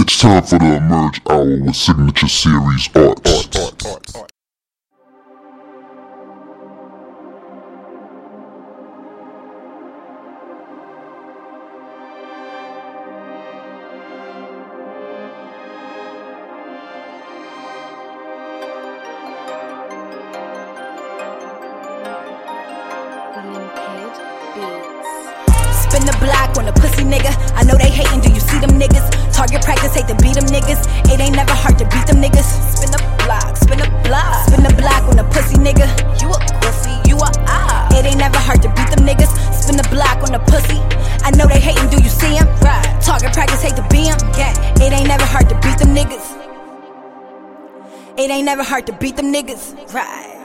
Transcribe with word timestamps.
It's 0.00 0.20
time 0.20 0.44
for 0.44 0.60
the 0.60 0.76
Emerge 0.76 1.20
Hour 1.28 1.60
with 1.60 1.74
Signature 1.74 2.28
Series 2.28 2.88
Arts. 2.94 4.37
To 30.08 30.14
beat 30.24 30.40
them 30.40 30.48
niggas. 30.48 30.88
It 31.12 31.20
ain't 31.20 31.36
never 31.36 31.52
hard 31.52 31.76
to 31.76 31.84
beat 31.84 32.06
them 32.06 32.16
niggas. 32.16 32.48
Spin 32.72 32.90
the 32.92 33.02
block, 33.24 33.56
spin 33.58 33.76
the 33.76 33.90
block. 34.08 34.48
Spin 34.48 34.64
the 34.64 34.72
block 34.80 35.04
on 35.04 35.18
a 35.18 35.24
pussy 35.24 35.56
nigga. 35.60 35.84
You 36.22 36.32
a 36.32 36.40
pussy, 36.64 36.96
you 37.04 37.16
a 37.20 37.28
ah. 37.44 37.92
It 37.92 38.06
ain't 38.06 38.16
never 38.16 38.38
hard 38.38 38.62
to 38.62 38.68
beat 38.72 38.88
them 38.88 39.04
niggas. 39.04 39.28
Spin 39.52 39.76
the 39.76 39.86
block 39.92 40.24
on 40.24 40.34
a 40.34 40.38
pussy. 40.48 40.80
I 41.28 41.30
know 41.36 41.46
they 41.46 41.60
hating, 41.60 41.90
do 41.90 42.02
you 42.02 42.08
see 42.08 42.38
them? 42.38 42.48
Right. 42.64 42.88
Target 43.02 43.34
practice, 43.34 43.60
hate 43.60 43.76
to 43.76 43.86
beat 43.92 44.08
them. 44.08 44.16
Yeah. 44.32 44.56
It 44.80 44.92
ain't 44.94 45.08
never 45.08 45.26
hard 45.26 45.50
to 45.50 45.54
beat 45.60 45.76
them 45.76 45.92
niggas. 45.94 46.24
It 48.16 48.30
ain't 48.30 48.46
never 48.46 48.62
hard 48.62 48.86
to 48.86 48.94
beat 48.94 49.16
them 49.16 49.30
niggas. 49.30 49.92
Right. 49.92 50.40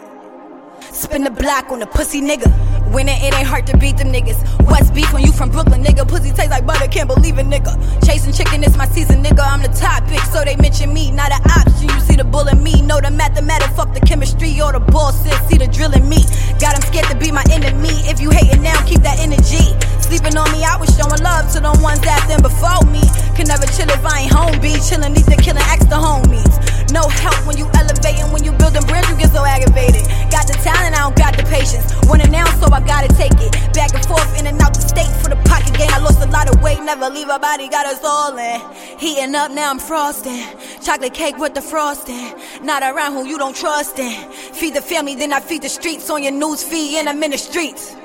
Spin 0.92 1.24
the 1.24 1.32
block 1.32 1.72
on 1.72 1.82
a 1.82 1.88
pussy 1.88 2.20
nigga. 2.20 2.52
Winning, 2.94 3.18
it 3.26 3.34
ain't 3.34 3.48
hard 3.48 3.66
to 3.68 3.78
beat 3.78 3.98
them 3.98 4.14
niggas. 4.14 4.38
What's 4.70 4.92
beef 4.92 5.12
when 5.12 5.24
you 5.24 5.32
from 5.32 5.50
Brooklyn, 5.50 5.84
nigga? 5.84 6.08
Pussy 6.08 6.30
taste 6.32 6.52
like 6.52 6.64
butter, 6.64 6.88
can't 6.88 7.10
believe 7.10 7.40
it, 7.40 7.48
nigga. 7.48 7.74
Chasing 8.06 8.32
chicken, 8.32 8.64
it's 8.64 8.78
my 8.78 8.86
season, 8.86 9.24
nigga. 9.24 9.42
I'm 9.42 9.64
the 9.64 9.74
topic, 9.74 10.20
so 10.30 10.46
they 10.46 10.56
mention 10.58 10.94
me, 10.94 11.10
not 11.10 11.32
an 11.34 11.42
option. 11.58 11.90
You 11.90 12.00
see 12.02 12.16
the 12.16 12.24
bull 12.24 12.48
in 12.48 12.62
me, 12.62 12.84
know 12.84 13.02
the 13.02 13.10
mathematics, 13.10 13.74
fuck 13.74 13.96
the 13.96 14.00
chemistry 14.00 14.62
or 14.62 14.72
the 14.74 14.80
bullshit. 14.80 15.34
See 15.50 15.58
the 15.58 15.66
drill 15.66 15.94
in 15.94 16.08
me. 16.08 16.22
Got 16.60 16.76
'em 16.76 16.82
scared 16.86 17.10
to 17.10 17.18
be 17.18 17.32
my 17.32 17.44
enemy. 17.50 17.98
If 18.06 18.22
you 18.22 18.30
hating 18.30 18.62
now, 18.62 18.80
keep 18.86 19.02
that 19.02 19.20
energy. 19.20 19.74
Sleeping 20.00 20.38
on 20.38 20.52
me, 20.52 20.64
I 20.64 20.78
was 20.78 20.94
showing 20.96 21.22
love 21.24 21.52
to 21.54 21.60
the 21.62 21.74
ones 21.82 22.02
that 22.02 22.22
them 22.30 22.42
before 22.44 22.86
me. 22.94 23.02
Can 23.34 23.48
never 23.48 23.66
chill 23.74 23.90
if 23.90 24.06
I 24.06 24.30
ain't 24.30 24.32
home, 24.32 24.60
be 24.62 24.78
chillin', 24.78 25.18
need 25.18 25.26
to 25.26 25.38
killing 25.42 25.66
extra 25.66 25.98
homies. 25.98 26.54
No 26.94 27.10
help 27.10 27.48
when 27.48 27.58
you 27.58 27.66
elevating, 27.74 28.32
when 28.32 28.44
you 28.44 28.52
building 28.52 28.86
bridge, 28.86 29.10
you 29.10 29.18
get 29.18 29.32
so 29.34 29.44
aggravated. 29.44 30.06
Got 30.30 30.46
the 30.46 30.54
talent, 30.62 30.94
I 30.94 31.02
don't 31.02 31.18
got 31.18 31.36
the 31.36 31.42
patience. 31.50 31.90
Wanna 32.06 32.30
now, 32.30 32.46
so 32.62 32.72
I 32.72 32.82
gotta 32.82 33.08
take 33.16 33.34
it. 33.42 33.52
Back 33.74 33.96
and 33.96 34.06
forth, 34.06 34.30
in 34.40 34.46
and 34.46 34.62
out 34.62 34.76
the 34.76 34.82
state 34.82 35.10
for 35.24 35.30
the 35.30 35.36
pocket 35.50 35.74
gain. 35.74 35.90
I 35.90 35.98
lost 35.98 36.22
a 36.22 36.30
lot 36.30 36.54
of 36.54 36.62
weight, 36.62 36.78
never 36.84 37.10
leave 37.10 37.30
a 37.30 37.40
body, 37.40 37.68
got 37.68 37.88
us 37.88 38.04
all 38.04 38.38
in. 38.38 38.62
Heating 39.00 39.34
up, 39.34 39.50
now 39.50 39.72
I'm 39.72 39.80
frosting. 39.80 40.46
Chocolate 40.84 41.16
cake 41.16 41.38
with 41.40 41.56
the 41.56 41.64
frosting. 41.64 42.36
Not 42.62 42.84
around 42.84 43.14
who 43.14 43.26
you 43.26 43.40
don't 43.40 43.56
trust 43.56 43.98
in. 43.98 44.32
Feed 44.32 44.76
the 44.76 44.82
family, 44.82 45.16
then 45.16 45.34
I 45.34 45.40
feed 45.40 45.64
the 45.64 45.70
streets 45.70 46.12
on 46.12 46.22
your 46.22 46.34
news 46.34 46.62
feed, 46.62 47.00
and 47.00 47.10
I'm 47.10 47.24
in 47.24 47.32
the 47.32 47.40
streets. 47.40 47.96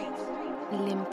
Beats. 0.70 1.07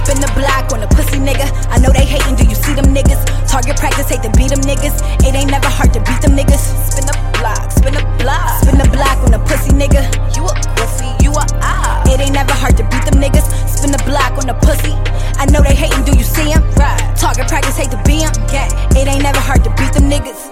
Spin 0.00 0.16
the 0.16 0.32
block 0.32 0.72
on 0.72 0.80
a 0.82 0.88
pussy 0.88 1.20
nigga. 1.20 1.44
I 1.68 1.76
know 1.76 1.92
they 1.92 2.08
hating, 2.08 2.34
do 2.34 2.48
you 2.48 2.56
see 2.56 2.72
them 2.72 2.88
niggas? 2.88 3.20
Target 3.44 3.76
practice, 3.76 4.08
hate 4.08 4.22
to 4.24 4.32
beat 4.32 4.48
them 4.48 4.64
niggas. 4.64 4.96
It 5.20 5.36
ain't 5.36 5.50
never 5.50 5.68
hard 5.68 5.92
to 5.92 6.00
beat 6.00 6.24
them 6.24 6.32
niggas. 6.32 6.64
Spin 6.88 7.04
the 7.04 7.16
block, 7.36 7.70
spin 7.70 7.92
the 7.92 8.04
block. 8.16 8.64
Spin 8.64 8.78
the 8.80 8.88
block 8.88 9.20
on 9.28 9.36
a 9.36 9.40
pussy 9.44 9.70
nigga. 9.76 10.00
You 10.32 10.48
a 10.48 10.54
pussy, 10.80 11.04
you 11.20 11.30
a 11.36 11.44
ah. 11.60 12.00
It 12.08 12.18
ain't 12.18 12.32
never 12.32 12.52
hard 12.56 12.76
to 12.78 12.84
beat 12.88 13.04
them 13.04 13.20
niggas. 13.20 13.44
Spin 13.68 13.92
the 13.92 14.02
block 14.08 14.40
on 14.40 14.48
a 14.48 14.56
pussy. 14.64 14.96
I 15.36 15.44
know 15.52 15.60
they 15.60 15.76
hating, 15.76 16.04
do 16.08 16.16
you 16.16 16.24
see 16.24 16.48
him? 16.48 16.64
Right. 16.80 16.96
Target 17.16 17.48
practice, 17.48 17.76
hate 17.76 17.92
to 17.92 18.00
beat 18.08 18.24
him. 18.24 18.32
Yeah. 18.48 18.72
It 18.96 19.06
ain't 19.06 19.22
never 19.22 19.40
hard 19.40 19.62
to 19.64 19.70
beat 19.76 19.92
them 19.92 20.08
niggas. 20.08 20.48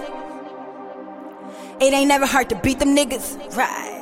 It 1.80 1.92
ain't 1.96 2.08
never 2.08 2.26
hard 2.26 2.48
to 2.50 2.56
beat 2.56 2.78
them 2.80 2.94
niggas. 2.94 3.56
Right. 3.56 3.97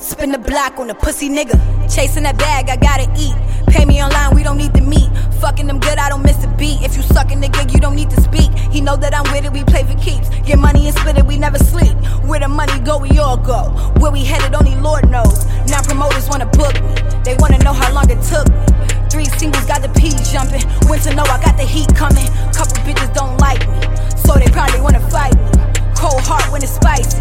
Spin 0.00 0.32
the 0.32 0.38
block 0.38 0.78
on 0.78 0.90
a 0.90 0.94
pussy 0.94 1.28
nigga. 1.28 1.56
Chasing 1.92 2.22
that 2.24 2.38
bag, 2.38 2.68
I 2.68 2.76
gotta 2.76 3.08
eat. 3.16 3.34
Pay 3.72 3.84
me 3.84 4.02
online, 4.02 4.34
we 4.34 4.42
don't 4.42 4.56
need 4.56 4.74
to 4.74 4.80
meet. 4.80 5.08
Fucking 5.40 5.66
them 5.66 5.78
good, 5.80 5.98
I 5.98 6.08
don't 6.08 6.22
miss 6.22 6.44
a 6.44 6.48
beat. 6.56 6.82
If 6.82 6.96
you 6.96 7.02
sucking 7.02 7.40
the 7.40 7.48
gig, 7.48 7.72
you 7.72 7.80
don't 7.80 7.94
need 7.94 8.10
to 8.10 8.20
speak. 8.20 8.50
He 8.70 8.80
know 8.80 8.96
that 8.96 9.14
I'm 9.14 9.24
with 9.32 9.44
it, 9.44 9.52
we 9.52 9.64
play 9.64 9.84
for 9.84 9.96
keeps. 9.98 10.28
Get 10.44 10.58
money 10.58 10.86
and 10.86 10.96
split 10.96 11.18
it, 11.18 11.26
we 11.26 11.36
never 11.36 11.58
sleep. 11.58 11.96
Where 12.24 12.40
the 12.40 12.48
money 12.48 12.78
go, 12.80 12.98
we 12.98 13.18
all 13.18 13.36
go. 13.36 13.70
Where 13.98 14.12
we 14.12 14.24
headed, 14.24 14.54
only 14.54 14.76
Lord 14.76 15.08
knows. 15.10 15.46
Now 15.66 15.82
promoters 15.82 16.28
wanna 16.28 16.46
book 16.46 16.74
me. 16.74 16.94
They 17.24 17.36
wanna 17.38 17.58
know 17.58 17.72
how 17.72 17.92
long 17.92 18.10
it 18.10 18.22
took 18.22 18.48
me. 18.48 18.66
Three 19.10 19.26
singles 19.40 19.64
got 19.64 19.82
the 19.82 19.88
P 19.96 20.12
jumping. 20.32 20.64
Winter 20.88 21.14
know 21.14 21.24
I 21.24 21.40
got 21.42 21.56
the 21.56 21.64
heat 21.64 21.88
coming. 21.94 22.26
Couple 22.52 22.76
bitches 22.84 23.12
don't 23.14 23.36
like 23.38 23.60
me, 23.68 23.80
so 24.16 24.34
they 24.34 24.50
probably 24.52 24.80
wanna 24.80 25.00
fight 25.10 25.34
me. 25.34 25.50
Cold 25.96 26.20
heart 26.22 26.44
when 26.52 26.62
it's 26.62 26.72
spicy. 26.72 27.18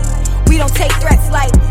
We 0.47 0.57
don't 0.57 0.73
take 0.75 0.91
threats 1.03 1.29
lightly. 1.31 1.63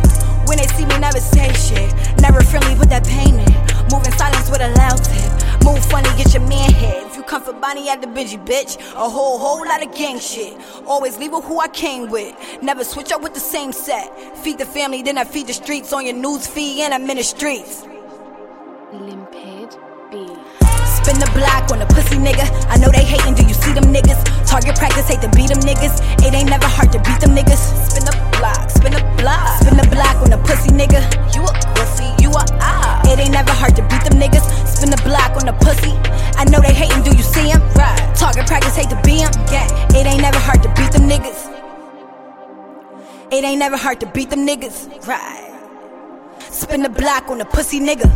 When 0.47 0.59
they 0.59 0.67
see 0.69 0.87
me, 0.87 0.99
never 0.99 1.21
say 1.21 1.53
shit. 1.55 1.93
Never 2.21 2.43
friendly 2.43 2.75
with 2.79 2.89
that 2.91 3.05
pain 3.07 3.35
in. 3.35 3.53
Moving 3.91 4.13
silence 4.13 4.49
with 4.51 4.61
a 4.61 4.71
loud 4.79 5.03
tip. 5.03 5.65
Move 5.65 5.85
funny, 5.87 6.09
get 6.17 6.33
your 6.33 6.47
man 6.47 6.73
hit. 6.73 7.07
If 7.07 7.17
you 7.17 7.23
come 7.25 7.43
for 7.43 7.53
Bonnie 7.53 7.89
at 7.89 8.01
the 8.01 8.07
Benji, 8.07 8.39
bitch. 8.45 8.79
A 8.93 9.09
whole, 9.09 9.39
whole 9.39 9.67
lot 9.67 9.85
of 9.85 9.93
gang 9.95 10.19
shit. 10.21 10.57
Always 10.87 11.19
leave 11.19 11.33
with 11.33 11.45
who 11.45 11.61
I 11.61 11.69
came 11.69 12.09
with. 12.09 12.35
Never 12.63 12.85
switch 12.85 13.11
up 13.13 13.23
with 13.23 13.35
the 13.35 13.41
same 13.41 13.73
set. 13.73 14.07
Feed 14.39 14.59
the 14.59 14.67
family, 14.67 15.03
then 15.03 15.19
I 15.19 15.25
feed 15.25 15.49
the 15.49 15.53
streets 15.53 15.93
on 15.93 16.07
your 16.07 16.15
news 16.15 16.47
feed, 16.47 16.83
and 16.83 16.95
I'm 16.95 17.09
in 17.11 17.17
the 17.17 17.25
streets. 17.25 17.85
Limpid 18.93 19.77
Beats. 20.11 20.57
Spin 20.97 21.19
the 21.19 21.31
block 21.35 21.71
on 21.71 21.83
a 21.83 21.87
pussy 21.87 22.17
nigga. 22.17 22.47
I 22.69 22.77
know 22.79 22.91
they 22.91 23.05
hating, 23.05 23.35
do 23.35 23.43
you 23.43 23.55
see 23.55 23.73
them 23.73 23.93
niggas? 23.93 24.23
Target 24.47 24.77
practice, 24.77 25.09
hate 25.09 25.21
to 25.23 25.31
beat 25.37 25.49
them 25.49 25.61
niggas. 25.61 25.99
It 26.25 26.33
ain't 26.33 26.49
never 26.49 26.67
hard 26.67 26.86
It 43.37 43.45
ain't 43.45 43.59
never 43.59 43.77
hard 43.77 44.01
to 44.01 44.07
beat 44.07 44.31
them 44.31 44.47
niggas. 44.47 45.07
Right. 45.07 45.53
Spin 46.51 46.83
the 46.83 46.89
block 46.89 47.29
on 47.29 47.39
a 47.43 47.45
pussy 47.45 47.81
nigga. 47.81 48.09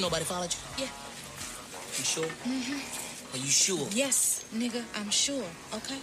Nobody 0.00 0.24
followed 0.24 0.52
you? 0.52 0.84
Yeah. 0.84 0.90
You 1.98 2.04
sure? 2.04 2.24
Mm-hmm. 2.24 3.05
Are 3.36 3.38
you 3.38 3.50
sure? 3.50 3.86
Yes, 3.92 4.46
nigga, 4.54 4.82
I'm 4.94 5.10
sure. 5.10 5.44
Okay. 5.74 5.98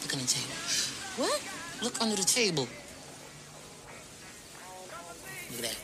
Look 0.00 0.14
under 0.14 0.24
the 0.24 0.32
table. 0.32 0.54
What? 1.18 1.40
Look 1.82 2.00
under 2.00 2.16
the 2.16 2.22
table. 2.22 2.66
Look 5.50 5.58
at 5.58 5.64
that. 5.68 5.76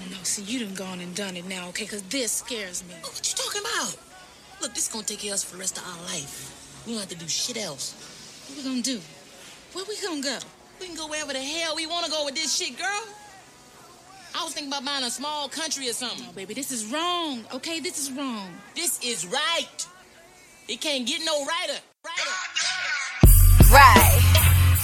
No, 0.00 0.16
no, 0.16 0.22
see, 0.24 0.42
you 0.42 0.66
done 0.66 0.74
gone 0.74 0.98
and 0.98 1.14
done 1.14 1.36
it 1.36 1.46
now, 1.46 1.68
okay? 1.68 1.84
Because 1.84 2.02
this 2.02 2.32
scares 2.32 2.82
me. 2.88 2.94
What 3.02 3.22
you 3.22 3.36
talking 3.36 3.60
about? 3.60 3.96
Look, 4.60 4.74
this 4.74 4.88
gonna 4.88 5.04
take 5.04 5.20
care 5.20 5.30
of 5.30 5.34
us 5.34 5.44
for 5.44 5.54
the 5.54 5.60
rest 5.60 5.78
of 5.78 5.84
our 5.86 6.02
life. 6.06 6.82
We 6.86 6.94
don't 6.94 7.02
have 7.02 7.10
to 7.10 7.14
do 7.16 7.28
shit 7.28 7.56
else. 7.56 7.94
What 8.48 8.58
we 8.58 8.64
gonna 8.68 8.82
do? 8.82 9.00
Where 9.74 9.84
we 9.88 9.96
gonna 10.02 10.20
go? 10.20 10.38
We 10.80 10.88
can 10.88 10.96
go 10.96 11.06
wherever 11.06 11.32
the 11.32 11.40
hell 11.40 11.76
we 11.76 11.86
wanna 11.86 12.10
go 12.10 12.24
with 12.24 12.34
this 12.34 12.56
shit, 12.56 12.76
girl. 12.76 13.04
I 14.34 14.42
was 14.42 14.52
thinking 14.52 14.72
about 14.72 14.84
buying 14.84 15.04
a 15.04 15.10
small 15.10 15.48
country 15.48 15.88
or 15.88 15.92
something. 15.92 16.26
No, 16.26 16.32
baby, 16.32 16.54
this 16.54 16.72
is 16.72 16.86
wrong, 16.86 17.44
okay? 17.54 17.78
This 17.78 18.02
is 18.02 18.10
wrong. 18.10 18.50
This 18.74 18.98
is 18.98 19.24
right. 19.26 19.86
It 20.66 20.80
can't 20.80 21.06
get 21.06 21.22
no 21.24 21.46
righter. 21.46 21.78
Righter. 22.02 22.34
Right. 23.70 24.20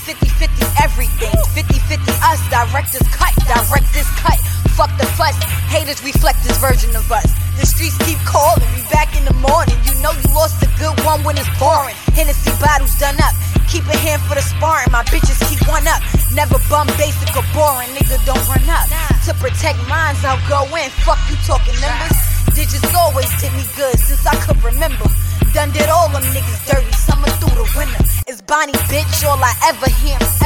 50 0.06 0.28
50 0.38 0.54
everything. 0.86 1.34
50 1.50 1.66
50 1.66 2.12
us, 2.22 2.38
directors 2.46 3.02
cut, 3.10 3.34
directors 3.42 4.06
cut. 4.22 4.38
Fuck 4.78 4.94
the 5.02 5.06
fuss, 5.18 5.34
haters 5.66 5.98
reflect 6.04 6.38
this 6.46 6.56
version 6.62 6.94
of 6.94 7.10
us. 7.10 7.26
The 7.58 7.66
streets 7.66 7.98
keep 8.06 8.18
calling, 8.22 8.62
be 8.78 8.86
back 8.94 9.10
in 9.18 9.24
the 9.26 9.34
morning. 9.34 9.74
You 9.82 9.98
know 9.98 10.12
you 10.14 10.30
lost 10.30 10.62
a 10.62 10.70
good 10.78 10.94
one 11.02 11.24
when 11.24 11.36
it's 11.36 11.50
pouring. 11.58 11.96
Hennessy 12.14 12.54
bottles 12.62 12.94
done 13.02 13.18
up. 13.18 13.34
Keep 13.70 13.86
a 13.86 13.96
hand 14.02 14.20
for 14.26 14.34
the 14.34 14.42
sparring, 14.42 14.90
my 14.90 15.04
bitches 15.14 15.38
keep 15.46 15.62
one 15.70 15.86
up. 15.86 16.02
Never 16.34 16.58
bum 16.66 16.90
basic 16.98 17.30
or 17.38 17.46
boring, 17.54 17.86
nigga 17.94 18.18
don't 18.26 18.42
run 18.50 18.66
up. 18.66 18.90
To 19.26 19.34
protect 19.38 19.78
mines, 19.86 20.18
I'll 20.26 20.42
go 20.50 20.66
in. 20.74 20.90
Fuck 21.06 21.22
you 21.30 21.38
talking 21.46 21.78
numbers. 21.78 22.18
Digits 22.50 22.90
always 22.98 23.30
did 23.40 23.54
me 23.54 23.62
good 23.78 23.94
since 23.94 24.26
I 24.26 24.34
could 24.42 24.58
remember. 24.64 25.06
Done 25.52 25.72
did 25.72 25.88
all 25.88 26.08
them 26.10 26.22
niggas 26.30 26.62
dirty, 26.70 26.92
summer 26.92 27.28
through 27.38 27.56
the 27.58 27.66
winter. 27.76 28.04
It's 28.26 28.40
Bonnie, 28.42 28.72
bitch, 28.86 29.26
all 29.26 29.42
I 29.42 29.54
ever 29.66 29.90
hear 29.90 30.16
him 30.16 30.26
say. 30.26 30.40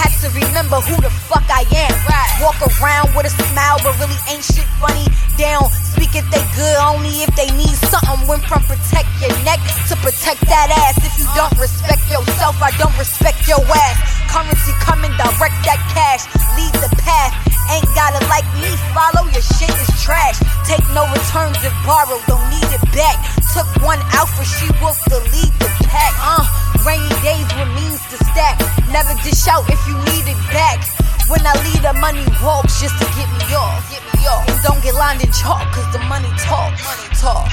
Had 0.00 0.16
to 0.24 0.32
remember 0.32 0.80
who 0.80 0.96
the 1.02 1.12
fuck 1.28 1.44
I 1.52 1.68
am. 1.68 1.92
Right. 2.08 2.32
Walk 2.40 2.56
around 2.80 3.12
with 3.12 3.28
a 3.28 3.34
smile, 3.52 3.76
but 3.84 3.92
really 4.00 4.16
ain't 4.32 4.40
shit 4.40 4.64
funny. 4.80 5.04
Down, 5.36 5.68
speak 5.92 6.16
if 6.16 6.24
they 6.32 6.40
good, 6.56 6.76
only 6.80 7.20
if 7.20 7.28
they 7.36 7.52
need 7.52 7.76
something. 7.92 8.24
Went 8.24 8.40
from 8.48 8.64
protect 8.64 9.08
your 9.20 9.32
neck 9.44 9.60
to 9.92 9.94
protect 10.00 10.40
that 10.48 10.72
ass. 10.72 10.96
If 11.04 11.20
you 11.20 11.28
don't 11.36 11.52
respect 11.60 12.00
yourself, 12.08 12.56
I 12.64 12.72
don't 12.80 12.96
respect 12.96 13.44
your 13.44 13.60
ass. 13.60 13.96
Currency 14.32 14.72
coming, 14.80 15.12
direct 15.20 15.58
that 15.68 15.80
cash. 15.92 16.24
Lead 16.56 16.72
the 16.80 16.88
path. 16.96 17.36
Ain't 17.70 17.86
gotta 17.94 18.24
like 18.26 18.48
me, 18.58 18.72
follow 18.96 19.28
your 19.30 19.44
shit 19.44 19.70
is 19.70 19.90
trash. 20.02 20.40
Take 20.66 20.82
no 20.90 21.06
returns 21.12 21.60
if 21.62 21.76
borrowed, 21.86 22.24
don't 22.26 22.42
need 22.50 22.66
it 22.72 22.82
back. 22.96 23.20
Took 23.52 23.68
one 23.84 24.00
for 24.40 24.44
she 24.44 24.68
wolf 24.80 24.96
to 25.08 25.16
lead 25.30 25.52
the 25.60 25.68
pack. 25.86 26.12
Uh, 26.18 26.44
rainy 26.86 27.08
days 27.22 27.46
with 27.54 27.68
means 27.76 28.00
to 28.10 28.16
stack. 28.30 28.58
Never 28.90 29.14
dish 29.22 29.46
out 29.48 29.64
if 29.68 29.86
you 29.86 29.94
need 30.10 30.26
it 30.30 30.38
back. 30.52 30.80
When 31.28 31.46
I 31.46 31.52
leave 31.62 31.82
the 31.82 31.92
money 31.94 32.24
walks 32.42 32.80
just 32.80 32.98
to 32.98 33.04
get 33.14 33.28
me 33.38 33.54
off. 33.54 33.88
Get 33.90 34.02
me 34.14 34.26
off. 34.26 34.48
And 34.48 34.60
don't 34.62 34.82
get 34.82 34.94
lined 34.94 35.22
in 35.22 35.30
chalk, 35.32 35.70
cause 35.72 35.92
the 35.92 35.98
money 36.08 36.28
talk. 36.38 36.72
Money 36.82 37.08
talk. 37.20 37.50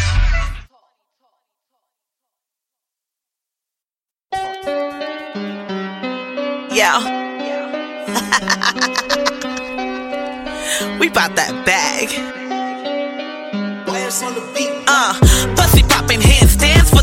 Yeah. 6.71 6.99
we 10.99 11.09
bought 11.09 11.35
that 11.35 11.65
bag. 11.65 12.09
Uh, 14.87 15.13
pussy 15.55 15.83
popping 15.83 16.21
for 16.21 16.46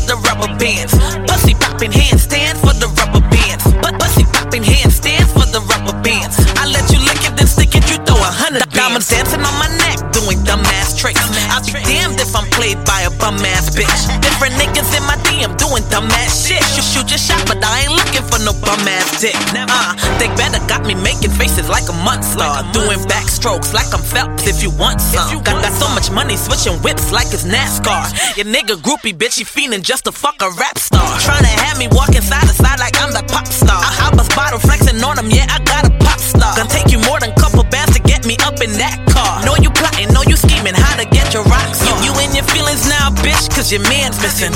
the 0.07 0.15
rubber 0.17 0.51
bands. 0.57 0.93
Pussy 1.27 1.53
popping 1.55 1.91
handstands 1.91 2.59
for 2.61 2.73
the 2.73 2.87
rubber 2.97 3.21
bands. 3.29 3.63
But 3.81 3.99
pussy 3.99 4.23
popping 4.25 4.63
handstands 4.63 5.29
for 5.33 5.45
the 5.49 5.61
rubber 5.61 5.97
bands. 6.01 6.37
I 6.57 6.65
let 6.67 6.85
you 6.91 7.04
then 7.37 7.47
stick 7.47 7.75
it, 7.75 7.85
you 7.91 7.97
throw 8.07 8.17
a 8.17 8.31
hundred 8.31 8.65
diamonds 8.71 9.07
dancing 9.09 9.43
on 9.43 9.55
my 9.59 9.69
neck, 9.85 9.99
doing 10.15 10.39
dumbass 10.47 10.97
tricks. 10.97 11.21
I'll 11.51 11.63
be 11.63 11.77
damned 11.83 12.19
if 12.19 12.35
I'm 12.35 12.47
played 12.55 12.79
by 12.87 13.05
a 13.05 13.11
bum 13.19 13.37
ass 13.43 13.69
bitch. 13.75 14.07
Different 14.23 14.55
niggas 14.55 14.89
in 14.95 15.03
my 15.03 15.19
DM 15.27 15.51
doing 15.59 15.83
dumbass 15.91 16.47
shit. 16.47 16.63
You 16.75 16.81
shoot 16.81 17.07
your 17.11 17.19
shot, 17.19 17.43
but 17.47 17.59
I 17.63 17.85
ain't 17.85 17.93
looking 17.93 18.23
for 18.25 18.39
no 18.41 18.55
bum 18.63 18.81
ass 18.87 19.21
dick. 19.21 19.35
Uh, 19.53 19.93
they 20.17 20.31
better 20.39 20.59
got 20.65 20.85
me 20.85 20.95
making 20.95 21.31
faces 21.31 21.67
like 21.67 21.87
a 21.91 21.95
monster, 22.07 22.47
doing 22.71 22.99
backstrokes 23.05 23.73
like 23.73 23.91
I'm 23.91 24.05
Phelps 24.05 24.47
if 24.47 24.61
you 24.61 24.69
want 24.69 25.01
some. 25.01 25.43
Got, 25.43 25.59
got 25.63 25.73
so 25.73 25.89
much 25.91 26.11
money 26.11 26.37
switching 26.37 26.77
whips 26.85 27.11
like 27.11 27.27
it's 27.33 27.43
NASCAR. 27.43 28.37
Your 28.37 28.45
nigga 28.45 28.79
groupie 28.79 29.13
bitch, 29.13 29.37
he 29.37 29.43
fiending 29.43 29.81
just 29.81 30.05
to 30.05 30.11
fuck 30.11 30.41
a 30.41 30.49
rap 30.55 30.77
star. 30.77 31.03
Trying 31.19 31.43
to 31.43 31.53
have 31.65 31.77
me 31.77 31.87
walking 31.91 32.21
side 32.21 32.47
to 32.47 32.53
side 32.53 32.79
like 32.79 32.95
I'm 33.01 33.11
the 33.11 33.23
pop 33.27 33.47
star. 33.47 33.75
I, 33.75 34.11
I 34.11 34.15
was 34.15 34.29
bottle 34.29 34.59
flexing 34.59 35.03
on 35.03 35.17
him, 35.17 35.29
yeah, 35.31 35.47
I 35.49 35.59
got 35.65 35.89
a 35.89 36.04
star. 36.45 36.57
Gonna 36.57 36.69
take 36.69 36.91
you 36.91 36.99
more 37.05 37.19
than 37.19 37.33
couple 37.33 37.63
bands 37.65 37.93
to 37.97 38.01
get 38.01 38.25
me 38.25 38.37
up 38.45 38.61
in 38.61 38.71
that 38.77 39.01
car. 39.09 39.41
Know 39.45 39.55
you 39.57 39.69
plotting, 39.69 40.13
know 40.13 40.21
you 40.27 40.37
scheming, 40.37 40.73
how 40.73 40.97
to 40.97 41.05
get 41.09 41.33
your 41.33 41.43
rocks 41.45 41.81
on. 41.81 42.03
You, 42.03 42.13
you 42.13 42.21
in 42.21 42.35
your 42.35 42.45
feelings 42.45 42.85
now, 42.87 43.09
bitch, 43.23 43.49
cause 43.49 43.71
your 43.71 43.81
man's 43.89 44.21
missing. 44.21 44.53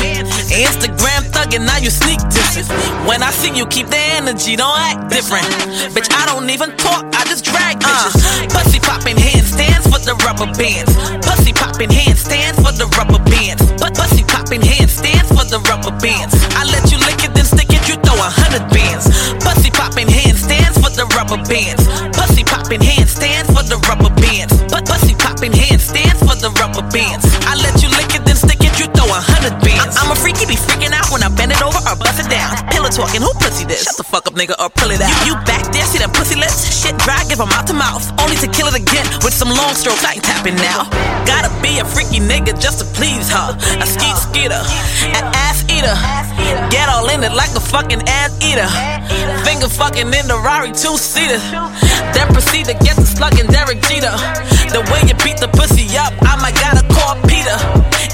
Instagram 0.53 1.25
thugging, 1.33 1.65
now 1.65 1.77
you 1.77 1.89
sneak 1.89 2.19
dissing. 2.29 2.67
When 3.07 3.23
I 3.23 3.31
see 3.31 3.53
you, 3.55 3.65
keep 3.67 3.87
the 3.87 4.01
energy, 4.19 4.55
don't 4.55 4.77
act 4.77 5.09
different. 5.09 5.47
Bitch, 5.95 6.09
I 6.13 6.25
don't 6.29 6.49
even 6.49 6.75
talk, 6.77 7.05
I 7.15 7.25
just 7.25 7.45
drag 7.45 7.81
uh. 7.81 7.87
bitches. 7.87 8.53
Pussy 8.53 8.79
popping 8.79 9.17
handstands 9.17 9.89
for 9.89 9.99
the 9.99 10.15
rubber 10.25 10.49
bands. 10.53 10.93
Pussy 11.25 11.53
popping 11.53 11.89
handstands 11.89 12.57
for 12.61 12.73
the 12.73 12.85
rubber 12.97 13.21
bands. 13.29 13.63
But 13.81 13.95
pussy 13.95 14.23
popping 14.23 14.61
handstands 14.61 15.29
for 15.29 15.45
the 15.45 15.59
rubber 15.69 15.95
bands. 15.99 16.35
Rubber 21.29 21.43
bands. 21.47 21.88
Talking, 32.99 33.21
who 33.23 33.31
pussy 33.39 33.63
this? 33.63 33.87
Shut 33.87 33.95
the 33.95 34.03
fuck 34.03 34.27
up, 34.27 34.35
nigga, 34.35 34.59
or 34.59 34.69
pull 34.69 34.91
it 34.91 34.99
out. 34.99 35.07
You, 35.23 35.31
you 35.31 35.35
back 35.47 35.71
there, 35.71 35.87
see 35.87 35.99
them 35.99 36.11
pussy 36.11 36.35
lips? 36.35 36.67
Shit 36.67 36.99
dry, 36.99 37.23
give 37.31 37.39
'em 37.39 37.47
mouth 37.47 37.65
to 37.71 37.73
mouth. 37.73 38.03
Only 38.19 38.35
to 38.43 38.47
kill 38.51 38.67
it 38.67 38.75
again 38.75 39.07
with 39.23 39.33
some 39.33 39.47
long 39.47 39.73
strokes. 39.73 40.03
I 40.03 40.19
ain't 40.19 40.23
tapping 40.23 40.55
now. 40.59 40.83
Gotta 41.23 41.49
be 41.63 41.79
a 41.79 41.85
freaky 41.85 42.19
nigga 42.19 42.59
just 42.59 42.79
to 42.83 42.85
please 42.97 43.31
her. 43.31 43.55
A 43.79 43.87
skeet 43.87 44.17
skeeter, 44.19 44.59
an 45.15 45.23
ass 45.47 45.63
eater. 45.71 45.95
Get 46.69 46.89
all 46.89 47.07
in 47.09 47.23
it 47.23 47.31
like 47.31 47.55
a 47.55 47.63
fucking 47.63 48.03
ass 48.07 48.35
eater. 48.43 48.67
Finger 49.47 49.69
fucking 49.69 50.11
in 50.11 50.25
the 50.27 50.37
Rari 50.37 50.71
two 50.75 50.97
seater. 50.97 51.39
Then 52.11 52.27
proceed 52.35 52.65
to 52.67 52.75
get 52.83 52.95
the 52.99 53.07
slug 53.07 53.39
and 53.39 53.47
Derek 53.49 53.79
Jeter. 53.87 54.11
The 54.75 54.83
way 54.91 55.01
you 55.07 55.15
beat 55.23 55.39
the 55.39 55.47
pussy 55.47 55.87
up, 55.97 56.11
I 56.27 56.35
might 56.43 56.55
gotta 56.59 56.83
call 56.91 57.15
Peter. 57.31 57.55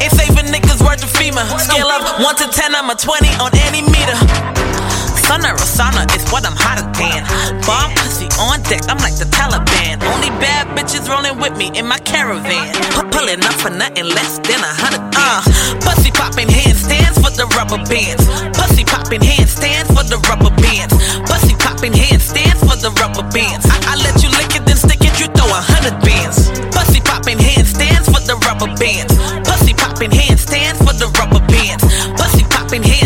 Ain't 0.02 0.14
saving 0.14 0.52
niggas 0.54 0.82
worth 0.86 1.02
of 1.02 1.10
FEMA. 1.18 1.42
Scale 1.60 1.88
up 1.88 2.22
1 2.22 2.36
to 2.38 2.48
10, 2.48 2.76
I'm 2.76 2.90
a 2.90 2.96
20 2.96 3.28
on 3.42 3.52
any 3.66 3.82
meter. 3.82 4.75
Sunna 5.26 5.58
Rosana 5.58 6.06
is 6.14 6.22
what 6.30 6.46
I'm 6.46 6.54
hotter 6.54 6.86
than. 6.94 7.26
Bomb 7.66 7.90
pussy 7.98 8.30
on 8.38 8.62
deck, 8.70 8.86
I'm 8.86 9.02
like 9.02 9.18
the 9.18 9.26
Taliban. 9.26 9.98
Only 10.14 10.30
bad 10.38 10.70
bitches 10.78 11.10
rolling 11.10 11.42
with 11.42 11.58
me 11.58 11.74
in 11.74 11.90
my 11.90 11.98
caravan. 12.06 12.70
Pu- 12.94 13.10
pulling 13.10 13.42
up 13.42 13.58
for 13.58 13.74
nothing 13.74 14.06
less 14.06 14.38
than 14.46 14.62
a 14.62 14.70
hundred. 14.70 15.02
Uh, 15.18 15.42
pussy 15.82 16.14
popping 16.14 16.46
handstands 16.46 17.18
for 17.18 17.34
the 17.34 17.50
rubber 17.58 17.82
bands. 17.90 18.22
Pussy 18.54 18.86
popping 18.86 19.26
handstands 19.26 19.90
for 19.90 20.06
the 20.06 20.22
rubber 20.30 20.54
bands. 20.62 20.94
Pussy 21.26 21.58
popping 21.58 21.98
handstands 21.98 22.62
for 22.62 22.78
the 22.78 22.94
rubber 23.02 23.26
bands. 23.34 23.66
I, 23.66 23.82
I 23.82 23.94
let 24.06 24.22
you 24.22 24.30
lick 24.30 24.54
it, 24.54 24.62
then 24.70 24.78
stick 24.78 25.02
it, 25.02 25.18
you 25.18 25.26
throw 25.34 25.50
a 25.50 25.58
hundred 25.58 25.98
bands. 26.06 26.54
Pussy 26.70 27.02
popping 27.02 27.42
handstands 27.42 28.06
for 28.14 28.22
the 28.22 28.38
rubber 28.46 28.70
bands. 28.78 29.18
Pussy 29.42 29.74
popping 29.74 30.14
handstands 30.14 30.78
for 30.86 30.94
the 30.94 31.10
rubber 31.18 31.42
bands. 31.50 31.82
Pussy 32.14 32.46
popping 32.46 32.86
handstands 32.86 33.05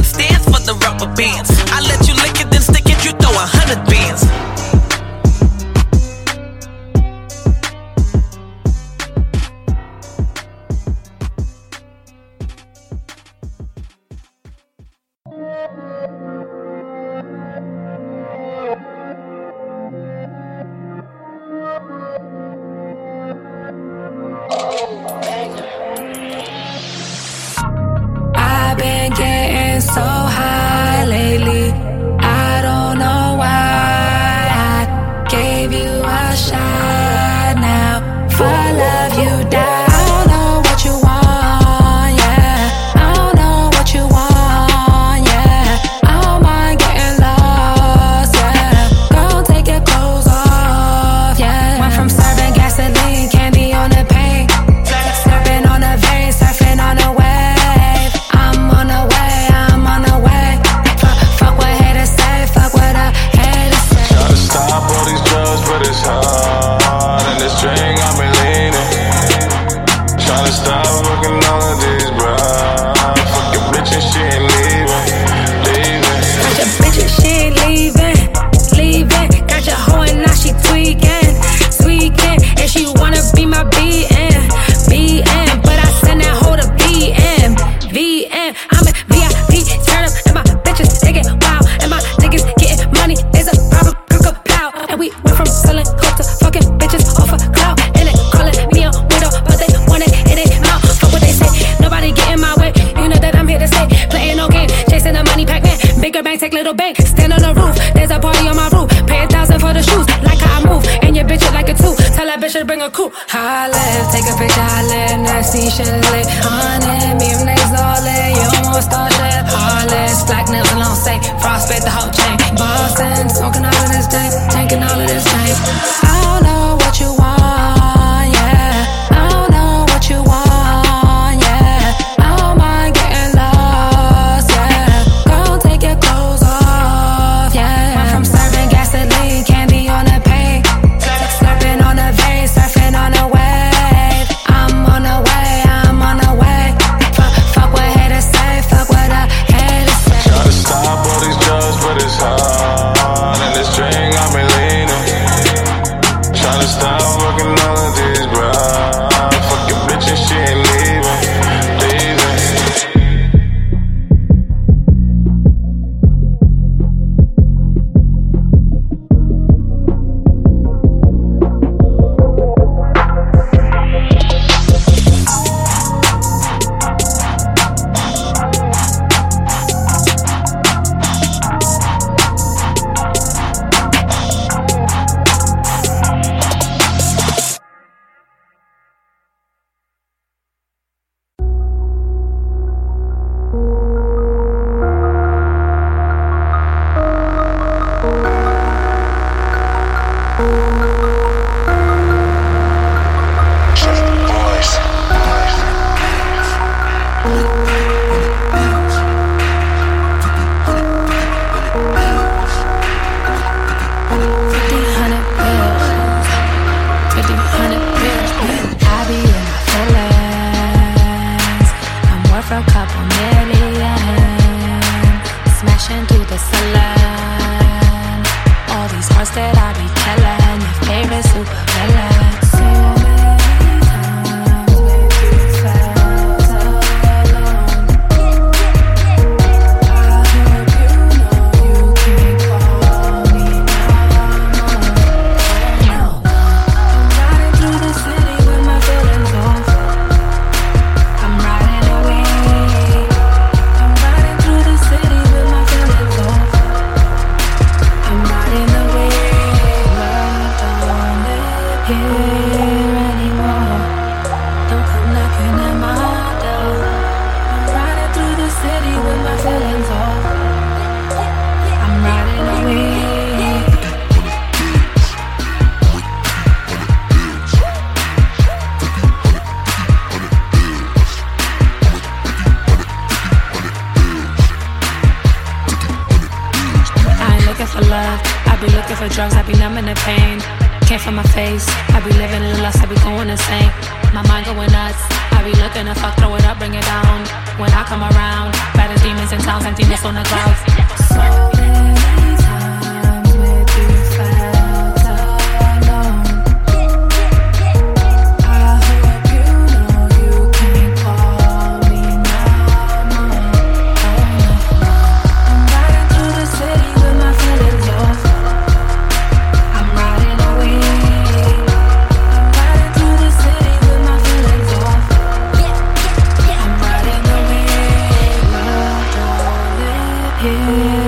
here 330.42 330.99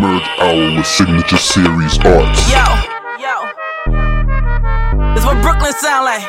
time 0.00 0.20
for 0.20 0.42
Hour 0.42 0.76
with 0.76 0.86
Signature 0.86 1.36
Series 1.36 1.98
Arts. 2.00 2.40
Yo, 2.50 2.64
yo. 3.20 3.34
This 5.14 5.24
what 5.24 5.40
Brooklyn 5.42 5.72
sound 5.72 6.06
like. 6.06 6.24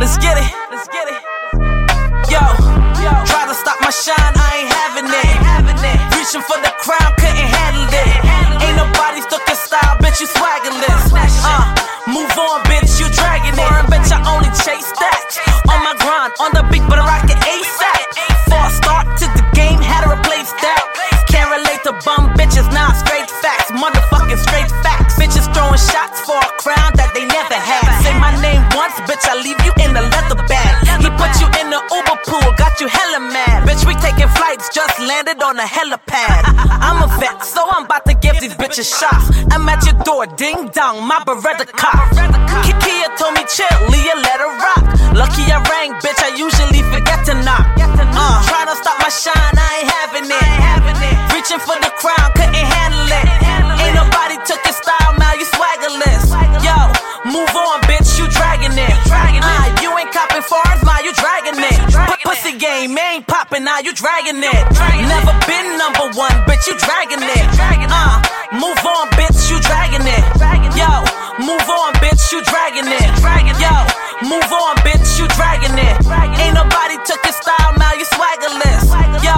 Let's 0.00 0.18
get 0.18 0.36
it. 0.36 0.50
Let's 0.70 0.88
get 0.88 1.06
it. 1.06 1.20
Yo, 2.26 2.42
yo. 3.02 3.12
Try 3.24 3.46
to 3.46 3.54
stop 3.54 3.78
my 3.80 3.90
shine, 3.90 4.16
I 4.18 4.66
ain't 4.66 4.72
having 4.72 5.06
it. 5.06 6.16
Reaching 6.18 6.42
for 6.42 6.58
the 6.58 6.72
crown, 6.82 7.12
couldn't 7.18 7.50
handle 7.54 7.86
it. 7.86 8.12
Ain't 8.66 8.76
nobody 8.76 9.20
stuck 9.22 9.46
in 9.48 9.56
style, 9.56 9.96
bitch, 10.02 10.20
you 10.20 10.26
swaggerless. 10.26 11.14
Uh, 11.46 11.70
move 12.10 12.30
on, 12.38 12.62
bitch, 12.66 12.98
you 12.98 13.06
dragging 13.14 13.54
it. 13.54 13.72
Bitch, 13.86 14.10
I 14.10 14.18
only 14.34 14.50
chase 14.58 14.90
that. 14.98 15.22
On 15.70 15.78
my 15.84 15.94
grind, 16.02 16.32
on 16.40 16.50
the 16.50 16.62
beat, 16.70 16.82
but 16.88 16.98
I 16.98 17.06
rock 17.06 17.30
it 17.30 17.38
ASAP. 17.38 17.91
Bitches, 22.52 22.68
nah, 22.72 22.92
straight 22.92 23.30
facts. 23.40 23.70
Motherfucking 23.72 24.38
straight 24.38 24.70
facts. 24.84 25.16
Bitches 25.16 25.48
throwing 25.54 25.80
shots 25.80 26.20
for 26.20 26.36
a 26.36 26.50
crown 26.60 26.92
that 27.00 27.12
they 27.16 27.24
never 27.24 27.56
had. 27.56 27.88
Say 28.04 28.12
my 28.20 28.32
name 28.44 28.60
once, 28.76 28.92
bitch, 29.08 29.24
I 29.24 29.40
leave 29.40 29.60
you 29.64 29.72
in 29.80 29.96
the 29.96 30.04
leather 30.04 30.36
bag. 30.48 30.84
He 31.00 31.08
put 31.16 31.32
you 31.40 31.48
in 31.60 31.72
the 31.72 31.80
Uber 31.80 32.18
pool, 32.28 32.44
got 32.60 32.80
you 32.80 32.88
hella 32.88 33.20
mad. 33.32 33.64
Bitch, 33.64 33.86
we 33.88 33.94
taking 34.04 34.28
flights, 34.36 34.68
just 34.74 35.00
landed 35.00 35.40
on 35.42 35.58
a 35.58 35.64
helipad. 35.64 36.44
I'm 36.84 37.00
a 37.00 37.08
vet, 37.18 37.44
so 37.44 37.64
I'm 37.64 37.84
about 37.84 38.04
to 38.06 38.14
give 38.14 38.38
these 38.40 38.54
bitches 38.54 38.88
shots. 38.88 39.32
I'm 39.50 39.68
at 39.68 39.84
your 39.86 39.96
door, 40.04 40.26
ding 40.36 40.68
dong, 40.68 41.06
my 41.06 41.20
Beretta 41.24 41.66
cop. 41.72 42.12
Kia 42.82 43.08
told 43.16 43.34
me 43.34 43.44
chill, 43.48 43.76
Leah 43.88 44.18
let 44.20 44.38
her 44.40 44.52
rock. 44.60 44.84
Lucky 45.16 45.44
I 45.48 45.60
rang, 45.72 45.92
bitch, 46.04 46.20
I 46.20 46.36
usually 46.36 46.82
forget 46.92 47.24
to 47.26 47.34
knock. 47.44 47.64
Uh, 47.78 48.42
trying 48.44 48.68
to 48.68 48.76
stop 48.76 48.98
my 49.00 49.08
shine, 49.08 49.56
I 49.56 49.80
ain't 49.80 49.88
having 49.88 50.28
it. 50.28 50.72
Reaching 51.32 51.58
for 51.58 51.76
the 51.80 51.90
crown, 51.96 52.31
move 57.32 57.48
on, 57.56 57.80
bitch, 57.88 58.18
you 58.20 58.28
dragging 58.28 58.76
it. 58.76 58.94
Uh, 59.42 59.66
you 59.80 59.88
ain't 59.96 60.12
copping 60.12 60.44
foreigns, 60.44 60.82
now 60.84 61.00
you 61.00 61.12
dragging 61.16 61.56
it. 61.56 61.78
P- 61.88 62.22
pussy 62.28 62.52
game 62.60 62.92
ain't 62.98 63.26
popping, 63.26 63.64
now 63.64 63.80
you 63.80 63.92
dragging 63.96 64.36
it. 64.36 64.62
Never 65.08 65.32
been 65.48 65.78
number 65.80 66.12
one, 66.12 66.36
bitch, 66.44 66.68
you 66.68 66.76
dragging 66.76 67.24
it. 67.24 67.44
Uh, 67.88 68.20
move 68.52 68.78
on, 68.84 69.08
bitch, 69.16 69.48
you 69.50 69.58
dragging 69.64 70.04
it. 70.04 70.22
Yo, 70.76 70.92
move 71.40 71.64
on, 71.68 71.92
bitch, 72.04 72.20
you 72.32 72.44
dragging 72.44 72.86
it. 72.86 73.08
Yo, 73.56 73.74
move 74.28 74.52
on, 74.52 74.76
bitch, 74.84 75.18
you 75.18 75.26
dragging 75.32 75.76
it. 75.78 75.96
Ain't 76.36 76.54
nobody 76.54 76.96
took 77.08 77.20
your 77.24 77.32
style, 77.34 77.72
now 77.80 77.92
you 77.96 78.04
swaggerless. 78.04 78.92
Yo, 79.24 79.36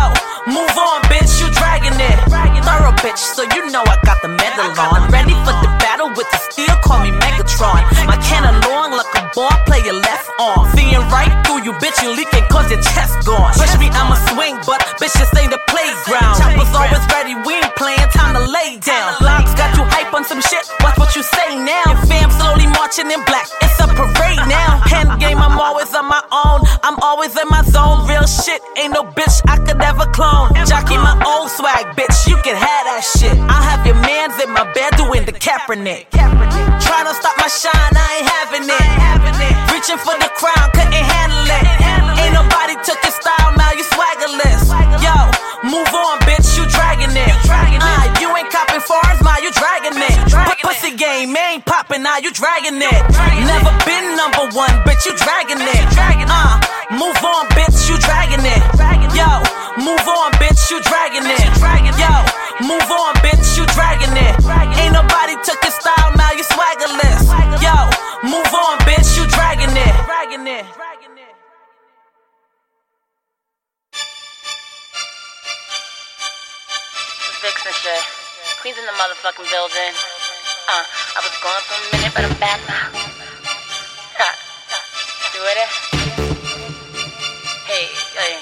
move 0.50 0.74
on, 0.76 0.98
bitch, 1.06 1.38
you 1.40 1.48
dragging 1.54 1.94
it. 2.00 2.18
Thorough 2.64 2.96
bitch, 3.04 3.18
so 3.18 3.42
you 3.54 3.70
know 3.70 3.84
I 3.86 3.96
got 4.04 4.18
the 4.22 4.28
medal 4.28 4.72
on. 4.80 5.10
Ready 5.12 5.36
for 5.44 5.54
the 5.62 5.70
battle 5.78 6.08
with 6.16 6.26
the 6.32 6.38
steel, 6.50 6.74
call 6.82 6.98
me 7.04 7.10
Megatron. 7.54 8.06
My 8.06 8.16
cannon 8.18 8.60
long 8.68 8.92
like 8.92 9.06
a 9.14 9.30
ball 9.34 9.50
player 9.66 9.92
left 9.92 10.30
arm. 10.40 10.66
Seeing 10.74 11.00
right 11.10 11.30
through 11.46 11.64
you, 11.64 11.72
bitch, 11.78 12.02
you 12.02 12.10
leaking 12.10 12.44
cause 12.50 12.70
your 12.70 12.80
chest 12.80 13.26
gone. 13.26 13.52
Push 13.54 13.78
me, 13.78 13.88
I'ma 13.90 14.14
swing, 14.34 14.56
but 14.66 14.80
bitch, 14.98 15.14
this 15.14 15.30
ain't 15.38 15.50
the 15.50 15.60
playground. 15.68 16.36
Choppers 16.38 16.74
always 16.74 17.04
ready, 17.12 17.34
we 17.46 17.54
ain't 17.54 17.74
playing, 17.76 18.08
time 18.10 18.34
to 18.34 18.42
lay 18.42 18.78
down. 18.78 19.03
On 20.14 20.22
some 20.22 20.40
shit, 20.40 20.62
watch 20.78 20.96
what 20.96 21.10
you 21.16 21.24
say 21.24 21.58
now. 21.58 21.82
Your 21.90 21.98
fam 22.06 22.30
slowly 22.30 22.70
marching 22.70 23.10
in 23.10 23.18
black, 23.26 23.50
it's 23.60 23.74
a 23.82 23.88
parade 23.98 24.38
now. 24.46 24.78
Hand 24.86 25.18
game, 25.18 25.42
I'm 25.42 25.58
always 25.58 25.90
on 25.92 26.06
my 26.06 26.22
own, 26.30 26.62
I'm 26.86 26.94
always 27.02 27.34
in 27.34 27.48
my 27.50 27.62
zone. 27.66 28.06
Real 28.06 28.22
shit, 28.22 28.62
ain't 28.78 28.94
no 28.94 29.02
bitch 29.02 29.42
I 29.50 29.58
could 29.58 29.82
ever 29.82 30.06
clone. 30.14 30.54
Jockey 30.70 30.94
my 31.02 31.18
old 31.26 31.50
swag, 31.50 31.98
bitch, 31.98 32.30
you 32.30 32.38
can 32.46 32.54
have 32.54 32.84
that 32.86 33.02
shit. 33.02 33.34
I 33.50 33.58
have 33.58 33.82
your 33.82 33.98
mans 33.98 34.38
in 34.38 34.54
my 34.54 34.62
bed 34.70 34.94
doing 34.94 35.26
the 35.26 35.34
Kaepernick. 35.34 36.06
Trying 36.14 37.10
to 37.10 37.14
stop 37.18 37.34
my 37.42 37.50
shine, 37.50 37.74
I 37.74 38.22
ain't 38.22 38.28
having 38.38 38.70
it. 38.70 38.86
Reaching 39.74 39.98
for 39.98 40.14
the 40.14 40.30
crown, 40.38 40.70
couldn't 40.78 40.94
handle 40.94 41.42
it. 41.42 41.64
Ain't 42.22 42.38
nobody 42.38 42.78
took 42.86 43.02
your 43.02 43.10
style, 43.18 43.50
now 43.58 43.74
you 43.74 43.82
swaggerless. 43.82 44.70
Yo, 45.02 45.16
move 45.66 45.90
on, 45.90 46.22
bitch, 46.22 46.54
you 46.54 46.70
dragging 46.70 47.10
it. 47.18 47.34
Uh, 47.50 48.14
you 48.22 48.30
ain't 48.38 48.48
copping 48.54 48.80
foreigns, 48.80 49.03
now 49.24 49.38
you 49.40 49.50
dragging 49.52 49.96
it. 49.96 50.16
P- 50.28 50.60
pussy 50.62 50.92
game 50.96 51.34
ain't 51.36 51.64
popping, 51.64 52.02
now 52.02 52.18
you 52.18 52.30
dragging 52.32 52.76
it. 52.76 53.00
Never 53.48 53.72
been 53.88 54.16
number 54.16 54.44
one, 54.52 54.70
bitch, 54.84 55.04
you 55.08 55.16
dragging 55.16 55.58
it. 55.60 55.84
Uh, 56.28 56.60
move 56.92 57.16
on, 57.24 57.48
bitch, 57.56 57.88
you 57.88 57.96
dragging 57.98 58.44
it. 58.44 58.62
Yo, 59.16 59.30
move 59.80 60.06
on, 60.06 60.30
bitch, 60.36 60.70
you 60.70 60.78
dragging 60.84 61.24
it. 61.24 61.48
Yo, 61.96 62.14
move 62.68 62.90
on, 62.92 63.14
bitch, 63.24 63.56
you 63.56 63.64
dragging 63.72 64.12
it. 64.12 64.34
Ain't 64.78 64.92
nobody 64.92 65.34
took 65.42 65.58
your 65.64 65.72
style, 65.72 66.12
now 66.16 66.32
you 66.32 66.44
swaggerless. 66.44 67.24
Yo, 67.64 67.76
move 68.28 68.52
on, 68.52 68.78
bitch, 68.84 69.16
you 69.16 69.26
dragging 69.32 69.74
it. 69.74 69.94
Dragging 70.06 70.46
it. 70.46 70.66
Vixen 77.42 77.72
shit. 77.72 78.23
Queens 78.64 78.78
in 78.78 78.86
the 78.86 78.92
motherfucking 78.92 79.50
building. 79.50 79.92
Uh, 80.72 80.84
I 80.88 81.20
was 81.20 81.36
gone 81.44 81.60
for 81.68 81.76
a 81.76 81.84
minute, 81.92 82.14
but 82.16 82.24
I'm 82.24 82.32
back 82.40 82.60
now. 82.64 82.88
Ha. 84.16 84.28
Do 85.36 85.44
it. 85.44 85.68
Hey, 87.68 87.92
hey, 88.16 88.40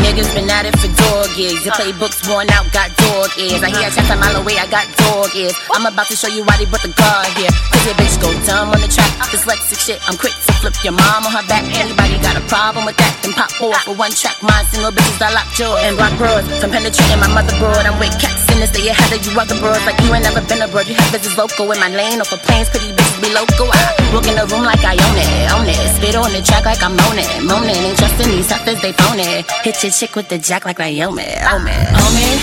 niggas 0.00 0.32
been 0.32 0.48
at 0.48 0.64
it 0.64 0.76
for 0.80 0.88
dog 0.88 1.28
years. 1.36 1.60
Your 1.64 1.74
playbooks 1.74 2.24
worn 2.28 2.48
out, 2.56 2.72
got 2.72 2.88
dog 2.96 3.28
ears. 3.36 3.60
I 3.62 3.68
hear 3.68 3.88
a 3.88 3.92
chest 3.92 4.08
a 4.08 4.16
mile 4.16 4.40
away, 4.40 4.56
I 4.56 4.66
got 4.66 4.88
dog 4.96 5.28
ears. 5.36 5.52
I'm 5.72 5.84
about 5.84 6.08
to 6.08 6.16
show 6.16 6.28
you 6.28 6.42
why 6.44 6.56
they 6.56 6.64
brought 6.64 6.82
the 6.82 6.92
guard 6.96 7.28
here. 7.36 7.52
Cause 7.68 7.84
your 7.84 7.96
bitch 8.00 8.16
go 8.20 8.32
dumb 8.48 8.72
on 8.72 8.80
the 8.80 8.88
track. 8.88 9.12
Dyslexic 9.28 9.78
shit, 9.78 10.00
I'm 10.08 10.16
quick 10.16 10.32
to 10.32 10.52
flip 10.64 10.76
your 10.82 10.96
mom 10.96 11.28
on 11.28 11.32
her 11.36 11.44
back. 11.46 11.64
Anybody 11.68 12.16
got 12.24 12.36
a 12.36 12.44
problem 12.48 12.88
with 12.88 12.96
that? 12.96 13.12
Then 13.20 13.36
pop 13.36 13.52
off 13.60 13.84
for 13.84 13.94
one 13.94 14.12
track. 14.12 14.40
Mine 14.40 14.64
single 14.72 14.92
bitches 14.92 15.20
I 15.20 15.32
lock 15.36 15.48
jaw 15.52 15.76
and 15.84 15.96
block 15.96 16.16
bros. 16.16 16.44
From 16.60 16.70
penetrating 16.72 17.20
my 17.20 17.28
mother 17.28 17.52
motherboard, 17.52 17.84
I'm 17.84 17.98
with 18.00 18.14
cats 18.16 18.48
in 18.52 18.60
this. 18.60 18.70
Stay 18.70 18.88
ahead 18.88 19.10
of 19.12 19.20
you 19.26 19.32
other 19.36 19.58
bros. 19.60 19.80
Like 19.84 19.98
you 20.00 20.12
ain't 20.14 20.24
never 20.24 20.40
been 20.46 20.62
abroad. 20.62 20.86
You 20.86 20.94
have 20.94 21.10
business 21.12 21.36
local 21.36 21.70
in 21.72 21.78
my 21.80 21.90
lane. 21.90 22.20
Off 22.20 22.32
of 22.32 22.40
planes, 22.42 22.70
pretty 22.70 22.92
bitches 22.92 23.20
be 23.20 23.30
local. 23.34 23.68
I 23.68 23.80
walk 24.14 24.26
in 24.26 24.36
the 24.36 24.46
room 24.48 24.64
like 24.64 24.82
I 24.84 24.94
own 24.96 25.16
it, 25.18 25.28
own 25.52 25.66
it. 25.68 25.78
Spit 25.98 26.14
on 26.16 26.32
the 26.32 26.42
track 26.42 26.64
like 26.64 26.82
I'm 26.82 26.96
moaning, 26.96 27.28
moaning. 27.44 27.76
Ain't 27.76 27.98
trusting 27.98 28.30
these 28.30 28.46
suckers, 28.46 28.80
they 28.82 28.92
phone 28.92 29.09
it. 29.18 29.50
Hit 29.64 29.82
your 29.82 29.92
chick 29.92 30.14
with 30.14 30.28
the 30.28 30.38
jack 30.38 30.64
like 30.64 30.78
Naomi, 30.78 31.26
oh 31.50 31.58
man, 31.58 31.86
oh 31.90 32.10
man. 32.14 32.36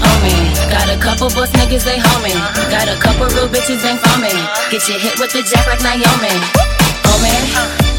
Oh 0.00 0.16
got 0.70 0.88
a 0.88 0.96
couple 0.96 1.28
boss 1.34 1.50
niggas 1.56 1.84
they 1.84 1.98
homie. 1.98 2.36
Got 2.70 2.88
a 2.88 2.96
couple 2.96 3.26
real 3.36 3.48
bitches 3.48 3.82
for 4.00 4.16
me. 4.20 4.32
Get 4.70 4.88
your 4.88 4.98
hit 4.98 5.18
with 5.18 5.32
the 5.32 5.42
jack 5.42 5.66
like 5.66 5.82
Naomi. 5.82 6.32
Oh 7.10 7.18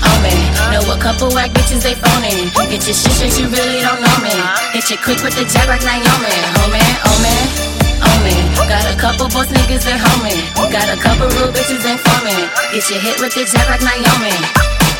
oh 0.02 0.18
me. 0.24 0.34
Know 0.72 0.84
a 0.94 0.98
couple 0.98 1.30
whack 1.34 1.52
bitches 1.52 1.84
they 1.84 1.94
phony. 1.94 2.50
Get 2.70 2.86
your 2.86 2.98
shit 2.98 3.14
straight, 3.14 3.38
you 3.38 3.50
really 3.50 3.82
don't 3.82 4.02
know 4.02 4.18
me. 4.24 4.36
Hit 4.74 4.90
your 4.90 5.02
quick 5.02 5.22
with 5.22 5.36
the 5.36 5.46
jack 5.46 5.68
like 5.68 5.84
Naomi. 5.84 6.38
Oh 6.64 6.70
man, 6.72 6.94
oh 7.06 7.20
man. 7.22 7.68
Got 8.68 8.84
a 8.94 8.96
couple 9.00 9.28
boss 9.30 9.48
niggas 9.48 9.86
they 9.86 9.98
homie. 9.98 10.42
Got 10.72 10.90
a 10.90 10.98
couple 11.02 11.28
real 11.38 11.52
bitches 11.54 11.86
ain't 11.86 12.02
for. 12.02 12.18
Get 12.74 12.90
your 12.90 13.00
hit 13.00 13.20
with 13.20 13.34
the 13.34 13.46
jack 13.46 13.70
like 13.70 13.82
Naomi. 13.82 14.36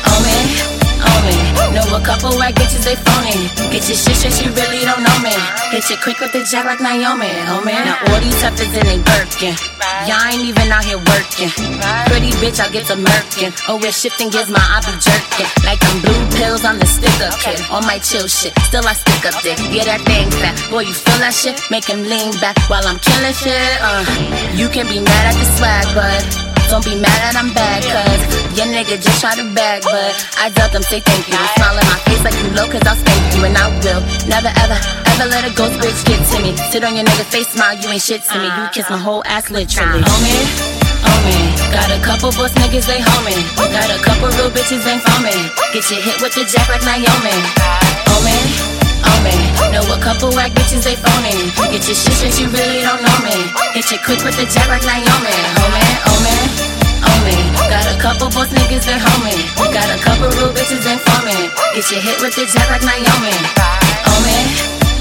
Oh 0.06 0.18
me, 0.24 0.77
oh 1.00 1.18
me. 1.26 1.36
Know 1.74 1.84
a 1.96 2.00
couple 2.00 2.32
white 2.36 2.54
bitches, 2.54 2.84
they 2.84 2.96
phony. 2.96 3.48
Get 3.70 3.86
your 3.88 3.98
shit 3.98 4.16
straight, 4.16 4.38
you 4.42 4.50
really 4.52 4.84
don't 4.84 5.02
know 5.02 5.18
me. 5.20 5.34
Hit 5.70 5.88
you 5.90 5.96
quick 6.02 6.18
with 6.20 6.32
the 6.32 6.42
jack 6.44 6.64
like 6.64 6.80
Naomi, 6.80 7.28
homie. 7.46 7.76
Now 7.76 7.98
all 8.08 8.20
these 8.20 8.40
heifers 8.40 8.72
in 8.72 8.84
they 8.86 8.98
Birkin. 9.02 9.54
Y'all 10.06 10.22
ain't 10.30 10.44
even 10.46 10.70
out 10.70 10.84
here 10.84 10.98
working. 10.98 11.50
Pretty 12.06 12.30
bitch, 12.38 12.60
I'll 12.60 12.70
get 12.70 12.86
the 12.86 12.94
merkin. 12.94 13.50
Always 13.68 13.98
shifting 13.98 14.30
gears, 14.30 14.48
my 14.48 14.62
I 14.62 14.78
be 14.86 14.94
jerking. 14.96 15.50
Like 15.66 15.82
I'm 15.82 16.00
blue 16.00 16.22
pills, 16.38 16.64
I'm 16.64 16.78
the 16.78 16.86
sticker 16.86 17.30
kid. 17.42 17.60
On 17.70 17.84
my 17.84 17.98
chill 17.98 18.26
shit, 18.28 18.54
still 18.64 18.86
I 18.86 18.94
stick 18.94 19.26
up 19.26 19.36
dick. 19.42 19.58
Yeah, 19.70 19.84
that 19.84 20.02
thing 20.06 20.30
fat. 20.38 20.54
Boy, 20.70 20.86
you 20.88 20.94
feel 20.94 21.18
that 21.18 21.34
shit? 21.34 21.58
Make 21.70 21.84
him 21.84 22.02
lean 22.06 22.32
back 22.40 22.56
while 22.70 22.86
I'm 22.86 22.98
killing 22.98 23.34
shit. 23.34 23.76
Uh, 23.82 24.04
you 24.54 24.68
can 24.68 24.86
be 24.86 25.00
mad 25.00 25.24
at 25.30 25.36
the 25.36 25.46
swag, 25.58 25.86
but 25.94 26.47
don't 26.68 26.84
be 26.84 27.00
mad 27.00 27.18
that 27.24 27.36
I'm 27.36 27.50
bad, 27.56 27.80
cause 27.80 28.22
your 28.52 28.68
nigga 28.68 29.00
just 29.00 29.20
try 29.24 29.32
to 29.34 29.44
bag, 29.56 29.82
but 29.88 30.12
I 30.36 30.52
duck 30.52 30.72
them, 30.72 30.84
say 30.84 31.00
thank 31.00 31.24
you. 31.24 31.36
Smile 31.56 31.80
in 31.80 31.86
my 31.88 31.98
face 32.04 32.22
like 32.22 32.36
you 32.44 32.48
low, 32.52 32.68
cause 32.68 32.84
I'll 32.84 33.00
spank 33.00 33.24
you, 33.32 33.48
and 33.48 33.56
I 33.56 33.72
will 33.80 34.04
never 34.28 34.52
ever, 34.52 34.76
ever 35.16 35.26
let 35.32 35.48
a 35.48 35.52
ghost 35.56 35.80
bitch 35.80 36.00
get 36.04 36.20
to 36.20 36.36
me. 36.44 36.52
Sit 36.68 36.84
on 36.84 36.92
your 36.92 37.08
nigga 37.08 37.24
face, 37.24 37.48
smile, 37.56 37.72
you 37.80 37.88
ain't 37.88 38.04
shit 38.04 38.22
to 38.28 38.36
me. 38.36 38.48
You 38.52 38.68
kiss 38.70 38.88
my 38.92 39.00
whole 39.00 39.24
ass 39.24 39.48
literally. 39.48 40.04
Uh-huh. 40.04 40.12
Homie, 40.12 40.44
homie, 41.08 41.72
got 41.72 41.88
a 41.88 41.98
couple 42.04 42.30
boss 42.36 42.52
niggas, 42.60 42.84
they 42.84 43.00
homie. 43.00 43.40
Got 43.56 43.88
a 43.88 43.98
couple 44.04 44.28
real 44.36 44.52
bitches, 44.52 44.84
ain't 44.84 45.00
me. 45.24 45.36
Get 45.72 45.88
your 45.88 46.00
hit 46.04 46.20
with 46.20 46.36
the 46.36 46.44
jack 46.44 46.68
like 46.68 46.84
Naomi. 46.84 48.07
Homie, 49.18 49.72
know 49.74 49.82
a 49.90 49.98
couple 49.98 50.30
whack 50.30 50.52
bitches, 50.52 50.84
they 50.84 50.94
phony. 50.94 51.50
Get 51.74 51.82
your 51.90 51.98
shit 51.98 52.14
straight, 52.14 52.38
you 52.38 52.46
really 52.54 52.82
don't 52.86 53.02
know 53.02 53.18
me. 53.26 53.34
Hit 53.74 53.90
you 53.90 53.98
quick 53.98 54.22
with 54.22 54.38
the 54.38 54.46
jack 54.46 54.70
like 54.70 54.86
Naomi. 54.86 55.34
Homie, 55.58 55.86
homie, 56.06 56.38
homie. 57.02 57.42
Got 57.66 57.86
a 57.90 57.98
couple 57.98 58.30
boss 58.30 58.46
niggas, 58.54 58.86
they 58.86 58.94
homie. 58.94 59.42
Got 59.74 59.90
a 59.90 59.98
couple 59.98 60.30
real 60.38 60.54
bitches, 60.54 60.86
ain't 60.86 61.02
for 61.02 61.20
me. 61.26 61.50
Get 61.74 61.90
your 61.90 62.00
hit 62.00 62.22
with 62.22 62.34
the 62.38 62.46
jack 62.46 62.70
like 62.70 62.86
Naomi. 62.86 63.34
Oh, 63.58 63.82
homie, 64.06 64.46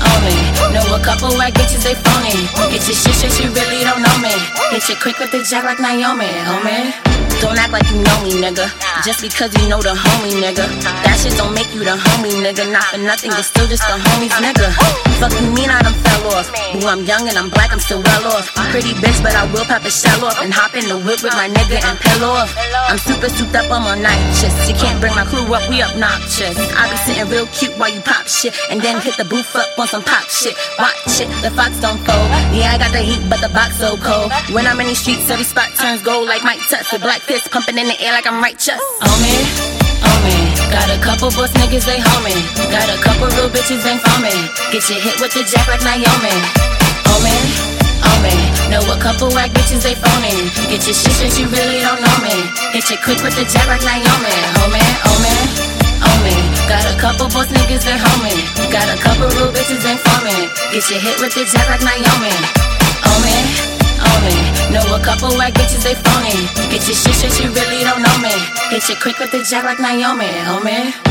oh, 0.02 0.10
homie. 0.10 0.74
Know 0.74 0.98
a 0.98 1.00
couple 1.00 1.30
whack 1.38 1.54
bitches, 1.54 1.86
they 1.86 1.94
phony. 1.94 2.50
Get 2.74 2.82
your 2.90 2.98
shit 2.98 3.14
straight, 3.14 3.38
you 3.38 3.54
really 3.54 3.86
don't 3.86 4.02
know 4.02 4.18
me. 4.18 4.34
Hit 4.74 4.90
you 4.90 4.98
quick 4.98 5.20
with 5.20 5.30
the 5.30 5.46
jack 5.46 5.64
like 5.64 5.80
Naomi, 5.80 6.26
oh, 6.26 6.58
homie. 6.58 7.17
Don't 7.42 7.58
act 7.58 7.72
like 7.72 7.86
you 7.92 8.02
know 8.02 8.18
me, 8.26 8.34
nigga. 8.42 8.66
Just 9.06 9.22
because 9.22 9.54
you 9.62 9.70
know 9.70 9.82
the 9.82 9.94
homie, 9.94 10.34
nigga. 10.42 10.66
That 11.06 11.16
shit 11.22 11.38
don't 11.38 11.54
make 11.54 11.70
you 11.74 11.86
the 11.86 11.94
homie, 11.94 12.34
nigga. 12.42 12.66
Not 12.74 12.90
for 12.90 12.98
nothing, 12.98 13.30
you're 13.32 13.46
still 13.46 13.68
just 13.70 13.86
the 13.86 13.94
homies, 13.94 14.34
nigga. 14.42 14.74
Fuck 15.22 15.34
you 15.38 15.50
mean 15.54 15.70
I 15.70 15.82
done 15.82 15.94
fell 16.02 16.34
off. 16.34 16.50
Ooh, 16.74 16.88
I'm 16.90 17.06
young 17.06 17.30
and 17.30 17.38
I'm 17.38 17.50
black, 17.50 17.72
I'm 17.74 17.80
still 17.80 18.02
well 18.02 18.26
off. 18.34 18.50
Pretty 18.74 18.94
bitch, 18.98 19.22
but 19.22 19.38
I 19.38 19.46
will 19.54 19.66
pop 19.66 19.86
a 19.86 19.92
shell 19.92 20.26
off 20.26 20.42
and 20.42 20.54
hop 20.54 20.74
in 20.74 20.90
the 20.90 20.98
whip 20.98 21.22
with 21.22 21.34
my 21.38 21.50
nigga 21.50 21.78
and 21.78 21.98
peel 22.02 22.26
off. 22.26 22.50
I'm 22.90 22.98
super 22.98 23.30
souped 23.30 23.54
up 23.54 23.70
I'm 23.70 23.86
shifts. 24.34 24.70
You 24.70 24.76
can't 24.76 24.98
bring 25.00 25.14
my 25.14 25.26
crew 25.26 25.46
up, 25.54 25.62
we 25.70 25.82
obnoxious. 25.82 26.58
I 26.74 26.90
be 26.90 26.98
sitting 27.06 27.30
real 27.30 27.46
cute 27.54 27.78
while 27.78 27.94
you 27.94 28.02
pop 28.02 28.26
shit 28.28 28.58
and 28.70 28.82
then 28.82 29.02
hit 29.02 29.18
the 29.18 29.26
booth 29.26 29.56
up 29.56 29.78
on 29.78 29.88
some 29.88 30.04
pop 30.04 30.26
shit. 30.30 30.58
Watch 30.80 31.22
it, 31.22 31.30
the 31.46 31.54
fox 31.54 31.78
don't 31.80 32.02
fold. 32.02 32.30
Yeah, 32.50 32.74
I 32.74 32.78
got 32.82 32.92
the 32.92 33.02
heat, 33.06 33.22
but 33.30 33.42
the 33.42 33.50
box 33.50 33.78
so 33.78 33.98
cold. 33.98 34.34
When 34.54 34.66
I'm 34.66 34.80
in 34.82 34.88
these 34.88 35.02
streets, 35.02 35.30
every 35.30 35.46
spot 35.46 35.70
turns 35.78 36.02
gold 36.02 36.28
like 36.28 36.44
Mike 36.44 36.62
Tuts 36.70 36.90
black 36.98 37.27
fist 37.28 37.52
pumping 37.52 37.76
in 37.76 37.92
the 37.92 37.98
air 38.00 38.16
like 38.16 38.26
I'm 38.26 38.40
righteous. 38.40 38.80
Oh, 38.80 39.04
homie, 39.04 39.44
homie, 40.00 40.48
oh, 40.56 40.72
got 40.72 40.88
a 40.88 40.98
couple 41.04 41.28
boss 41.36 41.52
niggas, 41.60 41.84
they 41.84 42.00
homie. 42.00 42.40
Got 42.72 42.88
a 42.88 42.96
couple 43.04 43.28
real 43.36 43.52
bitches, 43.52 43.84
for 43.84 44.18
me. 44.24 44.32
Get 44.72 44.88
your 44.88 44.96
hit 45.04 45.20
with 45.20 45.36
the 45.36 45.44
jack 45.44 45.68
like 45.68 45.84
Naomi. 45.84 46.08
Oh, 46.08 47.20
homie, 47.20 47.44
homie, 48.00 48.40
know 48.72 48.80
a 48.80 48.98
couple 49.04 49.28
whack 49.36 49.52
bitches, 49.52 49.84
they 49.84 50.00
phony. 50.00 50.48
Get 50.72 50.88
your 50.88 50.96
shit 50.96 51.12
straight, 51.20 51.36
you 51.36 51.52
really 51.52 51.84
don't 51.84 52.00
know 52.00 52.18
me. 52.24 52.48
Hit 52.72 52.88
you 52.88 52.98
quick 53.04 53.20
with 53.20 53.36
the 53.36 53.44
jack 53.44 53.68
like 53.68 53.84
Naomi. 53.84 54.36
Homie, 54.64 54.88
homie, 55.04 55.38
homie, 56.00 56.40
got 56.72 56.88
a 56.88 56.96
couple 56.96 57.28
boss 57.28 57.52
niggas, 57.52 57.84
they 57.84 58.00
homie. 58.00 58.40
Got 58.72 58.88
a 58.88 58.98
couple 59.04 59.28
real 59.36 59.52
bitches, 59.52 59.84
for 59.84 60.20
me. 60.24 60.48
Get 60.72 60.88
your 60.88 61.04
hit 61.04 61.20
with 61.20 61.36
the 61.36 61.44
jack 61.44 61.68
like 61.68 61.84
Naomi. 61.84 62.32
Homie, 63.04 63.77
know 64.72 64.96
a 64.96 65.00
couple 65.00 65.30
whack 65.38 65.54
bitches, 65.54 65.84
they 65.84 65.96
phony. 65.96 66.48
Get 66.70 66.86
your 66.88 66.96
shit 66.96 67.16
straight, 67.16 67.40
you 67.40 67.50
really 67.52 67.84
don't 67.84 68.02
know 68.02 68.18
me. 68.20 68.34
Hit 68.70 68.88
you 68.90 68.96
quick 68.96 69.20
with 69.20 69.32
the 69.32 69.44
jack 69.44 69.64
like 69.64 69.80
Naomi, 69.80 70.26
homie. 70.26 71.07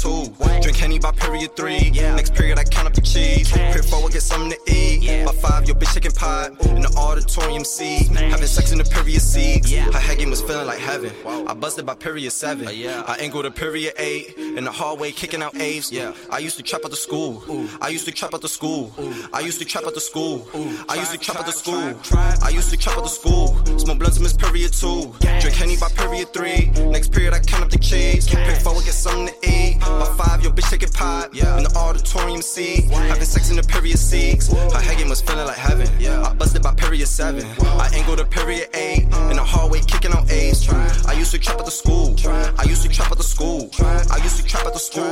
Two. 0.00 0.49
Drink 0.70 0.82
Henny 0.82 0.98
by 1.00 1.10
period 1.10 1.56
three. 1.56 1.90
Yeah. 1.92 2.14
Next 2.14 2.32
period, 2.32 2.56
I 2.56 2.62
count 2.62 2.86
up 2.86 2.94
the 2.94 3.00
cheese. 3.00 3.50
Period 3.50 3.84
four, 3.84 4.08
I 4.08 4.12
get 4.12 4.22
something 4.22 4.52
to 4.52 4.72
eat. 4.72 5.26
By 5.26 5.32
five, 5.32 5.66
your 5.66 5.74
bitch 5.74 5.94
chicken 5.94 6.12
pot. 6.12 6.52
In 6.66 6.82
the 6.82 6.94
auditorium 6.96 7.64
seat. 7.64 8.06
Having 8.06 8.46
sex 8.46 8.70
in 8.70 8.78
the 8.78 8.84
period 8.84 9.20
six. 9.20 9.68
Her 9.72 9.98
head 9.98 10.18
game 10.18 10.30
was 10.30 10.40
feeling 10.40 10.68
like 10.68 10.78
heaven. 10.78 11.10
I 11.26 11.54
busted 11.54 11.86
by 11.86 11.94
period 11.94 12.30
seven. 12.30 12.68
I 12.68 13.16
angled 13.18 13.46
to 13.46 13.50
period 13.50 13.94
eight. 13.98 14.38
In 14.38 14.62
the 14.62 14.70
hallway, 14.70 15.10
kicking 15.10 15.42
out 15.42 15.56
apes. 15.56 15.92
I 16.30 16.38
used 16.38 16.56
to 16.58 16.62
trap 16.62 16.82
at 16.84 16.92
the 16.92 16.96
school. 16.96 17.42
I 17.80 17.88
used 17.88 18.04
to 18.04 18.12
trap 18.12 18.32
at 18.32 18.40
the 18.40 18.48
school. 18.48 18.92
I 19.32 19.40
used 19.40 19.58
to 19.58 19.64
trap 19.64 19.86
at 19.88 19.94
the 19.94 20.00
school. 20.00 20.46
I 20.88 20.94
used 20.94 21.10
to 21.10 21.18
trap 21.18 21.40
at 21.40 21.46
the 21.46 21.52
school. 21.52 21.98
I 22.14 22.50
used 22.50 22.70
to 22.70 22.76
trap 22.76 22.96
at 22.96 23.02
the 23.02 23.10
school. 23.10 23.56
Smoke 23.76 23.98
blunts 23.98 24.18
and 24.18 24.22
miss 24.22 24.34
period 24.34 24.72
two. 24.72 25.12
Drink 25.18 25.56
Henny 25.56 25.76
by 25.78 25.88
period 25.88 26.32
three. 26.32 26.70
Next 26.92 27.10
period, 27.10 27.34
I 27.34 27.40
count 27.40 27.64
up 27.64 27.70
the 27.70 27.78
cheese. 27.78 28.28
Period 28.28 28.62
four, 28.62 28.74
I 28.76 28.84
get 28.84 28.94
something 28.94 29.34
to 29.34 29.50
eat. 29.50 29.80
By 29.80 30.14
five, 30.16 30.44
your 30.44 30.52
bitch 30.60 30.70
taking 30.70 30.88
pot. 30.90 31.34
In 31.34 31.64
the 31.64 31.72
auditorium 31.76 32.42
seat. 32.42 32.84
Having 32.90 33.24
sex 33.24 33.50
in 33.50 33.56
the 33.56 33.62
period 33.62 33.98
six. 33.98 34.48
Her 34.48 34.80
head 34.80 35.08
was 35.08 35.20
feeling 35.20 35.46
like 35.46 35.56
heaven. 35.56 35.88
Yeah. 35.98 36.22
I 36.22 36.34
busted 36.34 36.62
by 36.62 36.74
period 36.74 37.06
seven. 37.08 37.44
I 37.60 37.90
angled 37.94 38.20
a 38.20 38.24
period 38.24 38.68
eight. 38.74 39.04
In 39.30 39.36
the 39.36 39.44
hallway, 39.44 39.80
kicking 39.80 40.12
out 40.12 40.30
apes. 40.30 40.68
I 41.06 41.12
used 41.12 41.30
to 41.32 41.38
trap 41.38 41.58
at 41.58 41.64
the 41.64 41.70
school. 41.70 42.14
I 42.58 42.64
used 42.64 42.82
to 42.82 42.88
trap 42.88 43.10
at 43.10 43.18
the 43.18 43.24
school. 43.24 43.70
I 43.80 44.18
used 44.22 44.36
to 44.36 44.44
trap 44.44 44.66
at 44.66 44.72
the 44.72 44.78
school. 44.78 45.04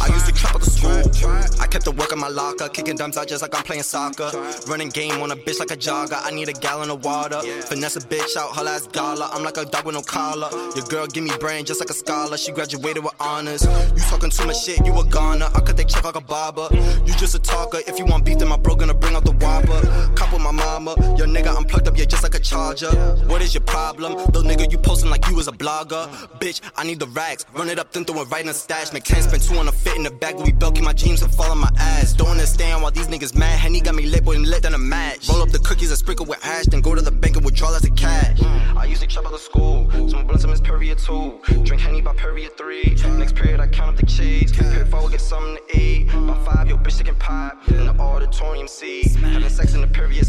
I 0.00 0.06
used 0.08 0.26
to 0.26 0.32
trap 0.32 0.54
at 0.54 0.60
the 0.60 0.70
school. 0.70 1.60
I 1.60 1.66
kept 1.66 1.84
the 1.84 1.92
work 1.92 2.12
in 2.12 2.18
my 2.18 2.28
locker. 2.28 2.68
Kicking 2.68 2.96
dumps 2.96 3.16
out 3.16 3.28
just 3.28 3.42
like 3.42 3.54
I'm 3.54 3.64
playing 3.64 3.82
soccer. 3.82 4.30
Running 4.68 4.88
game 4.88 5.22
on 5.22 5.30
a 5.30 5.36
bitch 5.36 5.58
like 5.58 5.70
a 5.70 5.76
jogger. 5.76 6.18
I 6.22 6.30
need 6.30 6.48
a 6.48 6.52
gallon 6.52 6.90
of 6.90 7.04
water. 7.04 7.40
Finesse 7.40 7.96
a 7.96 8.00
bitch 8.00 8.36
out 8.36 8.56
her 8.56 8.62
last 8.62 8.92
dollar. 8.92 9.28
I'm 9.32 9.42
like 9.42 9.56
a 9.56 9.64
dog 9.64 9.84
with 9.86 9.94
no 9.94 10.02
collar. 10.02 10.48
Your 10.76 10.84
girl 10.86 11.06
give 11.06 11.24
me 11.24 11.32
brain 11.40 11.64
just 11.64 11.80
like 11.80 11.90
a 11.90 11.94
scholar. 11.94 12.36
She 12.36 12.52
graduated 12.52 13.02
with 13.02 13.14
honors. 13.20 13.64
You 13.64 14.02
talking 14.08 14.30
too 14.30 14.46
much 14.46 14.64
shit, 14.64 14.83
you 14.86 14.98
a 14.98 15.04
goner. 15.04 15.46
I 15.54 15.60
cut 15.60 15.76
they 15.76 15.84
check 15.84 16.04
like 16.04 16.16
a 16.16 16.20
barber. 16.20 16.68
You 17.06 17.14
just 17.14 17.34
a 17.34 17.38
talker. 17.38 17.78
If 17.86 17.98
you 17.98 18.06
want 18.06 18.24
beef, 18.24 18.38
then 18.38 18.48
my 18.48 18.56
bro 18.56 18.76
gonna 18.76 18.94
bring 18.94 19.14
out 19.14 19.24
the 19.24 19.32
whopper. 19.32 19.80
Cop 20.14 20.32
with 20.32 20.42
my 20.42 20.50
mama. 20.50 20.94
Your 21.16 21.26
nigga, 21.26 21.56
I'm 21.56 21.64
plugged 21.64 21.88
up, 21.88 21.96
yeah, 21.96 22.04
just 22.04 22.22
like 22.22 22.34
a 22.34 22.40
charger. 22.40 22.90
What 23.26 23.42
is 23.42 23.54
your 23.54 23.62
problem? 23.62 24.14
Little 24.14 24.42
nigga, 24.42 24.70
you 24.70 24.78
posting 24.78 25.10
like 25.10 25.26
you 25.28 25.34
was 25.34 25.48
a 25.48 25.52
blogger. 25.52 26.06
Bitch, 26.38 26.60
I 26.76 26.84
need 26.84 27.00
the 27.00 27.08
racks. 27.08 27.46
Run 27.54 27.68
it 27.68 27.78
up, 27.78 27.92
then 27.92 28.04
throw 28.04 28.22
it 28.22 28.30
right 28.30 28.42
in 28.42 28.48
the 28.48 28.54
stash. 28.54 28.92
Make 28.92 29.04
10, 29.04 29.22
spend 29.22 29.42
2 29.42 29.56
on 29.56 29.68
a 29.68 29.72
fit 29.72 29.96
in 29.96 30.02
the 30.02 30.10
bag. 30.10 30.36
We 30.36 30.52
belt, 30.52 30.80
my 30.80 30.92
jeans 30.92 31.22
and 31.22 31.32
fall 31.32 31.50
on 31.50 31.58
my 31.58 31.70
ass. 31.78 32.12
Don't 32.12 32.28
understand 32.28 32.82
why 32.82 32.90
these 32.90 33.06
niggas 33.08 33.34
mad. 33.34 33.58
Henny 33.58 33.80
got 33.80 33.94
me 33.94 34.06
lit, 34.06 34.24
boy, 34.24 34.34
and 34.36 34.46
lit 34.46 34.62
than 34.62 34.74
a 34.74 34.78
match. 34.78 35.28
Roll 35.28 35.42
up 35.42 35.50
the 35.50 35.58
cookies 35.58 35.90
and 35.90 35.98
sprinkle 35.98 36.26
with 36.26 36.44
ash, 36.44 36.66
then 36.66 36.80
go 36.80 36.94
to 36.94 37.00
the 37.00 37.10
bank 37.10 37.36
and 37.36 37.44
withdraw 37.44 37.74
as 37.74 37.84
a 37.84 37.90
cash. 37.90 38.38
Mm. 38.38 38.76
I 38.76 38.84
used 38.84 39.02
to 39.02 39.06
trap 39.06 39.24
out 39.24 39.32
the 39.32 39.38
school. 39.38 39.90
Some 40.08 40.26
blunts 40.26 40.44
in 40.44 40.50
this 40.50 40.60
period 40.60 40.98
two. 40.98 41.40
Drink 41.62 41.80
Henny 41.82 42.00
by 42.00 42.14
period 42.14 42.56
three. 42.56 42.96
Next 43.18 43.34
period, 43.34 43.60
I 43.60 43.66
count 43.66 43.90
up 43.90 43.96
the 43.96 44.06
cheese. 44.06 44.52
Four, 44.90 45.08
get 45.10 45.20
something 45.20 45.56
to 45.56 45.78
eat. 45.78 46.08
By 46.08 46.34
five, 46.44 46.68
your 46.68 46.78
bitch 46.78 46.98
taking 46.98 47.14
pot. 47.16 47.58
In 47.68 47.86
the 47.86 47.94
auditorium 47.98 48.68
seat. 48.68 49.14
Having 49.16 49.48
sex 49.48 49.74
in 49.74 49.80
the 49.80 49.86
period. 49.86 50.24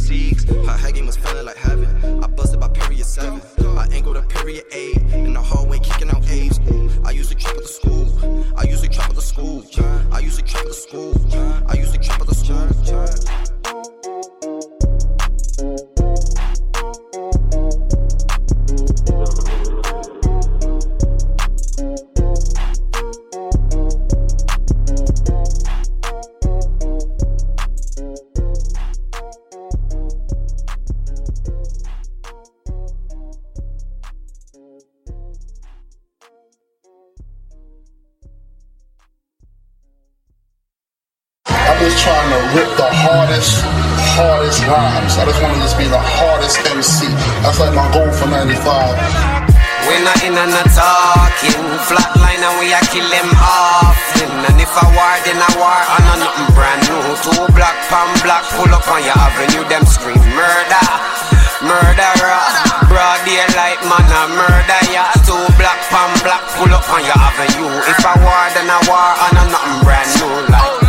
Her 0.66 0.78
head 0.78 0.94
game 0.96 1.06
was 1.06 1.18
feeling 1.18 1.46
like 1.46 1.58
heaven. 1.58 2.24
I 2.24 2.28
busted 2.28 2.60
by 2.60 2.70
period 2.70 3.06
seven. 3.06 3.42
I 3.78 3.88
angled 3.92 4.16
to 4.16 4.22
period 4.22 4.66
eight. 4.72 4.98
In 5.14 5.34
the 5.34 5.42
hallway, 5.42 5.80
kicking 5.80 6.10
out 6.10 6.30
apes. 6.30 6.60
I 7.04 7.14
to 7.16 7.36
trap 7.36 7.56
at 7.56 7.62
the 7.62 7.68
school. 7.68 8.46
I 8.58 8.66
to 8.66 8.88
trap 8.88 9.10
at 9.10 9.16
the 9.16 9.22
school. 9.22 9.64
I 10.12 10.22
to 10.24 10.42
trap 10.42 10.62
at 10.62 10.68
the 10.68 10.74
school. 10.74 11.14
I 11.68 11.76
to 11.78 11.98
trap 11.98 12.22
at 12.22 12.28
the 12.28 12.36
school. 12.36 13.45
I 42.56 42.64
rip 42.64 42.72
the 42.80 42.88
hardest 42.88 43.60
hardest 44.16 44.64
rhymes. 44.64 45.20
I 45.20 45.28
just 45.28 45.44
want 45.44 45.60
to 45.60 45.60
just 45.60 45.76
be 45.76 45.92
the 45.92 46.00
hardest 46.00 46.56
MC. 46.72 47.12
That's 47.44 47.60
like 47.60 47.76
my 47.76 47.84
goal 47.92 48.08
for 48.16 48.32
95. 48.32 48.56
We're 49.84 50.00
not 50.00 50.16
in 50.24 50.40
and 50.40 50.56
not 50.56 50.72
talking. 50.72 51.52
Flatline 51.84 52.40
and 52.40 52.56
we 52.64 52.72
a 52.72 52.80
kill 52.96 53.04
them 53.12 53.28
often. 53.44 54.32
And 54.48 54.56
if 54.56 54.72
I 54.72 54.88
war 54.88 55.16
then 55.28 55.36
I 55.36 55.52
war 55.60 55.80
and 56.00 56.08
a 56.08 56.16
nothing 56.16 56.48
brand 56.56 56.80
new. 56.88 57.04
Two 57.28 57.44
black 57.52 57.76
pan 57.92 58.08
black 58.24 58.48
pull 58.56 58.72
up 58.72 58.88
on 58.88 59.04
your 59.04 59.20
avenue 59.20 59.68
Them 59.68 59.84
scream 59.84 60.24
murder, 60.32 60.88
murderer. 61.60 62.40
Broad 62.88 63.20
daylight 63.28 63.84
man 63.84 64.08
a 64.08 64.22
murder 64.32 64.82
ya. 64.96 65.12
Two 65.28 65.44
black 65.60 65.84
pan 65.92 66.08
black 66.24 66.44
pull 66.56 66.72
up 66.72 66.88
on 66.88 67.04
your 67.04 67.20
avenue. 67.20 67.68
If 67.92 68.00
I 68.00 68.16
war 68.24 68.44
then 68.56 68.72
I 68.72 68.80
war 68.88 69.12
and 69.28 69.44
a 69.44 69.46
nothing 69.52 69.78
brand 69.84 70.08
new. 70.24 70.32
Like 70.56 70.85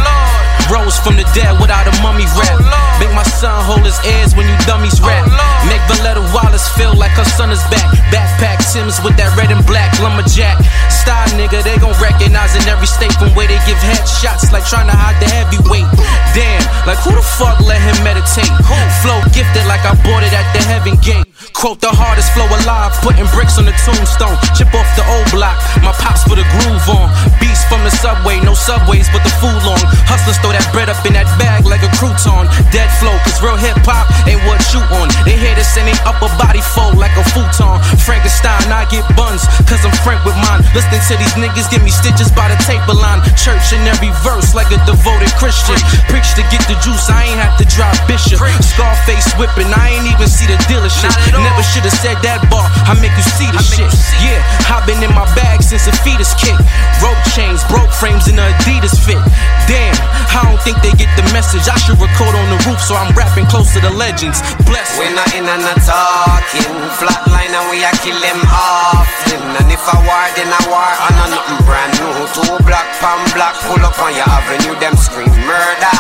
Rose 0.76 1.00
from 1.00 1.16
the 1.16 1.24
dead 1.32 1.56
without 1.56 1.88
a 1.88 1.94
mummy 2.04 2.28
rap. 2.36 2.60
Make 3.00 3.08
my 3.16 3.24
son 3.24 3.64
hold 3.64 3.80
his 3.88 3.96
ears 4.04 4.36
when 4.36 4.44
you 4.44 4.56
dummies 4.68 5.00
rap. 5.00 5.24
Make 5.64 5.80
Voletta 5.88 6.20
Wallace 6.36 6.68
feel 6.76 6.92
like 6.92 7.16
her 7.16 7.24
son 7.24 7.48
is 7.48 7.64
back. 7.72 7.88
Backpack 8.12 8.60
Sims 8.60 9.00
with 9.00 9.16
that 9.16 9.32
red 9.40 9.48
and 9.48 9.64
black 9.64 9.96
lumberjack. 10.04 10.60
Style 10.92 11.32
nigga, 11.40 11.64
they 11.64 11.80
gon' 11.80 11.96
recognize 11.96 12.52
in 12.60 12.64
every 12.68 12.86
state 12.86 13.12
from 13.16 13.32
where 13.32 13.48
they 13.48 13.56
give 13.64 13.80
headshots 13.80 14.52
like 14.52 14.68
trying 14.68 14.88
to 14.92 14.96
hide 14.96 15.16
the 15.16 15.28
heavyweight. 15.32 15.88
Damn, 16.36 16.60
like 16.84 17.00
who 17.00 17.16
the 17.16 17.24
fuck 17.24 17.56
let 17.64 17.80
him 17.80 17.96
meditate? 18.04 18.52
Flow 19.00 19.16
gifted 19.32 19.64
like 19.64 19.80
I 19.80 19.96
bought 20.04 20.28
it 20.28 20.34
at 20.36 20.44
the 20.52 20.60
heaven 20.68 21.00
gate. 21.00 21.24
Quote 21.52 21.80
the 21.80 21.90
hardest 21.90 22.32
flow 22.32 22.46
alive, 22.46 22.94
putting 23.02 23.26
bricks 23.34 23.58
on 23.58 23.66
the 23.66 23.74
tombstone. 23.84 24.34
Chip 24.56 24.70
off 24.72 24.88
the 24.96 25.04
old 25.06 25.28
block, 25.30 25.58
my 25.82 25.92
pops 25.98 26.24
put 26.24 26.38
a 26.38 26.46
groove 26.58 26.86
on. 26.88 27.10
Beats 27.42 27.62
from 27.66 27.82
the 27.84 27.92
subway, 28.02 28.40
no 28.40 28.54
subways, 28.54 29.10
but 29.12 29.20
the 29.26 29.32
food 29.42 29.60
long. 29.66 29.80
Hustlers 30.08 30.38
throw 30.40 30.54
that 30.54 30.64
bread 30.72 30.88
up 30.88 30.98
in 31.04 31.12
that 31.12 31.28
bag 31.36 31.68
like 31.68 31.84
a 31.84 31.90
crouton. 31.98 32.48
Dead 32.72 32.88
flow, 33.02 33.14
cause 33.26 33.38
real 33.44 33.58
hip 33.58 33.76
hop 33.84 34.08
ain't 34.24 34.40
what 34.48 34.62
you 34.72 34.80
on. 35.00 35.12
They 35.28 35.36
hear 35.36 35.52
this 35.54 35.68
and 35.76 35.86
they 35.86 35.96
upper 36.08 36.30
body 36.40 36.64
fold 36.74 36.96
like 36.96 37.12
a 37.20 37.24
futon. 37.36 37.76
Frankenstein, 38.02 38.72
I 38.72 38.88
get 38.88 39.04
buns, 39.18 39.44
cause 39.68 39.82
I'm 39.84 39.94
frank 40.06 40.24
with 40.24 40.38
mine. 40.40 40.64
Listening 40.72 41.02
to 41.10 41.14
these 41.20 41.36
niggas 41.36 41.68
give 41.68 41.82
me 41.84 41.92
stitches 41.92 42.32
by 42.32 42.48
the 42.48 42.58
table 42.64 42.96
line. 42.96 43.20
Church 43.36 43.74
in 43.76 43.82
every 43.84 44.10
verse 44.24 44.56
like 44.56 44.72
a 44.72 44.80
devoted 44.88 45.30
Christian. 45.36 45.76
Preach 46.08 46.32
to 46.38 46.44
get 46.48 46.64
the 46.70 46.78
juice, 46.80 47.10
I 47.12 47.28
ain't 47.28 47.40
have 47.42 47.58
to 47.60 47.66
drop 47.68 47.92
bishop. 48.08 48.40
Scarface 48.62 49.28
whipping, 49.36 49.68
I 49.68 49.98
ain't 49.98 50.08
even 50.08 50.30
see 50.30 50.48
the 50.48 50.58
dealership. 50.70 51.12
Never 51.42 51.62
should've 51.62 51.94
said 52.00 52.18
that 52.24 52.44
bar, 52.48 52.66
I 52.88 52.96
make 53.00 53.14
you 53.14 53.26
see 53.36 53.48
the 53.52 53.62
shit. 53.62 53.88
Yeah, 54.20 54.40
I've 54.72 54.84
been 54.88 55.00
in 55.02 55.12
my 55.12 55.28
bag 55.36 55.62
since 55.62 55.86
a 55.86 55.94
fetus 56.04 56.32
kick. 56.36 56.56
Rope 57.04 57.20
chains, 57.36 57.60
broke 57.68 57.92
frames, 57.92 58.26
and 58.28 58.40
Adidas 58.40 58.96
fit. 58.98 59.20
Damn, 59.68 59.96
I 60.32 60.44
don't 60.48 60.60
think 60.64 60.80
they 60.80 60.92
get 60.96 61.12
the 61.14 61.26
message. 61.36 61.68
I 61.68 61.76
should 61.78 62.00
record 62.00 62.34
on 62.34 62.46
the 62.48 62.58
roof, 62.66 62.80
so 62.80 62.96
I'm 62.96 63.12
rapping 63.14 63.46
close 63.46 63.72
to 63.76 63.80
the 63.80 63.92
legends. 63.92 64.40
Bless. 64.64 64.96
We 64.98 65.06
not 65.14 65.32
in 65.34 65.44
and 65.44 65.62
not 65.62 65.80
talking 65.84 66.72
Flatline 67.00 67.52
and 67.52 67.66
we 67.70 67.84
a 67.84 67.92
kill 68.00 68.16
them 68.20 68.40
often 68.48 69.40
And 69.60 69.68
if 69.72 69.84
I 69.84 69.96
war 70.04 70.24
then 70.36 70.48
I 70.48 70.60
war 70.68 70.92
and 71.06 71.16
a 71.20 71.26
nothing 71.32 71.60
brand 71.64 71.92
new 72.00 72.16
Two 72.32 72.56
black 72.64 72.88
pan 73.00 73.20
black 73.36 73.54
pull 73.64 73.80
up 73.84 73.96
on 74.00 74.12
your 74.16 74.24
avenue 74.24 74.76
Them 74.80 74.96
scream 74.96 75.32
murder, 75.44 75.98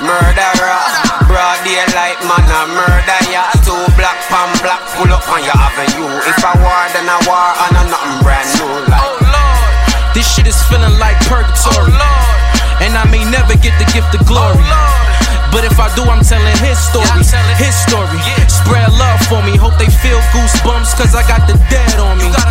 murderer 0.00 0.82
Broad 1.28 1.58
daylight 1.64 2.20
man 2.28 2.48
a 2.48 2.60
murder 2.72 3.20
ya 3.32 3.53
Pull 4.64 5.12
up 5.12 5.28
on 5.28 5.44
your 5.44 5.52
avenue. 5.52 6.08
If 6.24 6.40
a 6.40 6.52
war 6.56 6.82
then 6.96 7.04
a 7.04 7.18
war 7.28 7.52
and 7.68 7.76
a 7.76 7.84
nothing 7.84 8.16
brand 8.24 8.48
new 8.56 8.64
like. 8.88 8.96
Oh 8.96 9.20
Lord, 9.20 10.16
This 10.16 10.24
shit 10.24 10.46
is 10.48 10.56
feeling 10.72 10.96
like 10.96 11.20
purgatory. 11.28 11.92
Oh, 11.92 12.80
and 12.80 12.96
I 12.96 13.04
may 13.12 13.28
never 13.28 13.60
get 13.60 13.76
the 13.76 13.84
gift 13.92 14.16
of 14.16 14.24
glory. 14.24 14.64
Oh, 14.64 15.23
But 15.54 15.62
if 15.62 15.78
I 15.78 15.86
do, 15.94 16.02
I'm 16.02 16.18
telling 16.26 16.58
his 16.66 16.74
story. 16.82 17.06
His 17.62 17.78
story. 17.86 18.18
Spread 18.50 18.90
love 18.98 19.22
for 19.30 19.38
me. 19.46 19.54
Hope 19.54 19.78
they 19.78 19.86
feel 20.02 20.18
goosebumps, 20.34 20.98
cause 20.98 21.14
I 21.14 21.22
got 21.30 21.46
the 21.46 21.54
dead 21.70 21.94
on 22.02 22.18
me. 22.18 22.26
Uh, 22.26 22.50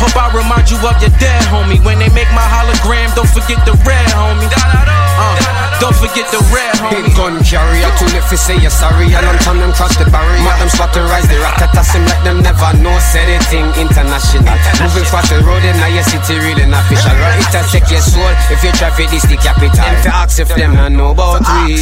hope 0.00 0.16
I 0.16 0.32
remind 0.32 0.72
you 0.72 0.80
of 0.80 0.96
your 1.04 1.12
dead 1.20 1.44
homie. 1.52 1.76
When 1.84 2.00
they 2.00 2.08
make 2.16 2.32
my 2.32 2.48
hologram, 2.48 3.12
don't 3.12 3.28
forget 3.28 3.60
the 3.68 3.76
red 3.84 4.08
homie. 4.16 4.48
Uh, 4.56 5.36
don't 5.84 5.96
forget 6.00 6.32
the 6.32 6.40
red 6.48 6.72
homie. 6.80 7.04
Big 7.04 7.12
gun 7.12 7.44
carrier, 7.44 7.92
too 8.00 8.08
late 8.08 8.24
for 8.24 8.40
say 8.40 8.56
you're 8.56 8.72
sorry. 8.72 9.12
A 9.12 9.20
long 9.20 9.36
time 9.44 9.60
them 9.60 9.76
cross 9.76 9.92
the 10.00 10.08
barrier. 10.08 10.40
Them 10.56 10.72
slaughterize 10.72 11.28
the 11.28 11.36
rocket, 11.44 11.76
I 11.76 11.84
seem 11.84 12.08
like 12.08 12.24
them 12.24 12.40
never 12.40 12.72
know. 12.80 12.96
Said 13.12 13.28
anything 13.28 13.68
international. 13.76 14.56
Moving 14.80 15.04
fast 15.12 15.28
the 15.28 15.44
road 15.44 15.60
in 15.60 15.76
your 15.92 16.04
city, 16.08 16.40
really 16.40 16.64
not 16.64 16.88
official. 16.88 17.12
Right, 17.20 17.36
it 17.36 17.52
take 17.68 17.88
your 17.92 18.00
soul 18.00 18.32
if 18.48 18.64
you 18.64 18.72
try 18.80 18.88
for 18.88 19.04
this 19.12 19.28
the 19.28 19.36
capital. 19.36 19.76
Them 19.76 20.08
to 20.08 20.12
ask 20.14 20.40
if 20.40 20.48
them 20.56 20.72
not 20.72 20.92
know 20.92 21.12
about 21.12 21.44
we. 21.68 21.76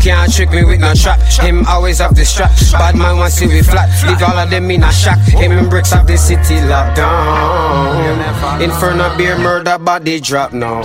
Can't 0.00 0.32
trick 0.32 0.50
me 0.50 0.64
with 0.64 0.80
no 0.80 0.94
trap. 0.94 1.20
Him 1.40 1.64
always 1.66 1.98
have 1.98 2.14
the 2.14 2.24
strap. 2.24 2.50
Bad 2.72 2.96
man 2.96 3.18
want 3.18 3.32
see 3.32 3.46
we 3.46 3.62
flat. 3.62 3.88
Leave 4.06 4.22
all 4.22 4.38
of 4.38 4.50
them 4.50 4.70
in 4.70 4.82
a 4.82 4.92
shack. 4.92 5.18
Him 5.28 5.52
and 5.52 5.70
bricks 5.70 5.92
have 5.92 6.06
the 6.06 6.16
city 6.16 6.60
locked 6.66 6.96
down. 6.96 8.62
Inferno 8.62 9.16
beer 9.16 9.38
murder 9.38 9.78
body 9.78 10.20
drop 10.20 10.52
now. 10.52 10.82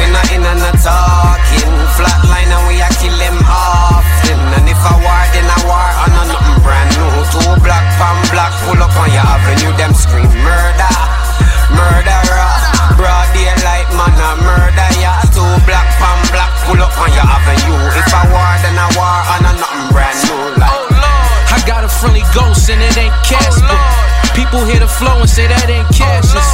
We 0.00 0.06
not 0.12 0.32
in 0.32 0.40
and 0.40 0.60
not 0.64 0.76
talking 0.80 1.74
Flatline 1.98 2.48
and 2.48 2.64
we 2.72 2.80
a 2.80 2.88
kill 2.96 3.12
them 3.20 3.36
often 3.44 4.40
And 4.56 4.64
if 4.64 4.80
I 4.80 4.94
war 4.96 5.22
then 5.34 5.44
a 5.44 5.58
war 5.68 5.90
and 6.08 6.14
a 6.16 6.22
nothing 6.30 6.60
brand 6.64 6.88
new 6.96 7.10
Two 7.28 7.52
black 7.60 7.84
pan 8.00 8.16
black 8.32 8.52
pull 8.64 8.80
up 8.80 8.96
on 8.96 9.12
your 9.12 9.26
avenue 9.26 9.76
Them 9.76 9.92
scream 9.92 10.30
murder, 10.40 10.96
murderer 11.76 12.79
Broad 13.00 13.32
daylight 13.32 13.88
man 13.96 14.12
a 14.12 14.30
murder 14.44 14.90
ya 15.00 15.24
Two 15.32 15.40
black 15.64 15.88
pan 15.96 16.20
black 16.28 16.52
pull 16.68 16.76
up 16.84 16.92
on 17.00 17.08
your 17.16 17.24
avenue 17.24 17.80
If 17.96 18.12
a 18.12 18.22
war 18.28 18.52
then 18.60 18.76
a 18.76 18.86
war 18.92 19.18
and 19.40 19.48
a 19.48 19.52
nothing 19.56 19.88
brand 19.88 20.20
new 20.28 20.60
like 20.60 21.00
I 21.50 21.64
got 21.66 21.82
a 21.82 21.88
friendly 21.88 22.22
ghost 22.36 22.70
and 22.70 22.78
it 22.78 22.96
ain't 22.96 23.16
Casper. 23.26 23.74
People 24.38 24.62
hear 24.62 24.78
the 24.78 24.86
flow 24.86 25.18
and 25.18 25.28
say 25.28 25.50
that 25.50 25.66
ain't 25.66 25.90
Cassius. 25.90 26.46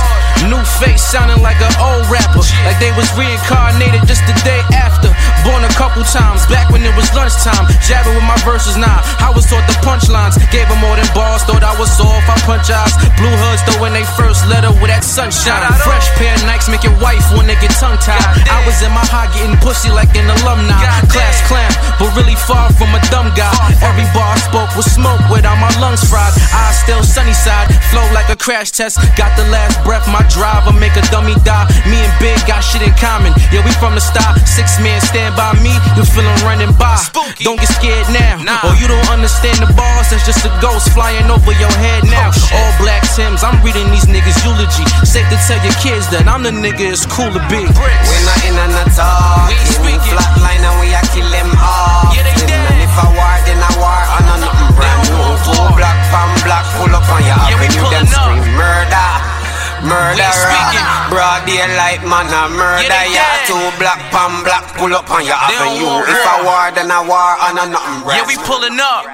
New 0.48 0.62
face 0.80 1.04
sounding 1.04 1.44
like 1.44 1.60
an 1.60 1.74
old 1.76 2.08
rapper. 2.08 2.40
Like 2.64 2.80
they 2.80 2.96
was 2.96 3.04
reincarnated 3.12 4.08
just 4.08 4.24
the 4.24 4.32
day 4.40 4.64
after. 4.72 5.12
Born 5.46 5.62
a 5.62 5.70
couple 5.78 6.02
times, 6.02 6.42
back 6.50 6.74
when 6.74 6.82
it 6.82 6.90
was 6.98 7.06
lunchtime. 7.14 7.70
Jabbing 7.86 8.18
with 8.18 8.26
my 8.26 8.34
verses 8.42 8.74
now. 8.74 8.98
I 9.22 9.30
was 9.30 9.46
taught 9.46 9.62
the 9.70 9.78
punchlines. 9.86 10.34
Gave 10.50 10.66
them 10.66 10.82
more 10.82 10.98
than 10.98 11.06
balls, 11.14 11.46
thought 11.46 11.62
I 11.62 11.70
was 11.78 11.94
off. 12.02 12.26
I 12.26 12.34
punch 12.42 12.66
eyes. 12.66 12.90
Blue 13.14 13.30
hoods 13.30 13.62
throwing 13.62 13.94
they 13.94 14.02
first 14.18 14.42
letter 14.50 14.74
with 14.82 14.90
that 14.90 15.06
sunshine. 15.06 15.62
Fresh 15.86 16.10
pair 16.18 16.34
of 16.34 16.42
Nikes 16.50 16.66
make 16.66 16.82
your 16.82 16.98
wife 16.98 17.22
when 17.38 17.46
they 17.46 17.54
get 17.62 17.70
tongue 17.78 17.94
tied. 18.02 18.18
I 18.50 18.58
was 18.66 18.82
in 18.82 18.90
my 18.90 19.06
high 19.06 19.30
getting 19.38 19.54
pussy 19.62 19.86
like 19.94 20.10
an 20.18 20.26
alumni. 20.42 20.74
Class 21.14 21.38
clown, 21.46 21.70
but 22.02 22.10
really 22.18 22.34
far 22.34 22.66
from 22.74 22.90
a 22.90 23.00
dumb 23.14 23.30
guy. 23.38 23.54
Every 23.86 24.08
bar 24.10 24.34
I 24.34 24.42
spoke 24.42 24.74
was 24.74 24.90
smoke 24.90 25.22
without 25.30 25.62
my 25.62 25.70
lungs 25.78 26.02
fried. 26.10 26.34
I 26.50 26.74
still 26.74 27.06
sunny 27.06 27.38
side, 27.38 27.70
flow 27.94 28.02
like 28.10 28.26
a 28.34 28.36
crash 28.36 28.74
test. 28.74 28.98
Got 29.14 29.38
the 29.38 29.46
last 29.54 29.78
breath, 29.86 30.10
my 30.10 30.26
driver 30.26 30.74
make 30.74 30.98
a 30.98 31.06
dummy 31.14 31.38
die. 31.46 31.70
Me 31.86 32.02
and 32.02 32.14
Big 32.18 32.34
got 32.50 32.66
shit 32.66 32.82
in 32.82 32.90
common. 32.98 33.30
Yeah, 33.54 33.62
we 33.62 33.70
from 33.78 33.94
the 33.94 34.02
start. 34.02 34.42
Six 34.42 34.82
men 34.82 34.98
stand 35.06 35.35
by 35.36 35.52
me, 35.60 35.74
you 35.96 36.04
feel 36.04 36.26
'em 36.26 36.40
running 36.48 36.72
by. 36.72 36.96
Don't 37.44 37.60
get 37.60 37.68
scared 37.68 38.08
now, 38.10 38.40
or 38.64 38.72
oh, 38.72 38.80
you 38.80 38.88
don't 38.88 39.08
understand 39.10 39.58
the 39.60 39.70
bars. 39.76 40.08
That's 40.10 40.24
just 40.24 40.44
a 40.44 40.52
ghost 40.60 40.88
flying 40.96 41.28
over 41.30 41.52
your 41.52 41.74
head 41.84 42.02
now. 42.04 42.32
All 42.56 42.72
black 42.80 43.04
Tims, 43.14 43.44
I'm 43.44 43.62
reading 43.62 43.88
these 43.90 44.06
niggas 44.06 44.40
eulogy. 44.44 44.84
Safe 45.04 45.28
to 45.28 45.38
tell 45.46 45.60
your 45.62 45.76
kids 45.84 46.08
that 46.08 46.26
I'm 46.26 46.42
the 46.42 46.50
nigga 46.50 46.92
it's 46.92 47.06
cool 47.06 47.30
to 47.30 47.42
be. 47.52 47.60
We 47.60 48.16
not 48.28 48.40
in 48.48 48.56
and 48.56 48.72
not 48.72 48.88
talking 48.96 49.76
Flatline 50.06 50.62
and 50.62 50.76
we 50.80 50.94
a 50.94 51.02
kill 51.12 51.28
them 51.30 51.50
often 51.58 52.22
And 52.22 52.78
if 52.78 52.94
a 52.94 53.06
war 53.16 53.36
then 53.46 53.58
a 53.58 53.70
war 53.80 54.05
Broad 61.66 61.74
daylight 61.74 62.02
man 62.02 62.26
a 62.30 62.48
murder 62.54 63.04
ya 63.10 63.26
Two 63.46 63.78
black 63.78 63.98
pan 64.10 64.44
black 64.44 64.76
pull 64.76 64.94
up 64.94 65.10
on 65.10 65.24
your 65.24 65.34
avenue 65.34 66.02
If 66.06 66.26
a 66.26 66.44
war 66.44 66.70
then 66.72 66.90
a 66.90 67.02
war 67.02 67.36
and 67.42 67.58
a 67.58 67.66
nothing 67.70 68.04
brand 68.04 68.18
Yeah, 68.18 68.26
we 68.26 68.36
pulling 68.44 68.78
up. 68.80 69.06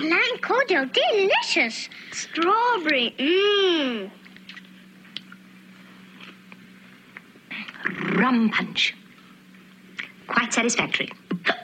Lime 0.00 0.38
cordial, 0.42 0.86
delicious. 0.92 1.88
Strawberry, 2.12 3.14
mmm. 3.18 4.10
Rum 8.18 8.50
punch. 8.50 8.94
Quite 10.26 10.52
satisfactory. 10.52 11.10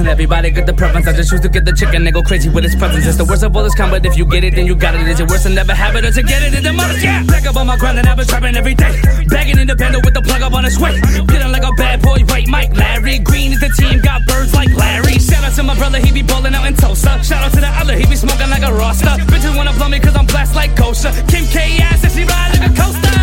Everybody 0.00 0.50
got 0.50 0.66
the 0.66 0.72
preference. 0.72 1.06
I 1.06 1.12
just 1.12 1.30
choose 1.30 1.40
to 1.40 1.48
get 1.48 1.64
the 1.64 1.72
chicken 1.72 2.06
and 2.06 2.14
go 2.14 2.22
crazy 2.22 2.48
with 2.48 2.64
its 2.64 2.74
presence. 2.74 3.06
It's 3.06 3.16
the 3.16 3.24
worst 3.24 3.42
of 3.42 3.54
all 3.56 3.62
this 3.62 3.74
kind, 3.74 3.90
but 3.90 4.04
if 4.06 4.16
you 4.16 4.24
get 4.24 4.42
it, 4.42 4.54
then 4.54 4.66
you 4.66 4.74
got 4.74 4.94
it. 4.94 5.06
Is 5.06 5.20
it 5.20 5.28
worse 5.28 5.44
than 5.44 5.54
never 5.54 5.74
have 5.74 5.94
it 5.96 6.04
or 6.04 6.10
to 6.10 6.22
get 6.22 6.42
it? 6.42 6.54
Is 6.54 6.64
it 6.64 6.72
modest? 6.72 7.04
Yeah. 7.04 7.22
Back 7.24 7.46
up 7.46 7.56
on 7.56 7.66
my 7.66 7.76
grind 7.76 7.98
and 7.98 8.08
I've 8.08 8.16
been 8.16 8.26
trapping 8.26 8.56
every 8.56 8.74
day. 8.74 8.94
Bagging 9.28 9.58
in 9.58 9.66
the 9.66 9.72
independent 9.72 10.04
with 10.04 10.14
the 10.14 10.22
plug 10.22 10.42
up 10.42 10.54
on 10.54 10.64
its 10.64 10.78
way. 10.78 11.00
Feeling 11.28 11.52
like 11.52 11.64
a 11.64 11.72
bad 11.72 12.00
boy, 12.02 12.24
right? 12.28 12.46
Mike 12.48 12.76
Larry 12.76 13.18
Green 13.18 13.52
is 13.52 13.60
the 13.60 13.68
team, 13.76 14.00
got 14.00 14.24
birds 14.26 14.54
like 14.54 14.72
Larry. 14.74 15.18
Shout 15.18 15.44
out 15.44 15.52
to 15.56 15.62
my 15.62 15.76
brother, 15.76 15.98
he 15.98 16.10
be 16.12 16.22
bowling 16.22 16.54
out 16.54 16.66
in 16.66 16.74
Tulsa. 16.74 17.22
Shout 17.22 17.42
out 17.44 17.52
to 17.52 17.60
the 17.60 17.68
other, 17.68 17.96
he 17.96 18.06
be 18.06 18.16
smoking 18.16 18.50
like 18.50 18.62
a 18.62 18.72
roster. 18.72 19.12
Bitches 19.28 19.56
wanna 19.56 19.72
blow 19.74 19.88
me 19.88 20.00
cause 20.00 20.16
I'm 20.16 20.26
blessed 20.26 20.54
like 20.54 20.76
kosher. 20.76 21.12
Kim 21.28 21.44
K 21.52 21.78
ass 21.80 22.02
and 22.04 22.12
she 22.12 22.24
ride 22.24 22.56
like 22.56 22.70
a 22.70 22.72
coaster. 22.74 23.16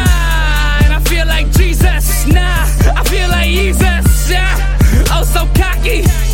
And 0.85 0.93
I 0.93 1.01
feel 1.05 1.25
like 1.25 1.49
Jesus, 1.51 2.27
nah, 2.27 2.65
I 2.93 3.03
feel 3.05 3.29
like 3.29 3.49
Jesus, 3.49 4.29
yeah. 4.29 4.53
Oh, 5.11 5.23
so 5.23 5.49
cocky. 5.57 6.28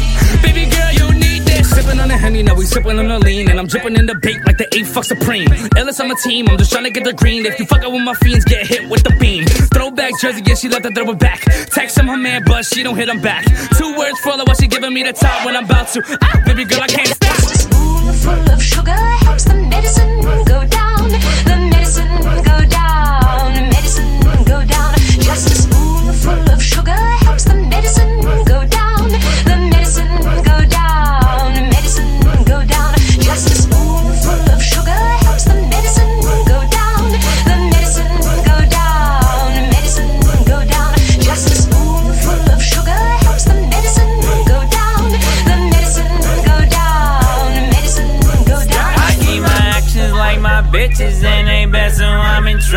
Baby 0.46 0.70
girl, 0.70 0.92
you 0.94 1.08
need 1.18 1.42
this. 1.44 1.70
Sipping 1.74 2.00
on 2.00 2.08
the 2.08 2.18
honey, 2.18 2.44
now 2.44 2.56
we 2.56 2.66
sipping 2.66 3.00
on 3.00 3.08
the 3.08 3.20
lean. 3.20 3.50
And 3.50 3.60
I'm 3.60 3.68
dripping 3.68 3.96
in 3.96 4.06
the 4.06 4.16
bait 4.16 4.40
like 4.46 4.58
the 4.58 4.68
8 4.74 4.86
fuck 4.86 5.04
supreme. 5.04 5.50
Ellis 5.76 6.00
on 6.00 6.08
my 6.08 6.16
team, 6.24 6.48
I'm 6.50 6.58
just 6.58 6.72
trying 6.72 6.84
to 6.86 6.92
get 6.92 7.04
the 7.04 7.14
green. 7.14 7.46
If 7.46 7.60
you 7.60 7.66
fuck 7.66 7.84
up 7.84 7.92
with 7.92 8.04
my 8.04 8.14
fiends, 8.16 8.46
get 8.46 8.66
hit 8.68 8.90
with 8.90 9.04
the 9.04 9.16
beam. 9.20 9.46
Throwback 9.74 10.14
jersey, 10.22 10.42
yeah, 10.46 10.56
she 10.56 10.70
left 10.70 10.84
to 10.84 10.92
throw 10.92 11.10
it 11.10 11.20
back. 11.20 11.42
Text 11.74 11.98
him 11.98 12.08
her 12.08 12.18
man, 12.18 12.44
but 12.46 12.66
she 12.66 12.84
don't 12.84 12.96
hit 12.96 13.10
him 13.10 13.22
back. 13.22 13.46
Two 13.78 13.98
words 13.98 14.20
for 14.20 14.32
her 14.34 14.44
while 14.46 14.56
she 14.56 14.68
giving 14.68 14.94
me 14.94 15.04
the 15.04 15.14
top 15.14 15.46
when 15.46 15.56
I'm 15.56 15.66
about 15.66 15.88
to. 15.94 16.04
Ah, 16.22 16.44
baby 16.46 16.64
girl, 16.66 16.82
I 16.82 16.88
can't 16.88 17.08
stop. 17.08 17.36
full 18.24 18.52
of 18.54 18.62
sugar 18.62 18.92
helps 19.26 19.46
the 19.46 19.56
medicine 19.56 20.22
go 20.46 20.66
down. 20.68 21.10
The 21.50 21.65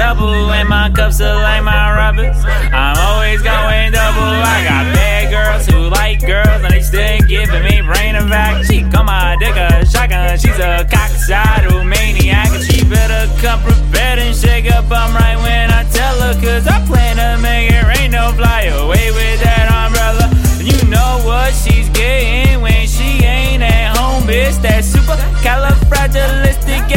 Trouble 0.09 0.51
and 0.53 0.67
my 0.71 0.89
cups 0.89 1.21
are 1.21 1.37
like 1.37 1.63
my 1.63 1.93
rubbers. 1.93 2.43
I'm 2.73 2.97
always 2.97 3.43
going 3.43 3.93
double. 3.93 4.41
I 4.41 4.65
got 4.65 4.85
bad 4.97 5.29
girls 5.29 5.67
who 5.67 5.91
like 5.91 6.25
girls 6.25 6.65
and 6.65 6.73
they 6.73 6.81
still 6.81 7.21
giving 7.29 7.63
me 7.63 7.83
brain 7.83 8.17
back. 8.33 8.65
She 8.65 8.85
on 8.97 9.05
my 9.05 9.37
dick 9.39 9.55
a 9.55 9.85
shotgun. 9.85 10.39
She's 10.39 10.57
a 10.57 10.89
cocksucker 10.89 11.87
maniac 11.87 12.49
and 12.57 12.65
she 12.65 12.89
better 12.89 13.29
come 13.43 13.61
prepared 13.61 14.19
and 14.19 14.35
shake 14.35 14.73
up. 14.73 14.91
I'm 14.91 15.13
right 15.13 15.37
when 15.45 15.71
I 15.71 15.85
tell 15.93 16.17
her 16.25 16.33
cause 16.41 16.67
I 16.67 16.81
plan 16.87 17.21
to 17.21 17.43
make 17.43 17.71
it 17.71 17.85
rain. 17.85 18.13
No 18.13 18.33
fly 18.33 18.73
away 18.81 19.13
with 19.13 19.43
that 19.45 19.69
umbrella. 19.69 20.33
And 20.57 20.73
you 20.73 20.89
know 20.89 21.21
what 21.29 21.53
she's 21.53 21.91
getting 21.91 22.63
when 22.63 22.87
she 22.87 23.23
ain't 23.29 23.63
at 23.63 23.95
home, 23.95 24.23
bitch. 24.23 24.57
That 24.63 24.87
super 24.87 25.21
califragilistic 25.45 26.89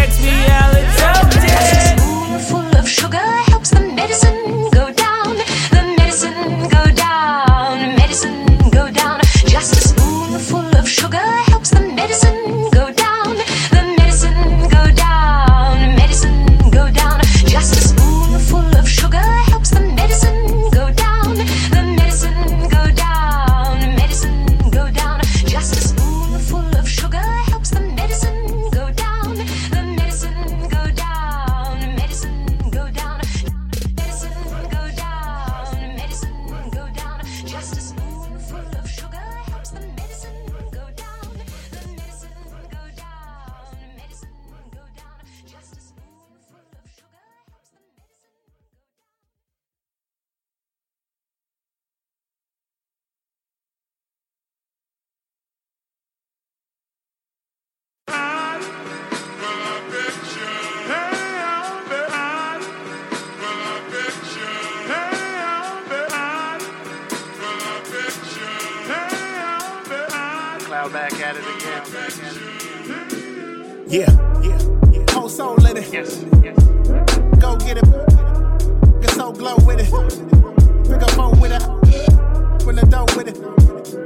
Yeah, 73.91 74.09
yeah, 74.41 74.57
yeah. 74.93 75.03
Whole 75.11 75.27
soul 75.27 75.65
in 75.65 75.75
it. 75.75 75.91
Yes, 75.91 76.23
yes. 76.41 76.55
Go 77.41 77.57
get 77.57 77.75
it. 77.75 77.83
Get 79.01 79.11
so 79.11 79.33
glow 79.33 79.57
with 79.65 79.81
it. 79.81 79.91
Pick 80.87 81.01
up 81.01 81.11
phone 81.11 81.37
with 81.41 81.51
it. 81.51 81.61
When 82.65 82.77
the 82.77 82.87
dough 82.89 83.05
with 83.17 83.27
it. 83.27 83.35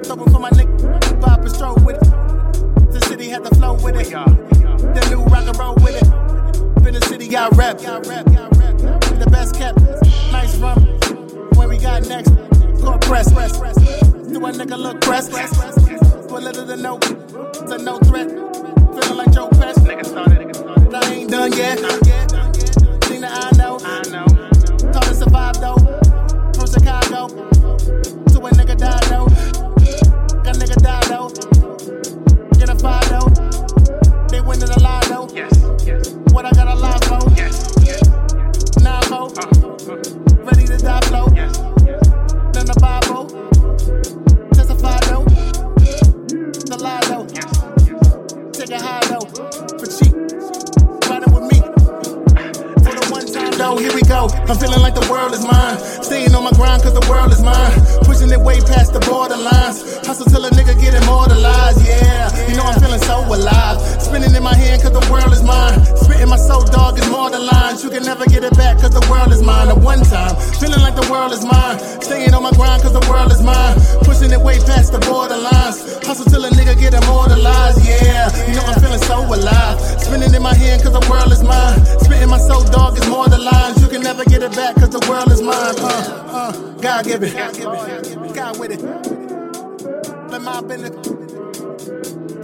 Throw 0.03 0.23
it 0.23 0.31
for 0.31 0.39
my 0.39 0.49
nigga. 0.49 1.21
Pop 1.21 1.41
and 1.41 1.51
stroll 1.51 1.75
with 1.85 1.97
it. 1.97 2.91
The 2.93 2.99
city 3.01 3.29
had 3.29 3.43
the 3.43 3.53
flow 3.53 3.75
with 3.75 3.95
it. 3.97 4.11
Oh 4.15 4.25
the 4.25 5.05
new 5.11 5.23
rock 5.25 5.45
and 5.45 5.59
roll 5.59 5.75
with 5.75 6.01
it. 6.01 6.83
Been 6.83 6.95
the 6.95 7.01
city 7.01 7.27
got 7.27 7.55
rap. 7.55 7.77
The 7.77 9.27
best 9.29 9.53
kept. 9.55 9.79
Nice 10.31 10.57
rum. 10.57 10.79
When 11.57 11.69
we 11.69 11.77
got 11.77 12.07
next. 12.07 12.31
Court 12.81 13.01
press. 13.01 13.29
Do 13.29 13.35
a 13.37 14.51
nigga 14.51 14.79
look 14.79 14.99
pressed? 15.01 15.31
For 16.27 16.41
little 16.41 16.65
to 16.65 16.75
no. 16.75 16.97
To 16.97 17.77
no 17.77 17.99
threat. 17.99 18.31
Feeling 18.95 19.17
like 19.17 19.31
Joe 19.33 19.49
Started. 20.03 20.51
But 20.91 21.05
I 21.05 21.13
ain't 21.13 21.31
done 21.31 21.51
yet. 21.53 21.79
Thing 23.05 23.21
that 23.21 23.31
I 23.31 23.57
know. 23.57 23.79
I 23.81 24.01
know. 24.09 24.25
Taught 24.91 25.03
to 25.03 25.15
survive 25.15 25.59
though. 25.61 25.77
From 26.53 26.67
Chicago. 26.67 27.27
To 27.27 28.39
a 28.39 28.49
nigga 28.51 28.77
die 28.77 28.99
though. 29.09 29.27
Got 30.43 30.55
nigga 30.57 30.75
die 30.83 31.07
though. 31.07 31.29
Get 32.59 32.69
a 32.69 32.75
five 32.75 33.07
though. 33.09 33.29
They 34.27 34.41
winning 34.41 34.69
a 34.69 34.79
lot 34.79 35.05
though. 35.05 35.29
Yes, 35.33 35.53
yes. 35.85 36.09
What 36.33 36.45
I 36.45 36.51
got 36.51 36.67
a 36.67 36.75
lot 36.75 37.03
for? 37.05 37.31
Yes, 37.35 37.73
yes. 37.81 38.01
Nine 38.81 39.01
for. 39.03 39.31
Uh, 39.31 39.47
uh, 39.61 39.93
uh. 39.93 40.43
Ready 40.43 40.65
to 40.65 40.77
die 40.77 41.01
flow. 41.01 41.27
Yes, 41.33 41.57
yes. 41.85 42.01
Then 42.53 42.65
the 42.65 42.77
Bible. 42.81 44.24
A 48.71 48.79
high 48.79 49.05
though. 49.07 49.25
For 49.77 49.85
cheap. 49.85 50.64
Though, 53.65 53.77
here 53.77 53.93
we 53.93 54.01
go. 54.05 54.29
I'm 54.45 54.57
feeling 54.57 54.81
like 54.81 54.93
the 54.93 55.07
world 55.09 55.33
is 55.33 55.41
mine. 55.41 55.77
Staying 56.03 56.33
on 56.35 56.43
my 56.43 56.53
grind 56.53 56.83
cause 56.83 56.93
the 56.93 57.05
world 57.09 57.31
is 57.31 57.41
mine. 57.41 57.73
Pushing 58.05 58.29
it 58.29 58.39
way 58.39 58.61
past 58.61 58.93
the 58.93 59.01
borderlines. 59.01 60.05
Hustle 60.05 60.25
till 60.29 60.45
a 60.45 60.49
nigga 60.53 60.77
get 60.77 60.93
immortalized, 60.93 61.81
yeah. 61.81 62.29
You 62.47 62.55
know 62.57 62.65
I'm 62.69 62.77
feeling 62.79 63.01
so 63.01 63.25
alive. 63.25 63.81
Spinning 64.01 64.33
in 64.35 64.43
my 64.43 64.53
hand 64.53 64.81
cause 64.83 64.93
the 64.93 65.05
world 65.09 65.33
is 65.33 65.41
mine. 65.41 65.81
Spitting 65.97 66.29
my 66.29 66.37
soul, 66.37 66.61
dog, 66.61 66.99
is 66.99 67.09
more 67.09 67.29
than 67.29 67.45
lines. 67.45 67.83
You 67.83 67.89
can 67.89 68.03
never 68.03 68.25
get 68.25 68.43
it 68.43 68.55
back 68.55 68.77
cause 68.77 68.93
the 68.93 69.05
world 69.09 69.31
is 69.31 69.41
mine. 69.41 69.67
The 69.69 69.75
one 69.75 70.01
time, 70.05 70.35
feeling 70.61 70.81
like 70.81 70.95
the 70.95 71.07
world 71.09 71.31
is 71.31 71.43
mine. 71.43 71.79
Staying 72.05 72.33
on 72.33 72.43
my 72.43 72.53
grind 72.53 72.83
cause 72.83 72.93
the 72.93 73.05
world 73.09 73.31
is 73.31 73.41
mine. 73.41 73.75
Pushing 74.05 74.29
it 74.29 74.41
way 74.41 74.61
past 74.61 74.93
the 74.93 75.01
borderlines. 75.09 76.05
Hustle 76.05 76.25
till 76.29 76.45
a 76.45 76.49
nigga 76.53 76.77
get 76.77 76.93
immortalized, 76.93 77.81
yeah. 77.81 78.29
You 78.45 78.53
know 78.55 78.65
I'm 78.69 78.77
feeling 78.77 79.01
so 79.09 79.25
alive. 79.25 79.81
Spinning 79.97 80.33
in 80.33 80.43
my 80.43 80.53
hand 80.53 80.83
cause 80.83 80.93
the 80.93 81.05
world 81.09 81.31
is 81.33 81.41
mine. 81.41 81.81
Spitting 82.05 82.29
my 82.29 82.37
soul, 82.37 82.63
dog, 82.69 82.97
is 82.97 83.07
more 83.09 83.27
than 83.27 83.41
lines 83.41 83.54
lines, 83.55 83.81
you 83.81 83.87
can 83.87 84.01
never 84.01 84.23
get 84.25 84.43
it 84.43 84.55
back, 84.55 84.75
cause 84.75 84.89
the 84.89 85.05
world 85.09 85.31
is 85.31 85.41
mine. 85.41 85.75
Uh, 85.79 85.91
uh, 86.39 86.51
God 86.81 87.05
give 87.05 87.23
it. 87.23 87.33
God 88.35 88.59
with 88.59 88.71
it. 88.71 88.81
Let 90.31 90.41
my 90.41 90.61
business 90.61 90.91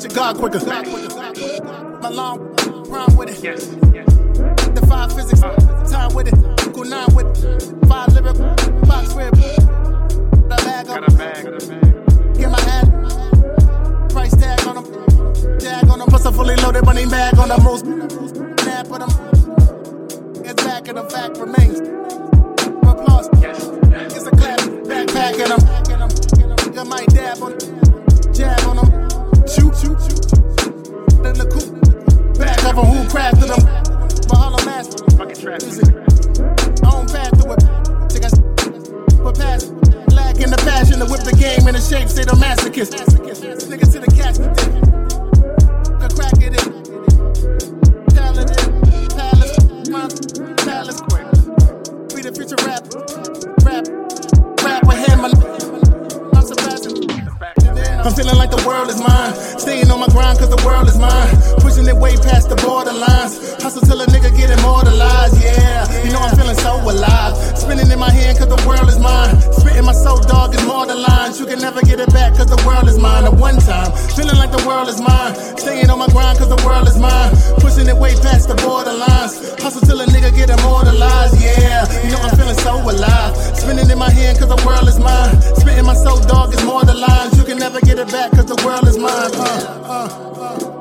to 0.01 0.07
God 0.15 0.37
quicker. 0.37 0.59
My 2.01 2.09
long 2.09 2.39
rhyme 2.87 3.15
with 3.15 3.29
it. 3.29 3.41
The 4.75 4.85
five 4.87 5.13
physics, 5.13 5.41
time 5.91 6.13
with 6.15 6.27
it. 6.31 6.73
Go 6.73 6.83
nine 6.83 7.13
with 7.13 7.27
it. 7.43 7.87
Five 7.87 8.13
lyric, 8.13 8.37
box 8.87 9.13
rib. 9.13 9.35
The 9.35 10.57
bag 10.65 10.87
up. 10.89 11.01
Get 12.37 12.49
my 12.49 12.61
hat. 12.61 12.85
Price 14.09 14.35
tag 14.35 14.67
on 14.67 14.75
them. 14.75 15.59
Tag 15.59 15.89
on 15.89 15.99
them. 15.99 16.07
Plus 16.07 16.25
a 16.25 16.31
fully 16.31 16.55
loaded 16.57 16.85
money 16.85 17.05
bag 17.05 17.37
on 17.37 17.49
the 17.49 17.57
Most. 17.61 17.85
Nap 18.65 18.91
on 18.91 18.99
them 19.01 19.40
is 20.51 20.65
back 20.65 20.87
and 20.87 20.97
the 20.97 21.03
fact 21.09 21.37
remains. 21.37 21.79
Applause. 22.83 23.29
Yes. 23.41 23.67
It's 24.15 24.25
a 24.25 24.31
clap. 24.31 24.59
Backpack 24.89 25.39
and 25.39 25.53
I'm. 25.53 25.61
I 26.77 26.83
might 26.83 27.07
dab 27.09 27.41
on 27.43 27.57
Jab 28.33 28.59
on 28.67 28.77
them. 28.77 28.89
Shoot, 29.47 29.75
shoot, 29.77 29.99
shoot. 30.01 30.23
Then 31.21 31.35
the 31.37 31.47
coop. 31.51 32.39
Back 32.39 32.63
up 32.65 32.77
on 32.77 32.85
who 32.85 33.03
crafted 33.07 33.47
them. 33.47 33.61
Mahalo 34.29 34.65
Master. 34.65 35.03
Fucking 35.17 35.39
trap. 35.39 35.61
On 36.91 37.07
path 37.07 37.31
to 37.39 37.51
it. 37.51 37.61
Take 38.09 38.25
us. 38.25 38.35
But 39.19 39.37
pass. 39.37 39.69
Lack 40.11 40.39
in 40.41 40.49
the 40.49 40.61
passion 40.65 40.99
to 40.99 41.05
whip 41.05 41.21
the 41.21 41.35
game 41.37 41.67
in 41.67 41.75
the 41.75 41.81
shape. 41.81 42.09
Say 42.09 42.23
the 42.23 42.31
masochist. 42.31 42.93
Niggas 43.69 43.91
to 43.93 43.99
the 43.99 44.11
casket. 44.11 44.51
Crack 46.15 46.33
it 46.43 46.65
in. 46.65 46.70
Future 52.41 52.55
rap. 52.65 52.83
Rap. 53.63 53.85
Rap 54.63 54.87
with 54.87 54.97
him. 55.07 55.19
I'm 56.33 56.41
Sebastian. 56.41 57.70
I'm 58.01 58.13
feeling 58.17 58.37
like 58.37 58.49
the 58.49 58.63
world 58.65 58.89
is 58.89 58.97
mine. 58.97 59.33
Staying 59.61 59.91
on 59.91 59.99
my 59.99 60.07
grind 60.09 60.39
cause 60.39 60.49
the 60.49 60.57
world 60.65 60.87
is 60.89 60.97
mine. 60.97 61.29
Pushing 61.61 61.85
it 61.85 61.95
way 61.95 62.17
past 62.17 62.49
the 62.49 62.57
borderlines. 62.57 63.61
Hustle 63.61 63.85
till 63.85 64.01
a 64.01 64.07
nigga 64.09 64.33
get 64.35 64.49
immortalized, 64.49 65.37
yeah. 65.37 65.85
You 66.01 66.09
know 66.09 66.17
I'm 66.17 66.33
feeling 66.35 66.57
so 66.57 66.81
alive. 66.81 67.37
Spinning 67.53 67.91
in 67.93 67.99
my 67.99 68.09
hand 68.09 68.39
cause 68.41 68.49
the 68.49 68.57
world 68.65 68.89
is 68.89 68.97
mine. 68.97 69.37
Spitting 69.53 69.85
my 69.85 69.93
soul, 69.93 70.17
dog, 70.17 70.55
is 70.55 70.65
more 70.65 70.87
than 70.89 70.97
lines. 70.97 71.39
You 71.39 71.45
can 71.45 71.59
never 71.59 71.81
get 71.81 71.99
it 72.01 72.09
back 72.09 72.33
cause 72.33 72.49
the 72.49 72.57
world 72.65 72.89
is 72.89 72.97
mine. 72.97 73.25
At 73.25 73.37
one 73.37 73.61
time, 73.61 73.93
feeling 74.17 74.37
like 74.41 74.49
the 74.49 74.65
world 74.65 74.89
is 74.89 74.97
mine. 74.97 75.37
Staying 75.61 75.93
on 75.93 75.99
my 76.01 76.09
grind 76.09 76.41
cause 76.41 76.49
the 76.49 76.61
world 76.65 76.87
is 76.89 76.97
mine. 76.97 77.29
Pushing 77.61 77.85
it 77.85 77.95
way 77.95 78.17
past 78.17 78.49
the 78.49 78.57
borderlines. 78.65 79.61
Hustle 79.61 79.85
till 79.85 80.01
a 80.01 80.09
nigga 80.09 80.33
get 80.33 80.49
immortalized, 80.49 81.37
yeah. 81.37 81.85
You 82.01 82.17
know 82.17 82.21
I'm 82.25 82.33
feeling 82.33 82.57
so 82.65 82.81
alive. 82.81 83.37
Spinning 83.53 83.93
in 83.93 83.99
my 84.01 84.09
hand 84.09 84.41
cause 84.41 84.49
the 84.49 84.57
world 84.65 84.89
is 84.89 84.97
mine. 84.97 85.37
Spitting 85.61 85.85
my 85.85 85.93
soul, 85.93 86.17
dog, 86.25 86.49
is 86.49 86.65
more 86.65 86.81
than 86.81 86.97
lines. 86.97 87.37
You 87.37 87.45
can 87.45 87.59
never 87.61 87.79
get 87.79 87.90
it 87.99 88.11
back 88.11 88.31
cause 88.31 88.45
the 88.45 88.61
world 88.65 88.87
is 88.87 88.97
mine. 88.97 89.31
Uh, 89.33 89.85
uh. 89.85 90.80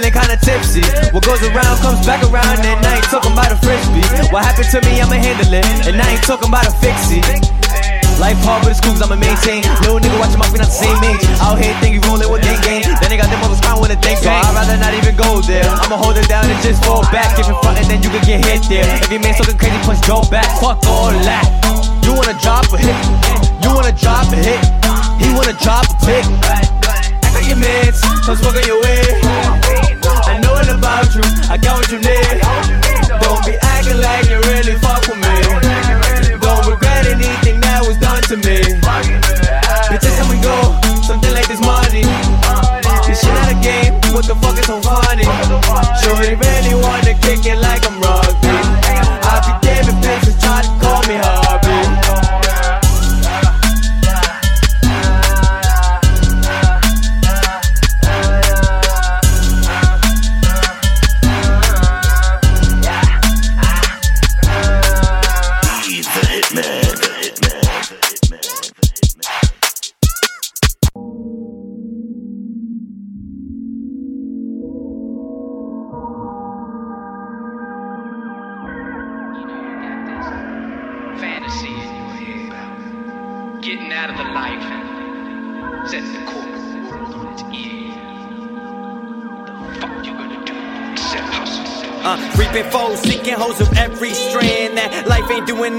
feeling 0.00 0.12
kinda 0.12 0.36
tipsy. 0.36 0.59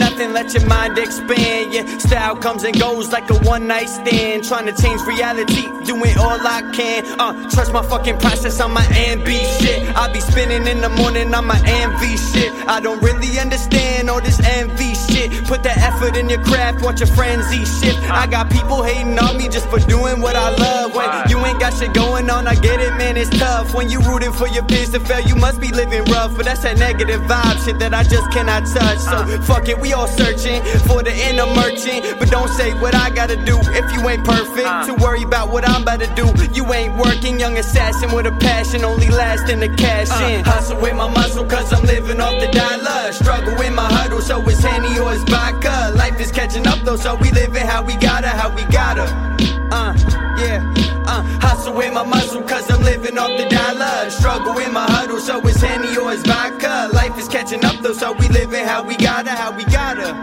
Nothing, 0.01 0.33
let 0.33 0.53
your 0.53 0.65
mind 0.65 0.97
expand. 0.97 1.73
Yeah, 1.73 1.85
style 1.99 2.35
comes 2.35 2.63
and 2.63 2.77
goes 2.77 3.11
like 3.11 3.29
a 3.29 3.37
one 3.53 3.67
night 3.67 3.87
stand. 3.87 4.43
Trying 4.43 4.65
to 4.65 4.75
change 4.81 5.01
reality, 5.03 5.65
doing 5.85 6.17
all 6.17 6.39
I 6.57 6.61
can. 6.73 6.99
Uh, 7.19 7.49
trust 7.51 7.71
my 7.71 7.83
fucking 7.83 8.17
process 8.17 8.59
on 8.59 8.71
my 8.71 8.85
AMB 9.03 9.29
shit. 9.59 9.79
I 9.95 10.11
be 10.11 10.19
spinning 10.19 10.65
in 10.67 10.81
the 10.81 10.89
morning 10.89 11.33
on 11.33 11.45
my 11.45 11.59
AMV 11.75 12.03
shit. 12.33 12.51
I 12.67 12.79
don't 12.79 13.01
really 13.01 13.39
understand 13.39 14.09
all 14.09 14.21
this 14.21 14.39
envy 14.39 14.93
shit. 14.95 15.45
Put 15.45 15.61
the 15.63 15.71
effort 15.71 16.17
in 16.17 16.29
your 16.29 16.43
craft, 16.43 16.83
watch 16.83 16.99
your 16.99 17.13
friends 17.17 17.45
eat 17.53 17.67
shit. 17.79 17.95
I 18.09 18.25
got 18.27 18.49
people 18.49 18.81
hating 18.83 19.17
on 19.19 19.37
me 19.37 19.49
just 19.49 19.67
for 19.69 19.79
doing 19.79 20.19
what 20.21 20.35
I 20.35 20.49
love. 20.55 20.95
When 20.95 21.07
you 21.29 21.37
ain't 21.45 21.59
got 21.59 21.73
shit 21.77 21.93
going 21.93 22.29
on, 22.29 22.47
I 22.47 22.55
get 22.55 22.79
it, 22.79 22.93
man, 22.97 23.17
it's 23.17 23.29
tough. 23.37 23.75
When 23.75 23.89
you 23.89 23.99
rooting 24.01 24.33
for 24.33 24.47
your 24.47 24.65
peers 24.65 24.89
to 24.91 24.99
fail, 24.99 25.21
you 25.21 25.35
must 25.35 25.61
be 25.61 25.69
living 25.71 26.03
rough. 26.05 26.35
But 26.35 26.45
that's 26.45 26.63
that 26.63 26.77
negative 26.77 27.21
vibe 27.21 27.63
shit 27.63 27.77
that 27.79 27.93
I 27.93 28.03
just 28.03 28.31
cannot 28.31 28.65
touch. 28.65 28.99
So 28.99 29.17
fuck 29.43 29.69
it, 29.69 29.79
we 29.79 29.90
all 29.93 30.07
searching 30.07 30.61
for 30.87 31.03
the 31.03 31.13
inner 31.29 31.45
merchant. 31.45 32.19
But 32.19 32.29
don't 32.29 32.49
say 32.49 32.73
what 32.79 32.95
I 32.95 33.09
gotta 33.09 33.35
do 33.45 33.57
if 33.79 33.93
you 33.93 34.07
ain't 34.09 34.25
perfect. 34.25 34.87
To 34.87 34.93
worry 35.03 35.23
about 35.23 35.51
what 35.51 35.67
I'm 35.67 35.81
about 35.83 35.99
to 35.99 36.09
do. 36.15 36.27
You 36.53 36.71
ain't 36.73 36.97
working, 36.97 37.39
young 37.39 37.57
assassin 37.57 38.13
with 38.13 38.25
a 38.25 38.31
passion, 38.39 38.83
only 38.83 39.09
lasting 39.09 39.59
the 39.59 39.69
cash 39.69 40.11
in. 40.21 40.43
hustle 40.43 40.79
with 40.79 40.95
my 40.95 41.09
muscle, 41.09 41.45
cause 41.45 41.71
I'm 41.73 41.83
living 41.85 42.19
off 42.19 42.39
the 42.39 42.51
dollar. 42.51 43.11
Struggle 43.11 43.59
in 43.61 43.73
my 43.75 43.87
huddle, 43.91 44.21
so 44.21 44.41
it's 44.47 44.59
Henny 44.63 44.99
or 44.99 45.13
it's 45.13 45.23
vodka. 45.29 45.93
Life 45.95 46.19
is 46.19 46.31
catching 46.31 46.67
up 46.67 46.79
though, 46.83 46.97
so 46.97 47.15
we 47.15 47.31
living 47.31 47.65
how 47.65 47.83
we 47.83 47.95
gotta, 47.97 48.29
how 48.29 48.53
we 48.55 48.63
gotta. 48.65 49.05
Uh, 49.71 49.93
yeah. 50.37 50.73
Uh, 51.05 51.23
hustle 51.41 51.73
with 51.73 51.93
my 51.93 52.03
muscle, 52.03 52.41
cause 52.43 52.69
I'm 52.69 52.83
living 52.83 53.17
off 53.17 53.31
the 53.37 53.47
dollar. 53.49 54.09
Struggle 54.09 54.57
in 54.59 54.73
my 54.73 54.85
huddle, 54.85 55.19
so 55.19 55.39
it's 55.47 55.61
Henny 55.61 55.97
or 55.97 56.13
it's 56.13 56.23
vodka. 56.27 56.61
Life 57.51 57.61
catching 57.61 57.77
up 57.77 57.83
though, 57.83 57.93
so 57.93 58.13
we 58.13 58.29
living 58.29 58.65
how 58.65 58.83
we 58.83 58.95
gotta, 58.95 59.31
how 59.31 59.51
we 59.55 59.65
gotta. 59.65 60.13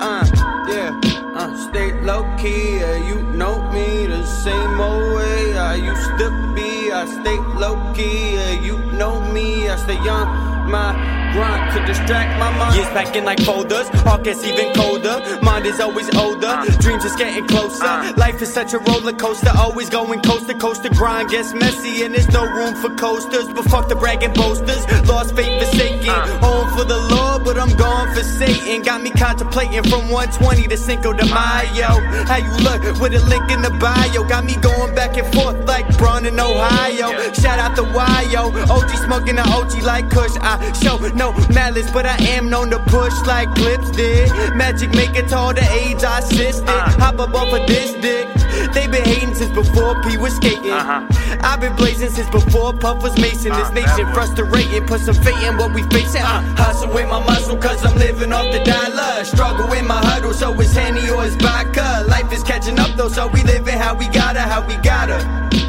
Uh, 0.00 0.24
yeah, 0.68 0.98
uh, 1.34 1.68
stay 1.68 1.92
low 2.02 2.24
key, 2.38 2.78
yeah, 2.78 2.96
you 3.06 3.22
know 3.36 3.70
me 3.70 4.06
the 4.06 4.24
same 4.24 4.80
old 4.80 5.14
way 5.16 5.58
I 5.58 5.74
used 5.74 6.18
to 6.18 6.30
be. 6.54 6.90
I 6.90 7.04
stay 7.06 7.36
low 7.58 7.92
key, 7.94 8.34
yeah, 8.34 8.60
you 8.62 8.78
know 8.92 9.20
me, 9.32 9.68
I 9.68 9.76
stay 9.76 10.02
young. 10.02 10.26
My 10.70 11.19
grind 11.32 11.72
to 11.74 11.84
distract 11.86 12.38
my 12.38 12.50
mind. 12.58 12.76
Years 12.76 12.88
packing 12.88 13.24
like 13.24 13.40
folders, 13.40 13.88
heart 14.04 14.24
gets 14.24 14.44
even 14.44 14.72
colder. 14.74 15.16
Mind 15.42 15.66
is 15.66 15.80
always 15.80 16.14
older, 16.16 16.62
dreams 16.80 17.04
is 17.04 17.16
getting 17.16 17.46
closer. 17.46 17.84
Uh. 17.84 18.12
Life 18.16 18.42
is 18.42 18.52
such 18.52 18.74
a 18.74 18.78
roller 18.78 19.12
coaster, 19.12 19.50
always 19.56 19.88
going 19.90 20.20
coast 20.22 20.48
to 20.48 20.54
coast. 20.54 20.82
The 20.82 20.90
grind 20.90 21.30
gets 21.30 21.52
messy 21.54 22.02
and 22.04 22.14
there's 22.14 22.30
no 22.30 22.44
room 22.44 22.74
for 22.74 22.90
coasters. 22.96 23.48
But 23.48 23.64
fuck 23.66 23.88
the 23.88 23.96
bragging 23.96 24.32
boasters, 24.32 24.82
lost 25.08 25.34
faith 25.36 25.62
forsaken. 25.62 26.08
Uh. 26.08 26.38
Home 26.40 26.68
for 26.76 26.84
the 26.84 26.98
Lord, 26.98 27.44
but 27.44 27.58
I'm 27.58 27.74
gone 27.76 28.14
for 28.14 28.22
Satan. 28.22 28.82
Got 28.82 29.02
me 29.02 29.10
contemplating 29.10 29.82
from 29.84 30.10
120 30.10 30.68
to 30.68 30.76
Cinco 30.76 31.12
de 31.12 31.24
Mayo. 31.26 31.90
How 32.26 32.36
you 32.36 32.52
look 32.64 32.82
with 33.00 33.14
a 33.14 33.22
link 33.26 33.50
in 33.50 33.62
the 33.62 33.70
bio? 33.70 34.24
Got 34.24 34.44
me 34.44 34.56
going 34.56 34.94
back 34.94 35.16
and 35.16 35.26
forth 35.34 35.66
like 35.66 35.86
Braun 35.98 36.26
in 36.26 36.38
Ohio. 36.38 37.32
Shout 37.32 37.58
out 37.58 37.76
to 37.76 37.82
Wyo, 37.82 38.50
OG 38.68 38.90
smoking 39.04 39.36
the 39.36 39.46
OG 39.48 39.82
like 39.82 40.10
Kush. 40.10 40.36
I 40.40 40.72
show 40.72 40.98
no 41.20 41.32
malice, 41.52 41.90
but 41.92 42.06
I 42.06 42.16
am 42.32 42.48
known 42.48 42.70
to 42.70 42.78
push 42.78 43.12
like 43.26 43.54
Clips 43.54 43.90
did. 43.90 44.30
Magic 44.56 44.90
make 44.94 45.14
it 45.14 45.28
tall, 45.28 45.52
the 45.52 45.66
age 45.70 46.02
I 46.02 46.20
assisted. 46.20 46.66
Hop 46.66 47.18
up 47.20 47.34
off 47.34 47.52
of 47.52 47.66
this 47.68 47.92
dick. 48.00 48.26
They 48.72 48.86
been 48.86 49.04
hating 49.04 49.34
since 49.34 49.52
before 49.52 50.00
P 50.02 50.16
was 50.16 50.34
skating. 50.36 50.72
Uh-huh. 50.72 51.04
I've 51.42 51.60
been 51.60 51.76
blazing 51.76 52.08
since 52.08 52.30
before 52.30 52.72
Puff 52.72 53.02
was 53.02 53.14
macing. 53.16 53.54
This 53.54 53.70
nation 53.72 54.06
frustrating, 54.14 54.86
put 54.86 55.00
some 55.00 55.14
fate 55.14 55.42
in 55.46 55.58
what 55.58 55.74
we 55.74 55.82
facing. 55.94 56.22
Uh, 56.22 56.40
hustle 56.56 56.88
with 56.88 57.08
my 57.10 57.22
muscle, 57.22 57.58
cause 57.58 57.84
I'm 57.84 57.98
living 57.98 58.32
off 58.32 58.50
the 58.50 58.64
dollar. 58.64 59.22
Struggle 59.24 59.68
with 59.68 59.86
my 59.86 60.00
huddle, 60.02 60.32
so 60.32 60.58
it's 60.58 60.72
Henny 60.72 61.10
or 61.10 61.26
it's 61.26 61.36
vodka. 61.36 62.06
Life 62.08 62.32
is 62.32 62.42
catching 62.42 62.78
up 62.78 62.96
though, 62.96 63.08
so 63.08 63.28
we 63.28 63.42
living 63.42 63.76
how 63.76 63.94
we 63.94 64.08
gotta, 64.08 64.40
how 64.40 64.66
we 64.66 64.76
gotta. 64.76 65.59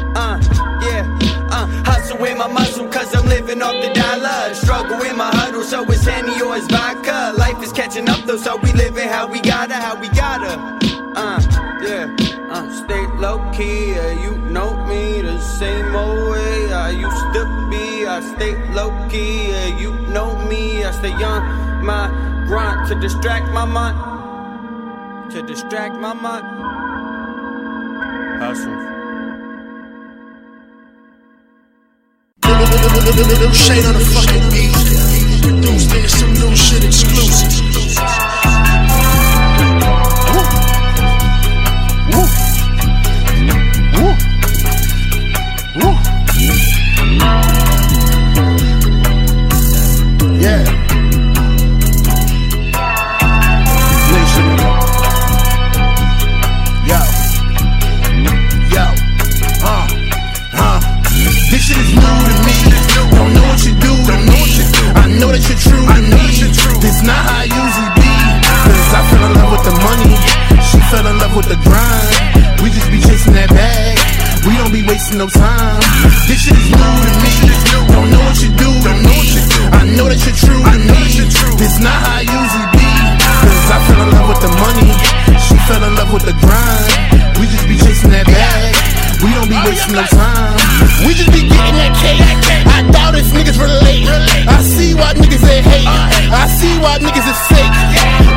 With 2.22 2.38
my 2.38 2.46
muscle, 2.46 2.86
cause 2.88 3.14
I'm 3.14 3.26
living 3.26 3.60
off 3.60 3.74
the 3.82 3.92
dollar. 3.92 4.54
Struggle 4.54 5.02
in 5.02 5.16
my 5.16 5.30
huddle, 5.34 5.64
so 5.64 5.84
it's 5.90 6.04
Henny 6.06 6.40
or 6.40 6.56
it's 6.56 6.66
vodka. 6.68 7.34
Life 7.36 7.60
is 7.62 7.72
catching 7.72 8.08
up 8.08 8.24
though, 8.24 8.36
so 8.36 8.56
we 8.58 8.72
living 8.72 9.08
how 9.08 9.26
we 9.26 9.40
gotta, 9.40 9.74
how 9.74 10.00
we 10.00 10.08
gotta. 10.10 10.54
Uh, 11.16 11.40
yeah. 11.82 12.16
Uh, 12.48 12.70
stay 12.84 13.06
low 13.18 13.38
key, 13.52 13.92
yeah, 13.92 14.12
you 14.22 14.36
know 14.52 14.70
me 14.86 15.20
the 15.22 15.40
same 15.40 15.96
old 15.96 16.30
way 16.30 16.72
I 16.72 16.90
used 16.90 17.28
to 17.34 17.42
be. 17.70 18.06
I 18.06 18.20
stay 18.36 18.54
low 18.72 18.90
key, 19.10 19.48
yeah, 19.48 19.78
you 19.78 19.92
know 20.14 20.36
me. 20.46 20.84
I 20.84 20.92
stay 20.92 21.16
young, 21.18 21.42
my 21.84 22.08
grind 22.46 22.88
to 22.88 22.94
distract 22.94 23.50
my 23.52 23.64
mind. 23.64 25.32
To 25.32 25.42
distract 25.42 25.96
my 25.96 26.12
mind. 26.12 26.46
Hustle. 28.42 29.11
Shade 33.52 33.84
on 33.84 33.94
the 33.94 34.04
fucking 34.14 34.50
beat. 34.50 34.72
Produce 35.42 35.86
there's 35.86 36.12
some 36.12 36.32
new 36.32 36.56
shit 36.56 36.84
exclusive. 36.84 37.52
Yeah. 50.40 50.81
Know 65.22 65.30
that 65.30 65.46
you're 65.46 65.62
true 65.62 65.86
to 65.86 66.02
me. 66.02 66.22
This 66.82 66.98
not 67.06 67.14
how 67.14 67.38
I 67.38 67.46
usually 67.46 67.92
be. 67.94 68.10
Cause 68.66 68.90
I 68.90 69.00
fell 69.06 69.22
in 69.30 69.32
love 69.38 69.50
with 69.54 69.64
the 69.70 69.74
money. 69.78 70.14
She 70.58 70.78
fell 70.90 71.06
in 71.06 71.16
love 71.22 71.34
with 71.38 71.46
the 71.46 71.58
grind. 71.62 72.58
We 72.58 72.74
just 72.74 72.90
be 72.90 72.98
chasing 72.98 73.38
that 73.38 73.54
bag. 73.54 74.02
We 74.42 74.58
don't 74.58 74.74
be 74.74 74.82
wasting 74.82 75.22
no 75.22 75.30
time. 75.30 75.78
This 76.26 76.42
shit 76.42 76.58
is 76.58 76.70
new 76.74 76.90
to 77.06 77.12
me. 77.22 77.34
Don't 77.94 78.10
know 78.10 78.22
what 78.26 78.38
you 78.42 78.50
do. 78.50 78.70
Don't 78.82 78.98
know 79.06 79.14
what 79.14 79.30
you 79.30 79.42
do. 79.46 79.62
I 79.70 79.82
know 79.94 80.06
that 80.10 80.18
you're 80.26 80.34
true 80.34 80.58
to 80.58 80.78
me. 80.90 81.02
This 81.54 81.78
not 81.78 81.94
how 81.94 82.18
I 82.18 82.26
usually 82.26 82.68
be. 82.74 82.90
Cause 83.46 83.70
I 83.70 83.78
fell 83.86 84.02
in 84.02 84.10
love 84.10 84.26
with 84.26 84.42
the 84.42 84.52
money. 84.58 84.90
She 85.38 85.54
fell 85.70 85.82
in 85.86 85.94
love 85.94 86.10
with 86.10 86.26
the 86.26 86.34
grind. 86.42 87.38
We 87.38 87.46
just 87.46 87.66
be 87.70 87.78
chasing 87.78 88.10
that 88.10 88.26
bag. 88.26 88.74
We 89.22 89.30
don't 89.38 89.46
be 89.46 89.58
wasting 89.70 89.94
no 89.94 90.02
time. 90.10 90.58
We 91.06 91.14
just 91.14 91.30
be 91.34 91.51
See 96.92 97.00
niggas 97.08 97.24
is 97.24 97.40
fake. 97.48 97.76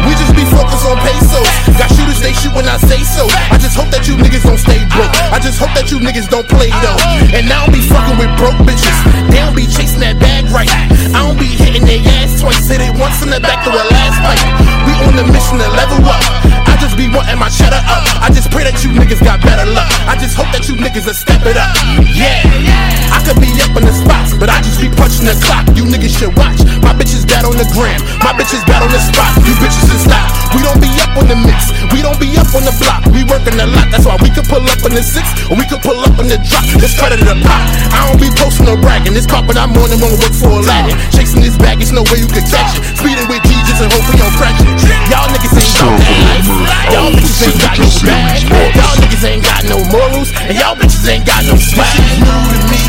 We 0.08 0.16
just 0.16 0.32
be 0.32 0.46
focused 0.48 0.88
on 0.88 0.96
pesos. 1.04 1.50
Got 1.76 1.92
shooters, 1.92 2.22
they 2.24 2.32
shoot 2.32 2.56
when 2.56 2.64
I 2.70 2.78
say 2.78 3.04
so. 3.04 3.28
I 3.52 3.60
just 3.60 3.76
hope 3.76 3.92
that 3.92 4.08
you 4.08 4.16
niggas 4.16 4.48
don't 4.48 4.58
stay 4.58 4.80
broke. 4.96 5.12
I 5.28 5.40
just 5.44 5.60
hope 5.60 5.76
that 5.76 5.92
you 5.92 6.00
niggas 6.00 6.30
don't 6.30 6.48
play 6.48 6.72
though. 6.80 6.96
And 7.36 7.52
I 7.52 7.66
don't 7.66 7.74
be 7.76 7.84
fucking 7.84 8.16
with 8.16 8.32
broke 8.40 8.56
bitches. 8.64 8.96
They 9.28 9.44
don't 9.44 9.56
be 9.56 9.68
chasing 9.68 10.00
that 10.00 10.20
bag 10.24 10.48
right. 10.56 10.72
I 11.12 11.20
don't 11.28 11.40
be 11.40 11.52
hitting 11.52 11.84
their 11.84 12.00
ass 12.24 12.40
twice. 12.40 12.64
Hit 12.70 12.80
it 12.80 12.96
once 12.96 13.20
in 13.24 13.30
the 13.30 13.44
back 13.44 13.60
to 13.68 13.72
a 13.72 13.84
last 13.92 14.18
fight. 14.24 14.40
We 14.88 14.94
on 15.04 15.20
the 15.20 15.26
mission 15.28 15.60
to 15.60 15.68
level 15.76 16.00
up. 16.08 16.65
I 16.86 16.88
just 16.94 17.02
be 17.02 17.10
wanting 17.10 17.42
my 17.42 17.50
cheddar 17.50 17.82
up. 17.82 18.06
I 18.22 18.30
just 18.30 18.54
pray 18.54 18.62
that 18.62 18.78
you 18.86 18.94
niggas 18.94 19.18
got 19.26 19.42
better 19.42 19.66
luck. 19.66 19.90
I 20.06 20.14
just 20.22 20.38
hope 20.38 20.54
that 20.54 20.70
you 20.70 20.78
niggas 20.78 21.10
will 21.10 21.18
step 21.18 21.42
it 21.42 21.58
up. 21.58 21.74
Yeah, 22.14 22.46
yeah. 22.62 23.10
I 23.10 23.26
could 23.26 23.42
be 23.42 23.50
up 23.58 23.74
in 23.74 23.90
the 23.90 23.96
spots, 24.06 24.38
but 24.38 24.54
I 24.54 24.62
just 24.62 24.78
be 24.78 24.94
punching 24.94 25.26
the 25.26 25.34
clock. 25.42 25.66
You 25.74 25.90
niggas 25.90 26.14
should 26.14 26.38
watch. 26.38 26.62
My 26.86 26.94
bitches 26.94 27.26
bad 27.26 27.42
on 27.42 27.58
the 27.58 27.66
gram. 27.74 27.98
My 28.22 28.38
bitches 28.38 28.62
bad 28.70 28.86
on 28.86 28.94
the 28.94 29.02
spot. 29.02 29.34
You 29.50 29.58
bitches 29.58 29.82
should 29.82 29.98
stop. 29.98 30.30
We 30.54 30.62
don't 30.62 30.78
be 30.78 30.94
up 31.02 31.18
on 31.18 31.26
the 31.26 31.34
mix. 31.42 31.74
We 31.90 32.06
don't 32.06 32.22
be 32.22 32.30
up 32.38 32.54
on 32.54 32.62
the 32.62 32.76
block. 32.78 33.02
We 33.10 33.26
working 33.26 33.58
a 33.58 33.66
lot. 33.66 33.90
That's 33.90 34.06
why 34.06 34.22
we 34.22 34.30
could 34.30 34.46
pull 34.46 34.62
up 34.62 34.78
in 34.86 34.94
the 34.94 35.02
six 35.02 35.26
or 35.50 35.58
we 35.58 35.66
could 35.66 35.82
pull 35.82 35.98
up 36.06 36.14
in 36.22 36.30
the 36.30 36.38
drop. 36.38 36.70
Let's 36.78 36.94
cut 36.94 37.18
it 37.18 37.26
the 37.26 37.34
pot. 37.42 37.66
I 37.98 38.14
don't 38.14 38.22
be 38.22 38.30
posting 38.38 38.70
or 38.70 38.78
bragging. 38.78 39.18
This 39.18 39.26
carpet 39.26 39.58
I'm 39.58 39.74
on, 39.74 39.90
it 39.90 39.98
won't 39.98 40.22
work 40.22 40.38
for 40.38 40.54
Aladdin. 40.54 40.94
Chasing 41.10 41.42
this 41.42 41.58
bag, 41.58 41.82
it's 41.82 41.90
no 41.90 42.06
way 42.14 42.22
you 42.22 42.30
could 42.30 42.46
catch 42.46 42.78
it. 42.78 42.86
Speeding 42.94 43.26
with 43.26 43.42
Jesus 43.50 43.82
and 43.82 43.90
hope 43.90 44.06
don't 44.06 44.38
crash 44.38 44.62
it. 44.62 44.70
Y'all 45.10 45.26
niggas 45.34 45.50
ain't 45.58 45.74
got 45.82 45.98
that 45.98 46.14
life. 46.30 46.75
Y'all 46.92 47.08
oh, 47.08 47.16
bitches 47.16 47.42
ain't 47.48 47.60
got 47.62 47.76
no 47.78 47.88
bag. 48.06 48.42
Y'all 48.76 48.96
niggas 49.02 49.24
ain't 49.26 49.44
got 49.44 49.62
no 49.66 49.78
morals. 49.90 50.30
And 50.46 50.56
y'all 50.58 50.76
bitches 50.76 51.06
ain't 51.08 51.26
got 51.26 51.42
no 51.46 51.56
swag. 51.58 51.92
New 52.22 52.42
to 52.54 52.60
me. 52.70 52.82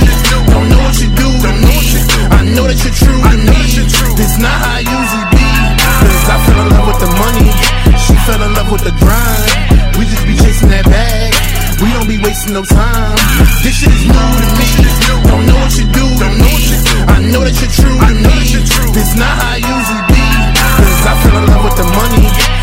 Don't 0.50 0.68
know 0.68 0.80
what 0.82 0.96
you 1.00 1.08
do. 1.14 1.28
Don't 1.40 1.58
know 1.62 1.72
what 1.72 1.88
you 1.94 2.02
do. 2.04 2.20
I 2.32 2.40
know 2.44 2.64
that 2.68 2.78
you're 2.82 2.96
true 2.96 3.20
to 3.20 3.36
me. 3.38 3.58
This 4.18 4.38
not 4.38 4.52
how 4.52 4.76
I 4.76 4.86
usually 4.86 5.26
be. 5.34 5.48
Cause 6.06 6.28
I 6.28 6.36
fell 6.44 6.60
in 6.64 6.68
love 6.74 6.86
with 6.88 7.00
the 7.00 7.10
money. 7.18 7.50
She 7.96 8.14
fell 8.26 8.42
in 8.42 8.52
love 8.54 8.70
with 8.70 8.84
the 8.84 8.94
grind. 9.00 9.96
We 9.96 10.04
just 10.08 10.24
be 10.26 10.34
chasing 10.36 10.70
that 10.70 10.84
bag. 10.84 11.32
We 11.80 11.92
don't 11.92 12.08
be 12.08 12.16
wasting 12.20 12.54
no 12.56 12.64
time. 12.64 13.16
This 13.60 13.80
shit 13.80 13.92
is 13.92 14.04
new 14.08 14.16
to 14.16 14.48
me. 14.56 14.68
Don't 15.28 15.44
know 15.44 15.58
what 15.60 15.72
you 15.76 15.86
do. 15.92 16.04
Don't 16.20 16.36
know 16.40 16.48
what 16.48 16.66
you 16.68 16.78
do. 16.80 16.96
I 17.12 17.18
know 17.32 17.42
that 17.44 17.56
you're 17.60 17.74
true 17.74 17.96
to 17.96 18.12
me. 18.16 18.36
This 18.96 19.12
not 19.16 19.32
how 19.40 19.52
I 19.52 19.60
usually 19.60 20.04
be. 20.08 20.24
Cause 20.80 21.04
I 21.04 21.12
fell 21.20 21.36
in 21.36 21.44
love 21.48 21.64
with 21.64 21.76
the 21.76 21.88
money. 21.92 22.55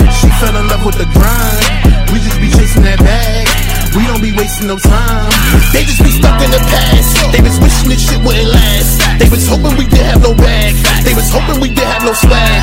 Fell 0.43 0.59
in 0.59 0.67
love 0.67 0.83
with 0.83 0.99
the 0.99 1.07
grind. 1.15 2.11
We 2.11 2.19
just 2.19 2.35
be 2.35 2.51
chasing 2.51 2.83
that 2.83 2.99
bag. 2.99 3.47
We 3.95 4.03
don't 4.11 4.19
be 4.19 4.35
wasting 4.35 4.67
no 4.67 4.75
time. 4.75 5.31
They 5.71 5.87
just 5.87 6.03
be 6.03 6.11
stuck 6.11 6.35
in 6.43 6.51
the 6.51 6.59
past. 6.67 7.31
They 7.31 7.39
was 7.39 7.55
wishing 7.63 7.87
this 7.87 8.03
shit 8.03 8.19
wouldn't 8.19 8.51
last. 8.51 8.99
They 9.23 9.31
was 9.31 9.47
hoping 9.47 9.79
we 9.79 9.87
didn't 9.87 10.11
have 10.11 10.19
no 10.19 10.35
bag. 10.35 10.75
They 11.07 11.15
was 11.15 11.31
hoping 11.31 11.63
we 11.63 11.71
didn't 11.71 11.87
have 11.87 12.03
no 12.03 12.11
swag. 12.11 12.59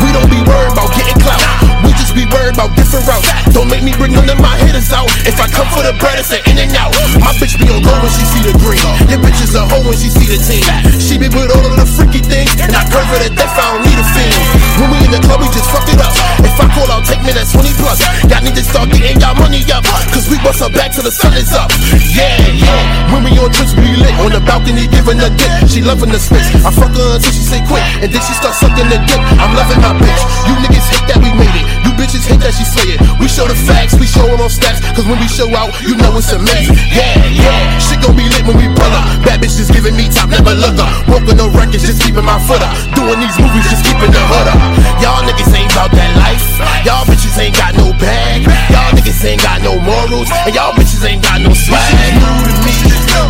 We 0.00 0.08
don't 0.16 0.32
be 0.32 0.40
worried 0.40 0.72
about 0.72 0.88
getting 0.96 1.20
clout. 1.20 1.44
We 1.84 1.92
just 2.00 2.16
be 2.16 2.24
worried 2.32 2.56
about 2.56 2.72
different 2.80 3.04
routes. 3.04 3.28
Don't 3.52 3.68
make 3.68 3.84
me 3.84 3.92
bring 3.92 4.16
none 4.16 4.32
of 4.32 4.40
my 4.40 4.56
hitters 4.64 4.88
out. 4.96 5.12
If 5.28 5.36
I 5.36 5.52
come 5.52 5.68
for 5.68 5.84
the 5.84 5.92
bread, 6.00 6.16
it's 6.16 6.32
an 6.32 6.40
in 6.48 6.56
and 6.56 6.72
out. 6.80 6.96
My 7.20 7.36
bitch 7.36 7.60
be 7.60 7.68
on 7.68 7.84
go 7.84 7.92
when 7.92 8.08
she 8.08 8.24
see 8.24 8.40
the 8.40 8.56
green. 8.56 8.80
Your 9.12 9.20
bitch 9.20 9.36
is 9.44 9.52
a 9.52 9.68
hoe 9.68 9.84
when 9.84 10.00
she 10.00 10.08
see 10.08 10.32
the 10.32 10.40
team. 10.40 10.64
She 10.96 11.20
be 11.20 11.28
with 11.28 11.52
all 11.52 11.60
of 11.60 11.76
the 11.76 11.84
freaky 11.84 12.24
things. 12.24 12.56
And 12.56 12.72
I 12.72 12.88
curve 12.88 13.04
her 13.04 13.20
to 13.20 13.30
death, 13.36 13.52
I 13.52 13.76
don't 13.76 13.84
need 13.84 14.00
a 14.00 14.06
fiend. 14.16 14.67
When 14.78 14.94
we 14.94 14.98
in 15.02 15.10
the 15.10 15.18
club, 15.26 15.42
we 15.42 15.50
just 15.50 15.66
fuck 15.74 15.86
it 15.90 15.98
up. 15.98 16.14
If 16.38 16.54
I 16.54 16.66
call 16.70 16.86
out, 16.94 17.02
take 17.02 17.22
me 17.26 17.34
that 17.34 17.50
20 17.50 17.66
plus. 17.82 17.98
Y'all 18.30 18.42
need 18.42 18.54
to 18.54 18.62
start 18.62 18.90
getting 18.94 19.18
y'all 19.18 19.34
money 19.34 19.62
up. 19.74 19.82
Cause 20.14 20.30
we 20.30 20.38
bust 20.38 20.62
her 20.62 20.70
back 20.70 20.94
till 20.94 21.02
the 21.02 21.10
sun 21.10 21.34
is 21.34 21.50
up. 21.52 21.70
Yeah, 22.14 22.38
yeah. 22.54 23.10
When 23.10 23.26
we 23.26 23.34
on 23.42 23.50
trips, 23.50 23.74
we 23.74 23.90
lit. 23.98 24.14
On 24.22 24.30
the 24.30 24.42
balcony, 24.42 24.86
giving 24.86 25.18
a 25.18 25.30
dick. 25.34 25.50
She 25.66 25.82
loving 25.82 26.14
the 26.14 26.20
space. 26.22 26.46
I 26.62 26.70
fuck 26.70 26.94
her 26.94 27.08
until 27.18 27.32
she 27.34 27.42
say 27.42 27.60
quit. 27.66 27.82
And 28.02 28.08
then 28.08 28.22
she 28.22 28.32
start 28.38 28.54
sucking 28.54 28.88
the 28.88 28.98
dick. 29.02 29.22
I'm 29.42 29.52
loving 29.58 29.82
my 29.82 29.98
bitch. 29.98 30.22
You 30.46 30.54
niggas 30.62 30.86
hate 30.94 31.06
that 31.10 31.18
we 31.18 31.30
made 31.34 31.56
it. 31.58 31.67
Bitches 31.98 32.30
hate 32.30 32.38
that 32.46 32.54
she 32.54 32.62
slay 32.62 32.94
it. 32.94 33.02
We 33.18 33.26
show 33.26 33.42
the 33.50 33.58
facts, 33.66 33.98
we 33.98 34.06
show 34.06 34.22
them 34.22 34.38
on 34.38 34.46
stats. 34.46 34.78
Cause 34.94 35.02
when 35.02 35.18
we 35.18 35.26
show 35.26 35.50
out, 35.50 35.74
you 35.82 35.98
know 35.98 36.14
it's 36.14 36.30
amazing. 36.30 36.78
Yeah, 36.94 37.18
yeah. 37.26 37.74
Shit 37.82 37.98
gon' 37.98 38.14
be 38.14 38.22
lit 38.22 38.46
when 38.46 38.54
we 38.54 38.70
pull 38.70 38.94
up. 38.94 39.18
Bad 39.26 39.42
bitches 39.42 39.66
giving 39.66 39.98
me 39.98 40.06
top, 40.06 40.30
never 40.30 40.54
look 40.54 40.78
up. 40.78 40.88
Broken 41.10 41.34
no 41.34 41.50
records, 41.50 41.82
just 41.82 41.98
keeping 41.98 42.22
my 42.22 42.38
foot 42.46 42.62
up. 42.62 42.70
Doing 42.94 43.18
these 43.18 43.34
movies, 43.42 43.66
just 43.66 43.82
keeping 43.82 44.14
the 44.14 44.22
hood 44.30 44.46
up. 44.46 44.58
Y'all 45.02 45.26
niggas 45.26 45.50
ain't 45.50 45.74
about 45.74 45.90
that 45.90 46.12
life. 46.22 46.46
Y'all 46.86 47.02
bitches 47.02 47.34
ain't 47.34 47.58
got 47.58 47.74
no 47.74 47.90
bag. 47.98 48.46
Y'all 48.70 48.94
niggas 48.94 49.18
ain't 49.26 49.42
got 49.42 49.58
no 49.66 49.74
morals. 49.82 50.30
And 50.46 50.54
y'all 50.54 50.70
bitches 50.78 51.02
ain't 51.02 51.26
got 51.26 51.42
no 51.42 51.50
swag. 51.50 52.14
New 52.14 52.46
to 52.46 52.54
me. 52.62 52.78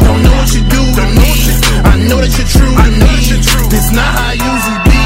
Don't 0.05 0.21
know 0.21 0.37
what 0.37 0.53
you 0.53 0.61
do, 0.69 0.83
don't 0.93 1.17
know 1.17 1.25
what 1.25 1.41
you 1.41 1.57
do. 1.57 1.73
I 1.89 1.95
know 2.05 2.21
that 2.21 2.33
you're 2.37 2.45
true 2.53 2.69
to 2.69 2.91
me. 3.01 3.17
This 3.73 3.89
not 3.97 4.13
how 4.13 4.29
I 4.29 4.37
usually 4.37 4.81
be. 4.85 5.01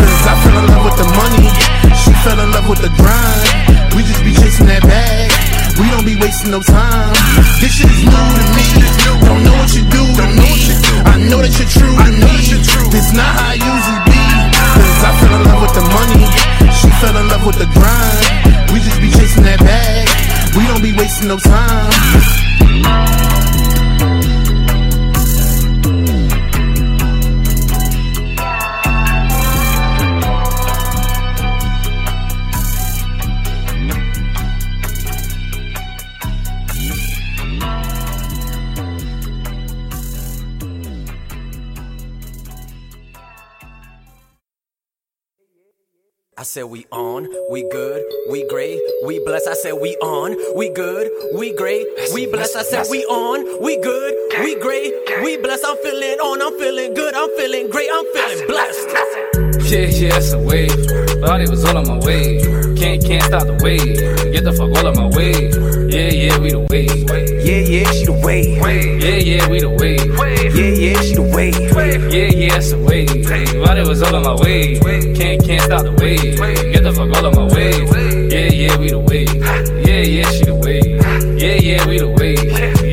Cause 0.00 0.24
I 0.24 0.34
fell 0.40 0.64
in 0.64 0.71
love 0.82 0.98
with 0.98 1.06
the 1.06 1.10
money. 1.14 1.46
She 1.94 2.12
fell 2.24 2.38
in 2.40 2.50
love 2.50 2.68
with 2.68 2.82
the 2.82 2.90
grind. 2.98 3.94
We 3.94 4.02
just 4.02 4.22
be 4.24 4.34
chasing 4.34 4.66
that 4.66 4.82
bag. 4.82 5.30
We 5.78 5.88
don't 5.90 6.04
be 6.04 6.16
wasting 6.16 6.50
no 6.50 6.60
time. 6.60 7.14
This 7.60 7.78
shit 7.78 7.90
is 7.90 8.02
new 8.02 8.10
to 8.10 8.44
me. 8.56 8.66
Don't 9.22 9.42
know 9.46 9.54
what 9.54 9.70
you 9.74 9.84
do, 9.86 10.02
you 10.02 10.74
do. 10.82 10.94
I 11.06 11.16
know 11.30 11.40
that 11.42 11.54
you're 11.54 11.70
true 11.70 11.94
to 11.94 12.10
me. 12.10 12.34
This 12.90 13.14
not 13.14 13.30
how 13.30 13.54
I 13.54 13.56
usually 13.58 14.02
be. 14.10 14.22
Cause 14.74 15.02
I 15.06 15.12
fell 15.22 15.34
in 15.38 15.42
love 15.46 15.60
with 15.62 15.74
the 15.78 15.86
money. 15.86 16.24
She 16.74 16.88
fell 16.98 17.16
in 17.16 17.26
love 17.30 17.46
with 17.46 17.58
the 17.58 17.68
grind. 17.70 18.72
We 18.72 18.80
just 18.80 18.98
be 19.00 19.10
chasing 19.10 19.44
that 19.44 19.60
bag. 19.60 20.08
We 20.56 20.66
don't 20.66 20.82
be 20.82 20.92
wasting 20.92 21.28
no 21.28 21.38
time. 21.38 23.21
Said 46.52 46.64
we 46.64 46.84
on, 46.92 47.26
we 47.50 47.66
good, 47.70 48.04
we 48.28 48.46
great, 48.46 48.78
we 49.06 49.18
blessed. 49.24 49.48
I 49.48 49.54
said 49.54 49.72
we 49.72 49.96
on, 50.02 50.36
we 50.54 50.68
good, 50.68 51.10
we 51.34 51.50
great, 51.56 51.86
we 52.12 52.26
blessed. 52.26 52.56
I 52.56 52.62
said 52.62 52.88
we 52.90 53.06
on, 53.06 53.64
we 53.64 53.80
good, 53.80 54.14
we 54.40 54.60
great, 54.60 54.92
we 55.22 55.38
blessed. 55.38 55.64
I'm 55.66 55.78
feeling 55.78 56.18
on, 56.20 56.42
I'm 56.42 56.58
feeling 56.58 56.92
good, 56.92 57.14
I'm 57.14 57.30
feeling 57.38 57.70
great, 57.70 57.88
I'm 57.90 58.04
feeling 58.12 58.46
blessed. 58.46 59.51
Yeah, 59.60 59.86
yeah, 59.88 60.16
it's 60.16 60.32
a 60.32 60.38
wave. 60.38 60.72
Thought 61.20 61.40
it 61.40 61.48
was 61.48 61.64
all 61.64 61.76
on 61.76 61.86
my 61.86 61.98
way. 62.04 62.40
Can't, 62.76 63.04
can't 63.04 63.22
stop 63.22 63.46
the 63.46 63.58
wave. 63.62 64.32
Get 64.32 64.44
the 64.44 64.52
fuck 64.52 64.70
all 64.76 64.86
on 64.86 64.96
my 64.96 65.08
way. 65.16 65.48
Yeah, 65.88 66.08
yeah, 66.08 66.38
we 66.38 66.50
the 66.50 66.66
wave. 66.70 66.88
Yeah, 67.44 67.60
yeah, 67.60 67.90
she 67.92 68.04
the 68.06 68.12
wave. 68.12 68.58
Yeah, 69.02 69.16
yeah, 69.16 69.48
we 69.48 69.60
the 69.60 69.70
wave. 69.70 70.06
Yeah, 70.56 70.64
yeah, 70.64 71.00
she 71.00 71.14
the 71.14 71.22
wave. 71.22 71.58
Yeah, 72.12 72.28
yeah, 72.32 72.56
it's 72.56 72.72
a 72.72 72.78
wave. 72.78 73.08
Thought 73.64 73.78
it 73.78 73.86
was 73.86 74.02
all 74.02 74.16
on 74.16 74.22
my 74.22 74.34
way. 74.42 74.78
Can't, 75.14 75.44
can't 75.44 75.62
stop 75.62 75.84
the 75.84 75.92
wave. 76.00 76.36
Get 76.72 76.82
the 76.82 76.92
fuck 76.92 77.14
all 77.16 77.26
on 77.26 77.34
my 77.34 77.54
way. 77.54 77.72
Yeah, 78.28 78.48
yeah, 78.52 78.76
we 78.78 78.90
the 78.90 78.98
wave. 78.98 79.34
Yeah, 79.86 80.02
yeah, 80.02 80.30
she 80.30 80.44
the 80.44 80.54
wave. 80.54 81.00
Yeah, 81.40 81.54
yeah, 81.56 81.86
we 81.86 81.98
the 81.98 82.08
wave. 82.08 82.42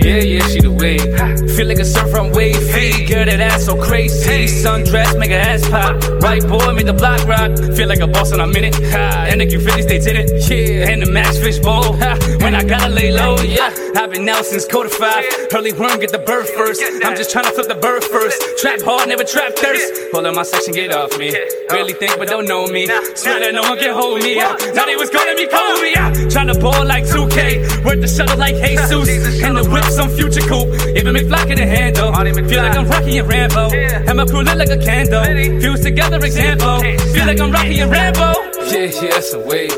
Yeah, 0.04 0.22
yeah, 0.22 0.48
she 0.48 0.60
the 0.62 0.72
wave. 0.72 1.56
Feel 1.56 1.68
like 1.68 1.80
a 1.80 1.86
surf 1.86 2.10
from 2.12 2.29
wave 2.40 2.64
feet. 2.72 3.10
Girl, 3.10 3.26
that 3.26 3.42
ass 3.42 3.66
so 3.66 3.76
crazy. 3.76 4.48
Sundress, 4.64 5.12
make 5.20 5.32
her 5.32 5.44
ass 5.52 5.68
pop. 5.68 5.96
White 6.24 6.48
boy, 6.48 6.72
make 6.72 6.86
the 6.86 6.94
block 6.94 7.22
rock. 7.28 7.52
Feel 7.76 7.90
like 7.90 8.00
a 8.00 8.08
boss 8.08 8.32
when 8.32 8.40
I'm 8.40 8.56
in 8.56 8.64
it. 8.64 8.76
Ha, 8.94 9.28
and 9.30 9.42
the 9.42 9.46
Q50 9.46 9.84
stays 9.84 10.08
in 10.08 10.16
it. 10.16 10.28
Yeah, 10.50 10.90
and 10.92 11.02
the 11.02 11.12
max 11.12 11.38
fish 11.38 11.60
bowl. 11.60 11.92
Ha, 12.02 12.12
when 12.40 12.56
I 12.56 12.64
gotta 12.64 12.90
lay 12.90 13.12
low, 13.12 13.36
yeah. 13.42 13.76
I've 14.00 14.12
been 14.12 14.28
out 14.30 14.46
since 14.46 14.66
quarter 14.66 14.90
five. 14.90 15.26
Early 15.54 15.74
worm, 15.74 16.00
get 16.00 16.12
the 16.12 16.24
bird 16.30 16.48
first. 16.48 16.82
I'm 17.04 17.16
just 17.18 17.32
trying 17.32 17.46
to 17.46 17.52
flip 17.52 17.68
the 17.68 17.76
bird 17.76 18.04
first. 18.04 18.40
Trap 18.62 18.82
hard, 18.88 19.10
never 19.10 19.26
trap 19.26 19.56
thirst. 19.56 20.12
Pull 20.12 20.26
up 20.26 20.34
my 20.34 20.44
section, 20.44 20.74
get 20.74 20.94
off 20.94 21.12
me. 21.20 21.36
Really 21.72 21.94
think, 21.94 22.18
but 22.18 22.30
don't 22.30 22.48
know 22.48 22.68
me. 22.68 22.88
Swear 23.20 23.40
that 23.44 23.54
no 23.54 23.64
one 23.64 23.78
can 23.78 23.94
hold 23.94 24.24
me. 24.24 24.36
Yeah. 24.36 24.56
Now 24.74 24.86
they 24.86 24.96
was 24.96 25.10
calling 25.10 25.36
me 25.36 25.46
Kobe. 25.48 25.92
Yeah. 25.92 26.30
Trying 26.30 26.48
to 26.48 26.58
ball 26.60 26.86
like 26.86 27.04
2K. 27.04 27.84
Work 27.84 28.00
the 28.00 28.08
shuttle 28.08 28.38
like 28.38 28.56
Jesus. 28.64 29.44
And 29.44 29.58
the 29.58 29.68
whip 29.68 29.84
some 29.92 30.10
future 30.10 30.46
coupe. 30.48 30.72
Even 30.96 31.16
McFly 31.16 31.48
can 31.48 31.58
handle. 31.58 32.16
Feel 32.34 32.64
like 32.64 32.78
I'm 32.78 32.88
Rocky 32.88 33.18
and 33.18 33.28
Rambo. 33.28 33.72
And 33.72 34.18
my 34.18 34.26
crew 34.26 34.42
lit 34.42 34.58
like 34.58 34.70
a 34.70 34.78
candle. 34.78 35.24
Fuse 35.62 35.82
together 35.82 36.18
example. 36.24 36.80
Feel 37.14 37.26
like 37.26 37.40
I'm 37.40 37.52
Rocky 37.52 37.80
and 37.80 37.92
Rambo. 37.92 38.34
Yeah, 38.70 38.86
yeah, 38.86 39.18
it's 39.18 39.34
a 39.34 39.40
wave. 39.40 39.72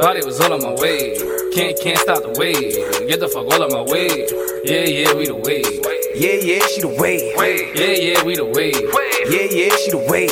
Thought 0.00 0.16
it 0.16 0.24
was 0.26 0.40
all 0.40 0.52
on 0.52 0.62
my 0.62 0.74
way. 0.80 1.16
Can't, 1.54 1.78
can't 1.80 1.98
stop 1.98 2.22
the 2.22 2.34
wave. 2.38 3.08
Get 3.08 3.20
the 3.20 3.28
fuck 3.28 3.46
all 3.46 3.62
on 3.62 3.70
my 3.70 3.82
way. 3.90 4.26
Yeah, 4.64 4.84
yeah, 4.84 5.14
we 5.14 5.26
the 5.26 5.36
wave. 5.36 5.93
Yeah, 6.14 6.38
yeah, 6.38 6.64
she 6.68 6.80
the 6.80 6.86
wave. 6.86 7.34
Yeah, 7.74 7.90
yeah, 7.90 8.22
we 8.22 8.36
the 8.36 8.44
wave. 8.46 8.78
Yeah, 9.26 9.50
yeah, 9.50 9.74
she 9.74 9.90
the 9.90 9.98
wave. 9.98 10.30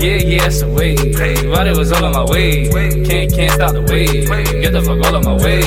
Yeah, 0.00 0.16
yeah, 0.24 0.46
it's 0.48 0.62
a 0.62 0.68
wave. 0.72 0.96
Thought 1.52 1.66
it 1.66 1.76
was 1.76 1.92
all 1.92 2.06
on 2.06 2.12
my 2.12 2.24
way. 2.24 2.64
Can't, 3.04 3.28
can't 3.28 3.52
stop 3.52 3.74
the 3.74 3.82
wave. 3.82 4.24
Get 4.24 4.72
the 4.72 4.80
fuck 4.80 5.04
all 5.04 5.16
on 5.16 5.24
my 5.28 5.36
way. 5.44 5.60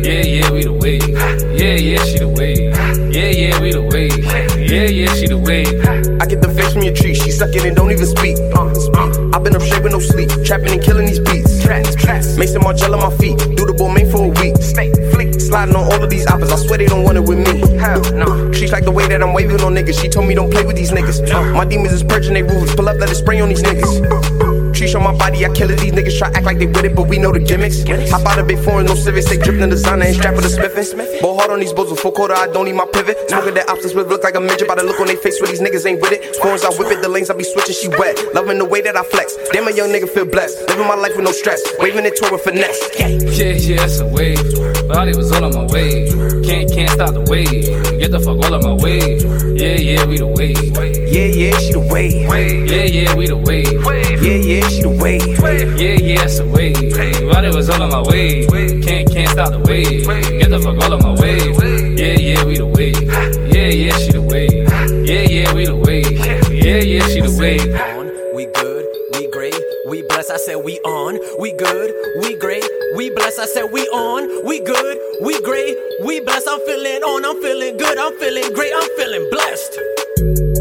Yeah, 0.00 0.24
yeah, 0.24 0.50
we 0.50 0.64
the 0.64 0.72
wave. 0.72 1.04
Yeah, 1.52 1.76
yeah, 1.76 2.02
she 2.04 2.18
the 2.24 2.28
wave. 2.28 2.72
Yeah, 3.12 3.28
yeah, 3.28 3.60
we 3.60 3.72
the 3.72 3.82
wave. 3.82 4.16
Yeah, 4.56 4.88
yeah, 4.88 5.12
she 5.12 5.26
the 5.26 5.36
wave. 5.36 5.68
I 6.16 6.24
get 6.24 6.40
the 6.40 6.48
face 6.48 6.72
from 6.72 6.82
your 6.82 6.94
tree, 6.94 7.12
she 7.12 7.30
suck 7.30 7.54
it 7.54 7.66
and 7.66 7.76
don't 7.76 7.92
even 7.92 8.06
speak. 8.06 8.38
Uh, 8.56 8.64
uh, 8.64 9.36
I've 9.36 9.44
been 9.44 9.54
up 9.54 9.60
straight 9.60 9.82
with 9.82 9.92
no 9.92 10.00
sleep, 10.00 10.30
trapping 10.46 10.72
and 10.72 10.82
killing 10.82 11.04
these 11.04 11.20
beats. 11.20 11.52
Maison 12.38 12.62
Margiela 12.62 12.96
on 12.96 13.12
my 13.12 13.16
feet, 13.18 13.36
do 13.36 13.68
the 13.68 13.76
Balmain 13.76 14.10
for 14.10 14.24
a 14.24 14.32
week. 14.40 14.56
Sliding 15.52 15.76
on 15.76 15.84
all 15.84 16.02
of 16.02 16.08
these 16.08 16.26
apples, 16.26 16.50
I 16.50 16.56
swear 16.56 16.78
they 16.78 16.86
don't 16.86 17.04
want 17.04 17.18
it 17.18 17.24
with 17.24 17.36
me. 17.36 17.76
Hell 17.76 18.00
no. 18.14 18.50
She's 18.52 18.72
like 18.72 18.86
the 18.86 18.90
way 18.90 19.06
that 19.08 19.22
I'm 19.22 19.34
waving 19.34 19.60
on 19.60 19.74
niggas. 19.74 20.00
She 20.00 20.08
told 20.08 20.26
me 20.26 20.34
don't 20.34 20.50
play 20.50 20.64
with 20.64 20.76
these 20.76 20.92
niggas. 20.92 21.30
Uh, 21.30 21.52
my 21.52 21.66
demons 21.66 21.92
is 21.92 22.02
purging 22.02 22.32
they 22.32 22.42
roofs, 22.42 22.74
pull 22.74 22.88
up, 22.88 22.96
let 22.96 23.10
it 23.10 23.16
spray 23.16 23.38
on 23.38 23.50
these 23.50 23.62
niggas. 23.62 24.51
Trees 24.82 24.96
on 24.96 25.04
my 25.04 25.14
body, 25.14 25.46
I 25.46 25.48
kill 25.54 25.70
it. 25.70 25.78
These 25.78 25.92
niggas 25.92 26.18
try 26.18 26.26
act 26.34 26.42
like 26.42 26.58
they 26.58 26.66
with 26.66 26.82
it, 26.82 26.96
but 26.96 27.06
we 27.06 27.16
know 27.16 27.30
the 27.30 27.38
gimmicks. 27.38 27.86
Hop 28.10 28.26
out 28.26 28.40
a 28.40 28.42
big 28.42 28.58
foreign, 28.58 28.86
no 28.86 28.96
civics, 28.96 29.30
they 29.30 29.36
dripping 29.36 29.62
in 29.62 29.70
designer 29.70 30.06
and 30.06 30.16
strap 30.16 30.34
with 30.34 30.44
a 30.44 30.50
smithing. 30.50 31.22
Ball 31.22 31.38
hard 31.38 31.52
on 31.52 31.60
these 31.60 31.72
bulls 31.72 31.92
with 31.92 32.00
full 32.00 32.10
quarter, 32.10 32.34
I 32.34 32.48
don't 32.48 32.64
need 32.64 32.74
my 32.74 32.86
pivot. 32.92 33.30
Smoking 33.30 33.54
that 33.54 33.68
options 33.68 33.94
with 33.94 34.08
look 34.08 34.24
like 34.24 34.34
a 34.34 34.40
midget, 34.40 34.66
by 34.66 34.74
the 34.74 34.82
look 34.82 34.98
on 34.98 35.06
they 35.06 35.14
face 35.14 35.40
where 35.40 35.48
these 35.48 35.60
niggas 35.60 35.86
ain't 35.86 36.00
with 36.00 36.10
it. 36.10 36.36
Corners, 36.42 36.64
I 36.64 36.70
whip 36.74 36.90
it, 36.90 37.00
the 37.00 37.08
lanes 37.08 37.30
I 37.30 37.34
be 37.38 37.44
switching, 37.44 37.76
she 37.76 37.86
wet. 37.94 38.18
Loving 38.34 38.58
the 38.58 38.64
way 38.64 38.80
that 38.80 38.96
I 38.96 39.04
flex. 39.04 39.36
Damn, 39.52 39.68
a 39.68 39.70
young 39.70 39.90
nigga 39.90 40.08
feel 40.08 40.26
blessed. 40.26 40.58
Living 40.66 40.88
my 40.88 40.96
life 40.96 41.14
with 41.14 41.26
no 41.26 41.32
stress, 41.32 41.62
waving 41.78 42.04
it 42.04 42.18
toward 42.18 42.32
with 42.32 42.42
finesse. 42.42 42.82
Yeah, 42.98 43.54
yeah, 43.54 43.76
that's 43.76 44.00
a 44.00 44.06
wave. 44.06 44.42
Thought 44.90 45.06
it 45.06 45.16
was 45.16 45.30
all 45.30 45.44
on 45.44 45.54
my 45.54 45.66
way. 45.72 46.10
Can't, 46.42 46.66
can't 46.74 46.90
stop 46.90 47.14
the 47.14 47.22
wave. 47.30 47.70
Get 48.02 48.10
the 48.10 48.18
fuck 48.18 48.42
all 48.42 48.50
on 48.50 48.66
my 48.66 48.74
way. 48.82 49.22
Yeah, 49.54 49.78
yeah, 49.78 50.04
we 50.06 50.18
the 50.18 50.26
wave. 50.26 50.58
Yeah, 51.06 51.30
yeah, 51.30 51.56
she 51.58 51.70
the 51.70 51.78
wave. 51.78 52.26
Yeah, 52.66 52.82
yeah, 52.82 53.14
we 53.14 53.28
the 53.28 53.36
wave. 53.36 53.70
Yeah, 54.22 54.34
yeah, 54.34 54.68
she 54.72 54.82
the 54.82 54.88
wave. 54.88 55.26
Yeah, 55.78 55.94
yeah, 55.94 56.24
it's 56.24 56.38
a 56.38 56.46
wave. 56.46 56.76
It 56.76 57.54
was 57.54 57.68
all 57.68 57.82
on 57.82 57.90
my 57.90 58.02
way. 58.02 58.46
Can't, 58.82 59.10
can't 59.12 59.28
stop 59.28 59.50
the 59.50 59.58
wave. 59.60 60.06
Get 60.06 60.50
the 60.50 60.60
fuck 60.60 60.78
all 60.82 60.94
on 60.94 61.02
my 61.02 61.20
way. 61.20 61.38
Yeah, 61.96 62.18
yeah, 62.18 62.44
we 62.44 62.56
the 62.56 62.66
wave. 62.66 63.02
Yeah, 63.52 63.68
yeah, 63.68 63.96
she 63.98 64.12
the 64.12 64.22
wave. 64.22 64.68
Yeah, 65.06 65.22
yeah, 65.28 65.52
we 65.54 65.66
the 65.66 65.76
wave. 65.76 66.10
Yeah, 66.50 66.78
yeah, 66.78 67.06
she 67.08 67.20
the 67.20 67.34
wave. 67.38 67.68
We 68.34 68.46
good, 68.46 68.86
we 69.12 69.28
great, 69.30 69.54
we 69.88 70.02
blessed. 70.02 70.30
I 70.30 70.36
said 70.38 70.56
we 70.64 70.78
on, 70.80 71.18
we 71.38 71.52
good, 71.52 71.92
we 72.20 72.34
great, 72.36 72.64
we 72.96 73.10
blessed. 73.10 73.40
I 73.40 73.46
said 73.46 73.66
we 73.72 73.82
on, 73.88 74.46
we 74.46 74.60
good, 74.60 74.98
we 75.20 75.40
great, 75.42 75.76
we 76.04 76.20
blessed. 76.20 76.48
I'm 76.48 76.60
feeling 76.64 77.02
on, 77.02 77.24
I'm 77.24 77.42
feeling 77.42 77.76
good, 77.76 77.98
I'm 77.98 78.16
feeling 78.18 78.52
great, 78.54 78.72
I'm 78.74 78.88
feeling 78.96 79.28
blessed. 79.30 80.51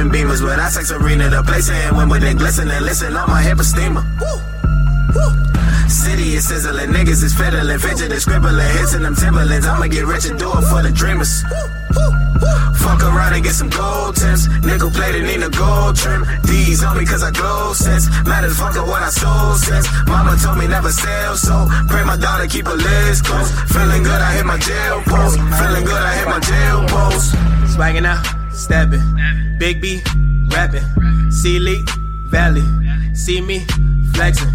In 0.00 0.08
beamers 0.08 0.40
with 0.40 0.58
I 0.58 0.68
sex 0.68 0.90
arena. 0.90 1.28
The 1.28 1.42
place 1.44 1.68
ain't 1.68 1.94
when 1.94 2.08
with 2.08 2.24
it 2.24 2.38
glisten 2.38 2.68
and 2.70 2.84
listen 2.84 3.14
on 3.14 3.28
my 3.28 3.42
hip 3.42 3.58
of 3.60 3.66
steamer. 3.66 4.02
City 5.88 6.38
is 6.38 6.48
sizzling, 6.48 6.90
niggas 6.90 7.22
is 7.22 7.34
fiddling, 7.34 7.78
fidgeting, 7.78 8.18
scribbling, 8.18 8.72
hits 8.78 8.94
in 8.94 9.02
them 9.02 9.14
Timberlands. 9.14 9.66
I'ma 9.66 9.86
get 9.88 10.06
rich 10.06 10.24
and 10.24 10.38
do 10.38 10.48
it 10.48 10.64
for 10.72 10.80
the 10.82 10.90
dreamers. 10.90 11.42
Fuck 12.80 13.02
around 13.04 13.34
and 13.34 13.44
get 13.44 13.52
some 13.52 13.68
gold 13.68 14.16
tips. 14.16 14.48
Nickel 14.64 14.90
plated, 14.90 15.24
need 15.28 15.42
a 15.44 15.50
gold 15.50 15.96
trim. 15.96 16.24
D's 16.48 16.82
on 16.82 16.96
me 16.96 17.04
cause 17.04 17.22
I 17.22 17.30
glow 17.30 17.74
sense. 17.74 18.08
Matters 18.24 18.56
fucking 18.56 18.86
what 18.88 19.02
I 19.02 19.10
sold 19.10 19.58
since. 19.60 19.86
Mama 20.06 20.38
told 20.40 20.56
me 20.56 20.66
never 20.66 20.90
sell, 20.90 21.36
so 21.36 21.68
pray 21.88 22.04
my 22.04 22.16
daughter 22.16 22.46
keep 22.46 22.66
her 22.66 22.78
list 22.78 23.24
close. 23.26 23.50
Feeling 23.68 24.02
good, 24.02 24.20
I 24.22 24.32
hit 24.32 24.46
my 24.46 24.58
jail 24.58 25.02
post. 25.04 25.36
Feeling 25.60 25.84
good, 25.84 26.02
I 26.02 26.12
hit 26.16 26.28
my 26.28 26.40
jail 26.40 26.78
post. 26.88 27.34
Swagging 27.76 28.06
out. 28.06 28.39
Stepping. 28.60 29.02
Big 29.58 29.80
B, 29.80 30.00
rapping. 30.50 30.84
C 31.30 31.58
League, 31.58 31.88
Valley. 32.30 32.62
See 33.14 33.40
me, 33.40 33.64
flexing. 34.14 34.48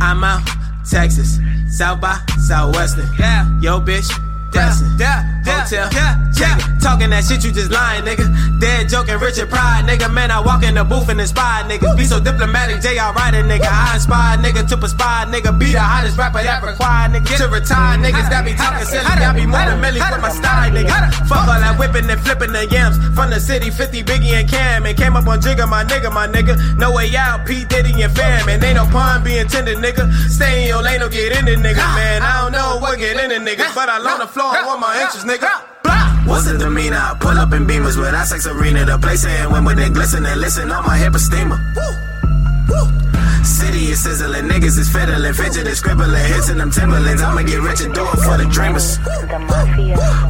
I'm 0.00 0.22
out, 0.22 0.42
Texas. 0.88 1.38
South 1.70 2.00
by 2.00 2.18
Southwestern. 2.46 3.08
Yeah. 3.18 3.46
Yo, 3.60 3.80
bitch, 3.80 4.08
Yeah. 4.54 5.36
Hotel, 5.46 5.90
check 6.34 6.58
it. 6.58 6.80
Talking 6.82 7.10
that 7.10 7.24
shit, 7.24 7.44
you 7.44 7.50
just 7.50 7.70
lying, 7.70 8.02
nigga. 8.02 8.26
Dead 8.58 8.88
joking, 8.88 9.18
Richard 9.18 9.50
Pryor, 9.50 9.82
nigga. 9.82 10.12
Man, 10.12 10.30
I 10.30 10.40
walk 10.40 10.62
in 10.62 10.74
the 10.74 10.84
booth 10.84 11.08
and 11.08 11.20
inspire 11.20 11.64
niggas. 11.64 11.96
Be 11.96 12.04
so 12.04 12.18
diplomatic, 12.18 12.82
J.R. 12.82 13.12
Writer, 13.14 13.42
nigga. 13.42 13.70
I 13.70 13.94
inspire 13.94 14.38
nigga 14.38 14.66
to 14.68 14.76
perspire, 14.76 15.26
nigga. 15.26 15.56
Be 15.58 15.72
the 15.72 15.80
hottest 15.80 16.18
rapper 16.18 16.42
that 16.42 16.62
require, 16.62 17.08
nigga. 17.10 17.36
To 17.38 17.48
retire, 17.48 17.98
niggas 17.98 18.30
that 18.30 18.44
be 18.44 18.54
talking 18.54 18.86
silly. 18.86 19.06
I 19.06 19.32
be 19.34 19.46
more 19.46 19.62
than 19.62 19.80
Millie 19.80 20.00
with 20.00 20.22
my 20.22 20.30
style, 20.30 20.70
nigga. 20.70 21.14
Fuck 21.26 21.46
all 21.46 21.60
that 21.60 21.78
whipping 21.78 22.10
and 22.10 22.20
flipping 22.20 22.52
the 22.52 22.66
yams. 22.66 22.98
From 23.14 23.30
the 23.30 23.38
city, 23.38 23.70
50 23.70 24.02
Biggie 24.02 24.34
and 24.34 24.48
Cam. 24.48 24.86
And 24.86 24.96
came 24.96 25.16
up 25.16 25.26
on 25.26 25.40
Jigga, 25.40 25.68
my 25.68 25.84
nigga, 25.84 26.12
my 26.12 26.26
nigga. 26.26 26.58
No 26.78 26.92
way 26.92 27.14
out, 27.16 27.46
P. 27.46 27.64
Diddy 27.64 28.02
and 28.02 28.14
fam. 28.14 28.48
And 28.48 28.62
ain't 28.62 28.76
no 28.76 28.86
pun 28.86 29.22
be 29.22 29.38
intended, 29.38 29.78
nigga. 29.78 30.10
Stay 30.30 30.62
in 30.62 30.68
your 30.68 30.82
lane, 30.82 31.00
don't 31.00 31.12
get 31.12 31.36
in 31.38 31.46
it, 31.46 31.58
nigga. 31.58 31.82
Man, 31.94 32.22
I 32.22 32.42
don't 32.42 32.52
know 32.52 32.78
what 32.78 32.98
get 32.98 33.18
in 33.18 33.30
it, 33.30 33.42
nigga. 33.42 33.74
But 33.74 33.88
I 33.88 33.98
on 33.98 34.20
the 34.20 34.26
I 34.44 34.66
want 34.66 34.80
my 34.80 35.00
inches, 35.00 35.24
nigga. 35.24 35.48
What's 36.26 36.50
the 36.50 36.58
demeanor? 36.58 36.96
I 36.96 37.16
pull 37.18 37.38
up 37.38 37.52
in 37.52 37.66
beamers 37.66 37.96
with 37.96 38.14
our 38.14 38.26
sex 38.26 38.46
arena. 38.46 38.84
The 38.84 38.98
place 38.98 39.24
ain't 39.24 39.50
when 39.50 39.76
they 39.76 39.88
glisten 39.88 40.26
and 40.26 40.40
listen 40.40 40.70
on 40.70 40.84
my 40.84 40.98
hip 40.98 41.14
a 41.14 41.18
steamer. 41.18 41.58
City 43.44 43.92
is 43.92 44.02
sizzling, 44.02 44.48
niggas 44.48 44.78
is 44.78 44.88
fiddling, 44.88 45.32
fidgeting, 45.32 45.74
scribbling, 45.74 46.24
hits 46.26 46.48
in 46.48 46.58
them 46.58 46.70
Timberlands. 46.70 47.22
I'ma 47.22 47.42
get 47.42 47.60
rich 47.60 47.80
and 47.80 47.94
do 47.94 48.02
it 48.02 48.20
for 48.24 48.36
the 48.36 48.46
dreamers. 48.50 48.98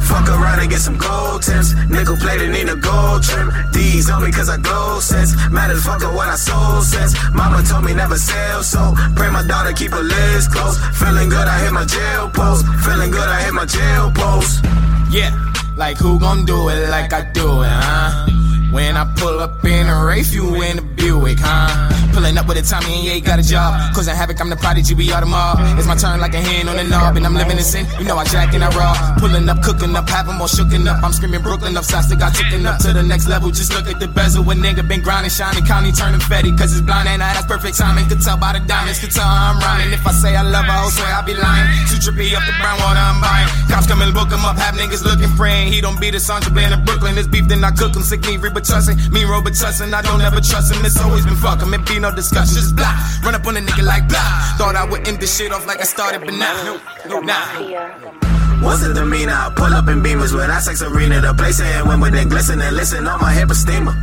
Fuck 0.07 0.27
around 0.29 0.59
and 0.59 0.69
get 0.69 0.79
some 0.79 0.97
gold 0.97 1.43
tips. 1.43 1.73
Nickel 1.89 2.17
plated, 2.17 2.51
need 2.51 2.69
a 2.69 2.75
gold 2.75 3.23
trim. 3.23 3.51
D's 3.71 4.09
on 4.09 4.23
me 4.23 4.31
cause 4.31 4.49
I 4.49 4.57
glow 4.57 4.99
sense. 4.99 5.35
Matters 5.51 5.83
fucker 5.83 6.13
what 6.13 6.27
I 6.27 6.35
sold 6.35 6.83
sense. 6.83 7.13
Mama 7.33 7.63
told 7.63 7.85
me 7.85 7.93
never 7.93 8.17
sell, 8.17 8.63
so 8.63 8.93
pray 9.15 9.29
my 9.29 9.45
daughter 9.45 9.73
keep 9.73 9.91
her 9.91 10.03
lids 10.03 10.47
close. 10.47 10.77
Feeling 10.99 11.29
good, 11.29 11.47
I 11.47 11.59
hit 11.63 11.73
my 11.73 11.85
jail 11.85 12.29
post. 12.29 12.65
Feeling 12.85 13.11
good, 13.11 13.29
I 13.29 13.41
hit 13.41 13.53
my 13.53 13.65
jail 13.65 14.11
post. 14.13 14.65
Yeah, 15.09 15.31
like 15.75 15.97
who 15.97 16.19
gon' 16.19 16.45
do 16.45 16.69
it 16.69 16.89
like 16.89 17.13
I 17.13 17.21
do 17.31 17.61
it, 17.61 17.69
huh? 17.69 18.56
When 18.77 18.95
I 18.95 19.11
pull 19.17 19.39
up 19.39 19.65
in 19.65 19.89
a 19.89 20.05
race, 20.05 20.31
you 20.35 20.61
in 20.61 20.77
a 20.77 20.83
Buick, 20.83 21.39
huh? 21.41 21.89
Pulling 22.13 22.37
up 22.37 22.45
with 22.45 22.61
a 22.61 22.61
Tommy 22.61 22.93
and 22.93 23.05
yeah, 23.09 23.17
got 23.25 23.39
a 23.39 23.41
job. 23.41 23.73
Causing 23.95 24.13
havoc, 24.13 24.39
I'm 24.39 24.51
the 24.53 24.55
prodigy, 24.55 24.93
we 24.93 25.09
all 25.11 25.19
the 25.19 25.25
mob. 25.25 25.57
It's 25.81 25.87
my 25.89 25.97
turn 25.97 26.21
like 26.21 26.35
a 26.35 26.41
hand 26.41 26.69
on 26.69 26.77
the 26.77 26.85
knob, 26.85 27.17
and 27.17 27.25
I'm 27.25 27.33
living 27.33 27.57
in 27.57 27.65
sin. 27.65 27.89
You 27.97 28.05
know 28.05 28.17
I 28.17 28.25
jack 28.25 28.53
and 28.53 28.63
I 28.63 28.69
raw. 28.77 28.93
Pulling 29.17 29.49
up, 29.49 29.63
cooking 29.65 29.95
up, 29.95 30.07
have 30.09 30.29
'em 30.29 30.39
all 30.39 30.47
shooken 30.47 30.85
up. 30.85 31.03
I'm 31.03 31.11
screaming 31.11 31.41
Brooklyn 31.41 31.75
up, 31.75 31.85
that 31.89 32.17
got 32.19 32.35
taken 32.35 32.67
up 32.67 32.77
to 32.85 32.93
the 32.93 33.01
next 33.01 33.27
level. 33.27 33.49
Just 33.49 33.73
look 33.73 33.89
at 33.89 33.99
the 33.99 34.07
bezel. 34.07 34.43
When 34.43 34.59
nigga 34.61 34.87
been 34.87 35.01
grinding, 35.01 35.31
shining, 35.31 35.65
county 35.65 35.91
turning 35.91 36.21
fetty. 36.21 36.55
Cause 36.55 36.73
it's 36.73 36.85
blind 36.85 37.09
and 37.09 37.23
I, 37.23 37.33
that's 37.33 37.47
perfect 37.47 37.77
timing. 37.79 38.05
Could 38.05 38.21
tell 38.21 38.37
by 38.37 38.53
the 38.53 38.59
diamonds, 38.59 38.99
could 38.99 39.09
tell 39.09 39.25
I'm 39.25 39.57
rhyming. 39.57 39.91
If 39.91 40.05
I 40.05 40.11
say 40.11 40.35
I 40.35 40.43
love 40.43 40.65
her, 40.65 40.71
I'll 40.71 40.91
swear 40.91 41.09
I'll 41.17 41.25
be 41.25 41.33
lying. 41.33 41.65
Too 41.89 41.97
trippy 41.97 42.29
up 42.37 42.45
the 42.45 42.53
brown 42.61 42.77
water, 42.77 43.01
I'm 43.01 43.21
buying. 43.21 43.49
Cops 43.69 43.87
come 43.87 44.03
and 44.03 44.13
book 44.13 44.31
'em 44.31 44.45
up, 44.45 44.55
have 44.57 44.75
niggas 44.75 45.03
looking, 45.03 45.33
praying. 45.35 45.73
He 45.73 45.81
don't 45.81 45.99
beat 45.99 46.13
a 46.13 46.19
Sandra 46.19 46.51
Bland 46.51 46.73
in 46.77 46.85
Brooklyn. 46.85 47.17
It's 47.17 47.27
beef, 47.27 47.47
then 47.47 47.63
I 47.63 47.71
cook 47.71 47.95
'em. 47.95 48.03
Sick 48.03 48.21
me, 48.25 48.37
Reba 48.37 48.61
Tussin. 48.67 48.95
Me, 49.11 49.23
Robert 49.23 49.53
Tussin. 49.53 49.93
I 49.93 50.01
don't 50.01 50.21
ever 50.21 50.41
trust 50.41 50.73
him. 50.73 50.83
It's 50.85 50.99
always 50.99 51.25
been 51.25 51.35
fuck 51.35 51.61
him. 51.61 51.73
It 51.73 51.87
be 51.87 51.99
no 51.99 52.13
discussion. 52.13 52.55
Just 52.55 52.75
blah. 52.75 52.93
Run 53.23 53.35
up 53.35 53.45
on 53.47 53.57
a 53.57 53.61
nigga 53.61 53.83
like 53.83 54.07
blah. 54.07 54.55
Thought 54.57 54.75
I 54.75 54.85
would 54.85 55.07
end 55.07 55.19
this 55.19 55.37
shit 55.37 55.51
off 55.51 55.65
like 55.65 55.79
I 55.79 55.83
started, 55.83 56.21
but 56.21 56.33
nah. 56.33 56.77
No, 57.07 57.19
nah. 57.21 58.27
What's 58.61 58.81
the 58.81 58.93
demeanor? 58.93 59.33
I 59.33 59.53
pull 59.55 59.73
up 59.73 59.87
in 59.87 60.01
beamers 60.01 60.33
with 60.33 60.49
our 60.49 60.59
sex 60.59 60.81
arena. 60.81 61.21
The 61.21 61.33
place 61.33 61.61
ain't 61.61 61.87
when 61.87 61.99
with 61.99 62.15
it 62.15 62.27
glisten 62.29 62.59
and 62.61 62.75
listen 62.75 63.07
on 63.07 63.21
my 63.21 63.31
hip 63.31 63.51
steamer. 63.51 63.95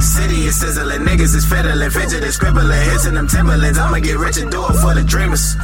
City 0.00 0.46
is 0.46 0.58
sizzling, 0.58 1.02
niggas 1.02 1.34
is 1.34 1.44
fiddling, 1.44 1.90
fidgeting, 1.90 2.30
scribbling, 2.30 2.70
hits 2.90 3.06
in 3.06 3.14
them 3.14 3.26
Timberlands. 3.26 3.78
I'ma 3.78 3.98
get 3.98 4.16
rich 4.16 4.38
and 4.38 4.50
do 4.50 4.64
it 4.64 4.74
for 4.78 4.94
the 4.94 5.02
dreamers. 5.02 5.56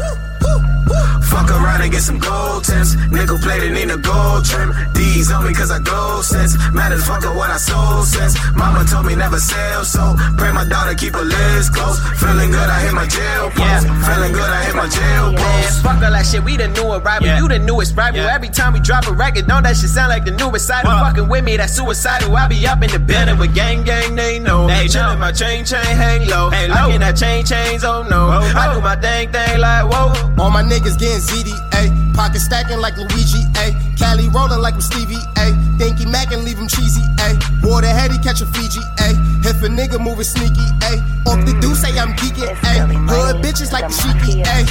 Fuck 1.34 1.51
around 1.51 1.82
and 1.82 1.90
get 1.90 2.03
some 2.03 2.18
gold 2.18 2.64
tips. 2.64 2.95
Nickel 3.11 3.38
plated, 3.38 3.72
need 3.72 3.90
a 3.90 3.97
gold 3.99 4.45
trim. 4.45 4.72
D's 4.95 5.32
on 5.32 5.45
me 5.45 5.53
cause 5.53 5.70
I 5.70 5.80
gold 5.80 6.24
sense. 6.24 6.55
Matters 6.72 7.05
fuck 7.07 7.24
what 7.34 7.51
I 7.51 7.57
sold 7.57 8.07
sense. 8.07 8.36
Mama 8.55 8.84
told 8.84 9.07
me 9.07 9.16
never 9.16 9.40
sell, 9.40 9.84
so 9.84 10.14
pray 10.38 10.53
my 10.53 10.64
daughter 10.68 10.95
keep 10.95 11.14
her 11.14 11.24
lids 11.24 11.70
close. 11.70 11.99
Feeling 12.20 12.51
good, 12.51 12.68
I 12.68 12.80
hit 12.86 12.95
my 12.95 13.07
jail 13.07 13.51
post. 13.51 13.86
Feeling 14.07 14.32
good, 14.32 14.51
I 14.51 14.64
hit 14.64 14.76
my 14.76 14.88
jail 14.88 15.32
Man, 15.32 15.62
post. 15.64 15.82
fuck 15.82 16.03
all 16.03 16.12
that 16.12 16.26
shit, 16.26 16.45
we 16.45 16.57
the 16.57 16.68
new 16.68 16.92
arrival, 16.92 17.26
you 17.26 17.49
the 17.49 17.59
newest 17.59 17.97
rival. 17.97 18.20
Every 18.20 18.49
time 18.49 18.72
we 18.72 18.80
drop 18.80 19.07
a 19.07 19.12
record, 19.12 19.47
don't 19.47 19.62
that 19.64 19.76
shit 19.76 19.90
sound 19.90 20.11
like 20.11 20.24
the 20.24 20.30
newest 20.32 20.66
side? 20.66 20.84
Fucking 20.84 21.28
with 21.28 21.45
me, 21.45 21.57
that 21.57 21.70
suicidal. 21.70 22.36
I 22.36 22.49
be 22.49 22.66
up 22.66 22.82
in 22.82 22.90
the 22.90 22.99
building 22.99 23.38
with 23.38 23.55
gang 23.55 23.82
gang, 23.82 24.14
they 24.14 24.38
know. 24.38 24.66
They 24.68 24.86
chillin', 24.86 25.18
my 25.18 25.32
chain 25.32 25.64
chain 25.64 25.84
hang 25.84 26.28
low. 26.28 26.51
Hang 26.51 26.70
low. 26.70 26.76
I 26.76 26.92
get 26.92 27.01
that 27.01 27.16
chain 27.16 27.45
chains, 27.45 27.82
oh 27.84 28.03
no. 28.03 28.28
I 28.28 28.74
do 28.74 28.80
my 28.80 28.95
dang 28.95 29.32
thing 29.32 29.59
like 29.59 29.90
whoa. 29.90 30.34
All 30.39 30.51
my 30.51 30.62
niggas 30.62 30.99
getting 30.99 31.22
ZDA. 31.22 32.14
Pocket 32.14 32.41
stacking 32.41 32.78
like 32.78 32.97
Luigi, 32.97 33.43
A. 33.59 33.74
Cali 33.99 34.28
rolling 34.28 34.61
like 34.61 34.74
I'm 34.74 34.82
Stevie, 34.82 35.18
A. 35.39 35.55
Dinky 35.78 36.07
Mac 36.07 36.32
and 36.32 36.45
leave 36.45 36.59
him 36.59 36.68
cheesy, 36.68 37.03
A. 37.20 37.39
Water 37.62 37.87
heady, 37.87 38.18
catch 38.18 38.41
a 38.41 38.47
Fiji, 38.47 38.80
A. 39.01 39.14
If 39.47 39.62
a 39.62 39.68
nigga 39.68 40.01
moving 40.01 40.24
sneaky, 40.24 40.66
A. 40.91 40.99
Off 41.26 41.45
the 41.47 41.57
do 41.61 41.74
say 41.74 41.99
I'm 41.99 42.14
geeking, 42.14 42.51
A. 42.51 42.87
Hood 43.11 43.43
bitches 43.45 43.72
like 43.72 43.87
the 43.89 43.95
sheeky, 43.95 44.43
A. 44.47 44.66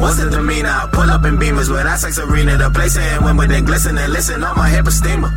What's 0.00 0.18
the 0.18 0.30
demeanor? 0.30 0.68
I 0.68 0.88
pull 0.90 1.10
up 1.10 1.24
in 1.24 1.36
beamers 1.36 1.70
with 1.70 1.86
our 1.86 1.96
sex 1.96 2.18
arena. 2.18 2.56
The 2.56 2.70
place 2.70 2.96
with 3.36 3.50
it 3.50 3.64
glisten 3.64 3.98
and 3.98 4.12
listen 4.12 4.42
on 4.42 4.56
my 4.56 4.68
hip 4.68 4.86
steamer. 4.88 5.30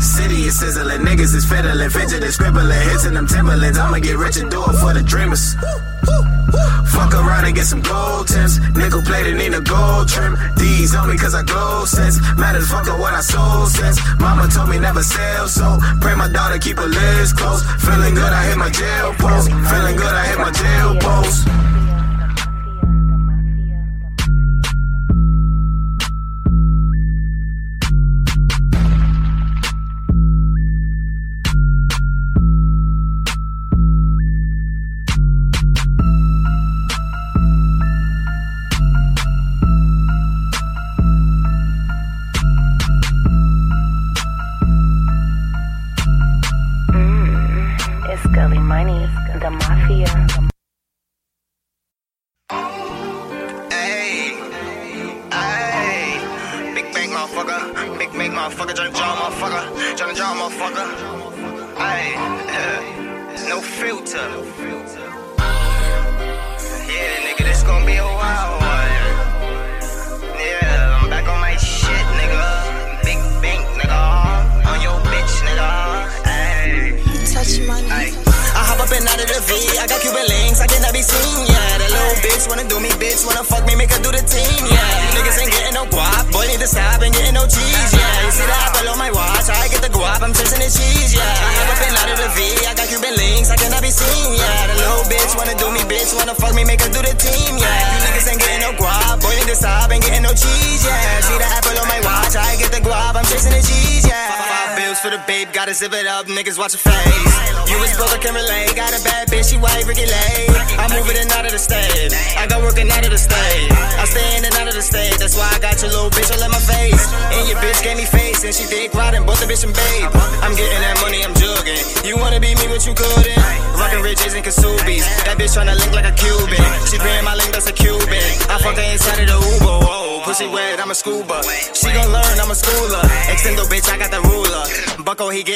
City 0.00 0.46
is 0.46 0.58
sizzling, 0.58 1.00
niggas 1.00 1.34
is 1.34 1.44
fiddling, 1.44 1.90
fidgeting, 1.90 2.30
scribbling, 2.30 2.70
hits 2.88 3.04
in 3.06 3.14
them 3.14 3.26
Timberlands. 3.26 3.78
I'ma 3.78 3.98
get 3.98 4.16
rich 4.16 4.36
and 4.36 4.50
do 4.50 4.62
it 4.64 4.76
for 4.78 4.92
the 4.92 5.02
dreamers. 5.02 5.54
Fuck 6.92 7.12
around 7.14 7.44
and 7.44 7.54
get 7.54 7.66
some 7.66 7.82
gold 7.82 8.28
tips. 8.28 8.58
Nickel 8.74 9.02
plated, 9.02 9.36
need 9.36 9.54
a 9.54 9.60
gold 9.60 10.08
trim. 10.08 10.36
These 10.56 10.94
on 10.94 11.10
me 11.10 11.18
cause 11.18 11.34
I 11.34 11.42
glow 11.42 11.84
sense. 11.84 12.20
Matters 12.36 12.70
fuck 12.70 12.86
what 12.98 13.14
I 13.14 13.20
sold 13.20 13.68
sense. 13.70 13.98
Mama 14.18 14.48
told 14.48 14.70
me 14.70 14.78
never 14.78 15.02
sell, 15.02 15.48
so 15.48 15.78
pray 16.00 16.14
my 16.14 16.28
daughter 16.28 16.58
keep 16.58 16.78
her 16.78 16.86
lips 16.86 17.32
close. 17.32 17.62
Feeling 17.84 18.14
good, 18.14 18.32
I 18.32 18.46
hit 18.46 18.56
my 18.56 18.70
jail 18.70 19.12
post. 19.14 19.50
Feeling 19.50 19.96
good, 19.96 20.14
I 20.14 20.24
hit 20.26 20.38
my 20.38 20.52
jail 20.52 20.96
post. 21.00 21.95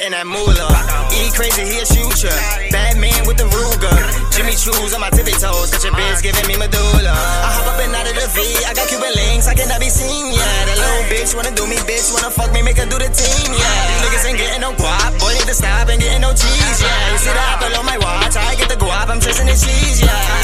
Getting 0.00 0.16
that 0.16 0.24
moolah. 0.24 0.72
E 1.12 1.28
crazy, 1.36 1.60
he 1.60 1.76
a 1.76 1.84
shooter. 1.84 2.32
Bad 2.72 2.96
man 2.96 3.20
with 3.28 3.36
the 3.36 3.44
Ruger. 3.52 3.92
Jimmy 4.32 4.56
Choo's 4.56 4.96
on 4.96 5.04
my 5.04 5.12
tippy 5.12 5.36
toes. 5.36 5.68
Got 5.68 5.84
your 5.84 5.92
bitch 5.92 6.24
giving 6.24 6.48
me 6.48 6.56
medulla. 6.56 7.12
I 7.12 7.52
hop 7.52 7.68
up 7.68 7.76
and 7.84 7.92
out 7.92 8.08
of 8.08 8.16
the 8.16 8.24
V. 8.32 8.40
I 8.64 8.72
got 8.72 8.88
Cuban 8.88 9.12
links, 9.12 9.44
I 9.44 9.52
cannot 9.52 9.76
be 9.76 9.92
seen, 9.92 10.32
yeah. 10.32 10.40
That 10.40 10.80
little 10.80 11.04
bitch 11.12 11.36
wanna 11.36 11.52
do 11.52 11.68
me, 11.68 11.76
bitch. 11.84 12.16
Wanna 12.16 12.32
fuck 12.32 12.48
me, 12.48 12.64
make 12.64 12.80
her 12.80 12.88
do 12.88 12.96
the 12.96 13.12
team, 13.12 13.52
yeah. 13.52 13.60
These 13.60 14.00
niggas 14.08 14.24
ain't 14.24 14.40
getting 14.40 14.64
no 14.64 14.72
guap. 14.72 15.20
Boy, 15.20 15.36
need 15.36 15.44
to 15.44 15.52
stop 15.52 15.92
and 15.92 16.00
getting 16.00 16.24
no 16.24 16.32
cheese, 16.32 16.80
yeah. 16.80 17.12
You 17.12 17.20
see 17.20 17.36
the 17.36 17.44
apple 17.52 17.68
on 17.76 17.84
my 17.84 18.00
watch. 18.00 18.40
I 18.40 18.56
get 18.56 18.72
the 18.72 18.80
guap, 18.80 19.12
I'm 19.12 19.20
chasing 19.20 19.52
the 19.52 19.56
cheese, 19.60 20.00
yeah. 20.00 20.39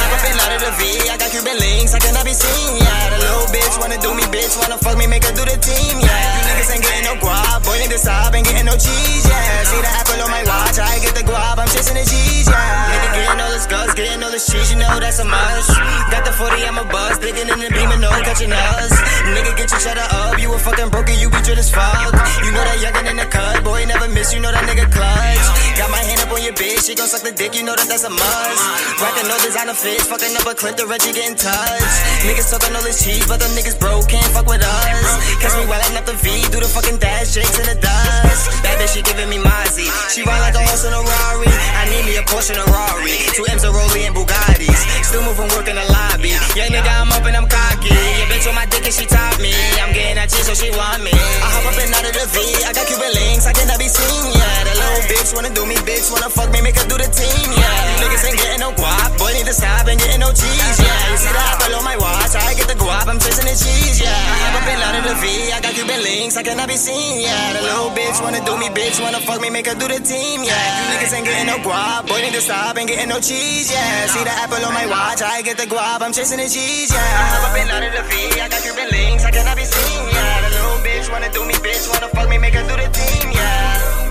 Got 15.27 16.25
the 16.25 16.33
40, 16.33 16.63
I'm 16.63 16.79
a 16.79 16.85
buzz, 16.85 17.19
digging 17.19 17.49
in 17.49 17.59
the 17.59 17.71
beam 17.71 17.91
and 17.91 18.01
no 18.01 18.11
catching 18.23 18.53
us. 18.53 18.93
Nigga, 19.35 19.57
get 19.57 19.71
your 19.71 19.81
cheddar 19.81 20.07
up, 20.11 20.39
you 20.39 20.53
a 20.53 20.59
fucking 20.59 20.91
broker, 20.91 21.13
you 21.13 21.29
be 21.31 21.41
drill 21.43 21.59
as 21.59 21.71
fuck. 21.71 22.15
You 22.45 22.53
know 22.53 22.63
that 22.63 22.79
youngin' 22.79 23.11
in 23.11 23.17
the 23.17 23.27
cut, 23.27 23.65
boy, 23.65 23.85
never 23.87 24.09
miss, 24.09 24.33
you 24.33 24.41
know 24.41 24.53
that 24.53 24.65
nigga 24.69 24.87
clutch. 24.93 25.66
Got 25.77 25.93
my 25.93 26.01
hand 26.01 26.25
up 26.25 26.33
on 26.33 26.41
your 26.41 26.57
bitch, 26.57 26.89
she 26.89 26.97
gon' 26.97 27.05
suck 27.05 27.21
the 27.21 27.37
dick, 27.37 27.53
you 27.53 27.61
know 27.61 27.77
that 27.77 27.85
that's 27.85 28.09
a 28.09 28.13
must. 28.13 28.63
Rockin' 28.97 29.29
no 29.29 29.37
designer 29.45 29.77
fits, 29.77 30.09
fucking 30.09 30.33
up 30.41 30.49
a 30.49 30.57
clip, 30.57 30.81
the 30.81 30.89
Reggie 30.89 31.13
getting 31.13 31.37
touched. 31.37 32.01
Niggas 32.25 32.49
talking 32.49 32.73
all 32.73 32.81
this 32.81 33.05
cheese, 33.05 33.29
but 33.29 33.37
them 33.45 33.53
niggas 33.53 33.77
broke, 33.77 34.09
can't 34.09 34.25
fuck 34.33 34.49
with 34.49 34.65
us. 34.65 35.09
Catch 35.37 35.53
me 35.61 35.69
wildin' 35.69 36.01
up 36.01 36.09
the 36.09 36.17
V, 36.17 36.49
do 36.49 36.65
the 36.65 36.71
fucking 36.73 36.97
dash, 36.97 37.37
shakes 37.37 37.61
in 37.61 37.69
the 37.69 37.77
dust. 37.77 38.49
That 38.65 38.81
bitch, 38.81 38.97
she 38.97 39.05
giving 39.05 39.29
me 39.29 39.37
Mozzie. 39.37 39.93
She 40.09 40.25
ride 40.25 40.41
like 40.41 40.57
a 40.57 40.65
horse 40.65 40.89
in 40.89 40.97
a 40.97 41.03
Rari. 41.05 41.53
I 41.53 41.85
need 41.93 42.09
me 42.09 42.17
a 42.17 42.25
Porsche 42.25 42.57
and 42.57 42.65
a 42.65 42.67
Rari. 42.73 43.13
Two 43.37 43.45
M's, 43.45 43.61
a 43.61 43.69
Rollie, 43.69 44.09
and 44.09 44.17
Bugattis. 44.17 44.81
Still 45.05 45.29
moving, 45.29 45.53
work 45.53 45.69
in 45.69 45.77
the 45.77 45.85
lobby. 45.93 46.33
Yeah, 46.57 46.73
nigga, 46.73 46.89
I'm 46.89 47.13
up 47.13 47.29
and 47.29 47.37
I'm 47.37 47.45
cocky. 47.53 47.93
Your 47.93 48.29
bitch 48.33 48.49
on 48.49 48.57
my 48.57 48.65
dick 48.65 48.89
and 48.89 48.97
she 48.97 49.05
top 49.05 49.37
me. 49.45 49.53
I'm 49.77 49.93
getting 49.93 50.17
that 50.17 50.33
cheese, 50.33 50.49
so 50.49 50.57
she 50.57 50.73
want 50.73 51.05
me. 51.05 51.13
I 51.13 51.49
hop 51.53 51.69
up 51.69 51.77
and 51.77 51.93
out 51.93 52.09
of 52.09 52.17
the 52.17 52.25
V. 52.33 52.65
I 52.65 52.73
got 52.73 52.89
Cuban 52.89 53.13
links, 53.13 53.45
I 53.45 53.53
cannot 53.53 53.77
be 53.77 53.93
seen, 53.93 54.25
yeah. 54.33 54.65
The 54.65 54.73
little 54.73 55.05
bitch 55.13 55.37
wanna 55.37 55.53
do 55.53 55.66
me, 55.67 55.77
bitch 55.83 56.09
wanna 56.11 56.31
fuck 56.31 56.51
me, 56.55 56.63
make 56.63 56.79
her 56.79 56.87
do 56.87 56.97
the 56.97 57.11
team, 57.11 57.49
yeah. 57.51 57.99
You 57.99 58.07
niggas 58.07 58.25
ain't 58.27 58.39
getting 58.39 58.63
no 58.63 58.71
guap, 58.73 59.19
boy 59.19 59.35
need 59.35 59.47
to 59.47 59.55
stop 59.55 59.87
and 59.87 59.99
getting 59.99 60.21
no 60.23 60.31
cheese, 60.31 60.79
yeah. 60.79 61.11
You 61.11 61.19
see 61.19 61.33
the 61.35 61.43
apple 61.43 61.75
on 61.75 61.85
my 61.85 61.97
watch, 61.99 62.35
I 62.39 62.55
get 62.55 62.69
the 62.71 62.79
guap, 62.79 63.07
I'm 63.11 63.19
chasing 63.19 63.47
the 63.47 63.57
cheese, 63.57 63.99
yeah. 63.99 64.15
I 64.15 64.35
hop 64.47 64.63
up 64.63 64.69
and 64.71 64.81
out 64.83 64.95
of 64.97 65.05
the 65.11 65.15
V. 65.19 65.27
I 65.53 65.59
got 65.61 65.75
Cuban 65.75 66.01
links, 66.03 66.37
I 66.37 66.43
cannot 66.43 66.69
be 66.69 66.79
seen, 66.79 67.21
yeah. 67.21 67.59
The 67.59 67.63
little 67.67 67.91
bitch 67.91 68.19
wanna 68.23 68.43
do 68.47 68.55
me, 68.57 68.71
bitch 68.71 69.03
wanna 69.03 69.21
fuck 69.21 69.41
me, 69.43 69.51
make 69.51 69.67
her 69.67 69.75
do 69.75 69.89
the 69.91 70.01
team, 70.01 70.47
yeah. 70.47 70.55
You 70.55 70.85
niggas 70.95 71.13
ain't 71.13 71.27
getting 71.27 71.49
no 71.51 71.59
guap, 71.67 72.07
boy 72.07 72.23
need 72.23 72.35
to 72.39 72.43
stop 72.43 72.77
and 72.79 72.87
getting 72.87 73.11
no 73.11 73.19
cheese, 73.19 73.71
yeah. 73.71 74.07
See 74.07 74.23
the 74.23 74.35
apple 74.39 74.63
on 74.63 74.73
my 74.73 74.87
watch, 74.87 75.21
I 75.23 75.43
get 75.43 75.59
the 75.59 75.67
guap, 75.67 76.01
I'm 76.01 76.13
chasing 76.15 76.39
the 76.39 76.49
cheese, 76.49 76.95
yeah. 76.95 77.03
I 77.03 77.25
hop 77.35 77.51
up 77.51 77.57
and 77.59 77.71
out 77.71 77.83
of 77.83 77.93
the 77.93 78.05
V. 78.07 78.15
I 78.39 78.47
got 78.49 78.63
Cuban 78.63 78.89
links, 78.95 79.25
I 79.25 79.31
cannot 79.35 79.57
be 79.57 79.67
seen, 79.67 80.03
yeah. 80.15 80.47
The 80.47 80.51
little 80.55 80.79
bitch 80.87 81.11
wanna 81.11 81.31
do 81.33 81.43
me, 81.43 81.55
bitch 81.59 81.91
wanna 81.91 82.09
fuck 82.15 82.29
me, 82.31 82.39
make 82.39 82.55
her 82.55 82.63
do 82.63 82.77
the 82.79 82.89
team, 82.95 83.35
yeah. 83.35 84.06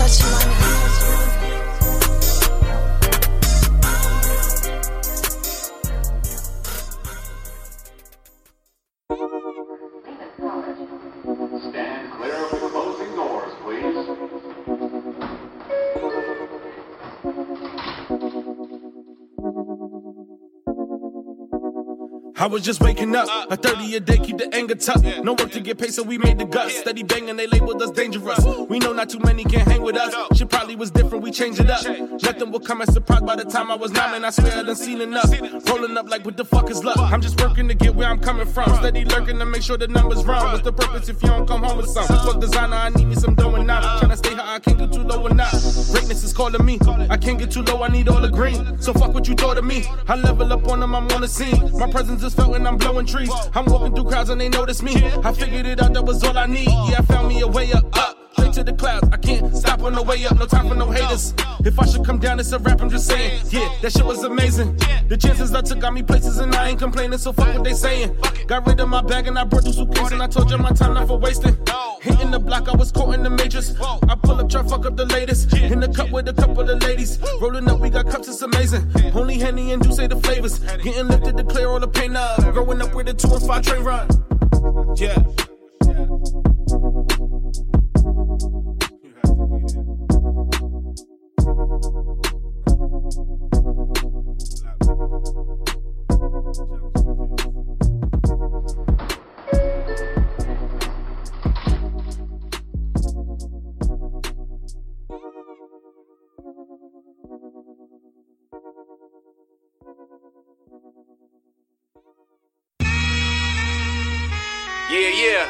Touch 0.00 0.22
money. 0.32 0.59
Was 22.50 22.62
just 22.62 22.80
waking 22.80 23.14
up. 23.16 23.28
A 23.50 23.56
30 23.56 23.96
a 23.96 24.00
day, 24.00 24.18
keep 24.18 24.38
the 24.38 24.52
anger 24.54 24.74
tough. 24.74 25.02
No 25.22 25.32
work 25.32 25.50
to 25.52 25.60
get 25.60 25.78
paid, 25.78 25.94
so 25.94 26.02
we 26.02 26.18
made 26.18 26.38
the 26.38 26.44
guts. 26.44 26.78
Steady 26.78 27.02
banging, 27.02 27.36
they 27.36 27.46
labeled 27.46 27.80
us 27.82 27.90
dangerous. 27.90 28.44
We 28.68 28.78
know 28.78 28.92
not 28.92 29.08
too 29.08 29.20
many 29.20 29.44
can 29.44 29.60
hang 29.60 29.82
with 29.82 29.96
us. 29.96 30.14
Shit 30.36 30.48
probably 30.48 30.76
was 30.76 30.90
different, 30.90 31.24
we 31.24 31.30
changed 31.30 31.60
it 31.60 31.70
up. 31.70 31.84
Nothing 32.22 32.50
will 32.50 32.60
come 32.60 32.82
as 32.82 32.88
a 32.90 32.92
surprise 32.92 33.22
by 33.22 33.36
the 33.36 33.44
time 33.44 33.70
I 33.70 33.76
was 33.76 33.92
nine, 33.92 34.14
and 34.14 34.26
I 34.26 34.30
swear 34.30 34.58
I 34.58 34.62
done 34.62 34.76
seen 34.76 35.00
enough. 35.00 35.30
Rolling 35.68 35.96
up 35.96 36.08
like, 36.08 36.24
what 36.24 36.36
the 36.36 36.44
fuck 36.44 36.70
is 36.70 36.84
luck? 36.84 36.98
I'm 36.98 37.20
just 37.20 37.40
working 37.40 37.68
to 37.68 37.74
get 37.74 37.94
where 37.94 38.08
I'm 38.08 38.20
coming 38.20 38.46
from. 38.46 38.74
Steady 38.76 39.04
lurking 39.04 39.38
to 39.38 39.46
make 39.46 39.62
sure 39.62 39.76
the 39.76 39.88
numbers 39.88 40.24
run. 40.24 40.44
What's 40.44 40.62
the 40.62 40.72
purpose 40.72 41.08
if 41.08 41.22
you 41.22 41.28
don't 41.28 41.46
come 41.46 41.62
home 41.62 41.78
with 41.78 41.88
some? 41.88 42.06
Fuck 42.06 42.40
designer, 42.40 42.76
I 42.76 42.90
need 42.90 43.06
me 43.06 43.14
some 43.14 43.34
dough 43.34 43.54
and 43.54 43.66
now. 43.66 43.80
Tryna 44.00 44.16
stay 44.16 44.34
high, 44.34 44.56
I 44.56 44.58
can't 44.58 44.78
get 44.78 44.92
too 44.92 45.02
low 45.02 45.22
or 45.22 45.34
not. 45.34 45.50
Greatness 45.52 46.24
is 46.24 46.32
calling 46.32 46.64
me. 46.64 46.78
I 47.08 47.16
can't 47.16 47.38
get 47.38 47.50
too 47.50 47.62
low, 47.62 47.82
I 47.82 47.88
need 47.88 48.08
all 48.08 48.20
the 48.20 48.28
green. 48.28 48.80
So 48.80 48.92
fuck 48.92 49.14
what 49.14 49.28
you 49.28 49.34
thought 49.34 49.58
of 49.58 49.64
me. 49.64 49.84
I 50.08 50.16
level 50.16 50.52
up 50.52 50.66
on 50.68 50.80
them, 50.80 50.94
I'm 50.94 51.08
on 51.10 51.20
the 51.20 51.28
scene. 51.28 51.70
My 51.78 51.90
presence 51.90 52.22
is 52.22 52.34
and 52.40 52.66
I'm 52.66 52.76
blowing 52.76 53.06
trees. 53.06 53.30
I'm 53.54 53.66
walking 53.66 53.94
through 53.94 54.04
crowds 54.04 54.30
and 54.30 54.40
they 54.40 54.48
notice 54.48 54.82
me. 54.82 54.94
I 55.24 55.32
figured 55.32 55.66
it 55.66 55.80
out, 55.80 55.92
that 55.94 56.02
was 56.04 56.22
all 56.24 56.36
I 56.36 56.46
need. 56.46 56.68
Yeah, 56.68 56.98
I 56.98 57.02
found 57.02 57.28
me 57.28 57.40
a 57.40 57.46
way 57.46 57.72
up, 57.72 57.84
up. 57.96 58.09
To 58.50 58.64
the 58.64 58.72
clouds, 58.72 59.08
I 59.12 59.16
can't 59.16 59.56
stop 59.56 59.80
on 59.82 59.92
the 59.92 60.02
way 60.02 60.26
up, 60.26 60.36
no 60.36 60.44
time 60.44 60.68
for 60.68 60.74
no 60.74 60.90
haters. 60.90 61.34
If 61.64 61.78
I 61.78 61.86
should 61.86 62.04
come 62.04 62.18
down, 62.18 62.40
it's 62.40 62.50
a 62.50 62.58
rap, 62.58 62.80
I'm 62.80 62.90
just 62.90 63.06
saying. 63.06 63.42
Yeah, 63.48 63.72
that 63.80 63.92
shit 63.92 64.04
was 64.04 64.24
amazing. 64.24 64.76
The 65.08 65.16
chances 65.16 65.54
I 65.54 65.60
took 65.60 65.78
got 65.78 65.92
me 65.92 66.02
places 66.02 66.38
and 66.38 66.52
I 66.52 66.70
ain't 66.70 66.78
complaining, 66.80 67.18
so 67.18 67.32
fuck 67.32 67.54
what 67.54 67.62
they 67.62 67.74
saying. 67.74 68.16
Got 68.48 68.66
rid 68.66 68.80
of 68.80 68.88
my 68.88 69.02
bag 69.02 69.28
and 69.28 69.38
I 69.38 69.44
brought 69.44 69.62
the 69.62 69.72
suitcase 69.72 70.10
and 70.10 70.20
I 70.20 70.26
told 70.26 70.50
you 70.50 70.58
my 70.58 70.72
time 70.72 70.94
not 70.94 71.06
for 71.06 71.16
wasting. 71.16 71.56
Hitting 72.02 72.32
the 72.32 72.40
block, 72.40 72.68
I 72.68 72.74
was 72.74 72.90
caught 72.90 73.14
in 73.14 73.22
the 73.22 73.30
matrix. 73.30 73.72
I 73.80 74.16
pull 74.16 74.40
up, 74.40 74.50
try 74.50 74.64
fuck 74.64 74.84
up 74.84 74.96
the 74.96 75.06
latest. 75.06 75.52
In 75.54 75.78
the 75.78 75.88
cup 75.88 76.10
with 76.10 76.26
a 76.28 76.34
couple 76.34 76.68
of 76.68 76.82
ladies. 76.82 77.20
Rolling 77.40 77.68
up, 77.68 77.78
we 77.78 77.88
got 77.88 78.10
cups, 78.10 78.26
it's 78.26 78.42
amazing. 78.42 78.90
Only 79.14 79.38
Henny 79.38 79.72
and 79.72 79.82
Juice 79.82 79.96
say 79.96 80.08
the 80.08 80.16
flavors. 80.16 80.58
Getting 80.58 81.06
lifted 81.06 81.36
to 81.36 81.44
clear 81.44 81.68
all 81.68 81.78
the 81.78 81.88
pain 81.88 82.16
up. 82.16 82.40
Growing 82.52 82.82
up 82.82 82.94
with 82.94 83.08
a 83.08 83.14
two 83.14 83.32
and 83.32 83.46
five 83.46 83.62
train 83.62 83.84
run. 83.84 84.08
Yeah. 84.96 86.49
Yeah, 91.80 91.88
yeah. 115.08 115.46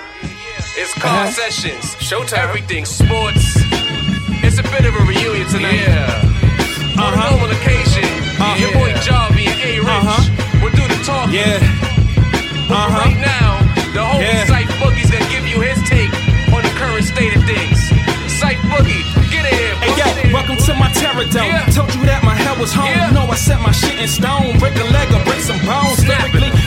It's 0.76 0.96
uh-huh. 0.96 1.08
car 1.08 1.32
sessions, 1.32 1.96
showtime, 1.96 2.48
everything, 2.48 2.84
sports. 2.84 3.79
It's 4.42 4.58
a 4.58 4.64
bit 4.64 4.88
of 4.88 4.96
a 4.96 5.02
reunion 5.04 5.46
tonight. 5.48 5.84
Yeah. 5.84 6.08
On 6.96 7.12
a 7.12 7.16
uh-huh. 7.16 7.36
normal 7.36 7.52
occasion, 7.52 8.08
your 8.56 8.72
boy 8.72 8.96
Jarvie 9.04 9.44
and 9.44 9.60
A 9.60 9.72
Rich 9.84 10.00
uh-huh. 10.00 10.64
will 10.64 10.72
do 10.72 10.84
the 10.88 10.96
talking. 11.04 11.36
Yeah. 11.36 11.60
But 12.64 12.88
for 12.88 12.96
uh-huh. 12.96 13.04
right 13.04 13.20
now, 13.20 13.60
the 13.92 14.00
homie 14.00 14.24
Yeah. 14.24 14.48
Sight 14.48 14.68
Boogie's 14.80 15.12
gonna 15.12 15.28
give 15.28 15.44
you 15.44 15.60
his 15.60 15.76
take 15.84 16.08
on 16.56 16.64
the 16.64 16.72
current 16.80 17.04
state 17.04 17.36
of 17.36 17.44
things. 17.44 17.76
Sight 18.40 18.56
Boogie, 18.72 19.04
get 19.28 19.44
in 19.44 19.52
here. 19.52 19.76
Hey 19.84 19.92
yo, 20.00 20.08
welcome 20.32 20.56
to 20.56 20.72
my 20.72 20.88
terror 20.96 21.28
dome. 21.28 21.52
Told 21.76 21.92
you 21.92 22.08
that 22.08 22.24
my 22.24 22.32
hell 22.32 22.56
was 22.56 22.72
home. 22.72 22.88
You 22.88 23.12
know 23.12 23.28
I 23.28 23.36
set 23.36 23.60
my 23.60 23.72
shit 23.76 24.00
in 24.00 24.08
stone. 24.08 24.56
Break 24.56 24.72
a 24.80 24.88
leg 24.88 25.12
or 25.12 25.20
break 25.28 25.44
some 25.44 25.60
bones. 25.68 26.00
Lyrically, 26.00 26.48
bitch 26.48 26.59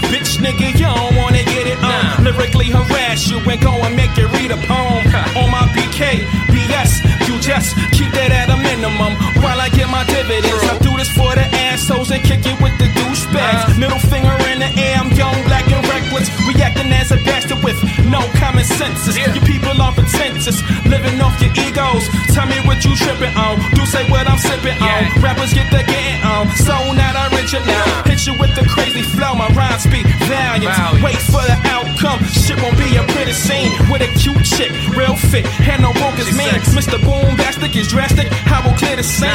nigga, 0.43 0.75
you 0.75 0.85
don't 0.85 1.15
wanna 1.15 1.43
get 1.47 1.65
it 1.65 1.79
uh. 1.79 2.19
on. 2.19 2.23
Lyrically 2.27 2.69
harass 2.69 3.31
you 3.31 3.39
and 3.39 3.59
go 3.61 3.71
and 3.71 3.95
make 3.95 4.15
you 4.19 4.27
read 4.35 4.51
a 4.51 4.59
poem. 4.67 5.03
on 5.39 5.49
my 5.49 5.63
BK, 5.71 6.27
BS, 6.51 6.91
you 7.27 7.39
just 7.39 7.73
keep 7.95 8.11
that 8.11 8.31
at 8.35 8.51
a 8.51 8.57
minimum 8.59 9.15
while 9.41 9.59
I 9.59 9.69
get 9.69 9.87
my 9.89 10.03
dividends. 10.03 10.63
I 10.67 10.77
do 10.83 10.91
this 10.99 11.09
for 11.15 11.31
the 11.33 11.47
assholes 11.71 12.11
and 12.11 12.21
kick 12.23 12.43
it 12.45 12.59
with 12.61 12.75
the 12.77 12.91
douchebags. 12.99 13.71
Uh. 13.71 13.79
Middle 13.79 14.03
finger 14.11 14.35
in 14.51 14.59
the 14.59 14.69
air, 14.75 14.99
I'm 14.99 15.11
young, 15.15 15.35
black, 15.47 15.65
and 15.71 15.81
reckless. 15.87 16.27
Reacting 16.43 16.91
as 16.91 17.11
a 17.11 17.17
bastard 17.23 17.63
with 17.63 17.79
no 18.13 18.21
common 18.37 18.63
senses. 18.63 19.17
You 19.17 19.41
people 19.41 19.73
are 19.81 19.91
pretentious. 19.91 20.61
Living 20.85 21.17
off 21.19 21.33
your 21.41 21.49
egos. 21.57 22.05
Tell 22.29 22.45
me 22.45 22.61
what 22.69 22.85
you 22.85 22.93
tripping 22.95 23.33
on. 23.33 23.57
Do 23.73 23.81
say 23.89 24.05
what 24.13 24.29
I'm 24.29 24.37
sipping 24.37 24.77
on. 24.77 25.01
Rappers 25.25 25.51
get 25.57 25.73
the 25.73 25.81
getting 25.81 26.21
on. 26.21 26.45
So 26.61 26.77
not 26.93 27.17
original. 27.33 27.81
Hit 28.05 28.21
you 28.29 28.37
with 28.37 28.53
the 28.53 28.65
crazy 28.69 29.01
flow. 29.01 29.33
My 29.33 29.49
rhymes 29.57 29.83
speak 29.89 30.05
valiant. 30.29 30.77
Wait 31.01 31.17
for 31.33 31.41
the 31.41 31.57
outcome. 31.73 32.21
Shit 32.29 32.61
won't 32.61 32.77
be 32.77 32.93
a 33.01 33.03
pretty 33.17 33.33
scene 33.33 33.73
with 33.89 34.05
a 34.05 34.09
cute 34.21 34.45
chick, 34.45 34.71
real 34.93 35.17
fit. 35.17 35.45
Had 35.65 35.81
no 35.81 35.91
bogus 35.97 36.29
mean. 36.37 36.53
Mr. 36.77 37.01
Boom 37.01 37.33
Bastic 37.41 37.73
is 37.75 37.87
drastic. 37.89 38.29
I 38.45 38.61
will 38.61 38.77
clear 38.77 38.95
the 38.95 39.03
scene. 39.03 39.25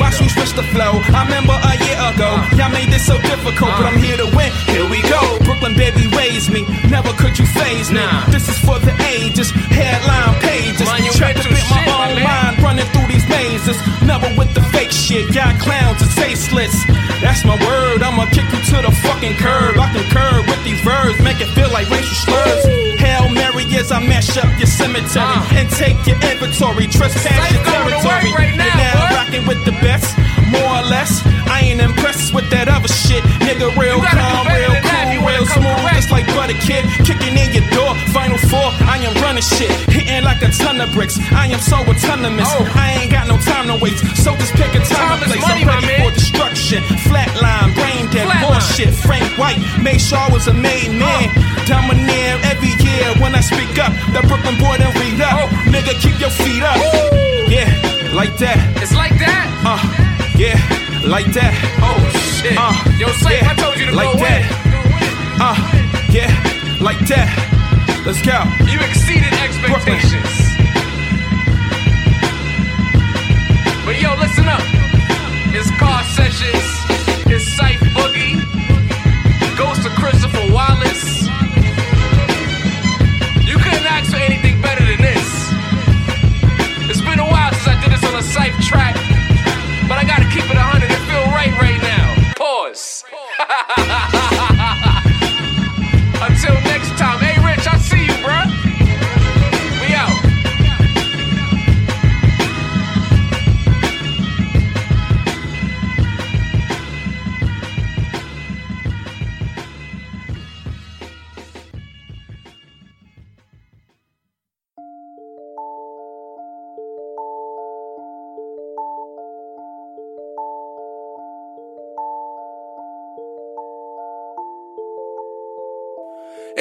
Watch 0.00 0.20
me 0.20 0.28
switch 0.32 0.56
the 0.56 0.64
flow. 0.72 0.96
I 1.12 1.28
remember 1.28 1.52
a 1.52 1.74
year 1.84 2.00
ago. 2.08 2.30
Y'all 2.56 2.72
made 2.72 2.88
this 2.88 3.04
so 3.04 3.20
difficult, 3.20 3.76
but 3.76 3.84
I'm 3.84 4.00
here 4.00 4.16
to 4.16 4.28
win. 4.32 4.50
Here 4.72 4.88
we 4.88 5.02
go. 5.12 5.20
Brooklyn 5.44 5.76
baby 5.76 6.08
raised 6.16 6.48
me. 6.50 6.64
Never 6.88 7.12
could 7.20 7.36
you 7.38 7.46
phase 7.46 7.90
me. 7.90 8.00
This 8.30 8.48
is 8.48 8.58
for 8.58 8.78
the 8.78 8.94
ages. 9.14 9.50
Headline 9.50 10.40
pages. 10.40 10.88
Tried 11.16 11.36
to 11.36 11.48
bit 11.48 11.64
my 11.70 11.82
own 11.90 12.22
mind 12.22 12.62
running 12.62 12.86
through 12.92 13.08
these 13.08 13.26
mazes. 13.28 13.78
Never 14.02 14.28
with 14.36 14.52
the 14.54 14.62
fake 14.74 14.92
shit. 14.92 15.34
Y'all 15.34 15.54
clowns 15.58 16.02
are 16.02 16.12
tasteless. 16.14 16.74
That's 17.20 17.44
my 17.44 17.56
word. 17.66 18.02
I'ma 18.02 18.26
kick 18.30 18.46
you 18.52 18.60
to 18.74 18.76
the 18.82 18.92
fucking 19.04 19.36
curb. 19.36 19.78
I 19.78 19.88
can 19.92 20.04
curb 20.10 20.46
with 20.46 20.62
these 20.64 20.80
verbs. 20.82 21.20
Make 21.22 21.40
it 21.40 21.50
feel 21.54 21.70
like 21.70 21.88
racial 21.90 22.14
slurs. 22.26 22.64
Hail 22.98 23.28
Mary 23.30 23.64
as 23.76 23.92
I 23.92 24.00
mash 24.00 24.36
up 24.36 24.48
your 24.58 24.66
cemetery 24.66 25.40
and 25.58 25.68
take 25.70 25.98
your 26.06 26.18
inventory. 26.30 26.86
Trespass 26.86 27.52
your 27.52 27.64
territory. 27.64 28.30
You're 28.30 28.76
now 28.76 29.14
rocking 29.14 29.46
with 29.46 29.64
the 29.64 29.72
best. 29.84 30.16
More 30.52 30.62
or 30.62 30.86
less, 30.86 31.24
I 31.50 31.60
ain't 31.64 31.80
impressed 31.80 32.34
with 32.34 32.48
that 32.50 32.68
other 32.68 32.88
shit. 32.88 33.24
Nigga, 33.42 33.74
real 33.74 33.98
calm, 33.98 34.46
real 34.46 34.76
cool, 34.86 35.26
real 35.26 35.46
smooth, 35.50 35.80
just 35.96 36.10
like 36.10 36.26
Butter 36.36 36.58
Kid. 36.62 36.84
Kicking 37.02 37.34
in 37.34 37.50
your 37.50 37.63
I 38.86 38.98
am 39.02 39.14
running 39.22 39.42
shit. 39.42 39.70
Hitting 39.90 40.24
like 40.24 40.42
a 40.42 40.50
ton 40.50 40.80
of 40.80 40.92
bricks. 40.92 41.18
I 41.32 41.46
am 41.46 41.60
so 41.60 41.76
autonomous. 41.76 42.48
I 42.74 42.98
ain't 43.02 43.10
got 43.10 43.28
no 43.28 43.36
time 43.38 43.66
to 43.68 43.76
waste. 43.82 44.04
So 44.22 44.36
just 44.36 44.54
pick 44.54 44.74
a 44.74 44.82
time 44.84 45.22
and 45.22 45.30
place. 45.30 45.44
I'm 45.44 45.66
ready 45.66 46.02
for 46.02 46.10
destruction. 46.14 46.82
Flatline, 47.06 47.74
brain 47.74 48.10
dead, 48.10 48.28
bullshit. 48.42 48.92
Frank 48.94 49.26
White 49.38 49.60
made 49.82 50.00
sure 50.00 50.18
I 50.18 50.28
was 50.30 50.46
a 50.48 50.54
made 50.54 50.92
man. 50.94 51.28
Domineer 51.66 52.38
every 52.50 52.72
year 52.84 53.06
when 53.20 53.34
I 53.34 53.40
speak 53.40 53.78
up. 53.78 53.92
The 54.12 54.20
Brooklyn 54.28 54.56
boy 54.58 54.76
then 54.78 54.92
read 55.00 55.20
up. 55.20 55.48
Nigga, 55.72 55.94
keep 56.00 56.18
your 56.20 56.30
feet 56.30 56.62
up. 56.62 56.76
Yeah, 57.48 57.68
like 58.14 58.36
that. 58.38 58.58
It's 58.82 58.94
like 58.94 59.16
that. 59.18 59.46
Uh, 59.64 59.80
yeah, 60.36 60.56
like 61.06 61.26
that. 61.32 61.52
Oh 61.80 61.98
shit. 62.40 62.56
Uh, 62.56 62.72
Yo, 62.98 63.08
Safe, 63.20 63.40
yeah, 63.42 63.50
I 63.50 63.54
told 63.54 63.76
you 63.78 63.86
to 63.86 63.94
like 63.94 64.12
go 64.12 64.18
that. 64.24 64.42
Uh, 65.40 65.56
yeah, 66.10 66.30
like 66.80 66.98
that. 67.08 67.28
Let's 68.06 68.20
go. 68.20 68.36
You 68.68 68.78
exceeded 68.80 69.32
expectations. 69.32 70.28
But 73.86 73.98
yo, 73.98 74.12
listen 74.20 74.44
up. 74.44 74.60
It's 75.56 75.70
car 75.80 76.02
sessions. 76.12 76.68
It's 77.32 77.48
Sight 77.56 77.78
Boogie. 77.96 78.36
Goes 79.56 79.78
to 79.84 79.90
Christopher 79.96 80.52
Wallace. 80.52 81.22
You 83.48 83.56
couldn't 83.56 83.88
ask 83.88 84.10
for 84.10 84.18
anything 84.20 84.60
better 84.60 84.84
than 84.84 85.00
this. 85.00 85.48
It's 86.90 87.00
been 87.00 87.20
a 87.20 87.24
while 87.24 87.52
since 87.54 87.68
I 87.68 87.80
did 87.80 87.90
this 87.90 88.04
on 88.04 88.16
a 88.16 88.22
Sight 88.22 88.52
track, 88.60 88.96
but 89.88 89.96
I 89.96 90.04
gotta 90.04 90.28
keep 90.28 90.44
it 90.44 90.56
100 90.56 90.90
and 90.90 91.04
feel 91.08 91.24
right 91.32 91.56
right 91.56 91.80
now. 91.80 92.34
Pause. 92.36 93.04
Until 93.38 94.10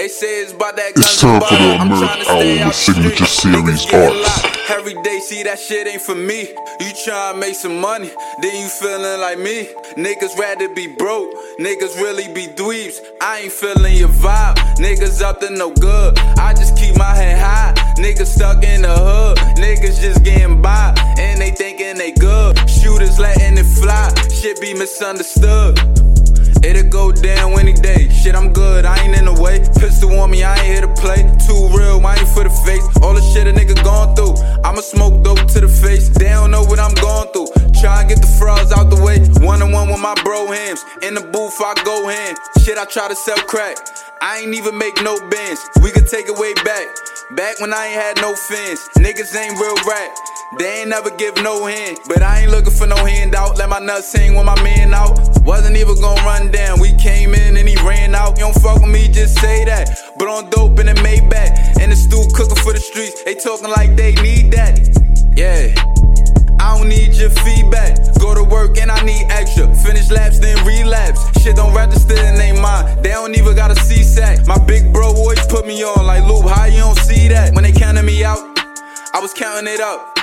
it's 0.06 0.51
about 0.51 0.76
that 0.76 0.91
It's 0.95 1.22
time 1.22 1.39
for 1.41 1.56
the 1.56 1.82
American 1.82 2.20
to 2.20 2.26
stay 2.26 2.60
Hour 2.60 2.66
out 2.66 2.68
the 2.68 2.74
Signature. 2.74 3.26
Series 3.26 3.91
locked 3.91 4.54
Every 4.70 4.93
day, 5.04 5.20
see 5.20 5.43
that 5.43 5.60
shit 5.60 5.88
ain't 5.88 6.01
for 6.01 6.16
me. 6.16 6.41
You 6.80 6.91
tryna 7.06 7.39
make 7.39 7.56
some 7.56 7.80
money, 7.80 8.10
then 8.41 8.56
you 8.56 8.68
feeling 8.68 9.20
like 9.20 9.38
me. 9.38 9.68
Niggas 9.95 10.38
rather 10.38 10.74
be 10.74 10.88
broke, 10.88 11.30
niggas 11.60 11.95
really 11.97 12.34
be 12.34 12.47
dweebs. 12.47 12.99
I 13.22 13.39
ain't 13.39 13.51
feeling 13.51 13.97
your 13.97 14.10
vibe, 14.10 14.56
niggas 14.78 15.22
up 15.22 15.41
to 15.41 15.49
no 15.49 15.74
good. 15.74 16.18
I 16.39 16.54
just 16.54 16.78
keep 16.78 16.97
my 16.97 17.14
head 17.14 17.39
high, 17.39 17.74
niggas 17.97 18.28
stuck 18.28 18.64
in 18.64 18.84
the 18.84 18.95
hood. 18.95 19.38
Niggas 19.58 19.99
just 19.99 20.24
getting 20.24 20.62
by, 20.62 20.95
and 21.20 21.41
they 21.41 21.51
thinking 21.51 21.97
they 21.97 22.12
good. 22.14 22.58
Shooters 22.70 23.20
letting 23.20 23.58
it 23.58 23.66
fly, 23.66 24.14
shit 24.30 24.60
be 24.62 24.74
misunderstood. 24.74 25.78
It'll 26.64 26.89
go 26.89 27.11
down 27.11 27.59
any 27.59 27.74
day. 27.74 28.09
Shit, 28.09 28.36
I'm 28.36 28.53
good, 28.53 28.86
I 28.86 29.03
ain't 29.03 29.16
in 29.16 29.26
the 29.26 29.34
way. 29.34 29.59
Pistol 29.80 30.18
on 30.20 30.32
me, 30.32 30.43
I 30.43 30.55
ain't 30.55 30.66
here 30.66 30.82
to 30.82 30.93
play. 30.95 31.24
Too 31.45 31.68
real, 31.76 31.99
I 32.05 32.16
ain't 32.16 32.28
for 32.30 32.43
the 32.43 32.53
face. 32.64 32.86
All 33.03 33.14
the 33.14 33.22
shit 33.22 33.47
a 33.47 33.51
nigga 33.51 33.76
gone 33.84 34.16
through. 34.16 34.36
I'ma 34.64 34.82
smoke 34.82 35.24
dope 35.24 35.45
to 35.51 35.59
the 35.59 35.68
face. 35.68 36.09
They 36.09 36.30
don't 36.30 36.51
know 36.51 36.64
what 36.64 36.80
I'm 36.80 36.93
going 36.95 37.28
through. 37.34 37.51
Try 37.82 38.01
and 38.01 38.09
get 38.09 38.22
the 38.22 38.32
frauds 38.39 38.72
out 38.72 38.89
the 38.89 39.01
way. 39.03 39.20
One 39.45 39.61
on 39.61 39.72
one 39.74 39.89
with 39.89 39.99
my 39.99 40.16
bro 40.24 40.47
hams. 40.47 40.86
In 41.01 41.16
the 41.16 41.22
booth, 41.22 41.59
I 41.59 41.76
go 41.84 42.07
hand. 42.07 42.38
Shit, 42.64 42.78
I 42.78 42.86
try 42.86 43.09
to 43.09 43.16
sell 43.16 43.38
crack. 43.43 43.76
I 44.22 44.39
ain't 44.39 44.55
even 44.55 44.78
make 44.78 44.95
no 45.03 45.20
bands. 45.30 45.59
We 45.84 45.91
could 45.91 46.07
take 46.07 46.28
it 46.28 46.38
way 46.38 46.53
back. 46.64 46.88
Back 47.36 47.59
when 47.59 47.74
I 47.74 47.88
ain't 47.88 47.99
had 47.99 48.16
no 48.22 48.36
fans. 48.36 48.80
Niggas 48.95 49.36
ain't 49.36 49.59
real 49.59 49.76
rap. 49.84 50.11
They 50.59 50.80
ain't 50.80 50.89
never 50.89 51.09
give 51.11 51.36
no 51.43 51.66
hand. 51.66 51.97
But 52.07 52.22
I 52.22 52.41
ain't 52.41 52.51
looking 52.51 52.72
for 52.72 52.88
no 52.88 52.95
handout. 52.95 53.57
Let 53.57 53.68
my 53.68 53.80
nuts 53.80 54.14
hang 54.14 54.36
with 54.36 54.45
my 54.45 54.55
man 54.64 54.93
out. 54.93 55.32
Wasn't 55.46 55.76
even 55.76 55.96
gonna 56.00 56.22
run 56.24 56.52
down. 56.52 56.80
We 56.80 56.94
came 56.94 57.34
in 57.34 57.58
and 57.58 57.68
he 57.68 57.76
ran 57.86 58.16
out. 58.16 58.38
You 58.38 58.46
don't 58.46 58.62
fuck 58.62 58.82
with 58.82 58.89
me, 58.89 59.08
just 59.08 59.39
say 59.39 59.66
that. 59.66 59.89
But 60.18 60.28
on 60.28 60.50
dope 60.50 60.80
in 60.80 60.86
the 60.88 60.94
Maybach. 60.94 61.82
And 61.82 61.91
the 61.91 61.96
stew 61.96 62.24
cooking 62.34 62.56
for 62.64 62.72
the 62.74 62.80
streets. 62.80 63.24
They 63.24 63.36
talking 63.36 63.70
like 63.70 63.96
they 63.96 64.14
need 64.16 64.52
that. 64.54 64.80
Yeah. 65.36 65.74
I 66.60 66.78
don't 66.78 66.88
need 66.88 67.14
your 67.16 67.30
feedback. 67.30 67.98
Go 68.20 68.34
to 68.34 68.44
work 68.44 68.78
and 68.78 68.89
I 68.89 69.04
need 69.04 69.28
extra. 69.30 69.68
Finish 69.76 70.10
laps, 70.10 70.39
then 70.39 70.56
relapse. 70.66 71.20
Shit 71.41 71.58
don't 71.58 71.76
register 71.76 72.16
in 72.16 72.36
they 72.36 72.54
mind. 72.54 73.04
They 73.04 73.10
don't 73.10 73.36
even 73.36 73.54
got 73.54 73.70
a 73.70 73.76
C-sack. 73.76 74.48
My 74.48 74.58
big 74.58 74.94
bro 74.94 75.08
always 75.08 75.46
put 75.48 75.68
me 75.68 75.84
on 75.84 76.06
like 76.06 76.24
Luke. 76.24 76.50
How 76.50 76.66
you 76.66 76.80
don't 76.80 76.98
see 77.00 77.28
that? 77.28 77.54
When 77.54 77.64
they 77.64 77.74
counted 77.74 78.04
me 78.04 78.24
out, 78.24 78.39
I 79.14 79.20
was 79.20 79.34
counting 79.34 79.68
it 79.68 79.82
up. 79.82 80.18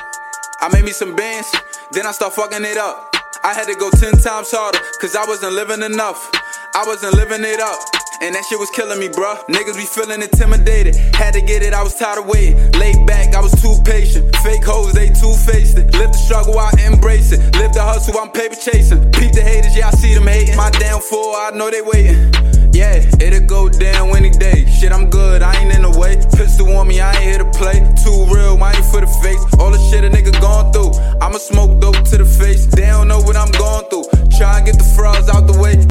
I 0.63 0.69
made 0.69 0.85
me 0.85 0.93
some 0.93 1.15
bands, 1.15 1.55
then 1.93 2.07
I 2.07 2.13
start 2.13 2.33
fucking 2.35 2.65
it 2.65 2.77
up. 2.77 3.20
I 3.43 3.55
had 3.55 3.67
to 3.69 3.75
go 3.75 3.89
ten 3.91 4.13
times 4.21 4.53
harder, 4.53 4.79
cause 5.01 5.17
I 5.17 5.25
wasn't 5.25 5.55
living 5.55 5.83
enough. 5.83 6.29
I 6.75 6.85
wasn't 6.87 7.15
living 7.15 7.41
it 7.41 7.59
up. 7.61 7.81
And 8.21 8.35
that 8.35 8.45
shit 8.45 8.59
was 8.59 8.69
killing 8.71 9.01
me, 9.01 9.09
bruh. 9.09 9.41
Niggas 9.49 9.77
be 9.81 9.89
feeling 9.89 10.21
intimidated. 10.21 10.95
Had 11.17 11.33
to 11.33 11.41
get 11.41 11.63
it, 11.63 11.73
I 11.73 11.83
was 11.83 11.97
tired 11.97 12.19
of 12.19 12.27
waiting. 12.27 12.61
Laid 12.73 13.07
back, 13.07 13.35
I 13.35 13.41
was 13.41 13.57
too 13.63 13.73
patient. 13.83 14.37
Fake 14.45 14.63
hoes, 14.63 14.93
they 14.93 15.09
too 15.09 15.33
faced 15.49 15.79
it. 15.79 15.89
Live 15.97 16.13
the 16.13 16.21
struggle, 16.21 16.59
I 16.59 16.71
embrace 16.85 17.33
it. 17.33 17.41
Live 17.57 17.73
the 17.73 17.83
hustle, 17.83 18.19
I'm 18.21 18.31
paper 18.31 18.57
chasing. 18.57 19.11
Peep 19.13 19.33
the 19.33 19.41
haters, 19.41 19.75
yeah, 19.75 19.89
I 19.89 19.93
see 19.93 20.13
them 20.13 20.27
hating. 20.27 20.57
My 20.57 20.69
downfall, 20.71 21.35
I 21.37 21.51
know 21.55 21.71
they 21.71 21.81
waiting. 21.81 22.29
Yeah, 22.73 23.05
it'll 23.21 23.47
go 23.47 23.69
down 23.69 24.17
any 24.17 24.31
day. 24.31 24.65
Shit, 24.67 24.93
I'm 24.93 25.11
good, 25.11 25.43
I 25.43 25.55
ain't 25.61 25.75
in 25.75 25.83
the 25.83 25.99
way. 25.99 26.17
Pistol 26.37 26.71
on 26.77 26.87
me, 26.87 27.01
I 27.01 27.13
ain't 27.13 27.23
here 27.23 27.39
to 27.39 27.51
play. 27.59 27.81
Too 28.05 28.27
real, 28.33 28.63
I 28.63 28.73
ain't 28.73 28.85
for 28.87 29.01
the 29.01 29.11
face. 29.23 29.43
All 29.59 29.71
the 29.71 29.79
shit 29.91 30.05
a 30.05 30.09
nigga 30.09 30.33
gone 30.41 30.73
through. 30.73 30.93
I'ma 31.21 31.39
smoke 31.39 31.81
dope 31.81 32.03
to 32.11 32.19
the 32.19 32.25
face. 32.25 32.67
They 32.67 32.87
don't 32.87 33.09
know 33.09 33.21
what 33.21 33.37
I'm 33.37 33.51
going 33.51 33.87
through. 33.91 34.05
Try 34.39 34.59
and 34.59 34.67
get 34.67 34.79
the 34.79 34.85
frauds 34.97 35.29
out 35.29 35.47
the 35.47 35.59
way. 35.59 35.87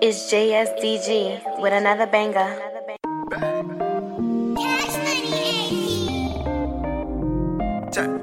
It's 0.00 0.32
JSDG 0.32 1.60
with 1.60 1.72
another 1.72 2.06
banger. 2.06 3.80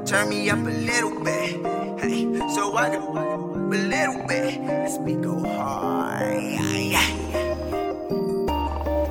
Turn, 0.09 0.27
me 0.29 0.49
up 0.49 0.57
a 0.57 0.61
little 0.61 1.23
bit. 1.23 1.63
Hey, 2.01 2.23
so 2.55 2.75
I 2.75 2.89
can 2.89 3.03
a 3.03 3.77
little 3.77 4.25
bit. 4.27 4.59
Let's 4.59 4.97
be 4.97 5.13
go 5.13 5.39
hard. 5.39 6.33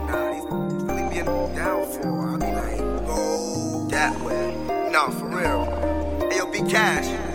Nah, 0.08 0.32
these 0.32 0.44
really 0.82 1.08
be 1.08 1.18
in 1.20 1.26
downfall. 1.54 2.20
I 2.20 2.36
be 2.36 2.50
like, 2.50 2.78
go 3.06 3.86
that 3.90 4.18
way. 4.22 4.56
No, 4.90 5.10
for 5.12 5.28
real. 5.28 6.28
Hey, 6.30 6.38
yo, 6.38 6.50
be 6.50 6.68
cash. 6.68 7.27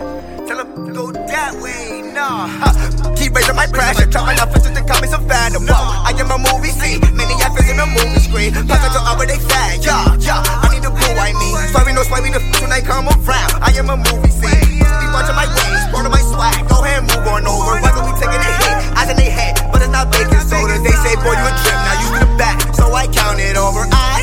Tell 0.44 0.60
him 0.60 0.92
go 0.92 1.08
that 1.10 1.56
way, 1.56 2.04
nah. 2.12 2.44
Huh. 2.44 3.14
Keep 3.18 3.32
raising 3.32 3.56
my 3.56 3.64
pressure, 3.66 4.04
trying 4.04 4.36
to 4.36 4.46
fit 4.52 4.68
to 4.76 4.82
call 4.84 5.00
me 5.00 5.08
some 5.08 5.24
fandom. 5.24 5.64
No. 5.64 5.72
I 5.72 6.12
am 6.20 6.28
a 6.28 6.36
movie 6.36 6.68
scene, 6.68 7.00
many 7.16 7.32
actors 7.40 7.64
in 7.64 7.80
a 7.80 7.86
movie 7.88 8.20
screen. 8.20 8.52
Pass 8.68 8.84
to 8.92 9.00
over 9.08 9.24
they 9.24 9.40
fat, 9.40 9.80
yeah, 9.80 10.12
yeah. 10.20 10.44
I 10.44 10.68
need 10.68 10.84
a 10.84 10.92
boo, 10.92 11.12
I 11.16 11.32
need. 11.32 11.56
Sorry, 11.72 11.96
no 11.96 12.04
swiping 12.04 12.36
the 12.36 12.44
when 12.60 12.68
I 12.76 12.84
come 12.84 13.08
around. 13.08 13.56
I 13.64 13.72
am 13.80 13.88
a 13.88 13.96
movie 13.96 14.28
scene. 14.28 14.84
Must 14.84 15.00
be 15.00 15.06
watching 15.16 15.32
my 15.32 15.48
ways, 15.48 15.82
part 15.88 16.04
of 16.04 16.12
my 16.12 16.20
swag. 16.20 16.60
Go 16.68 16.84
ahead, 16.84 17.08
move 17.08 17.24
on 17.24 17.48
over. 17.48 17.80
Why 17.80 17.90
don't 17.96 18.04
we 18.04 18.12
taking 18.20 18.36
a 18.36 18.52
hit? 18.60 18.76
Eyes 19.00 19.08
in 19.08 19.16
they 19.16 19.32
head, 19.32 19.56
but 19.72 19.80
it's 19.80 19.88
not 19.88 20.12
baking 20.12 20.44
soda. 20.44 20.76
They 20.84 20.96
say, 21.00 21.16
boy, 21.24 21.32
you 21.32 21.46
a 21.48 21.52
trip, 21.56 21.78
now 21.88 21.96
you 22.04 22.08
in 22.16 22.20
the 22.20 22.30
back. 22.36 22.60
So 22.76 22.92
I 22.92 23.08
count 23.08 23.40
it 23.40 23.56
over. 23.56 23.88
I 23.88 24.20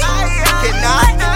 cannot 0.62 1.31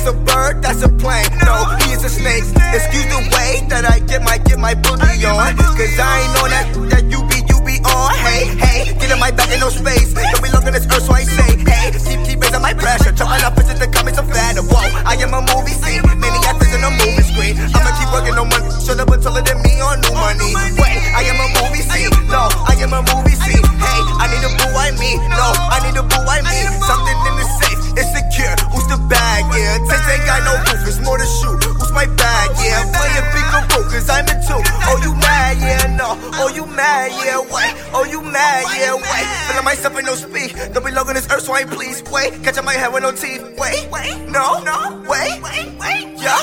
that's 0.00 0.16
a 0.16 0.18
bird, 0.24 0.62
that's 0.62 0.82
a 0.82 0.88
plane. 0.88 1.28
No, 1.44 1.76
he 1.84 1.92
is 1.92 2.04
a 2.04 2.08
snake. 2.08 2.44
Excuse 2.72 3.04
the 3.12 3.20
way 3.36 3.68
that 3.68 3.84
I 3.84 4.00
get 4.00 4.22
my 4.22 4.38
get 4.38 4.58
my 4.58 4.72
booty 4.72 5.24
on. 5.28 5.52
Cause 5.76 5.96
I 6.00 6.24
ain't 6.24 6.32
know 6.32 6.48
that 6.48 6.66
that 6.88 7.04
you 7.12 7.20
be 7.28 7.44
you 7.52 7.60
be 7.60 7.76
on. 7.84 8.08
Hey, 8.24 8.48
hey, 8.56 8.96
get 8.96 9.12
in 9.12 9.20
my 9.20 9.30
back 9.30 9.52
in 9.52 9.60
no 9.60 9.68
space. 9.68 10.16
Don't 10.16 10.40
be 10.40 10.48
looking 10.56 10.72
this 10.72 10.88
earth, 10.88 11.04
so 11.04 11.12
I 11.12 11.24
say, 11.28 11.52
hey, 11.68 11.92
keep 11.92 12.20
keep 12.24 12.40
raising 12.40 12.64
my 12.64 12.72
pressure. 12.72 13.12
Jumping 13.12 13.44
up 13.44 13.56
into 13.60 13.76
the 13.76 13.88
comments 13.92 14.16
of 14.16 14.24
fatter. 14.32 14.64
Whoa, 14.64 14.88
I 15.04 15.20
am 15.20 15.36
a 15.36 15.44
movie 15.52 15.76
scene. 15.76 16.00
Many 16.16 16.40
actors 16.48 16.72
in 16.72 16.80
a 16.80 16.90
movie 16.96 17.24
screen. 17.28 17.60
I'ma 17.60 17.92
keep 18.00 18.08
working 18.08 18.40
on 18.40 18.48
money. 18.48 18.72
Shut 18.80 18.96
up 18.96 19.12
and 19.12 19.20
taller 19.20 19.44
than 19.44 19.60
me 19.60 19.84
on 19.84 20.00
new 20.00 20.16
money. 20.16 20.48
Wait, 20.80 20.96
I 21.12 21.28
am 21.28 21.36
a 21.44 21.48
movie 21.60 21.84
scene. 21.84 22.08
No, 22.32 22.48
I 22.64 22.72
am 22.80 22.96
a 22.96 23.04
movie 23.04 23.36
scene. 23.36 23.60
Hey, 23.76 24.00
I 24.16 24.32
need 24.32 24.48
a 24.48 24.50
boo, 24.56 24.72
I 24.80 24.96
mean. 24.96 25.20
No, 25.28 25.48
I 25.68 25.76
need 25.84 25.96
a 26.00 26.04
boo, 26.08 26.24
I 26.24 26.40
mean. 26.40 26.72
Something 26.88 27.18
in 27.28 27.34
the 27.36 27.46
safe, 27.60 27.79
it's 27.96 28.10
secure. 28.14 28.54
Who's 28.72 28.86
the 28.88 28.98
bag? 29.08 29.44
Yeah, 29.54 29.78
Taste 29.88 30.08
ain't 30.10 30.24
got 30.26 30.40
no 30.46 30.54
roof, 30.68 30.82
it's 30.86 31.00
more 31.00 31.18
to 31.18 31.26
shoot. 31.26 31.58
Who's 31.78 31.92
my 31.92 32.06
bag? 32.06 32.46
Yeah, 32.62 32.84
playing 32.94 33.28
bigger 33.34 33.62
role, 33.74 33.86
cause 33.90 34.08
I'm 34.08 34.26
in 34.28 34.38
two. 34.46 34.60
Oh, 34.86 34.98
you 35.02 35.12
mad? 35.16 35.58
Yeah, 35.58 35.96
no. 35.96 36.16
Oh, 36.40 36.48
you 36.48 36.66
mad? 36.66 37.10
Yeah, 37.24 37.40
wait. 37.40 37.72
Oh, 37.92 38.04
you 38.04 38.22
mad? 38.22 38.64
Yeah, 38.76 38.94
wait. 38.94 39.26
Feeling 39.48 39.64
myself 39.64 39.98
in 39.98 40.04
no 40.04 40.14
speak. 40.14 40.54
Don't 40.72 40.84
be 40.84 40.92
logging 40.92 41.14
this 41.14 41.28
earth, 41.30 41.42
so 41.42 41.52
I 41.52 41.60
ain't 41.60 41.70
please. 41.70 42.02
Wait, 42.10 42.42
catching 42.42 42.64
my 42.64 42.74
head 42.74 42.92
with 42.92 43.02
no 43.02 43.12
teeth. 43.12 43.42
Wait, 43.58 43.88
wait, 43.90 44.16
no, 44.28 44.62
no, 44.62 45.02
wait, 45.08 45.42
wait, 45.42 45.68
wait. 45.78 46.04
Yeah, 46.20 46.36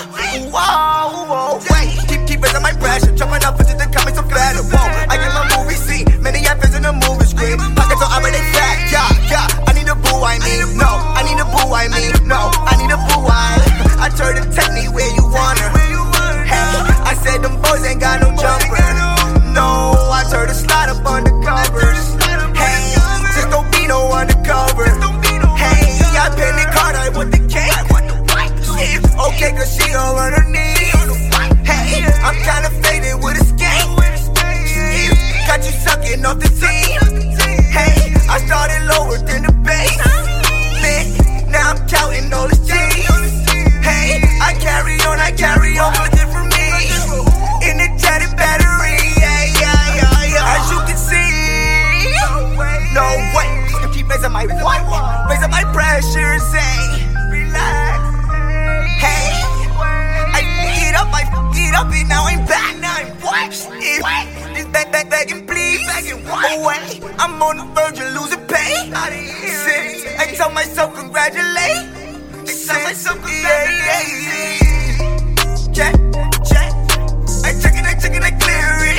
whoa, 0.49 1.25
whoa, 1.29 1.59
wait. 1.69 1.93
Keep, 2.09 2.27
keep 2.27 2.41
raising 2.41 2.61
my 2.61 2.73
pressure. 2.73 3.13
Jumping 3.15 3.43
up 3.43 3.59
into 3.59 3.73
the 3.77 3.87
comments 3.93 4.19
of 4.19 4.27
better. 4.29 4.63
Whoa, 4.63 4.87
I 5.09 5.15
get 5.17 5.31
my 5.33 5.45
movie 5.57 5.75
scene. 5.75 6.07
Many 6.21 6.45
actors 6.47 6.75
in 6.75 6.83
the 6.83 6.93
movie 6.93 7.25
screen. 7.25 7.57
Pockets 7.75 8.01
are 8.01 8.11
already 8.19 8.41
fat. 8.53 8.91
Yeah, 8.91 9.29
yeah. 9.29 9.66
Boo, 10.07 10.23
I 10.23 10.39
mean. 10.39 10.77
No, 10.77 10.87
I 10.87 11.21
need 11.27 11.39
a 11.39 11.45
boo, 11.45 11.67
I 11.75 11.87
mean. 11.91 12.15
No, 12.27 12.49
I 12.53 12.73
need 12.79 12.91
a 12.91 12.97
boo, 12.97 13.27
I. 13.27 13.59
I 14.05 14.09
turn 14.09 14.35
the 14.39 14.43
take 14.55 14.71
me 14.71 14.87
where 14.87 15.11
you 15.15 15.23
wanna. 15.27 15.67
Hey, 16.47 16.71
I 17.03 17.13
said 17.23 17.43
them 17.43 17.59
boys 17.61 17.83
ain't 17.83 17.99
got 17.99 18.21
no 18.21 18.31
jumper. 18.39 18.79
No, 19.51 19.67
I 20.13 20.23
turn 20.31 20.47
the 20.47 20.53
slide 20.53 20.89
up 20.89 21.03
the 21.03 21.33
covers. 21.43 22.07
Hey, 22.55 22.95
just 23.35 23.49
don't 23.49 23.67
be 23.71 23.87
no 23.87 24.11
undercover. 24.13 24.87
Hey, 25.57 25.99
I 26.15 26.29
pen 26.37 26.55
the 26.55 26.65
card, 26.71 26.95
I 26.95 27.09
want 27.09 27.31
the 27.31 27.41
cake. 27.51 27.87
Okay, 29.27 29.51
cause 29.57 29.75
she 29.75 29.93
all 29.93 30.15
on 30.15 30.31
her 30.31 30.45
knees. 30.45 30.93
Hey, 31.65 32.05
I'm 32.23 32.37
kinda 32.47 32.69
faded 32.81 33.17
with 33.21 33.41
a 33.41 33.45
skate. 33.49 33.87
Got 35.47 35.65
you 35.65 35.73
sucking 35.83 36.25
off 36.25 36.39
the 36.39 36.49
team. 36.53 37.66
I 38.29 38.39
started 38.45 38.83
lower 38.91 39.17
than 39.23 39.43
the 39.47 39.53
base. 39.63 39.95
Thick, 40.83 41.47
now 41.47 41.71
I'm 41.71 41.79
counting 41.87 42.31
all 42.33 42.47
the 42.47 42.59
G's. 42.59 43.07
Hey, 43.79 44.19
I 44.43 44.53
carry 44.59 44.99
on, 45.07 45.17
I 45.19 45.31
carry 45.31 45.79
on, 45.79 45.95
looking 45.95 46.27
for 46.27 46.43
me. 46.43 46.67
In 47.63 47.79
the 47.79 47.87
jetted 47.95 48.35
battery, 48.35 48.99
yeah, 49.15 49.47
yeah, 49.57 49.95
yeah, 49.95 50.35
yeah. 50.35 50.55
As 50.59 50.67
you 50.67 50.79
can 50.83 50.99
see, 50.99 52.11
no 52.93 53.07
way. 53.31 53.47
You 53.81 53.87
keep 53.95 54.09
raising 54.09 54.31
my 54.31 54.45
what? 54.59 54.83
Raising 55.31 55.49
my 55.49 55.63
pressure, 55.71 56.39
say, 56.51 57.07
relax. 57.31 57.99
Hey, 58.99 59.31
I 60.35 60.43
get 60.75 60.95
up, 60.99 61.07
I 61.15 61.23
get 61.55 61.73
up, 61.73 61.87
and 61.91 62.09
now 62.09 62.25
I'm 62.27 62.45
back. 62.45 62.75
Now 62.77 62.93
I'm 62.93 63.07
what? 63.23 64.36
This 64.67 64.83
back, 64.83 64.91
back, 64.91 65.09
begging, 65.09 65.47
please. 65.47 65.87
Away, 66.11 66.99
oh, 67.01 67.15
I'm 67.19 67.41
on 67.41 67.57
the 67.57 67.63
verge 67.73 67.99
of 67.99 68.13
losing 68.13 68.45
pay. 68.47 68.91
Since 69.47 70.05
I 70.19 70.33
tell 70.35 70.51
myself 70.51 70.93
congratulate. 70.93 71.45
I 71.45 72.53
tell 72.67 72.83
myself 72.83 73.17
congratulate. 73.23 74.17
Check, 75.73 75.93
check. 76.45 76.73
I 77.45 77.53
check 77.61 77.75
it, 77.75 77.85
I 77.85 77.95
check 77.99 78.13
it, 78.15 78.23
I 78.23 78.31
clear 78.31 78.91
it. 78.91 78.96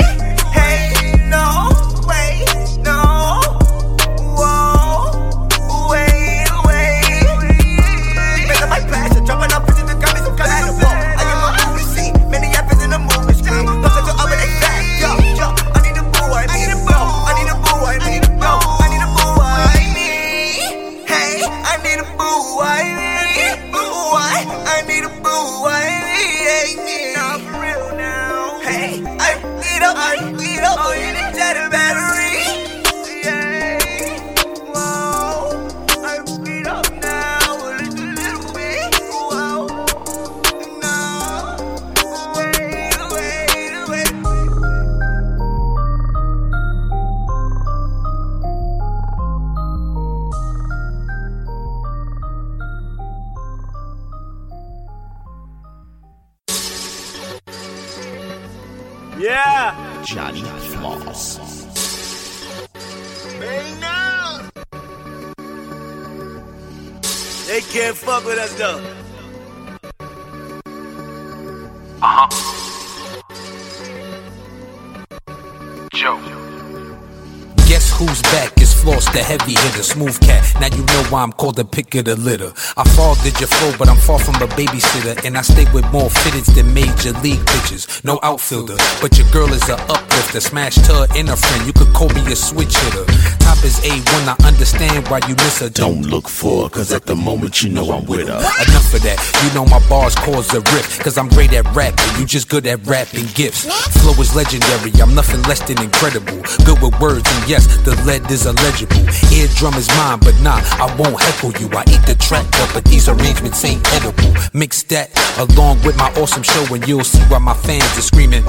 The 81.59 81.65
pick 81.65 81.93
of 81.95 82.05
the 82.05 82.15
litter. 82.15 82.53
I 82.77 82.87
fathered 82.95 83.37
your 83.37 83.51
flow, 83.51 83.75
but 83.77 83.89
I'm 83.89 83.97
far 83.97 84.17
from 84.17 84.35
a 84.35 84.47
babysitter. 84.55 85.25
And 85.25 85.37
I 85.37 85.41
stay 85.41 85.67
with 85.73 85.83
more 85.91 86.07
fitteds 86.07 86.47
than 86.55 86.73
major 86.73 87.11
league 87.19 87.45
pitchers. 87.47 87.83
No 88.05 88.17
outfielder, 88.23 88.77
but 89.01 89.17
your 89.17 89.27
girl 89.29 89.51
is 89.51 89.67
a 89.67 89.75
uplifter. 89.91 90.39
Smashed 90.39 90.85
her 90.87 91.05
and 91.17 91.27
a 91.27 91.35
friend, 91.35 91.67
you 91.67 91.73
could 91.73 91.91
call 91.93 92.07
me 92.15 92.23
a 92.31 92.35
switch 92.35 92.77
hitter. 92.77 93.03
Top 93.43 93.59
is 93.67 93.75
A1, 93.83 94.23
I 94.31 94.35
understand 94.47 95.05
why 95.09 95.19
you 95.27 95.35
miss 95.35 95.59
her. 95.59 95.69
Don't 95.69 96.03
look 96.03 96.29
for 96.29 96.63
her, 96.63 96.69
cause 96.69 96.93
at 96.93 97.05
the 97.05 97.15
moment 97.15 97.61
you 97.61 97.69
know 97.69 97.91
I'm 97.91 98.05
with 98.05 98.29
her. 98.29 98.39
Enough 98.39 98.93
of 98.95 99.03
that. 99.03 99.19
You 99.43 99.53
know 99.53 99.65
my 99.65 99.83
bars 99.89 100.15
cause 100.15 100.53
a 100.53 100.61
rift. 100.71 101.01
Cause 101.03 101.17
I'm 101.17 101.27
great 101.27 101.51
at 101.51 101.67
rapping. 101.75 102.07
You 102.17 102.25
just 102.25 102.47
good 102.47 102.65
at 102.67 102.79
rapping 102.87 103.27
gifts. 103.35 103.67
Flow 103.99 104.15
is 104.21 104.33
legendary. 104.33 104.95
I'm 105.01 105.13
nothing 105.13 105.41
less 105.43 105.59
than 105.67 105.81
incredible. 105.83 106.39
Good 106.63 106.79
with 106.81 106.95
words. 107.01 107.27
And 107.27 107.49
yes, 107.49 107.67
the 107.83 107.99
lead 108.07 108.31
is 108.31 108.45
illegible. 108.45 109.03
Eardrum 109.35 109.75
is 109.75 109.89
mine, 109.99 110.19
but 110.19 110.39
nah, 110.39 110.61
I 110.79 110.87
won't 110.95 111.19
heckle 111.19 111.48
you. 111.57 111.69
I 111.71 111.83
eat 111.87 112.05
the 112.05 112.15
track 112.19 112.45
up, 112.59 112.69
but 112.73 112.85
these 112.85 113.07
arrangements 113.09 113.63
ain't 113.65 113.85
edible. 113.93 114.33
Mix 114.53 114.83
that 114.83 115.09
along 115.37 115.81
with 115.83 115.97
my 115.97 116.11
awesome 116.17 116.43
show, 116.43 116.65
and 116.73 116.85
you'll 116.87 117.03
see 117.03 117.23
why 117.23 117.39
my 117.39 117.53
fans 117.53 117.97
are 117.97 118.01
screaming. 118.01 118.43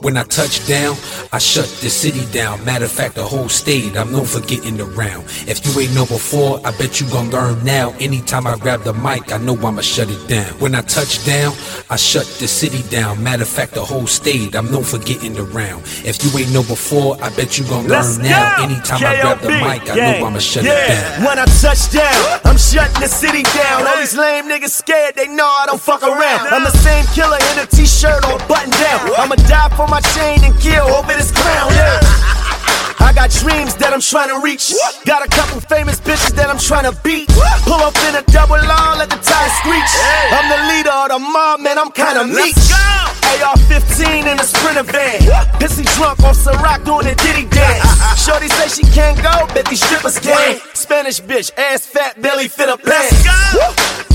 When 0.00 0.16
I 0.16 0.22
touch 0.22 0.64
down, 0.68 0.94
I 1.32 1.38
shut 1.38 1.66
the 1.82 1.90
city 1.90 2.24
down. 2.32 2.64
Matter 2.64 2.84
of 2.84 2.92
fact, 2.92 3.16
the 3.16 3.24
whole 3.24 3.48
state, 3.48 3.96
I'm 3.96 4.12
known 4.12 4.26
for 4.26 4.38
getting 4.40 4.80
around. 4.80 5.24
If 5.48 5.66
you 5.66 5.82
ain't 5.82 5.92
know 5.92 6.06
before, 6.06 6.60
I 6.64 6.70
bet 6.78 7.00
you 7.00 7.10
gon' 7.10 7.30
learn 7.30 7.64
now. 7.64 7.90
Anytime 7.98 8.46
I 8.46 8.56
grab 8.56 8.84
the 8.84 8.92
mic, 8.92 9.32
I 9.32 9.38
know 9.38 9.56
I'ma 9.56 9.80
shut 9.80 10.08
it 10.08 10.28
down. 10.28 10.54
When 10.60 10.76
I 10.76 10.82
touch 10.82 11.26
down, 11.26 11.52
I 11.90 11.96
shut 11.96 12.26
the 12.38 12.46
city 12.46 12.82
down. 12.90 13.24
Matter 13.24 13.42
of 13.42 13.48
fact, 13.48 13.74
the 13.74 13.84
whole 13.84 14.06
state, 14.06 14.54
I'm 14.54 14.70
known 14.70 14.84
for 14.84 14.98
getting 14.98 15.36
around. 15.36 15.82
If 16.06 16.22
you 16.22 16.30
ain't 16.38 16.52
know 16.52 16.62
before, 16.62 17.16
I 17.20 17.34
bet 17.34 17.58
you 17.58 17.64
gon' 17.64 17.88
learn 17.88 18.22
now. 18.22 18.62
Anytime 18.62 19.04
I 19.04 19.20
grab 19.20 19.40
the 19.40 19.50
mic, 19.50 19.90
I 19.90 19.96
know 19.96 20.26
I'ma 20.26 20.38
shut 20.38 20.64
it 20.64 20.68
down. 20.70 21.24
When 21.26 21.40
I 21.40 21.44
touch 21.58 21.90
down, 21.90 22.40
I'm 22.44 22.56
shutting 22.56 23.02
the 23.02 23.08
city 23.08 23.42
down. 23.42 23.84
All 23.84 23.98
these 23.98 24.16
lame 24.16 24.46
niggas 24.46 24.70
scared, 24.70 25.16
they 25.16 25.26
know 25.26 25.46
I 25.46 25.66
don't 25.66 25.80
fuck 25.80 26.04
around. 26.04 26.46
I'm 26.54 26.62
the 26.62 26.76
same 26.86 27.04
killer 27.18 27.38
in 27.50 27.58
a 27.58 27.66
t-shirt 27.66 28.22
or 28.30 28.38
button 28.46 28.70
down. 28.70 29.10
I'ma 29.18 29.34
die 29.34 29.74
for 29.74 29.87
my 29.88 30.00
chain 30.14 30.44
and 30.44 30.54
kill 30.60 30.86
over 30.94 31.12
this 31.14 31.32
crown. 31.32 31.72
Yeah. 31.72 32.00
I 33.00 33.12
got 33.14 33.30
dreams 33.30 33.74
that 33.80 33.94
I'm 33.94 34.04
trying 34.04 34.28
to 34.28 34.38
reach. 34.44 34.74
Got 35.06 35.24
a 35.24 35.30
couple 35.32 35.60
famous 35.64 36.00
bitches 36.00 36.34
that 36.36 36.50
I'm 36.50 36.58
trying 36.58 36.84
to 36.84 36.94
beat. 37.00 37.28
Pull 37.64 37.80
up 37.80 37.96
in 38.04 38.20
a 38.20 38.22
double 38.28 38.60
R, 38.60 38.96
let 39.00 39.08
the 39.08 39.16
tires 39.16 39.54
screech. 39.64 39.92
I'm 40.34 40.46
the 40.52 40.60
leader 40.68 40.92
of 40.92 41.08
the 41.14 41.18
mob, 41.18 41.60
man, 41.60 41.78
I'm 41.78 41.90
kinda 41.90 42.28
meek. 42.28 42.52
AR-15 43.38 44.28
in 44.28 44.36
a 44.36 44.44
sprinter 44.44 44.84
van. 44.84 45.24
Pissy 45.56 45.88
drunk 45.96 46.20
on 46.20 46.34
Ciroc 46.34 46.84
doing 46.84 47.06
a 47.06 47.14
Diddy 47.14 47.46
dance. 47.48 47.86
Shorty 48.24 48.48
say 48.48 48.68
she 48.68 48.84
can't 48.92 49.16
go, 49.22 49.46
bet 49.54 49.66
these 49.66 49.80
strippers 49.80 50.18
can. 50.18 50.60
Spanish 50.74 51.20
bitch, 51.20 51.50
ass 51.56 51.86
fat, 51.86 52.20
belly 52.20 52.48
fit 52.48 52.68
a 52.68 52.76
pants. 52.76 53.24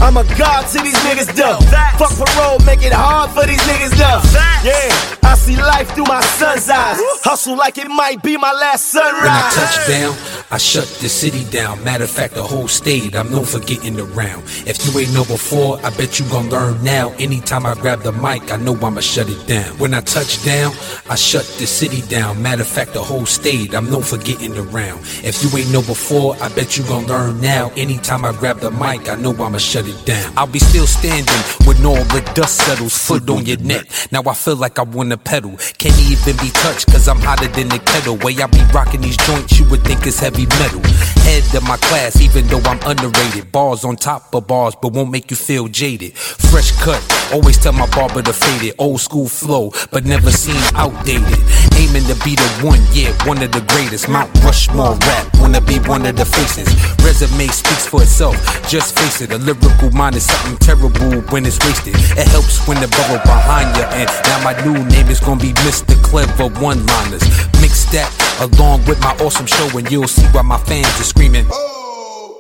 I'm 0.02 0.18
a 0.18 0.26
god 0.38 0.68
to 0.76 0.84
these 0.84 0.98
niggas 1.08 1.34
though. 1.34 1.58
Fuck 1.98 2.14
parole, 2.20 2.60
make 2.66 2.84
it 2.84 2.94
hard 2.94 3.32
for 3.32 3.48
these 3.48 3.62
niggas 3.64 3.96
though. 3.96 4.22
Yeah, 4.68 5.23
I 5.34 5.36
see 5.36 5.58
life 5.58 5.90
through 5.96 6.04
my 6.04 6.22
son's 6.22 6.70
eyes. 6.70 6.96
Hustle 7.24 7.58
like 7.58 7.80
it 7.80 7.88
might 7.88 8.22
be 8.22 8.38
my 8.38 8.52
last 8.52 8.90
sunrise. 8.90 9.24
When 9.24 9.32
I 9.32 9.50
touch 9.50 9.88
down, 9.88 10.44
I 10.52 10.60
shut 10.60 10.86
the 11.02 11.10
city 11.10 11.44
down. 11.46 11.84
Matter 11.84 12.04
of 12.04 12.12
fact, 12.12 12.36
the 12.36 12.44
whole 12.44 12.68
state, 12.68 13.16
I'm 13.16 13.32
known 13.32 13.46
for 13.46 13.58
getting 13.58 14.00
around. 14.00 14.44
If 14.68 14.86
you 14.86 15.00
ain't 15.00 15.12
know 15.12 15.26
before, 15.26 15.80
I 15.84 15.90
bet 15.90 16.20
you 16.20 16.30
gon' 16.30 16.52
learn 16.52 16.84
now. 16.84 17.14
Anytime 17.18 17.66
I 17.66 17.74
grab 17.74 18.04
the 18.04 18.12
mic, 18.12 18.54
I 18.54 18.58
know 18.58 18.76
I'ma 18.76 19.02
shut 19.02 19.28
it 19.28 19.48
down. 19.48 19.76
When 19.80 19.96
I 19.96 20.02
touch 20.02 20.46
down, 20.46 20.72
I 21.10 21.16
shut 21.16 21.46
the 21.58 21.66
city 21.66 22.04
down. 22.04 22.40
Matter 22.44 22.62
of 22.62 22.68
fact, 22.68 22.94
the 22.94 23.02
whole 23.02 23.26
state, 23.26 23.74
I'm 23.74 23.90
known 23.90 24.04
for 24.04 24.20
getting 24.20 24.56
around. 24.56 25.00
If 25.24 25.42
you 25.42 25.50
ain't 25.58 25.72
know 25.72 25.82
before, 25.82 26.36
I 26.44 26.50
bet 26.50 26.78
you 26.78 26.84
gon' 26.84 27.08
learn 27.08 27.42
now. 27.42 27.72
Anytime 27.76 28.24
I 28.24 28.34
grab 28.34 28.60
the 28.60 28.70
mic, 28.70 29.10
I 29.10 29.16
know 29.16 29.34
I'ma 29.34 29.58
shut 29.58 29.88
it 29.88 30.06
down. 30.06 30.32
I'll 30.38 30.46
be 30.46 30.60
still 30.60 30.86
standing 30.86 31.42
when 31.66 31.84
all 31.84 32.04
the 32.14 32.22
dust 32.36 32.58
settles, 32.58 32.96
foot 32.96 33.28
on 33.32 33.48
your 33.48 33.58
neck. 33.58 33.88
Now 34.12 34.22
I 34.28 34.36
feel 34.36 34.58
like 34.58 34.78
I 34.78 34.84
wanna 34.84 35.18
pedal. 35.24 35.58
Can't 35.78 35.98
even 36.00 36.38
be 36.38 36.50
touched, 36.52 36.88
cause 36.88 37.08
I'm 37.08 37.20
hotter 37.20 37.48
than 37.48 37.70
the 37.70 37.80
kettle. 37.80 38.18
Way 38.18 38.36
I 38.42 38.48
be 38.48 38.62
rocking 38.74 39.02
these 39.02 39.18
joints, 39.18 39.60
you 39.60 39.68
would 39.70 39.84
think 39.84 40.06
it's 40.06 40.20
heavy 40.20 40.46
metal. 40.60 40.82
Head 41.24 41.44
of 41.56 41.64
my 41.64 41.78
class, 41.78 42.20
even 42.22 42.48
though 42.48 42.62
I'm 42.66 42.80
underrated. 42.86 43.52
Bars 43.52 43.84
on 43.84 43.96
top 43.96 44.34
of 44.36 44.48
bars, 44.48 44.76
but 44.82 44.94
won't 44.94 45.12
make 45.12 45.32
you 45.32 45.38
feel 45.38 45.68
jaded. 45.68 46.14
Fresh 46.18 46.72
cut, 46.84 47.02
always 47.34 47.58
tell 47.58 47.74
my 47.74 47.88
barber 47.96 48.22
to 48.22 48.34
fade 48.34 48.64
it. 48.70 48.76
Old 48.78 49.02
school 49.02 49.28
flow, 49.28 49.72
but 49.92 50.06
never 50.06 50.32
seem 50.32 50.62
outdated. 50.76 51.40
Aiming 51.78 52.06
to 52.06 52.16
be 52.24 52.36
the 52.36 52.50
one, 52.62 52.82
yeah, 52.94 53.12
one 53.28 53.42
of 53.42 53.52
the 53.52 53.62
greatest. 53.74 54.10
Mount 54.10 54.30
Rushmore 54.44 54.96
rap, 54.96 55.28
wanna 55.40 55.62
be 55.62 55.80
one 55.90 56.06
of 56.06 56.16
the 56.16 56.26
faces. 56.26 56.68
Resume 57.04 57.48
speaks 57.48 57.88
for 57.88 58.02
itself, 58.04 58.36
just 58.68 58.98
face 58.98 59.22
it. 59.22 59.32
A 59.32 59.38
lyrical 59.38 59.92
mind 59.92 60.16
is 60.16 60.26
something 60.26 60.58
terrible 60.58 61.22
when 61.32 61.46
it's 61.46 61.60
wasted. 61.66 61.96
It 61.96 62.28
helps 62.28 62.66
when 62.68 62.80
the 62.80 62.88
bubble 62.88 63.22
behind 63.24 63.76
you, 63.78 63.84
and 63.84 64.10
now 64.28 64.44
my 64.44 64.54
new 64.64 64.78
name 64.90 65.08
is 65.10 65.13
gonna 65.20 65.40
be 65.40 65.54
Mr. 65.66 66.02
Clever 66.04 66.48
One 66.60 66.86
Liners. 66.86 67.24
Mix 67.62 67.86
that 67.92 68.10
along 68.40 68.86
with 68.86 69.00
my 69.02 69.16
awesome 69.20 69.46
show, 69.46 69.78
and 69.78 69.90
you'll 69.92 70.08
see 70.08 70.26
why 70.28 70.42
my 70.42 70.58
fans 70.60 70.88
are 71.00 71.04
screaming. 71.04 71.46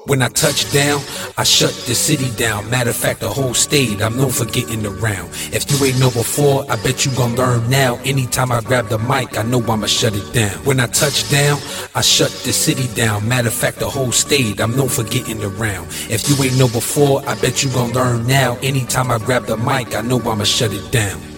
When 0.05 0.21
I 0.21 0.27
touch 0.27 0.69
down, 0.73 0.99
I 1.37 1.43
shut 1.43 1.71
the 1.87 1.95
city 1.95 2.29
down. 2.35 2.69
Matter 2.69 2.89
of 2.89 2.95
fact, 2.95 3.21
the 3.21 3.29
whole 3.29 3.53
state, 3.53 4.01
I'm 4.01 4.17
known 4.17 4.31
for 4.31 4.43
getting 4.43 4.85
around. 4.85 5.29
If 5.53 5.71
you 5.71 5.85
ain't 5.85 5.97
know 5.97 6.11
before, 6.11 6.65
I 6.69 6.75
bet 6.75 7.05
you 7.05 7.11
gon' 7.13 7.35
learn 7.35 7.69
now. 7.69 7.95
Anytime 8.03 8.51
I 8.51 8.59
grab 8.59 8.89
the 8.89 8.99
mic, 8.99 9.37
I 9.37 9.43
know 9.43 9.63
I'ma 9.63 9.87
shut 9.87 10.13
it 10.13 10.33
down. 10.33 10.57
When 10.65 10.81
I 10.81 10.87
touch 10.87 11.29
down, 11.31 11.57
I 11.95 12.01
shut 12.01 12.31
the 12.43 12.51
city 12.51 12.93
down. 12.95 13.27
Matter 13.29 13.47
of 13.47 13.53
fact, 13.53 13.79
the 13.79 13.89
whole 13.89 14.11
state, 14.11 14.59
I'm 14.59 14.75
known 14.75 14.89
for 14.89 15.03
getting 15.03 15.41
around. 15.41 15.87
If 16.09 16.27
you 16.27 16.35
ain't 16.43 16.59
know 16.59 16.67
before, 16.67 17.21
I 17.25 17.35
bet 17.35 17.63
you 17.63 17.69
gon' 17.69 17.93
learn 17.93 18.27
now. 18.27 18.57
Anytime 18.61 19.09
I 19.09 19.19
grab 19.19 19.45
the 19.45 19.55
mic, 19.55 19.95
I 19.95 20.01
know 20.01 20.19
I'ma 20.19 20.43
shut 20.43 20.73
it 20.73 20.91
down. 20.91 21.32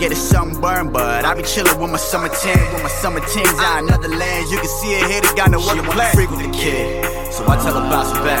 Get 0.00 0.12
a 0.12 0.16
sunburn, 0.16 0.90
but 0.90 1.26
I 1.26 1.34
be 1.34 1.42
chillin' 1.42 1.78
with 1.78 1.90
my 1.90 1.98
summer 1.98 2.30
tan, 2.30 2.56
with 2.72 2.82
my 2.82 2.88
summer 2.88 3.20
tins 3.20 3.60
out 3.60 3.84
in 3.84 3.92
other 3.92 4.08
lands. 4.08 4.50
You 4.50 4.56
can 4.56 4.72
see 4.80 4.96
it 4.96 5.04
here, 5.10 5.20
they 5.20 5.36
got 5.36 5.50
no 5.50 5.60
other 5.60 5.82
plan. 5.92 6.14
Freak 6.14 6.30
with 6.30 6.40
the 6.40 6.50
kid, 6.56 7.04
so 7.30 7.44
I 7.44 7.60
tell 7.60 7.76
her 7.76 7.84
bounce 7.92 8.12
back. 8.24 8.40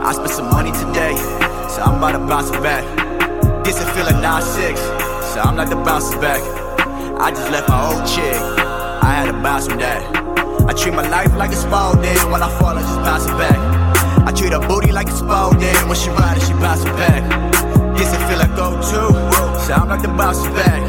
I 0.00 0.12
spent 0.14 0.30
some 0.30 0.48
money 0.48 0.72
today, 0.72 1.14
so 1.68 1.84
I'm 1.84 2.00
about 2.00 2.12
to 2.12 2.24
bounce 2.24 2.48
it 2.48 2.62
back. 2.62 2.82
This 3.62 3.76
it 3.76 3.84
feel 3.92 4.06
like 4.08 4.24
9-6, 4.24 4.80
so 5.34 5.40
I'm 5.44 5.56
like 5.56 5.68
the 5.68 5.76
bounces 5.76 6.16
back. 6.16 6.40
I 7.20 7.30
just 7.30 7.50
left 7.52 7.68
my 7.68 7.76
old 7.84 8.08
chick, 8.08 8.40
I 9.04 9.20
had 9.20 9.26
to 9.26 9.36
bounce 9.36 9.68
from 9.68 9.80
that. 9.84 10.00
I 10.64 10.72
treat 10.72 10.94
my 10.94 11.06
life 11.10 11.36
like 11.36 11.52
a 11.52 11.56
Spalding. 11.56 12.16
When 12.32 12.42
I 12.42 12.48
fall, 12.58 12.72
I 12.72 12.80
just 12.80 13.00
bounce 13.04 13.26
it 13.26 13.36
back. 13.36 13.58
I 14.26 14.32
treat 14.32 14.52
her 14.52 14.66
booty 14.66 14.92
like 14.92 15.08
a 15.08 15.12
Spalding. 15.12 15.76
When 15.88 15.96
she 15.96 16.08
ride 16.08 16.38
it, 16.38 16.42
she 16.46 16.54
bounce 16.54 16.84
back. 16.84 17.49
This 18.00 18.14
it 18.14 18.28
feel 18.28 18.38
like 18.38 18.56
go 18.56 18.80
to. 18.80 19.60
Sound 19.60 19.90
like 19.90 20.00
the 20.00 20.08
bounce 20.08 20.40
back. 20.56 20.80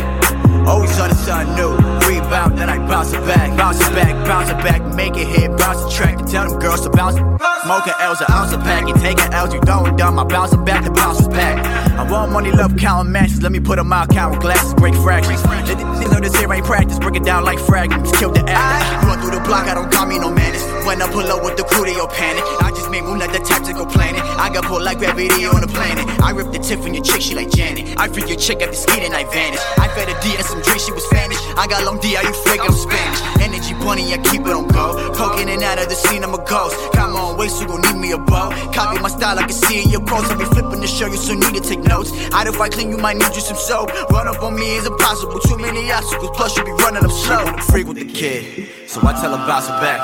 Always 0.65 0.97
on 0.97 1.09
the 1.09 1.15
sun 1.15 1.43
new. 1.57 1.75
Rebound, 2.07 2.57
then 2.57 2.69
I 2.69 2.77
bounce 2.87 3.11
it 3.11 3.19
back. 3.27 3.51
Bounce 3.57 3.85
it 3.85 3.93
back, 3.93 4.15
bounce 4.25 4.49
it 4.49 4.55
back. 4.63 4.81
Make 4.95 5.17
it 5.17 5.27
hit, 5.27 5.51
bounce 5.57 5.83
the 5.83 5.89
track. 5.89 6.19
And 6.19 6.27
tell 6.29 6.47
them 6.47 6.57
girls 6.61 6.79
to 6.87 6.89
bounce. 6.89 7.17
Smoking 7.63 7.93
L's, 7.99 8.21
an 8.21 8.27
ounce 8.31 8.53
of 8.53 8.61
pack. 8.61 8.87
You 8.87 8.93
taking 8.93 9.27
L's, 9.33 9.53
you 9.53 9.59
throwing 9.59 9.97
dumb. 9.97 10.19
I 10.19 10.23
bounce 10.23 10.53
it 10.53 10.63
back, 10.63 10.85
the 10.85 10.91
bounce 10.91 11.19
is 11.19 11.27
back. 11.27 11.59
I 11.99 12.09
want 12.09 12.31
money, 12.31 12.53
love, 12.53 12.77
counting 12.77 13.11
matches. 13.11 13.41
Let 13.43 13.51
me 13.51 13.59
put 13.59 13.75
them 13.75 13.91
out, 13.91 14.07
counting 14.07 14.39
glasses, 14.39 14.73
break 14.75 14.95
fractions. 14.95 15.43
They, 15.43 15.75
know 15.75 16.21
this 16.21 16.33
here 16.39 16.53
ain't 16.53 16.65
practice. 16.65 16.97
Break 16.97 17.17
it 17.17 17.25
down 17.25 17.43
like 17.43 17.59
fragments. 17.59 18.17
Kill 18.17 18.31
the 18.31 18.43
actor. 18.47 19.07
Run 19.07 19.19
through 19.19 19.37
the 19.37 19.43
block, 19.43 19.67
I 19.67 19.73
don't 19.73 19.91
call 19.91 20.05
me 20.05 20.17
no 20.17 20.31
menace. 20.31 20.63
When 20.85 21.01
I 21.01 21.11
pull 21.11 21.27
up 21.27 21.43
with 21.43 21.57
the 21.57 21.65
crew, 21.65 21.83
they 21.83 21.99
all 21.99 22.07
panic. 22.07 22.45
I 22.61 22.69
just 22.71 22.89
make 22.89 23.03
move 23.03 23.17
like 23.17 23.33
the 23.33 23.39
tactical 23.39 23.85
planet. 23.85 24.10
I 24.41 24.49
got 24.49 24.65
pulled 24.65 24.81
like 24.81 24.97
gravity 24.97 25.45
on 25.45 25.61
the 25.61 25.67
planet. 25.67 26.01
I 26.19 26.31
rip 26.31 26.51
the 26.51 26.57
tip 26.57 26.81
from 26.81 26.95
your 26.97 27.03
chick, 27.03 27.21
she 27.21 27.35
like 27.35 27.51
Janet. 27.51 27.93
I 28.01 28.09
freak 28.09 28.27
your 28.27 28.41
chick 28.41 28.57
at 28.65 28.73
the 28.73 28.81
and 29.05 29.13
I 29.13 29.21
vanish. 29.29 29.61
I 29.77 29.85
fed 29.93 30.09
a 30.09 30.17
D 30.17 30.33
and 30.33 30.43
some 30.43 30.61
drink, 30.65 30.81
she 30.81 30.91
was 30.91 31.05
Spanish. 31.05 31.37
I 31.61 31.67
got 31.69 31.85
long 31.85 32.01
D, 32.01 32.17
are 32.17 32.25
you 32.25 32.33
freak? 32.41 32.57
I'm 32.57 32.73
Spanish. 32.73 33.21
Energy 33.37 33.77
bunny, 33.77 34.09
I 34.09 34.17
keep 34.17 34.41
it 34.41 34.49
on 34.49 34.65
go. 34.73 34.97
Poking 35.13 35.45
in 35.45 35.61
and 35.61 35.63
out 35.63 35.77
of 35.77 35.89
the 35.89 35.93
scene, 35.93 36.23
I'm 36.23 36.33
a 36.33 36.41
ghost. 36.41 36.73
Come 36.97 37.13
on, 37.13 37.37
waist, 37.37 37.61
so 37.61 37.61
you 37.61 37.67
gon' 37.69 37.85
need 37.85 38.01
me 38.01 38.11
a 38.13 38.17
bow. 38.17 38.49
Copy 38.73 38.97
my 38.97 39.09
style, 39.09 39.37
I 39.37 39.45
can 39.45 39.53
see 39.53 39.83
in 39.83 39.89
your 39.93 40.01
quotes. 40.01 40.25
I 40.31 40.35
be 40.35 40.45
flipping 40.45 40.81
the 40.81 40.89
show 40.89 41.05
you, 41.05 41.21
so 41.21 41.37
need 41.37 41.53
to 41.53 41.61
take 41.61 41.85
notes. 41.85 42.09
I'd 42.33 42.47
if 42.47 42.59
I 42.59 42.69
clean, 42.69 42.89
you 42.89 42.97
might 42.97 43.17
need 43.21 43.29
you 43.37 43.45
some 43.45 43.61
soap. 43.61 43.93
Run 44.09 44.25
up 44.25 44.41
on 44.41 44.57
me 44.57 44.73
is 44.73 44.87
impossible. 44.87 45.37
Too 45.37 45.57
many 45.61 45.91
obstacles, 45.93 46.33
plus 46.33 46.57
you 46.57 46.65
be 46.65 46.73
running 46.81 47.05
up 47.05 47.13
slow. 47.13 47.45
I'm 47.45 47.61
Freak 47.69 47.85
with 47.85 48.01
the 48.01 48.09
kid, 48.09 48.89
so 48.89 49.05
I 49.05 49.13
tell 49.21 49.37
her 49.37 49.45
bounce 49.45 49.69
back. 49.85 50.01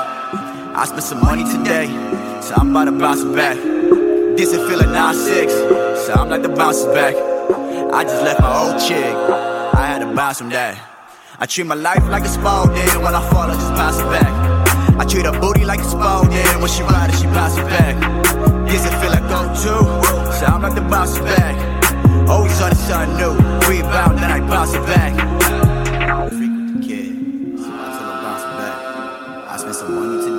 I 0.77 0.85
spent 0.85 1.01
some 1.01 1.25
money 1.25 1.41
today, 1.41 1.89
so 2.45 2.53
I'm 2.53 2.69
about 2.69 2.85
to 2.85 2.91
bounce 2.93 3.23
back. 3.33 3.76
This 4.37 4.53
it 4.53 4.67
feel 4.67 4.77
like 4.77 4.89
9-6, 4.89 6.05
so 6.05 6.13
I'm 6.13 6.29
like 6.29 6.43
the 6.43 6.49
bounce 6.49 6.83
it 6.83 6.93
back. 6.93 7.15
I 7.91 8.03
just 8.03 8.21
left 8.23 8.39
my 8.39 8.53
old 8.61 8.79
chick, 8.79 9.15
I 9.73 9.87
had 9.87 9.99
to 9.99 10.13
bounce 10.13 10.37
from 10.37 10.49
that. 10.49 10.77
I 11.39 11.47
treat 11.47 11.65
my 11.65 11.73
life 11.73 12.07
like 12.07 12.23
a 12.23 12.27
Spalding, 12.29 13.01
when 13.01 13.15
I 13.15 13.21
fall 13.31 13.49
I 13.49 13.55
just 13.55 13.73
bounce 13.73 13.97
it 13.97 14.09
back. 14.13 14.29
I 14.99 15.05
treat 15.05 15.25
her 15.25 15.31
booty 15.41 15.65
like 15.65 15.79
a 15.79 15.83
Spalding, 15.85 16.61
when 16.61 16.69
she 16.69 16.83
ride 16.83 17.09
it 17.09 17.17
she 17.17 17.25
bounce 17.25 17.57
it 17.57 17.65
back. 17.65 17.95
This 18.67 18.85
it 18.85 18.93
feel 19.01 19.09
like 19.09 19.27
go 19.27 19.41
to, 19.47 19.73
so 20.37 20.45
I'm 20.45 20.61
like 20.61 20.75
the 20.75 20.81
bounce 20.81 21.17
it 21.17 21.23
back. 21.23 21.55
Oh, 22.29 22.37
Always 22.37 22.61
on 22.61 22.69
the 22.69 22.75
sun 22.75 23.17
new, 23.17 23.33
rebound 23.67 24.19
then 24.19 24.29
I 24.29 24.39
bounce 24.41 24.73
it 24.75 24.85
back. 24.85 25.13
The 26.29 26.79
kid, 26.85 27.57
so 27.57 27.65
I 27.65 27.89
tell 27.97 28.05
her 28.05 28.21
bounce 28.21 28.43
it 28.45 28.53
back. 28.61 28.77
I 29.49 29.57
spent 29.57 29.75
some 29.75 29.95
money 29.95 30.17
today, 30.23 30.36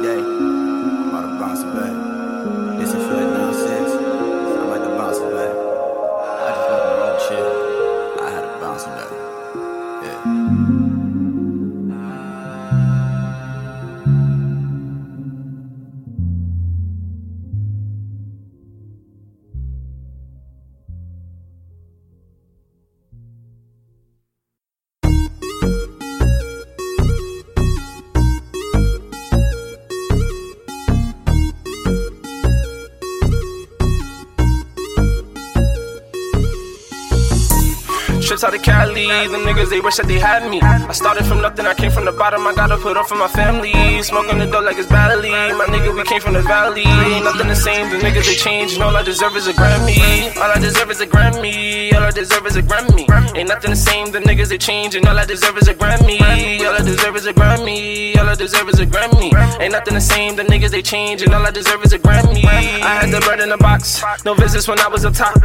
the 39.06 39.38
niggas 39.38 39.70
they 39.70 39.80
wish 39.80 39.96
that 39.96 40.06
they 40.06 40.18
had 40.18 40.48
me. 40.50 40.60
I 40.60 40.92
started 40.92 41.24
from 41.26 41.40
nothing, 41.40 41.66
I 41.66 41.74
came 41.74 41.90
from 41.90 42.04
the 42.04 42.12
bottom, 42.12 42.46
I 42.46 42.54
gotta 42.54 42.76
put 42.76 42.96
up 42.96 43.06
for 43.06 43.14
my 43.14 43.28
family. 43.28 43.72
Smoking 44.02 44.38
the 44.38 44.46
dope 44.46 44.64
like 44.64 44.78
it's 44.78 44.88
Bali, 44.88 45.30
my 45.30 45.66
nigga 45.66 45.94
we 45.94 46.02
came 46.04 46.20
from 46.20 46.34
the 46.34 46.42
valley. 46.42 46.82
Ain't 46.82 47.24
nothing 47.24 47.48
the 47.48 47.54
same, 47.54 47.90
the 47.90 47.98
niggas 47.98 48.26
they 48.26 48.34
change, 48.34 48.74
and 48.74 48.82
all 48.82 48.96
I 48.96 49.02
deserve 49.02 49.36
is 49.36 49.46
a 49.46 49.52
Grammy. 49.52 50.36
All 50.36 50.50
I 50.50 50.58
deserve 50.58 50.90
is 50.90 51.00
a 51.00 51.06
Grammy, 51.06 51.94
all 51.94 52.02
I 52.02 52.10
deserve 52.10 52.46
is 52.46 52.56
a 52.56 52.62
Grammy. 52.62 53.06
Ain't 53.36 53.48
nothing 53.48 53.70
the 53.70 53.76
same, 53.76 54.10
the 54.10 54.20
niggas 54.20 54.48
they 54.48 54.58
change, 54.58 54.94
and 54.94 55.06
all 55.06 55.18
I 55.18 55.24
deserve 55.24 55.56
is 55.58 55.68
a 55.68 55.74
Grammy. 55.74 56.20
All 56.66 56.74
I 56.74 56.78
deserve 56.78 57.16
is 57.16 57.26
a 57.26 57.32
Grammy, 57.32 58.16
all 58.18 58.28
I 58.28 58.34
deserve 58.34 58.68
is 58.68 58.80
a 58.80 58.86
Grammy. 58.86 59.60
Ain't 59.60 59.72
nothing 59.72 59.94
the 59.94 60.00
same, 60.00 60.36
the 60.36 60.42
niggas 60.44 60.70
they 60.70 60.82
change, 60.82 61.22
and 61.22 61.34
all 61.34 61.44
I 61.44 61.50
deserve 61.50 61.84
is 61.84 61.92
a 61.92 61.98
Grammy. 61.98 62.44
I 62.44 63.00
had 63.00 63.10
the 63.10 63.20
bird 63.20 63.40
in 63.40 63.48
the 63.50 63.58
box, 63.58 64.02
no 64.24 64.34
visits 64.34 64.66
when 64.66 64.80
I 64.80 64.88
was 64.88 65.04
up 65.04 65.14
top. 65.14 65.36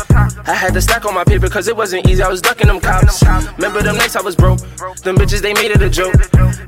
I 0.48 0.54
had 0.54 0.74
to 0.74 0.82
stack 0.82 1.06
on 1.06 1.14
my 1.14 1.24
paper 1.24 1.50
cause 1.50 1.68
it 1.68 1.76
wasn't 1.76 2.08
easy, 2.08 2.24
I 2.24 2.30
was 2.30 2.42
ducking 2.42 2.68
them 2.68 2.80
cops. 2.80 3.24
Remember 3.57 3.82
them 3.82 3.98
nights 3.98 4.15
I 4.15 4.22
was 4.22 4.36
broke. 4.36 4.60
Them 5.03 5.15
bitches, 5.18 5.41
they 5.41 5.53
made 5.53 5.72
it 5.72 5.82
a 5.82 5.90
joke. 5.90 6.15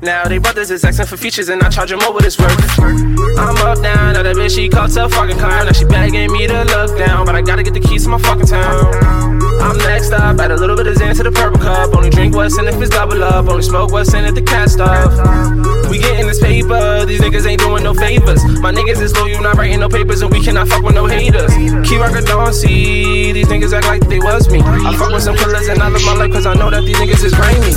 Now 0.02 0.24
they 0.24 0.38
brothers 0.38 0.70
is 0.70 0.84
asking 0.84 1.06
for 1.06 1.16
features 1.16 1.48
and 1.48 1.62
I 1.62 1.70
charge 1.70 1.90
them 1.90 2.02
over 2.02 2.20
this 2.20 2.38
work. 2.38 2.52
I'm 2.78 3.56
up 3.64 3.82
down, 3.82 4.14
now 4.14 4.22
that 4.22 4.36
bitch 4.36 4.54
she 4.56 4.68
called 4.68 4.90
to 4.92 5.08
fucking 5.08 5.38
clown. 5.38 5.66
Now 5.66 5.72
she 5.72 5.84
begging 5.84 6.32
me 6.32 6.46
to 6.46 6.64
look 6.64 6.98
down, 6.98 7.26
but 7.26 7.34
I 7.34 7.42
gotta 7.42 7.62
get 7.62 7.74
the 7.74 7.80
keys 7.80 8.04
to 8.04 8.10
my 8.10 8.18
fucking 8.18 8.46
town. 8.46 9.36
I'm 9.60 9.78
next 9.78 10.12
up, 10.12 10.38
add 10.38 10.50
a 10.50 10.56
little 10.56 10.76
bit 10.76 10.86
of 10.86 10.96
Xan 10.96 11.16
to 11.16 11.22
the 11.22 11.32
purple 11.32 11.58
cup. 11.58 11.94
Only 11.94 12.10
drink 12.10 12.34
what's 12.34 12.58
in 12.58 12.68
if 12.68 12.80
it's 12.80 12.90
double 12.90 13.22
up. 13.24 13.48
Only 13.48 13.62
smoke 13.62 13.90
what's 13.90 14.12
in 14.14 14.24
if 14.24 14.34
the 14.34 14.42
cast 14.42 14.80
off. 14.80 15.10
We 15.90 15.98
getting 15.98 16.26
this 16.26 16.40
paper, 16.40 17.04
these 17.06 17.20
niggas 17.20 17.46
ain't 17.46 17.60
doing 17.60 17.82
no 17.82 17.94
favors. 17.94 18.44
My 18.60 18.72
niggas 18.72 19.00
is 19.00 19.14
loyal, 19.16 19.40
not 19.42 19.56
writing 19.56 19.80
no 19.80 19.88
papers, 19.88 20.22
and 20.22 20.30
we 20.30 20.42
cannot 20.42 20.68
fuck 20.68 20.82
with 20.82 20.94
no 20.94 21.06
haters. 21.06 21.52
Keep 21.88 22.00
rockin' 22.00 22.24
don't 22.24 22.52
see, 22.52 23.32
these 23.32 23.48
niggas 23.48 23.72
act 23.72 23.86
like 23.86 24.06
they 24.08 24.18
was 24.18 24.48
me. 24.50 24.60
I 24.60 24.94
fuck 24.96 25.10
with 25.10 25.22
some 25.22 25.36
killers 25.36 25.68
and 25.68 25.82
I 25.82 25.88
live 25.88 26.04
my 26.04 26.14
life 26.14 26.32
cause 26.32 26.46
I 26.46 26.54
know 26.56 26.70
that 26.70 26.84
these 26.84 26.96
niggas 26.96 27.24
is 27.24 27.34
grimy. 27.34 27.72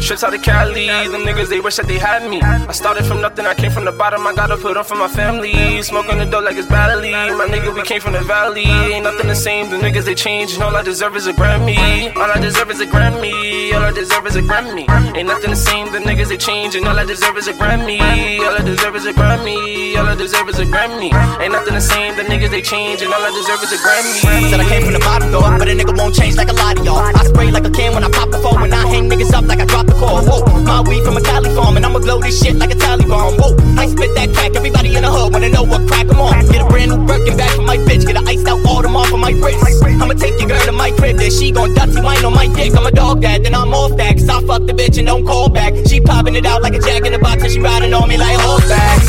Trips 0.00 0.24
out 0.24 0.34
of 0.34 0.42
Cali, 0.42 0.86
them 0.86 1.22
niggas 1.24 1.48
they 1.48 1.60
wish 1.60 1.76
that 1.76 1.86
they 1.86 1.98
had 1.98 2.28
me. 2.28 2.40
I 2.42 2.72
started 2.72 3.04
from 3.04 3.20
nothing, 3.20 3.46
I 3.46 3.54
came 3.54 3.70
from 3.70 3.84
the 3.84 3.92
bottom, 3.92 4.26
I 4.26 4.34
gotta 4.34 4.56
put 4.56 4.76
on 4.76 4.84
for 4.84 4.96
my 4.96 5.08
family. 5.08 5.82
Smoking 5.82 6.18
the 6.18 6.26
dough 6.26 6.40
like 6.40 6.56
it's 6.56 6.68
Bali. 6.68 7.12
My 7.12 7.46
nigga, 7.46 7.74
we 7.74 7.82
came 7.82 8.00
from 8.00 8.12
the 8.12 8.20
valley. 8.22 8.64
Ain't 8.64 9.04
nothing 9.04 9.28
the 9.28 9.34
same, 9.34 9.70
the 9.70 9.76
niggas 9.76 10.04
they 10.04 10.14
change, 10.14 10.54
and 10.54 10.62
all 10.62 10.74
I 10.74 10.82
deserve 10.82 11.16
is 11.16 11.26
a 11.26 11.32
Grammy. 11.32 12.14
All 12.16 12.30
I 12.30 12.38
deserve 12.40 12.70
is 12.70 12.80
a 12.80 12.86
Grammy, 12.86 13.72
all 13.74 13.82
I 13.82 13.92
deserve 13.92 14.26
is 14.26 14.36
a 14.36 14.42
Grammy. 14.42 14.88
Ain't 15.16 15.28
nothing 15.28 15.50
the 15.50 15.56
same, 15.56 15.92
the 15.92 15.98
niggas 15.98 16.28
they 16.28 16.36
change, 16.36 16.74
and 16.74 16.86
all 16.86 16.98
I 16.98 17.04
deserve 17.04 17.36
is 17.36 17.48
a 17.48 17.52
Grammy. 17.52 18.00
All 18.40 18.54
I 18.54 18.62
deserve 18.62 18.96
is 18.96 19.06
a 19.06 19.12
Grammy, 19.12 19.96
all 19.96 20.06
I 20.06 20.14
deserve 20.14 20.48
is 20.48 20.58
a 20.58 20.64
Grammy. 20.64 21.12
Ain't 21.40 21.52
nothing 21.52 21.74
the 21.74 21.80
same, 21.80 22.16
the 22.16 22.22
niggas 22.22 22.50
they 22.50 22.62
change, 22.62 23.02
and 23.02 23.12
all 23.12 23.22
I 23.22 23.30
deserve 23.30 23.62
is 23.62 23.72
a 23.72 23.76
Grammy. 23.76 24.50
Said 24.50 24.60
I 24.60 24.68
came 24.68 24.82
from 24.82 24.92
the 24.92 25.00
bottom 25.00 25.30
though, 25.30 25.40
but 25.58 25.68
a 25.68 25.72
nigga 25.72 25.96
won't 25.96 26.14
change 26.14 26.36
like 26.36 26.48
a 26.48 26.54
lot 26.54 26.78
of 26.78 26.84
y'all. 26.84 26.98
I 26.98 27.24
spray 27.24 27.50
like 27.50 27.64
a 27.64 27.70
can 27.70 27.94
when 27.94 28.03
I 28.04 28.10
pop 28.10 28.30
the 28.30 28.38
phone, 28.38 28.60
when 28.60 28.72
I 28.72 28.86
hang 28.86 29.08
niggas 29.08 29.32
up 29.32 29.46
like 29.46 29.60
I 29.60 29.64
drop 29.64 29.86
the 29.86 29.94
call. 29.94 30.20
Whoa, 30.20 30.44
my 30.62 30.80
weed 30.82 31.02
from 31.04 31.16
a 31.16 31.22
Cali 31.22 31.48
farm, 31.54 31.76
and 31.76 31.86
I'ma 31.86 32.00
blow 32.00 32.20
this 32.20 32.36
shit 32.42 32.56
like 32.56 32.70
a 32.70 32.76
Taliban. 32.76 33.40
Whoa, 33.40 33.56
I 33.80 33.86
spit 33.86 34.14
that 34.14 34.28
crack, 34.34 34.54
everybody 34.54 34.94
in 34.94 35.02
the 35.02 35.10
hood 35.10 35.32
wanna 35.32 35.48
know 35.48 35.64
what 35.64 35.88
crack 35.88 36.06
I'm 36.12 36.20
on. 36.20 36.46
Get 36.52 36.60
a 36.60 36.68
brand 36.68 36.90
new 36.90 37.00
Birkin 37.06 37.36
bag 37.36 37.56
for 37.56 37.62
my 37.62 37.78
bitch, 37.78 38.06
get 38.06 38.16
a 38.16 38.22
iced 38.28 38.46
out 38.46 38.60
off 39.04 39.12
of 39.12 39.18
my 39.18 39.32
wrist. 39.32 39.82
I'ma 39.84 40.14
take 40.14 40.38
your 40.38 40.48
girl 40.48 40.60
to 40.66 40.72
my 40.72 40.90
crib, 40.92 41.16
then 41.16 41.30
she 41.30 41.50
gon' 41.50 41.74
dusty 41.74 42.00
wine 42.00 42.24
on 42.24 42.32
my 42.32 42.46
dick. 42.46 42.76
I'm 42.76 42.86
a 42.86 42.90
dog 42.90 43.22
that, 43.22 43.42
then 43.42 43.54
I'm 43.54 43.72
off 43.74 43.96
that, 43.96 44.16
cause 44.16 44.28
I 44.28 44.40
fuck 44.46 44.66
the 44.66 44.72
bitch 44.72 44.98
and 44.98 45.06
don't 45.06 45.26
call 45.26 45.48
back. 45.48 45.74
She 45.86 46.00
popping 46.00 46.34
it 46.34 46.46
out 46.46 46.62
like 46.62 46.74
a 46.74 46.80
jack 46.80 47.04
in 47.04 47.12
the 47.12 47.18
box, 47.18 47.42
and 47.42 47.52
she 47.52 47.60
riding 47.60 47.92
on 47.92 48.08
me 48.08 48.16
like 48.16 48.38
horseback. 48.40 49.00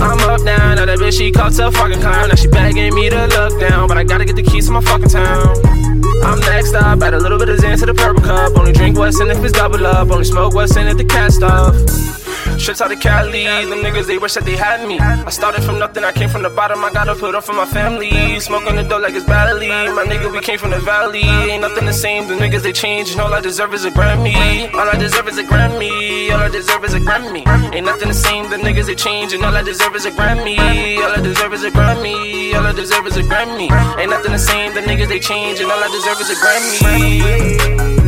I'm 0.00 0.20
up 0.30 0.40
now, 0.42 0.74
now 0.74 0.84
that 0.84 0.98
bitch 0.98 1.18
she 1.18 1.32
caught 1.32 1.52
to 1.54 1.70
fucking 1.72 2.00
clown. 2.00 2.28
Now 2.28 2.34
she 2.36 2.48
begging 2.48 2.94
me 2.94 3.10
to 3.10 3.26
look 3.26 3.60
down, 3.60 3.88
but 3.88 3.98
I 3.98 4.04
gotta 4.04 4.24
get 4.24 4.36
the 4.36 4.42
keys 4.42 4.66
to 4.66 4.72
my 4.72 4.80
fucking 4.80 5.08
town. 5.08 5.56
I'm 6.24 6.40
next 6.40 6.74
up, 6.74 7.02
add 7.02 7.14
a 7.14 7.18
little 7.18 7.38
bit 7.38 7.48
of 7.48 7.58
Xan 7.58 7.78
to 7.80 7.86
the 7.86 7.94
purple 7.94 8.17
cup. 8.20 8.56
Only 8.56 8.72
drink 8.72 8.98
what's 8.98 9.20
in 9.20 9.30
if 9.30 9.42
it's 9.44 9.52
double 9.52 9.86
up. 9.86 10.10
Only 10.10 10.24
smoke 10.24 10.54
what's 10.54 10.76
in 10.76 10.86
if 10.86 10.96
the 10.96 11.04
cast 11.04 11.42
off. 11.42 11.74
Shit 12.58 12.80
out 12.80 12.90
of 12.90 12.98
Cali, 12.98 13.44
them 13.44 13.82
niggas 13.86 14.06
they 14.06 14.18
wish 14.18 14.34
that 14.34 14.44
they 14.44 14.56
had 14.56 14.86
me. 14.86 14.98
I 14.98 15.30
started 15.30 15.62
from 15.62 15.78
nothing, 15.78 16.02
I 16.02 16.10
came 16.10 16.28
from 16.28 16.42
the 16.42 16.50
bottom, 16.50 16.84
I 16.84 16.90
gotta 16.92 17.14
put 17.14 17.36
up 17.36 17.44
for 17.44 17.52
my 17.52 17.64
family. 17.64 18.40
Smoking 18.40 18.74
the 18.74 18.82
dough 18.82 18.98
like 18.98 19.14
it's 19.14 19.24
Bali. 19.24 19.68
My 19.68 20.04
nigga, 20.04 20.32
we 20.32 20.40
came 20.40 20.58
from 20.58 20.70
the 20.70 20.80
valley. 20.80 21.22
Ain't 21.22 21.62
nothing 21.62 21.86
the 21.86 21.92
same, 21.92 22.26
the 22.26 22.34
niggas 22.34 22.62
they 22.62 22.72
change, 22.72 23.12
and 23.12 23.20
all 23.20 23.32
I 23.32 23.40
deserve 23.40 23.74
is 23.74 23.84
a 23.84 23.92
Grammy. 23.92 24.74
All 24.74 24.88
I 24.88 24.96
deserve 24.96 25.28
is 25.28 25.38
a 25.38 25.44
Grammy, 25.44 26.32
all 26.32 26.40
I 26.40 26.48
deserve 26.48 26.84
is 26.84 26.94
a 26.94 27.00
Grammy. 27.00 27.46
Ain't 27.72 27.86
nothing 27.86 28.08
the 28.08 28.14
same, 28.14 28.50
the 28.50 28.56
niggas 28.56 28.86
they 28.86 28.96
change, 28.96 29.32
and 29.32 29.44
all 29.44 29.54
I 29.54 29.62
deserve 29.62 29.94
is 29.94 30.04
a 30.06 30.10
Grammy. 30.10 30.58
All 30.98 31.12
I 31.12 31.20
deserve 31.20 31.52
is 31.54 31.62
a 31.62 31.70
Grammy, 31.70 32.54
all 32.54 32.66
I 32.66 32.72
deserve 32.72 33.06
is 33.06 33.16
a 33.16 33.22
Grammy. 33.22 33.70
Ain't 34.00 34.10
nothing 34.10 34.32
the 34.32 34.38
same, 34.38 34.74
the 34.74 34.80
niggas 34.80 35.08
they 35.08 35.20
change, 35.20 35.60
and 35.60 35.70
all 35.70 35.78
I 35.78 35.88
deserve 35.88 36.20
is 36.20 36.30
a 36.30 36.34
Grammy. 36.34 38.07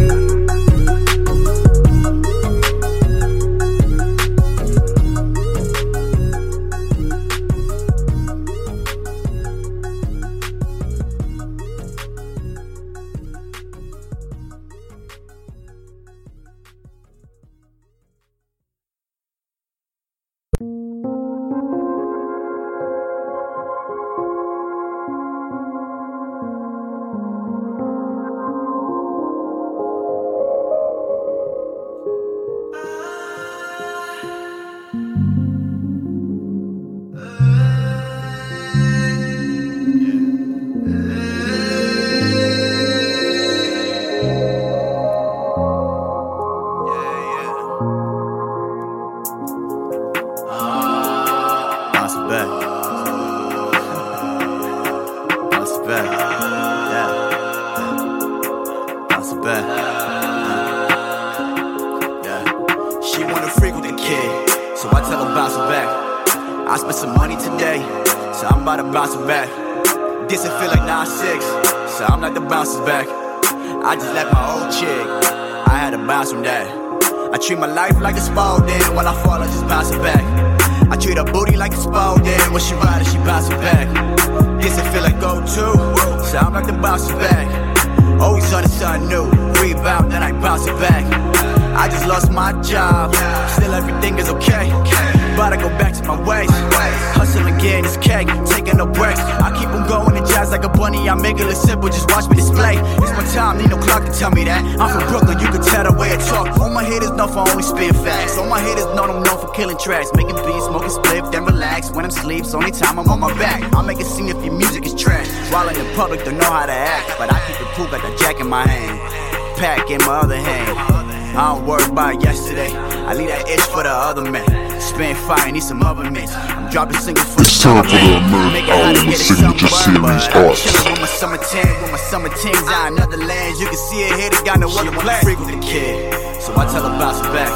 Series 130.20 130.36
Arts. 130.36 130.60
Chillin' 130.66 130.90
with 130.92 131.00
my 131.00 131.06
summer 131.06 131.38
tan, 131.38 131.82
with 131.82 131.92
my 131.92 131.98
summer 131.98 132.28
teens 132.28 132.68
out 132.68 132.92
in 132.92 133.00
other 133.00 133.16
lands. 133.16 133.60
You 133.60 133.66
can 133.66 133.76
see 133.76 134.02
it 134.02 134.18
here, 134.18 134.30
they 134.30 134.44
got 134.44 134.58
no 134.60 134.68
other 134.68 134.92
plan. 134.92 135.22
Freak 135.22 135.38
with 135.38 135.48
the 135.48 135.60
kid, 135.60 136.12
so 136.40 136.52
I 136.56 136.66
tell 136.66 136.82
her 136.82 136.98
bounce 136.98 137.20
it 137.20 137.32
back. 137.32 137.50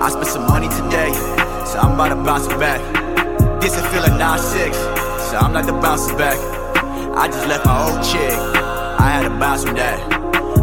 I 0.00 0.10
spent 0.10 0.26
some 0.26 0.46
money 0.46 0.68
today, 0.68 1.12
so 1.64 1.78
I'm 1.80 1.94
about 1.94 2.10
to 2.10 2.16
bounce 2.16 2.46
it 2.46 2.58
back. 2.58 2.80
This 3.60 3.76
it 3.76 3.84
feel 3.90 4.02
like 4.02 4.12
9-6, 4.12 4.74
so 5.30 5.38
I'm 5.38 5.52
like 5.52 5.66
the 5.66 5.72
bounces 5.72 6.12
back. 6.12 6.38
I 7.16 7.26
just 7.26 7.46
left 7.48 7.64
my 7.66 7.74
old 7.82 8.04
chick, 8.04 8.36
I 9.00 9.08
had 9.10 9.22
to 9.22 9.30
bounce 9.30 9.64
from 9.64 9.76
that. 9.76 9.98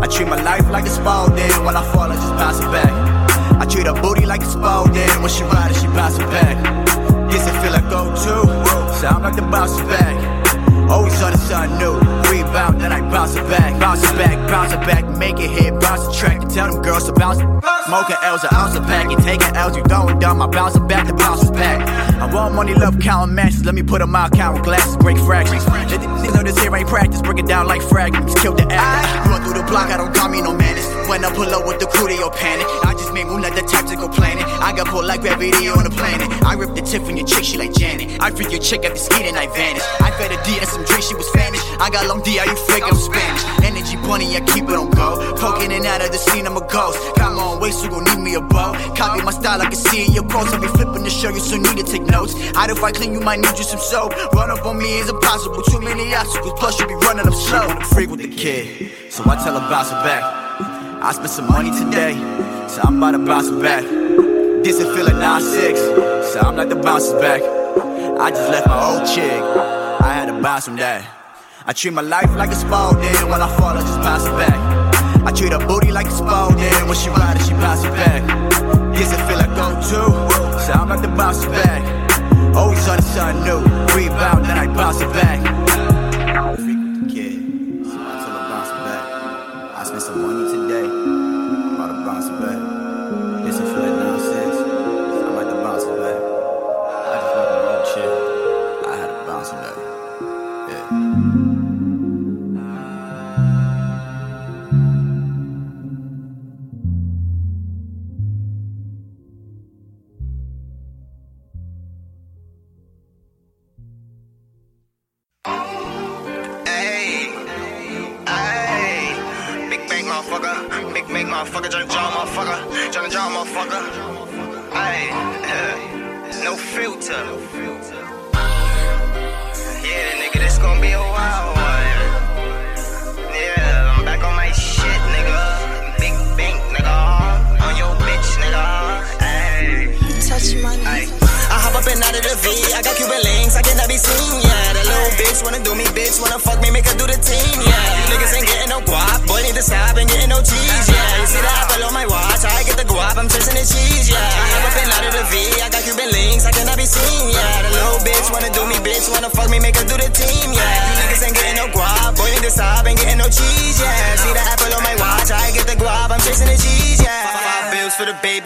I 0.02 0.07
treat 0.07 0.27
my 0.27 0.41
life 0.41 0.69
like 0.69 0.85
a 0.85 0.89
Spalding, 0.89 1.52
when 1.65 1.76
I 1.76 1.84
fall 1.91 2.11
I 2.11 2.15
just 2.15 2.35
bounce 2.35 2.60
it 2.60 2.69
back. 2.72 2.91
I 3.60 3.65
treat 3.65 3.88
her 3.88 3.99
booty 3.99 4.26
like 4.26 4.41
a 4.41 4.45
Spalding, 4.45 5.10
when 5.22 5.31
she 5.31 5.43
ride 5.43 5.72
it, 5.72 5.77
she 5.77 5.88
bounce 5.88 6.18
it 6.18 6.27
back. 6.30 6.56
This 7.31 7.45
it 7.47 7.56
feel 7.61 7.72
like 7.72 7.89
go 7.89 8.14
to, 8.14 8.95
so 8.95 9.07
I'm 9.07 9.23
like 9.23 9.35
the 9.35 9.41
bounce 9.41 9.77
it 9.77 9.88
back. 9.88 10.24
Always 10.90 11.20
on 11.22 11.32
the 11.32 11.38
sun 11.38 11.80
new, 11.80 11.98
rebound, 12.30 12.80
then 12.80 12.91
I 12.91 13.02
bounce 13.10 13.36
it 13.36 13.48
back. 13.49 13.80
Bounce 13.80 14.03
it 14.03 14.16
back, 14.18 14.38
bounce 14.48 14.74
it 14.74 14.82
back, 14.82 15.03
make 15.18 15.40
it 15.40 15.49
hit, 15.49 15.74
bounce 15.82 16.06
the 16.06 16.14
track, 16.14 16.41
and 16.44 16.52
tell 16.52 16.72
them 16.72 16.84
girls 16.84 17.06
to 17.06 17.14
bounce 17.14 17.40
it. 17.40 17.48
Smoking 17.88 18.18
L's, 18.22 18.44
an 18.44 18.49
ounce 18.53 18.76
of 18.76 18.84
pack, 18.84 19.12
and 19.12 19.22
taking 19.24 19.56
L's, 19.56 19.76
you 19.76 19.84
going 19.84 20.20
dumb, 20.20 20.41
I 20.41 20.48
bounce 20.48 20.76
it 20.76 20.88
back, 20.88 21.07
the 21.07 21.14
bounce 21.14 21.41
is 21.41 21.52
back. 21.52 21.82
I 22.22 22.32
want 22.32 22.53
money, 22.53 22.76
love, 22.76 22.99
counting 22.99 23.34
matches, 23.34 23.66
let 23.66 23.74
me 23.74 23.82
put 23.82 23.95
put 23.95 24.02
'em 24.02 24.14
out, 24.14 24.34
counting 24.34 24.62
glasses, 24.62 24.98
break 24.98 25.18
fractions. 25.20 25.64
They, 25.64 25.98
know 26.36 26.44
this 26.44 26.60
here 26.60 26.76
ain't 26.76 26.90
practice, 26.90 27.22
break 27.22 27.40
it 27.40 27.48
down 27.48 27.66
like 27.66 27.82
fragments, 27.82 28.36
kill 28.41 28.53
the 28.53 28.68
act. 28.70 29.30
Run 29.30 29.41
through 29.41 29.62
the 29.62 29.64
block, 29.72 29.88
I 29.90 29.95
don't 29.95 30.14
call 30.14 30.28
me 30.28 30.41
no 30.41 30.52
man, 30.53 30.76
it's 30.76 30.86
when 31.07 31.24
I 31.24 31.34
pull 31.34 31.48
up 31.48 31.66
with 31.66 31.80
the 31.80 31.88
crew, 31.88 32.07
they 32.07 32.22
all 32.22 32.32
panic. 32.32 32.68
I 32.84 32.91
just 32.94 33.14
moves 33.14 33.41
like 33.41 33.56
the 33.56 33.62
tactical 33.62 34.10
planet. 34.10 34.45
I 34.61 34.73
got 34.76 34.88
pulled 34.88 35.06
like 35.06 35.22
gravity 35.22 35.68
on 35.69 35.84
the 35.84 35.90
planet. 35.90 36.27
I 36.44 36.53
rip 36.53 36.76
the 36.76 36.82
tip 36.82 37.03
from 37.03 37.18
your 37.18 37.27
chick, 37.27 37.44
she 37.44 37.57
like 37.57 37.73
Janet. 37.73 38.22
I 38.22 38.32
freak 38.32 38.52
your 38.52 38.61
chick 38.61 38.86
after 38.86 38.99
and 39.23 39.38
I 39.38 39.48
vanish. 39.48 39.84
I 40.02 40.11
fed 40.11 40.32
a 40.32 40.38
D 40.44 40.57
and 40.57 40.68
some 40.68 40.84
drink, 40.86 41.03
she 41.03 41.15
was 41.15 41.27
Spanish. 41.27 41.61
I 41.80 41.90
got 41.90 42.07
long 42.07 42.22
D, 42.22 42.40
are 42.40 42.45
you 42.45 42.56
fake? 42.68 42.84
I'm 42.86 42.95
Spanish. 42.95 43.44
Energy 43.64 43.98
bunny, 43.98 44.36
I 44.36 44.41
keep 44.41 44.65
it 44.65 44.76
on 44.76 44.90
go. 44.91 45.36
Poking 45.38 45.72
in 45.72 45.84
and 45.84 45.86
out 45.86 46.02
of 46.02 46.11
the 46.11 46.18
scene, 46.18 46.48
I'm 46.48 46.57
a 46.57 46.65
ghost. 46.68 46.99
Got 47.15 47.34
my 47.34 47.44
own 47.44 47.60
waist, 47.61 47.84
you 47.84 47.90
gon' 47.90 48.03
need 48.06 48.19
me 48.19 48.36
a 48.36 48.41
bow. 48.41 48.73
Copy 48.95 49.22
my 49.23 49.32
style, 49.32 49.61
I 49.61 49.65
can 49.65 49.76
see 49.76 50.06
in 50.06 50.14
your 50.14 50.23
quotes. 50.23 50.53
I'll 50.53 50.61
be 50.61 50.68
flipping 50.68 51.03
the 51.03 51.10
show 51.10 51.30
you, 51.30 51.40
so 51.40 51.57
need 51.57 51.77
to 51.77 51.84
take 51.84 52.03
notes. 52.03 52.36
I'd 52.56 52.69
if 52.69 52.84
I 52.84 52.91
clean, 52.91 53.14
you 53.14 53.19
might 53.22 53.40
need 53.40 53.57
you 53.57 53.64
some 53.64 53.80
soap. 53.80 54.14
Run 54.34 54.52
up 54.52 54.65
on 54.65 54.77
me 54.77 54.99
is 54.99 55.10
impossible. 55.10 55.61
Too 55.64 55.82
many 55.82 56.14
obstacles, 56.14 56.53
plus 56.60 56.80
you 56.80 56.88
be 56.88 56.95
running 56.95 57.27
up 57.27 57.34
slow. 57.34 57.68
I'm 57.68 57.82
Freak 57.82 58.10
with 58.10 58.22
the 58.22 58.27
kid, 58.27 58.91
so 59.11 59.23
I 59.26 59.36
tell 59.44 59.60
her 59.60 59.69
bounce 59.69 59.90
it 59.90 60.02
back. 60.03 60.23
I 61.03 61.11
spent 61.11 61.30
some 61.30 61.48
money 61.48 61.72
today, 61.72 62.14
so 62.68 62.82
I'm 62.84 62.98
about 62.98 63.11
to 63.11 63.19
bounce 63.19 63.48
it 63.48 63.61
back. 63.61 64.35
This 64.66 64.80
it 64.80 64.96
feel 64.96 65.06
like 65.06 65.14
9-6, 65.14 66.34
so 66.34 66.40
I'm 66.40 66.56
like 66.56 66.70
the 66.70 66.76
bounces 66.76 67.14
back. 67.22 67.44
I 68.20 68.32
just 68.32 68.50
left 68.50 68.66
my 68.66 68.84
old 68.84 69.06
chick, 69.08 69.40
I 70.02 70.12
had 70.12 70.26
to 70.26 70.42
bounce 70.42 70.66
from 70.66 70.78
that. 70.78 71.06
I 71.68 71.72
treat 71.72 71.94
my 71.94 72.02
life 72.02 72.34
like 72.36 72.50
a 72.50 72.56
Spalding, 72.56 73.30
when 73.30 73.44
I 73.44 73.58
fall 73.58 73.78
I 73.78 73.82
just 73.82 74.00
bounce 74.00 74.26
it 74.26 74.32
back. 74.32 74.58
I 75.24 75.32
treat 75.32 75.52
her 75.52 75.60
booty 75.68 75.92
like 75.92 76.08
a 76.08 76.12
Spalding, 76.12 76.88
when 76.88 76.98
she 76.98 77.10
ride 77.10 77.38
it 77.38 77.46
she 77.46 77.54
bounce 77.54 77.84
it 77.84 77.94
back. 77.94 78.24
This 78.96 79.14
it 79.14 79.22
feel 79.28 79.38
like 79.38 79.54
go 79.54 79.70
to, 79.70 80.02
so 80.66 80.74
I'm 80.74 80.90
like 80.90 81.04
the 81.04 81.10
bounce 81.10 81.44
it 81.44 81.52
back. 81.52 81.84
Always 82.56 82.88
on 82.88 82.98
the 82.98 83.04
sun 83.04 83.44
new, 83.46 83.62
rebound 83.94 84.46
then 84.46 84.58
I 84.58 84.66
bounce 84.66 85.00
it 85.00 85.14
back. 85.14 85.46
Kid, 87.08 87.35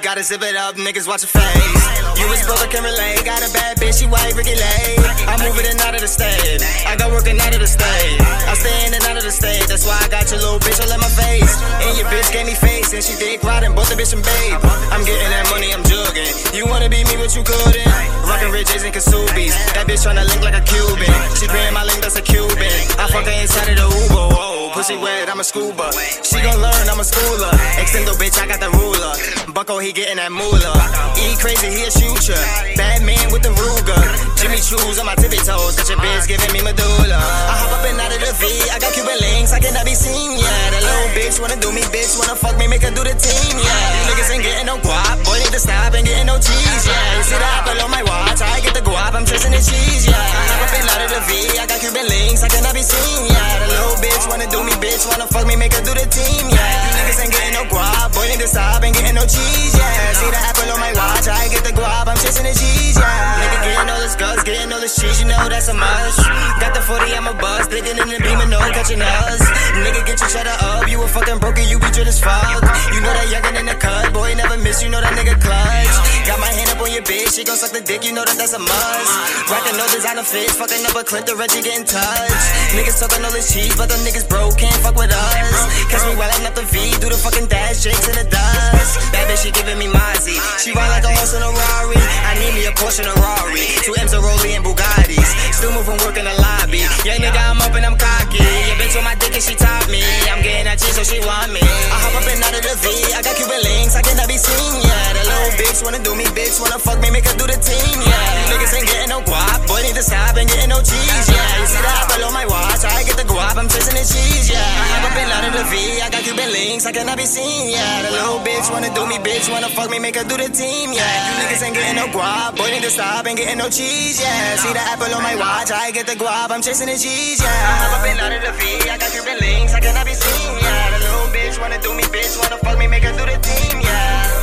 gotta 0.09 0.25
zip 0.25 0.41
it 0.41 0.57
up, 0.57 0.73
niggas 0.73 1.05
watch 1.05 1.21
your 1.21 1.29
face. 1.29 1.85
You 2.17 2.25
was 2.33 2.41
brother 2.41 2.65
can 2.73 2.81
relate, 2.81 3.21
got 3.29 3.45
a 3.45 3.49
bad 3.53 3.77
bitch, 3.77 4.01
she 4.01 4.09
white, 4.09 4.33
Ricky 4.33 4.57
Lay. 4.57 4.97
I'm 5.29 5.37
moving 5.37 5.69
in 5.69 5.77
out 5.85 5.93
of 5.93 6.01
the 6.01 6.09
state, 6.09 6.65
I 6.89 6.97
got 6.97 7.13
working 7.13 7.37
out 7.37 7.53
of 7.53 7.61
the 7.61 7.69
state. 7.69 8.17
I 8.49 8.57
stay 8.57 8.89
in 8.89 8.97
out 9.05 9.21
of 9.21 9.21
the 9.21 9.29
state, 9.29 9.69
that's 9.69 9.85
why 9.85 10.01
I 10.01 10.09
got 10.09 10.25
your 10.33 10.41
little 10.41 10.57
bitch 10.65 10.81
all 10.81 10.89
in 10.89 10.97
my 10.97 11.13
face. 11.13 11.53
And 11.85 11.93
your 11.93 12.09
bitch 12.09 12.25
gave 12.33 12.49
me 12.49 12.57
face, 12.57 12.89
and 12.89 13.05
she 13.05 13.13
dick 13.21 13.45
riding, 13.45 13.77
both 13.77 13.93
the 13.93 14.01
bitch 14.01 14.17
and 14.17 14.25
babe. 14.25 14.57
I'm 14.89 15.05
getting 15.05 15.29
that 15.29 15.45
money, 15.53 15.69
I'm 15.77 15.85
jugging. 15.85 16.57
You 16.57 16.65
wanna 16.65 16.89
be 16.89 17.05
me, 17.05 17.13
but 17.13 17.29
you 17.37 17.45
couldn't. 17.45 17.93
Rockin' 18.25 18.49
Rich 18.49 18.81
and 18.81 18.89
Kasubis, 18.89 19.53
that 19.77 19.85
bitch 19.85 20.09
tryna 20.09 20.25
link 20.25 20.41
like 20.41 20.57
a 20.57 20.65
Cuban. 20.65 21.13
She 21.37 21.45
paying 21.45 21.77
my 21.77 21.85
link, 21.85 22.01
that's 22.01 22.17
a 22.17 22.25
Cuban. 22.25 22.73
I 22.97 23.05
fuck 23.13 23.29
her 23.29 23.37
inside 23.37 23.77
of 23.77 23.77
the 23.77 23.85
Uber, 24.09 24.25
Pussy 24.73 24.95
wet, 24.97 25.29
I'm 25.29 25.39
a 25.39 25.43
scuba. 25.43 25.91
She 26.23 26.39
gon' 26.41 26.61
learn, 26.61 26.85
I'm 26.89 26.99
a 26.99 27.05
schooler. 27.05 27.51
Extendo 27.81 28.13
bitch, 28.15 28.37
I 28.39 28.47
got 28.47 28.59
the 28.59 28.69
ruler. 28.77 29.13
Bucko, 29.53 29.79
he 29.79 29.91
gettin' 29.91 30.17
that 30.17 30.31
moolah. 30.31 30.77
E 31.17 31.35
crazy, 31.41 31.67
he 31.67 31.83
a 31.83 31.91
shooter. 31.91 32.37
Bad 32.77 33.01
man 33.01 33.31
with 33.33 33.41
the 33.41 33.49
Ruger. 33.49 34.29
Jimmy 34.39 34.61
Choos 34.61 34.99
on 34.99 35.05
my 35.05 35.15
tippy 35.19 35.41
toes. 35.41 35.75
Got 35.75 35.89
your 35.89 35.99
bitch 35.99 36.27
giving 36.29 36.53
me 36.53 36.61
medulla. 36.61 37.17
I 37.17 37.55
hop 37.59 37.75
up 37.75 37.83
and 37.83 37.99
out 37.99 38.13
of 38.13 38.21
the 38.21 38.31
V. 38.39 38.45
I 38.71 38.77
got 38.79 38.93
Cuban 38.93 39.19
links, 39.19 39.51
I 39.51 39.59
cannot 39.59 39.83
be 39.83 39.95
seen. 39.97 40.37
Yeah, 40.37 40.71
that 40.71 40.83
little 40.85 41.11
bitch 41.17 41.35
wanna 41.41 41.59
do 41.59 41.73
me, 41.73 41.83
bitch 41.91 42.15
wanna 42.15 42.37
fuck 42.37 42.55
me, 42.55 42.69
make 42.69 42.85
her 42.85 42.93
do 42.93 43.03
the 43.03 43.15
team. 43.17 43.53
Yeah, 43.59 43.67
you 43.67 44.03
niggas 44.13 44.29
ain't 44.31 44.43
getting 44.45 44.67
no 44.69 44.77
guap. 44.79 45.17
Boy, 45.25 45.43
need 45.43 45.51
to 45.51 45.59
stop 45.59 45.91
and 45.91 46.05
getting 46.05 46.29
no 46.29 46.37
cheese. 46.39 46.83
Yeah, 46.85 47.17
you 47.17 47.23
see 47.25 47.35
the 47.35 47.49
apple 47.57 47.83
on 47.83 47.91
my 47.91 48.03
watch. 48.05 48.39
I 48.39 48.61
get 48.61 48.77
the 48.77 48.85
guap, 48.85 49.17
I'm 49.17 49.25
chasing 49.25 49.51
the 49.51 49.59
cheese. 49.59 50.07
Yeah, 50.07 50.15
I 50.15 50.43
hop 50.55 50.61
up 50.63 50.73
and 50.77 50.87
out 50.87 51.01
of 51.03 51.09
the 51.09 51.21
V. 51.27 51.31
I 51.59 51.65
got 51.67 51.79
Cuban 51.83 52.05
links, 52.07 52.41
I 52.45 52.49
cannot 52.53 52.71
be 52.77 52.85
seen. 52.85 53.27
Yeah, 53.27 53.65
the 53.65 53.67
little 53.75 53.97
bitch 53.99 54.23
wanna 54.31 54.47
do 54.47 54.58
me, 54.63 54.73
bitch 54.79 55.05
wanna 55.09 55.27
fuck 55.27 55.45
me, 55.47 55.55
make 55.55 55.73
her 55.73 55.83
do 55.83 55.93
the 55.93 56.07
team. 56.07 56.49
Yeah, 56.49 56.59
you 56.59 56.91
niggas 56.99 57.19
ain't 57.23 57.33
getting 57.33 57.55
no 57.55 57.63
guap. 57.69 58.13
Boy, 58.13 58.27
to 58.29 58.47
stop 58.47 58.83
ain't 58.83 58.95
getting 58.95 59.15
no 59.15 59.25
cheese. 59.25 59.73
Yeah, 59.75 60.13
see 60.15 60.29
the 60.29 60.39
apple 60.39 60.69
on 60.71 60.79
my 60.79 60.91
watch. 60.93 61.27
I 61.27 61.47
get 61.49 61.63
the 61.63 61.73
guap, 61.75 62.07
I'm 62.07 62.17
chasing 62.17 62.45
the 62.45 62.53
cheese. 62.55 62.95
Yeah, 62.95 63.39
nigga 63.41 63.57
getting 63.63 63.89
all 63.89 64.01
this 64.01 64.15
guts, 64.15 64.43
getting 64.43 64.71
all 64.71 64.81
this 64.81 64.95
cheese. 64.95 65.19
You 65.21 65.27
know 65.27 65.49
that's 65.49 65.67
a 65.69 65.75
must. 65.75 66.19
Got 66.59 66.73
the 66.73 66.81
40, 66.81 67.15
I'm 67.15 67.27
a 67.27 67.33
buzz. 67.35 67.67
In 67.69 67.95
the 67.95 68.19
beam 68.21 68.39
and 68.39 68.51
no 68.51 68.59
catching 68.75 69.01
us. 69.01 69.41
Nigga, 69.81 70.05
get 70.05 70.19
your 70.19 70.29
cheddar 70.29 70.57
up. 70.61 70.87
You 70.87 71.01
a 71.01 71.07
fucking 71.07 71.39
broken, 71.39 71.67
you 71.69 71.79
be 71.79 71.89
drill 71.91 72.07
as 72.07 72.19
fuck. 72.19 72.61
You 72.93 72.99
know 73.01 73.13
that 73.13 73.27
youngin' 73.31 73.59
in 73.59 73.65
the 73.65 73.75
cut. 73.75 74.13
Boy, 74.13 74.35
never 74.35 74.57
miss, 74.57 74.83
you 74.83 74.89
know 74.89 75.01
that 75.01 75.13
nigga 75.15 75.39
clutch. 75.41 75.95
Got 76.27 76.39
my 76.39 76.51
hand 76.51 76.69
up 76.69 76.81
on 76.81 76.91
your 76.91 77.01
bitch, 77.01 77.33
she 77.35 77.43
gon' 77.43 77.57
suck 77.57 77.71
the 77.71 77.81
dick, 77.81 78.05
you 78.05 78.13
know 78.13 78.25
that 78.25 78.37
that's 78.37 78.53
a 78.53 78.61
must. 78.61 79.11
Rockin' 79.49 79.77
no 79.77 79.85
designer 79.89 80.23
fits, 80.23 80.53
fucking 80.53 80.85
up 80.85 80.95
a 80.95 81.03
clip, 81.03 81.25
the 81.25 81.35
Reggie 81.35 81.61
getting 81.61 81.85
touched. 81.85 82.45
Niggas 82.77 82.99
talking 83.01 83.25
all 83.25 83.33
this 83.33 83.49
cheese, 83.53 83.73
but 83.77 83.89
the 83.89 83.97
niggas 84.05 84.29
broke, 84.29 84.48
can't 84.57 84.75
fuck 84.81 84.95
with 84.95 85.11
us. 85.11 85.85
Catch 85.89 86.05
me 86.09 86.15
while 86.15 86.29
I'm 86.33 86.45
up 86.45 86.55
the 86.55 86.63
V, 86.63 86.91
do 86.99 87.09
the 87.09 87.17
fucking 87.17 87.47
dash, 87.47 87.83
Jakes 87.83 88.07
in 88.07 88.15
the 88.15 88.29
dust. 88.29 88.68
That 89.13 89.29
bitch, 89.29 89.43
she 89.43 89.51
giving 89.51 89.77
me 89.77 89.87
Mozzie. 89.87 90.39
She 90.61 90.71
ride 90.73 90.89
like 90.89 91.05
a 91.05 91.11
horse 91.13 91.33
in 91.33 91.43
a 91.43 91.51
Rari. 91.51 91.99
I 92.25 92.33
need 92.39 92.53
me 92.57 92.65
a 92.65 92.73
Porsche 92.73 93.05
and 93.05 93.11
a 93.11 93.15
Rari. 93.19 93.65
Two 93.85 93.93
M's, 93.99 94.13
a 94.13 94.19
Rollie, 94.19 94.55
and 94.55 94.63
Bugattis. 94.65 95.29
Still 95.53 95.73
moving, 95.73 95.99
work 96.05 96.17
in 96.17 96.25
the 96.25 96.35
lobby. 96.39 96.85
Young 97.03 97.19
nigga, 97.19 97.37
I'm 97.37 97.59
up 97.61 97.75
and 97.75 97.85
I'm 97.85 97.97
cocky. 97.99 98.39
Your 98.39 98.77
bitch 98.79 98.95
on 98.95 99.03
my 99.03 99.15
dick 99.19 99.35
and 99.35 99.43
she 99.43 99.55
top 99.59 99.89
me. 99.91 100.01
I'm 100.31 100.39
getting 100.39 100.65
that 100.65 100.79
cheese, 100.79 100.95
so 100.95 101.03
she 101.03 101.19
want 101.19 101.51
me. 101.51 101.59
I 101.59 101.97
hop 101.99 102.15
up 102.15 102.27
and 102.29 102.39
out 102.39 102.55
of 102.55 102.63
the 102.63 102.75
V. 102.79 102.87
I 103.11 103.19
got 103.19 103.35
Cuban 103.35 103.59
links, 103.59 103.97
I 103.97 104.01
cannot 104.01 104.31
be 104.31 104.39
seen. 104.39 104.79
Yeah, 104.79 105.19
the 105.19 105.23
little 105.27 105.53
bitch 105.59 105.83
wanna 105.83 105.99
do 105.99 106.15
me, 106.15 106.23
bitch 106.31 106.63
wanna 106.63 106.79
fuck 106.79 107.03
me, 107.03 107.11
make 107.11 107.27
her 107.27 107.35
do 107.35 107.43
the 107.43 107.59
team. 107.59 107.99
Yeah, 107.99 108.15
you 108.15 108.55
niggas 108.55 108.71
ain't 108.79 108.87
getting 108.87 109.11
no 109.11 109.19
guap. 109.25 109.67
Boy, 109.67 109.83
need 109.83 109.99
to 109.99 110.05
stop 110.05 110.39
and 110.39 110.47
getting 110.47 110.71
no 110.71 110.79
cheese. 110.79 111.25
Yeah, 111.27 111.59
you 111.59 111.67
see 111.67 111.83
the 111.83 111.91
apple 111.91 112.23
on 112.23 112.31
my 112.31 112.47
watch. 112.47 112.87
I 112.87 113.03
get 113.03 113.19
the 113.19 113.27
guap, 113.27 113.59
I'm 113.59 113.67
chasing 113.67 113.99
the 113.99 114.05
cheese. 114.07 114.47
Yeah, 114.47 114.63
I 114.63 114.85
hop 114.95 115.11
up 115.11 115.17
and 115.19 115.27
out 115.27 115.43
of 115.43 115.53
the 115.59 115.65
V. 115.67 115.75
I 115.99 116.07
got 116.07 116.23
Cuban 116.23 116.47
links, 116.55 116.87
I 116.87 116.95
cannot 116.95 117.19
be 117.19 117.27
seen. 117.27 117.67
Yeah, 117.67 118.07
the 118.07 118.15
little 118.15 118.39
bitch 118.39 118.71
wanna 118.71 118.78
do 118.87 119.03
me, 119.05 119.19
bitch 119.19 119.51
wanna 119.51 119.67
fuck 119.67 119.89
me, 119.91 119.99
make 119.99 120.15
her 120.15 120.23
do 120.23 120.37
the 120.37 120.47
team. 120.47 120.93
Yeah, 120.95 121.03
you 121.03 121.33
niggas 121.43 121.63
ain't 121.63 121.75
getting 121.75 121.97
no 121.99 122.07
guap. 122.15 122.55
Boy, 122.55 122.71
need 122.71 122.83
to 122.83 122.89
stop 122.89 123.27
ain't 123.27 123.37
getting 123.37 123.57
no 123.57 123.67
cheese. 123.67 124.21
Yeah, 124.21 124.55
see 124.55 124.71
the 124.71 124.79
apple 124.79 125.11
on 125.11 125.23
my 125.23 125.35
watch. 125.35 125.71
I 125.71 125.91
get 125.91 126.07
the 126.07 126.15
guap, 126.15 126.51
I'm 126.51 126.61
chasing 126.61 126.87
the 126.87 126.95
cheese. 126.95 127.41
Yeah, 127.43 127.51
I 127.51 127.73
hop 127.83 127.99
up 127.99 128.07
and 128.07 128.19
out 128.19 128.31
of 128.31 128.41
the 128.47 128.51
V. 128.55 128.89
I 128.89 128.97
got 128.97 129.11
Cuban 129.11 129.37
links, 129.43 129.73
I 129.73 129.79
cannot 129.81 130.05
be 130.05 130.13
seen. 130.13 130.55
Yeah, 130.63 130.95
the 130.95 130.99
little 131.03 131.27
bitch 131.35 131.59
wanna 131.59 131.81
do 131.81 131.91
me, 131.93 132.03
bitch 132.03 132.39
wanna 132.39 132.57
fuck 132.63 132.77
me, 132.79 132.87
make 132.87 133.03
her 133.03 133.11
do 133.11 133.25
the 133.27 133.37
team. 133.43 133.81
Yeah. 133.83 134.39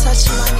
Touch 0.00 0.24
money. 0.32 0.59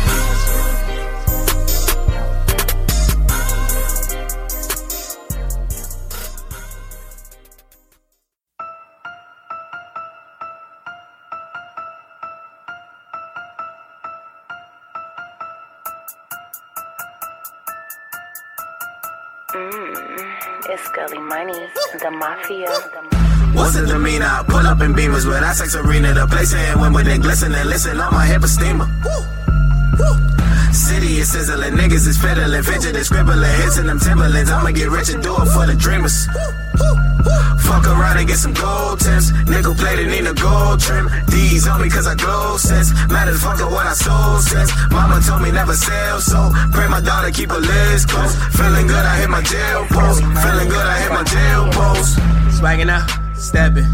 It's 20.70 20.88
Gully 20.90 21.18
Money, 21.18 21.68
the 22.00 22.10
Mafia. 22.10 22.70
What's 23.54 23.74
the 23.74 23.86
demeanor? 23.86 24.26
I 24.26 24.44
pull 24.46 24.64
up 24.66 24.80
in 24.80 24.94
beamers 24.94 25.26
with 25.26 25.42
I 25.42 25.52
sex 25.52 25.74
arena, 25.74 26.14
the 26.14 26.26
place 26.26 26.54
and 26.54 26.80
Wimbledon 26.80 27.20
glisten 27.20 27.52
and 27.52 27.68
listen 27.68 27.98
on 27.98 28.14
my 28.14 28.24
hip 28.26 28.44
steamer. 28.44 28.86
City 30.72 31.18
is 31.18 31.32
sizzling, 31.32 31.74
niggas 31.74 32.06
is 32.06 32.16
fiddling, 32.16 32.62
fidgeting, 32.62 33.02
scribbling, 33.02 33.42
hits 33.62 33.78
in 33.78 33.86
them 33.86 33.98
Timberlands. 33.98 34.50
I'ma 34.50 34.70
get 34.70 34.88
rich 34.90 35.08
and 35.10 35.22
do 35.22 35.34
it 35.34 35.48
for 35.50 35.66
the 35.66 35.74
dreamers. 35.74 36.26
Fuck 37.66 37.86
around 37.86 38.18
and 38.18 38.26
get 38.26 38.38
some 38.38 38.52
gold 38.52 39.00
tips. 39.00 39.30
Nickel 39.46 39.74
plated, 39.74 40.08
need 40.08 40.26
a 40.26 40.34
gold 40.34 40.80
trim. 40.80 41.08
D's 41.26 41.66
on 41.68 41.80
me 41.82 41.88
cause 41.88 42.06
I 42.06 42.14
glow 42.14 42.56
sense. 42.56 42.90
Matter 43.08 43.34
fuck 43.34 43.58
what 43.70 43.86
I 43.86 43.94
sold 43.94 44.42
since. 44.42 44.70
Mama 44.90 45.20
told 45.26 45.42
me 45.42 45.50
never 45.50 45.74
sell, 45.74 46.20
so 46.20 46.50
pray 46.72 46.88
my 46.88 47.00
daughter 47.00 47.30
keep 47.30 47.50
her 47.50 47.60
lids 47.60 48.06
close. 48.06 48.34
Feeling 48.56 48.86
good, 48.86 49.04
I 49.04 49.18
hit 49.20 49.30
my 49.30 49.42
jail 49.42 49.86
post. 49.90 50.22
Feeling 50.22 50.68
good, 50.68 50.86
I 50.86 50.98
hit 51.02 51.12
my 51.12 51.24
jail 51.24 51.62
post. 51.72 52.18
Swagging 52.58 52.90
out, 52.90 53.08
stepping. 53.36 53.86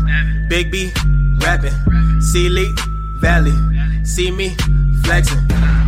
Big 0.49 0.71
B, 0.71 0.93
rapping. 1.41 1.75
C 2.21 2.49
League, 2.49 2.79
Valley. 3.21 3.55
See 4.05 4.31
me, 4.31 4.55
flexing. 5.03 5.39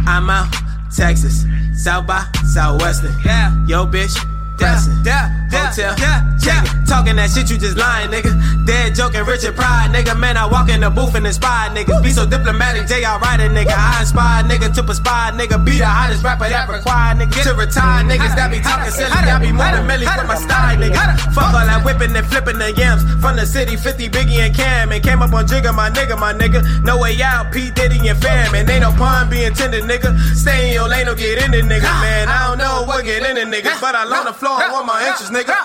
I'm 0.06 0.28
out, 0.30 0.48
Texas. 0.94 1.44
South 1.74 2.06
by 2.06 2.24
Southwestern. 2.52 3.14
Yeah. 3.24 3.54
Yo, 3.66 3.86
bitch. 3.86 4.37
Yeah, 4.60 4.80
yeah, 5.04 5.28
Hotel. 5.50 5.94
Yeah, 5.98 6.26
yeah. 6.42 6.62
Talking 6.84 7.16
that 7.16 7.30
shit, 7.30 7.50
you 7.50 7.58
just 7.58 7.76
lying, 7.76 8.10
nigga. 8.10 8.34
Dead 8.66 8.94
joking, 8.94 9.24
Richard 9.24 9.54
Pryor, 9.54 9.88
nigga. 9.88 10.18
Man, 10.18 10.36
I 10.36 10.46
walk 10.46 10.68
in 10.68 10.80
the 10.80 10.90
booth 10.90 11.14
and 11.14 11.26
inspire 11.26 11.70
niggas. 11.70 12.02
Be 12.02 12.10
so 12.10 12.26
diplomatic, 12.26 12.88
J.R. 12.88 13.20
Writer, 13.20 13.48
nigga. 13.48 13.70
I 13.70 14.00
inspire 14.00 14.42
nigga 14.44 14.74
to 14.74 14.82
perspire, 14.82 15.32
nigga. 15.32 15.62
Be 15.64 15.78
the 15.78 15.86
hottest 15.86 16.24
rapper 16.24 16.48
that 16.48 16.68
require, 16.68 17.14
nigga. 17.14 17.42
To 17.44 17.54
retire, 17.54 18.04
niggas 18.04 18.34
that 18.34 18.50
be 18.50 18.60
talking 18.60 18.90
silly. 18.90 19.10
That 19.10 19.40
be 19.40 19.52
more 19.52 19.70
than 19.70 19.86
Millie 19.86 20.06
with 20.06 20.26
my 20.26 20.36
style, 20.36 20.76
nigga. 20.76 20.98
Fuck 21.32 21.54
all 21.54 21.64
that 21.64 21.84
whipping 21.84 22.16
and 22.16 22.26
flipping 22.26 22.58
the 22.58 22.72
yams. 22.74 23.04
From 23.22 23.36
the 23.36 23.46
city, 23.46 23.76
50 23.76 24.08
Biggie 24.08 24.42
and 24.42 24.54
Cam. 24.54 24.90
And 24.90 25.02
came 25.02 25.22
up 25.22 25.32
on 25.32 25.46
Jigga, 25.46 25.74
my 25.74 25.90
nigga, 25.90 26.18
my 26.18 26.32
nigga. 26.34 26.82
No 26.82 26.98
way 26.98 27.14
out, 27.22 27.52
P. 27.52 27.70
Diddy 27.70 28.08
and 28.08 28.18
fam. 28.20 28.54
And 28.54 28.68
ain't 28.68 28.82
no 28.82 28.90
pun 28.92 29.30
being 29.30 29.46
intended, 29.48 29.84
nigga. 29.84 30.18
Stay 30.34 30.68
in 30.68 30.74
your 30.74 30.88
lane, 30.88 31.06
don't 31.06 31.18
get 31.18 31.44
in 31.44 31.52
the 31.52 31.62
nigga, 31.62 31.92
man. 32.02 32.28
I 32.28 32.48
don't 32.48 32.58
know 32.58 32.84
what 32.84 33.04
get 33.04 33.22
in 33.22 33.36
the 33.36 33.46
niggas, 33.56 33.80
but 33.80 33.94
I 33.94 34.08
on 34.18 34.24
the 34.24 34.32
floor, 34.32 34.47
I 34.56 34.72
want 34.72 34.86
my 34.86 35.06
inches, 35.08 35.30
nigga. 35.30 35.56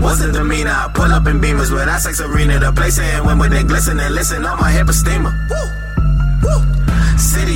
What's 0.00 0.20
the 0.20 0.32
demeanor? 0.32 0.70
I 0.70 0.90
pull 0.94 1.12
up 1.12 1.26
in 1.26 1.40
beamers 1.40 1.72
with 1.72 1.88
I 1.88 1.98
sex 1.98 2.20
arena, 2.20 2.58
the 2.58 2.72
place 2.72 2.98
and 2.98 3.26
when 3.26 3.50
they 3.50 3.62
glisten 3.62 3.98
and 3.98 4.14
listen 4.14 4.44
on 4.44 4.60
my 4.60 4.70
hip 4.70 4.88
steamer. 4.90 5.32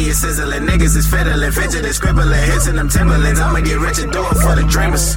City 0.01 0.10
is 0.10 0.20
sizzling, 0.20 0.66
niggas 0.66 0.97
is 0.97 1.06
fiddling, 1.06 1.52
fidgeting, 1.52 1.93
scribbling, 1.93 2.32
hits 2.48 2.66
in 2.66 2.77
them 2.77 2.89
Timberlands. 2.89 3.39
I'ma 3.39 3.60
get 3.60 3.78
rich 3.78 3.98
and 3.98 4.10
do 4.10 4.20
it 4.24 4.39
for 4.40 4.56
the 4.56 4.64
dreamers. 4.64 5.16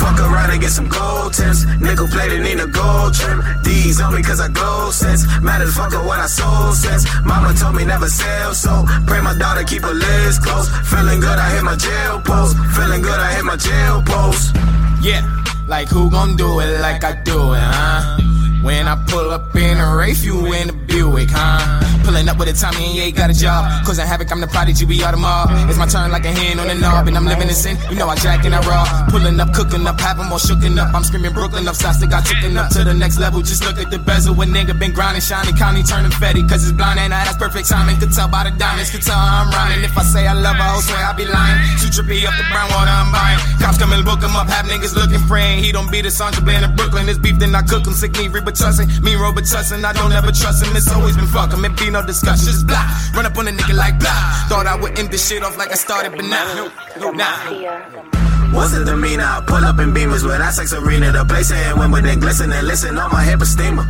Fuck 0.00 0.18
around 0.18 0.50
and 0.50 0.60
get 0.62 0.70
some 0.70 0.88
gold 0.88 1.34
tips. 1.34 1.66
Nickel 1.78 2.08
plated, 2.08 2.40
need 2.40 2.58
a 2.58 2.66
gold 2.66 3.12
trim. 3.12 3.44
D's 3.62 4.00
on 4.00 4.14
me 4.14 4.22
cause 4.22 4.40
I 4.40 4.48
glow 4.48 4.90
sense. 4.90 5.26
Matter 5.42 5.64
of 5.64 5.74
fuck 5.74 5.92
what 5.92 6.20
I 6.20 6.26
sold 6.26 6.74
since. 6.74 7.04
Mama 7.24 7.52
told 7.52 7.76
me 7.76 7.84
never 7.84 8.08
sell, 8.08 8.54
so 8.54 8.84
pray 9.06 9.20
my 9.20 9.36
daughter 9.36 9.64
keep 9.64 9.82
her 9.82 9.92
lids 9.92 10.38
close. 10.38 10.68
Feeling 10.88 11.20
good, 11.20 11.38
I 11.38 11.50
hit 11.54 11.64
my 11.64 11.76
jail 11.76 12.20
post. 12.24 12.56
Feeling 12.76 13.02
good, 13.02 13.20
I 13.20 13.34
hit 13.34 13.44
my 13.44 13.56
jail 13.56 14.00
post. 14.06 14.56
Yeah, 15.02 15.20
like 15.68 15.88
who 15.88 16.10
gon' 16.10 16.36
do 16.36 16.60
it 16.60 16.80
like 16.80 17.04
I 17.04 17.12
do 17.22 17.52
it, 17.52 17.60
huh? 17.60 18.43
When 18.64 18.88
I 18.88 18.96
pull 19.06 19.30
up 19.30 19.54
in 19.54 19.76
a 19.76 19.94
Wraith, 19.94 20.24
you 20.24 20.40
in 20.54 20.70
a 20.70 20.72
Buick, 20.72 21.28
huh? 21.28 21.84
Pulling 22.04 22.28
up 22.28 22.38
with 22.40 22.48
a 22.48 22.56
Tommy 22.56 22.84
and 22.84 22.96
yeah, 22.96 23.10
got 23.12 23.28
a 23.28 23.36
job. 23.36 23.68
Cause 23.84 24.00
I 24.00 24.08
havoc, 24.08 24.32
I'm 24.32 24.40
the 24.40 24.48
prodigy, 24.48 24.84
we 24.88 25.04
all 25.04 25.12
the 25.12 25.20
mob. 25.20 25.52
It's 25.68 25.76
my 25.76 25.84
turn 25.84 26.08
like 26.10 26.24
a 26.24 26.32
hand 26.32 26.60
on 26.60 26.68
the 26.68 26.74
knob, 26.74 27.08
and 27.08 27.16
I'm 27.16 27.28
living 27.28 27.48
in 27.48 27.54
sin. 27.54 27.76
You 27.92 27.96
know 28.00 28.08
I 28.08 28.16
jack 28.16 28.44
and 28.48 28.54
I 28.54 28.64
raw. 28.64 28.88
Pulling 29.12 29.36
up, 29.36 29.52
cooking 29.52 29.84
up, 29.84 30.00
having 30.00 30.32
more 30.32 30.40
shooken 30.40 30.80
up. 30.80 30.94
I'm 30.96 31.04
screaming 31.04 31.32
Brooklyn 31.36 31.68
up, 31.68 31.76
that 31.76 32.08
got 32.08 32.24
chicken 32.24 32.56
up 32.56 32.72
to 32.72 32.84
the 32.84 32.94
next 32.94 33.20
level. 33.20 33.44
Just 33.44 33.64
look 33.68 33.76
at 33.76 33.90
the 33.90 33.98
bezel. 33.98 34.32
A 34.32 34.46
nigga 34.48 34.72
been 34.78 34.92
grinding, 34.92 35.20
shining, 35.20 35.56
county 35.56 35.82
turning 35.82 36.12
fetty. 36.16 36.40
Cause 36.48 36.64
it's 36.64 36.72
blind 36.72 37.00
and 37.00 37.12
I, 37.12 37.24
that's 37.24 37.36
perfect 37.36 37.68
timing. 37.68 38.00
Could 38.00 38.16
tell 38.16 38.28
by 38.28 38.48
the 38.48 38.52
diamonds, 38.56 38.88
could 38.88 39.04
tell 39.04 39.20
I'm 39.20 39.52
rhyming. 39.52 39.84
If 39.84 39.92
I 39.96 40.04
say 40.08 40.26
I 40.26 40.32
love 40.32 40.56
her, 40.56 40.64
I'll 40.72 40.80
swear 40.80 41.04
I 41.04 41.12
be 41.12 41.28
lying. 41.28 41.60
Too 41.84 41.92
trippy 41.92 42.24
up 42.24 42.32
the 42.40 42.48
brown 42.48 42.72
water, 42.72 42.96
I'm 42.96 43.12
buying. 43.12 43.40
Cops 43.60 43.76
come 43.76 43.92
and 43.92 44.04
book 44.04 44.24
him 44.24 44.36
up, 44.36 44.48
have 44.48 44.64
niggas 44.64 44.96
looking, 44.96 45.20
praying. 45.28 45.64
He 45.64 45.72
don't 45.72 45.92
be 45.92 46.00
the 46.00 46.10
Sandra 46.10 46.40
Band 46.40 46.64
in 46.64 46.72
Brooklyn. 46.76 47.04
This 47.04 47.18
beef, 47.18 47.36
then 47.36 47.52
I 47.54 47.60
cook 47.60 47.84
him. 47.84 47.92
Sick 47.92 48.16
me, 48.16 48.28
Reba 48.28 48.53
Tussin. 48.54 48.86
Me, 49.02 49.12
Robitussin. 49.14 49.84
I 49.84 49.92
don't 49.92 50.12
ever 50.12 50.32
trust 50.32 50.64
him. 50.64 50.74
It's 50.76 50.90
always 50.90 51.16
been 51.16 51.26
fuck 51.26 51.52
him. 51.52 51.64
It 51.64 51.76
be 51.76 51.90
no 51.90 52.04
discussion. 52.06 52.46
Just 52.46 52.66
blah. 52.66 52.86
Run 53.14 53.26
up 53.26 53.36
on 53.36 53.48
a 53.48 53.50
nigga 53.50 53.74
like 53.74 53.98
blah. 53.98 54.46
Thought 54.48 54.66
I 54.66 54.76
would 54.76 54.98
end 54.98 55.10
this 55.10 55.28
shit 55.28 55.42
off 55.42 55.56
like 55.58 55.70
I 55.70 55.74
started, 55.74 56.12
but 56.12 56.24
nah. 56.24 56.70
Nah. 57.12 58.14
What's 58.54 58.70
the 58.72 58.84
demeanor? 58.84 59.24
I 59.24 59.42
pull 59.46 59.64
up 59.64 59.78
in 59.80 59.92
beamers 59.92 60.22
with 60.22 60.40
I 60.40 60.50
sex 60.50 60.72
arena, 60.72 61.10
the 61.10 61.24
place 61.24 61.50
and 61.50 61.78
Wimbledon 61.78 62.20
glisten 62.20 62.52
and 62.52 62.66
listen 62.66 62.96
on 62.96 63.10
my 63.10 63.24
hip 63.24 63.42
steamer. 63.42 63.84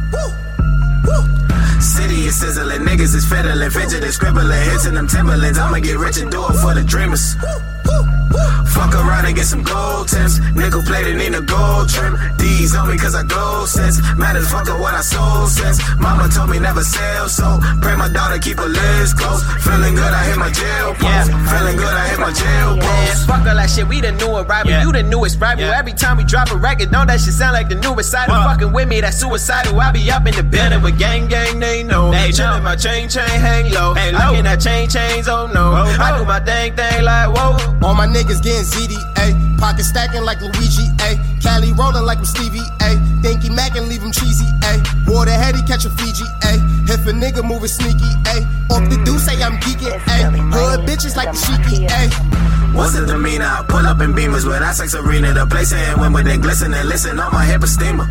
City 1.81 2.25
is 2.25 2.41
sizzling, 2.41 2.81
niggas 2.81 3.15
is 3.15 3.29
fiddling, 3.29 3.71
fidgeting, 3.71 4.11
scribbling, 4.11 4.65
hits 4.71 4.87
in 4.87 4.95
them 4.95 5.07
Timberlands. 5.07 5.59
I'ma 5.59 5.81
get 5.81 5.99
rich 5.99 6.17
and 6.17 6.31
do 6.31 6.41
it 6.49 6.57
for 6.65 6.73
the 6.73 6.83
dreamers. 6.83 7.37
Fuck 8.75 8.95
around 8.95 9.25
and 9.27 9.35
get 9.37 9.47
some 9.47 9.63
gold 9.63 10.09
tips. 10.09 10.39
Nickel 10.55 10.83
plated, 10.83 11.21
in 11.21 11.35
a 11.35 11.41
gold 11.41 11.89
trim. 11.89 12.19
D's 12.39 12.75
on 12.75 12.91
me 12.91 12.99
cause 12.99 13.15
I 13.15 13.23
glow 13.23 13.65
sense. 13.67 13.99
Matter 14.17 14.41
of 14.41 14.49
fuck 14.49 14.67
what 14.81 14.95
I 14.95 15.01
sold 15.01 15.49
since. 15.49 15.79
Mama 15.99 16.29
told 16.29 16.51
me 16.51 16.59
never 16.59 16.83
sell, 16.83 17.29
so 17.29 17.59
pray 17.81 17.97
my 17.97 18.09
daughter 18.09 18.39
keep 18.39 18.59
her 18.59 18.69
lids 18.69 19.15
close. 19.15 19.43
Feeling 19.65 19.95
good, 19.95 20.13
I 20.13 20.25
hit 20.25 20.37
my 20.39 20.51
jail 20.51 20.95
post. 20.95 21.31
Feeling 21.51 21.77
good, 21.77 21.95
I 21.95 22.09
hit 22.09 22.19
my 22.21 22.33
jail 22.33 22.77
Yeah, 22.77 23.07
post. 23.07 23.27
fuck 23.27 23.47
all 23.47 23.57
that 23.57 23.71
shit, 23.71 23.87
we 23.89 24.01
the 24.01 24.13
new 24.13 24.37
arrival. 24.37 24.71
You 24.71 24.93
the 24.93 25.03
newest 25.03 25.41
rival. 25.41 25.65
Every 25.65 25.93
time 25.93 26.17
we 26.17 26.25
drop 26.25 26.51
a 26.51 26.57
record, 26.57 26.91
don't 26.91 27.07
that 27.07 27.21
shit 27.21 27.35
sound 27.35 27.55
like 27.55 27.69
the 27.69 27.77
newest 27.77 28.11
side. 28.11 28.29
Fucking 28.29 28.73
with 28.73 28.89
me, 28.89 29.01
that's 29.01 29.19
suicidal. 29.19 29.81
I 29.81 29.93
be 29.93 30.11
up 30.11 30.27
in 30.27 30.35
the 30.35 30.43
building 30.43 30.83
with 30.83 30.99
gang 30.99 31.29
gang, 31.29 31.59
they 31.61 31.83
know. 31.83 32.11
They 32.11 32.31
chillin' 32.31 32.63
my 32.63 32.77
chain 32.77 33.09
chain 33.09 33.29
hang 33.29 33.73
low. 33.73 33.95
Hey, 33.95 34.13
low. 34.13 34.19
I 34.19 34.35
get 34.37 34.45
that 34.45 34.61
chain 34.61 34.89
chains, 34.89 35.29
oh 35.29 35.47
no. 35.47 35.73
Oh, 35.75 35.97
I 36.01 36.19
do 36.19 36.25
my 36.25 36.41
dang 36.41 36.75
thing 36.77 37.05
like 37.05 37.29
whoa. 37.35 37.57
All 37.83 37.95
my 37.95 38.07
niggas 38.07 38.43
getting 38.43 38.64
ZDA. 38.65 39.59
Pocket 39.59 39.85
stacking 39.85 40.25
like 40.25 40.41
Luigi, 40.41 40.89
A. 41.05 41.21
Cali 41.41 41.73
rolling 41.73 42.05
like 42.05 42.19
I'm 42.19 42.25
Stevie, 42.25 42.65
A. 42.81 42.97
Dinky 43.23 43.51
Mac 43.51 43.77
and 43.77 43.89
leave 43.89 44.03
him 44.03 44.13
cheesy, 44.13 44.47
A. 44.65 44.83
Water 45.07 45.33
heady, 45.33 45.63
catch 45.63 45.85
a 45.85 45.91
Fiji, 45.91 46.25
A. 46.49 46.57
If 46.89 47.07
a 47.07 47.13
nigga 47.13 47.45
moving 47.45 47.69
sneaky, 47.69 48.11
A. 48.35 48.45
Off 48.73 48.85
the 48.89 49.01
do 49.05 49.19
say 49.19 49.41
I'm 49.43 49.57
geeking, 49.61 49.95
A. 49.95 50.17
Hood 50.53 50.81
bitches 50.89 51.17
like 51.17 51.33
the 51.33 51.39
sheiky, 51.39 51.89
A. 51.89 52.09
What's 52.77 52.99
the 52.99 53.07
demeanor? 53.07 53.45
I 53.45 53.65
pull 53.69 53.87
up 53.87 54.01
in 54.01 54.13
beamers 54.13 54.45
with 54.45 54.61
I 54.61 54.73
sex 54.73 54.95
arena, 54.95 55.33
the 55.33 55.47
place 55.47 55.73
ain't 55.73 55.89
and 55.91 56.01
Wimbledon 56.01 56.41
glisten 56.41 56.75
and 56.75 56.89
listen 56.89 57.19
on 57.21 57.33
my 57.33 57.45
hip 57.45 57.63
steamer. 57.65 58.09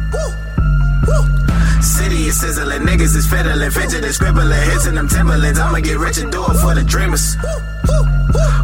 City 1.82 2.28
is 2.28 2.40
sizzling, 2.40 2.82
niggas 2.82 3.16
is 3.16 3.28
fiddling, 3.28 3.72
fidgeting, 3.72 4.12
scribbling, 4.12 4.52
hits 4.70 4.86
in 4.86 4.95
them 4.95 5.08
Timberlands. 5.08 5.60
I'ma 5.60 5.80
get 5.80 5.98
rich 5.98 6.18
and 6.18 6.32
do 6.32 6.44
it 6.44 6.58
for 6.62 6.76
the 6.76 6.84
dreamers. 6.84 7.36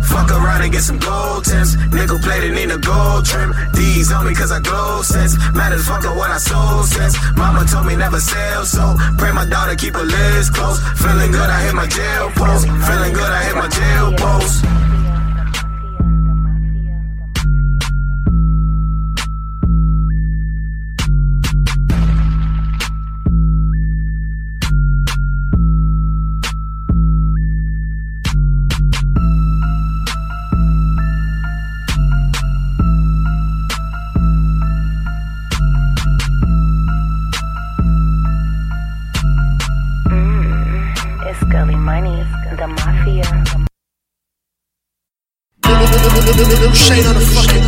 Fuck 0.10 0.32
around 0.32 0.64
and 0.64 0.72
get 0.72 0.82
some 0.82 0.98
gold 0.98 1.46
tips. 1.46 1.76
Nickel 1.94 2.20
plated, 2.20 2.54
need 2.54 2.72
a 2.72 2.78
gold 2.78 3.26
trim. 3.26 3.54
D's 3.74 4.12
on 4.12 4.26
me 4.26 4.34
cause 4.34 4.52
I 4.52 4.60
glow 4.60 5.02
sense. 5.02 5.38
Matter 5.54 5.76
of 5.76 5.84
fuck 5.84 6.04
what 6.16 6.32
I 6.32 6.38
sold 6.38 6.86
since. 6.86 7.16
Mama 7.38 7.66
told 7.66 7.86
me 7.86 7.96
never 7.96 8.20
sell, 8.20 8.66
so 8.66 8.96
pray 9.18 9.32
my 9.32 9.46
daughter 9.46 9.76
keep 9.76 9.94
her 9.94 10.04
lids 10.04 10.50
close. 10.50 10.80
Feeling 10.98 11.32
good, 11.32 11.50
I 11.50 11.62
hit 11.64 11.76
my 11.76 11.88
jail 11.88 12.32
post. 12.36 12.66
Feeling 12.68 13.14
good, 13.14 13.32
I 13.32 13.44
hit 13.44 13.56
my 13.56 13.70
jail 13.70 14.14
post. 14.18 14.66
Little 46.40 46.72
shade 46.74 47.06
on 47.06 47.16
the 47.16 47.22
fucking 47.36 47.59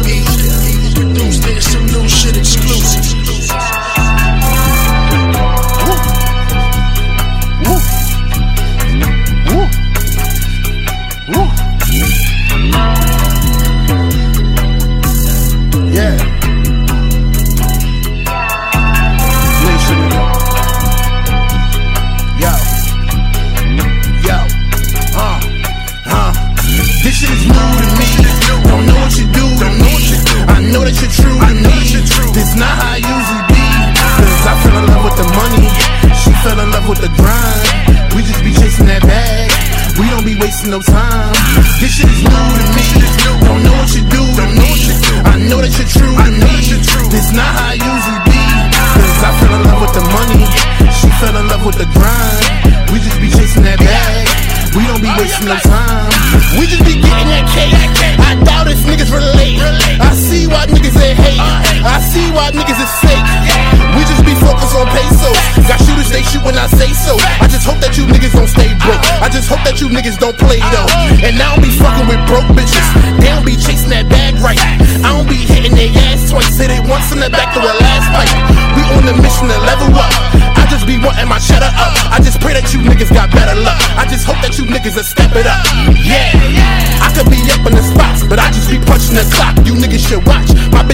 you 69.82 69.90
niggas 69.90 70.22
don't 70.22 70.38
play 70.38 70.62
though. 70.70 70.86
And 71.26 71.34
now 71.42 71.52
I 71.52 71.58
don't 71.58 71.66
be 71.66 71.74
fucking 71.74 72.06
with 72.06 72.22
broke 72.30 72.46
bitches. 72.54 72.86
They 73.18 73.34
don't 73.34 73.44
be 73.44 73.58
chasing 73.58 73.90
that 73.90 74.06
bag 74.06 74.38
right. 74.38 74.62
I 75.02 75.10
don't 75.10 75.26
be 75.26 75.42
hitting 75.42 75.74
their 75.74 75.90
ass 76.14 76.30
twice. 76.30 76.54
Say 76.54 76.70
they 76.70 76.80
once 76.86 77.10
in 77.10 77.18
the 77.18 77.34
back 77.34 77.50
to 77.58 77.60
a 77.60 77.74
last 77.82 78.08
fight. 78.14 78.30
We 78.78 78.86
on 78.94 79.10
the 79.10 79.18
mission 79.18 79.50
to 79.50 79.58
level 79.66 79.90
up. 79.98 80.14
I 80.54 80.70
just 80.70 80.86
be 80.86 81.02
wanting 81.02 81.26
my 81.26 81.42
cheddar 81.42 81.74
up. 81.82 81.94
I 82.14 82.22
just 82.22 82.38
pray 82.40 82.54
that 82.54 82.70
you 82.70 82.86
niggas 82.86 83.10
got 83.10 83.34
better 83.34 83.58
luck. 83.58 83.82
I 83.98 84.06
just 84.06 84.30
hope 84.30 84.38
that 84.46 84.54
you 84.62 84.70
niggas 84.70 84.96
will 85.02 85.08
step 85.08 85.34
it 85.34 85.50
up. 85.50 85.66
Yeah, 85.98 86.30
yeah. 86.54 87.02
I 87.02 87.10
could 87.18 87.34
be 87.34 87.42
up 87.50 87.66
in 87.66 87.74
the 87.74 87.82
spots, 87.82 88.22
but 88.30 88.38
I 88.38 88.54
just 88.54 88.70
be 88.70 88.78
punching 88.86 89.18
the 89.18 89.26
clock. 89.34 89.58
You 89.66 89.74
niggas 89.74 90.06
should 90.06 90.22
watch. 90.30 90.54
My 90.70 90.86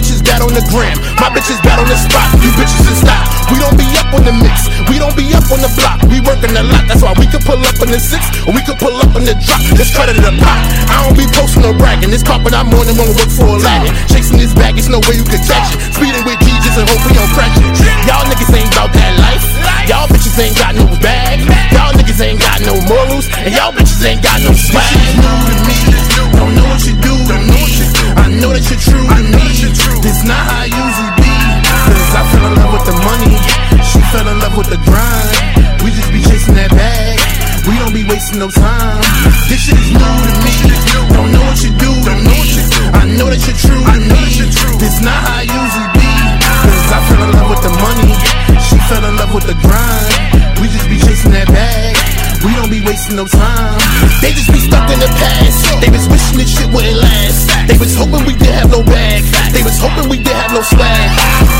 on 0.48 0.56
the 0.56 0.64
gram. 0.72 0.96
My 1.20 1.28
bitches 1.28 1.60
bad 1.60 1.76
on 1.76 1.84
the 1.84 1.98
spot. 2.00 2.24
You 2.40 2.48
bitches 2.56 2.80
just 2.88 3.04
stop. 3.04 3.28
We 3.52 3.60
don't 3.60 3.76
be 3.76 3.84
up 4.00 4.08
on 4.16 4.24
the 4.24 4.32
mix. 4.32 4.72
We 4.88 4.96
don't 4.96 5.12
be 5.12 5.28
up 5.36 5.44
on 5.52 5.60
the 5.60 5.68
block. 5.76 6.00
We 6.08 6.24
working 6.24 6.56
a 6.56 6.64
lot. 6.64 6.88
That's 6.88 7.04
why 7.04 7.12
we 7.20 7.28
can 7.28 7.44
pull 7.44 7.60
up 7.60 7.76
in 7.84 7.92
the 7.92 8.00
six 8.00 8.24
or 8.48 8.56
we 8.56 8.64
could 8.64 8.80
pull 8.80 8.96
up 8.96 9.12
in 9.12 9.28
the 9.28 9.36
drop. 9.36 9.60
Credit 9.98 10.14
of 10.14 10.30
the 10.30 10.34
pot. 10.38 10.62
I 10.94 11.02
don't 11.02 11.18
be 11.18 11.26
posting 11.34 11.66
no 11.66 11.74
bragging. 11.74 12.14
This 12.14 12.22
carpet 12.22 12.54
I'm 12.54 12.70
on 12.70 12.86
and 12.86 12.96
won't 12.96 13.12
work 13.18 13.28
for 13.34 13.50
a 13.50 13.58
lagging. 13.58 13.92
Chasing 14.06 14.38
this 14.38 14.54
bag, 14.54 14.78
it's 14.78 14.86
no 14.86 15.02
way 15.10 15.18
you 15.18 15.26
can 15.26 15.42
catch 15.42 15.74
it. 15.74 15.90
Speeding 15.90 16.22
with 16.22 16.38
just 16.38 16.78
and 16.78 16.86
hope 16.86 17.02
we 17.02 17.12
don't 17.18 17.32
crash 17.34 17.50
it. 17.58 17.66
Y'all 18.06 18.22
niggas 18.30 18.52
ain't 18.54 18.70
about 18.70 18.94
that 18.94 19.12
life. 19.18 19.42
Y'all 19.90 20.06
bitches 20.06 20.38
ain't 20.38 20.54
got 20.54 20.78
no 20.78 20.86
bag. 21.02 21.42
Y'all 21.74 21.90
niggas 21.98 22.20
ain't 22.22 22.38
got 22.38 22.62
no 22.62 22.78
morals. 22.86 23.26
And 23.42 23.50
y'all 23.50 23.74
bitches 23.74 24.06
ain't 24.06 24.22
got 24.22 24.38
no 24.40 24.54
swag. 24.54 24.86
Is 24.86 25.18
new 25.18 25.34
to 25.50 25.56
me. 25.66 25.78
Don't 26.38 26.54
know 26.54 26.66
what 26.70 26.86
you 26.86 26.94
know 28.40 28.54
that 28.54 28.62
you're 28.70 28.78
true 28.78 29.02
to 29.02 29.22
me. 29.34 29.46
This 30.02 30.22
not 30.22 30.38
how 30.38 30.62
I 30.62 30.70
usually 30.70 31.12
be. 31.18 31.34
Cause 31.90 32.12
I 32.14 32.22
fell 32.30 32.46
in 32.46 32.54
love 32.54 32.72
with 32.74 32.86
the 32.86 32.96
money. 33.02 33.34
She 33.82 33.98
fell 34.14 34.26
in 34.30 34.38
love 34.38 34.54
with 34.54 34.70
the 34.70 34.80
grind. 34.86 35.82
We 35.82 35.90
just 35.90 36.10
be 36.14 36.22
chasing 36.22 36.54
that 36.54 36.70
bag. 36.70 37.18
We 37.66 37.74
don't 37.82 37.92
be 37.92 38.06
wasting 38.06 38.38
no 38.38 38.48
time. 38.48 39.02
This 39.50 39.66
shit 39.66 39.78
is 39.78 39.90
new 39.90 39.98
to 39.98 40.32
me. 40.46 40.54
Don't 41.14 41.30
know 41.34 41.42
what 41.42 41.58
you 41.62 41.72
do 41.74 41.90
to 41.90 42.14
me. 42.22 42.38
I 42.94 43.02
know 43.18 43.28
that 43.28 43.42
you're 43.42 43.58
true 43.58 43.82
to 43.82 43.98
me. 44.06 44.22
This 44.78 45.02
not 45.02 45.18
how 45.18 45.42
I 45.42 45.44
usually 45.44 45.90
be. 45.98 46.10
Cause 46.46 46.90
I 46.94 46.98
fell 47.10 47.22
in 47.26 47.30
love 47.34 47.48
with 47.50 47.62
the 47.66 47.74
money. 47.74 48.12
She 48.62 48.76
fell 48.86 49.02
in 49.02 49.14
love 49.18 49.34
with 49.34 49.46
the 49.50 49.58
grind. 49.58 50.62
We 50.62 50.70
just 50.70 50.86
be 50.86 50.98
chasing 51.02 51.32
that 51.34 51.48
bag. 51.50 51.97
We 52.44 52.54
don't 52.54 52.70
be 52.70 52.78
wasting 52.86 53.16
no 53.16 53.26
time. 53.26 53.78
They 54.22 54.30
just 54.30 54.52
be 54.54 54.62
stuck 54.62 54.86
in 54.90 55.00
the 55.02 55.10
past. 55.18 55.58
They 55.82 55.90
was 55.90 56.06
wishing 56.06 56.38
this 56.38 56.54
shit 56.54 56.70
wouldn't 56.70 57.02
last. 57.02 57.50
They 57.66 57.74
was 57.74 57.90
hoping 57.98 58.22
we 58.30 58.38
did 58.38 58.54
have 58.54 58.70
no 58.70 58.82
bag. 58.86 59.26
They 59.50 59.66
was 59.66 59.74
hoping 59.82 60.06
we 60.06 60.22
did 60.22 60.38
have 60.38 60.54
no 60.54 60.62
swag. 60.62 61.10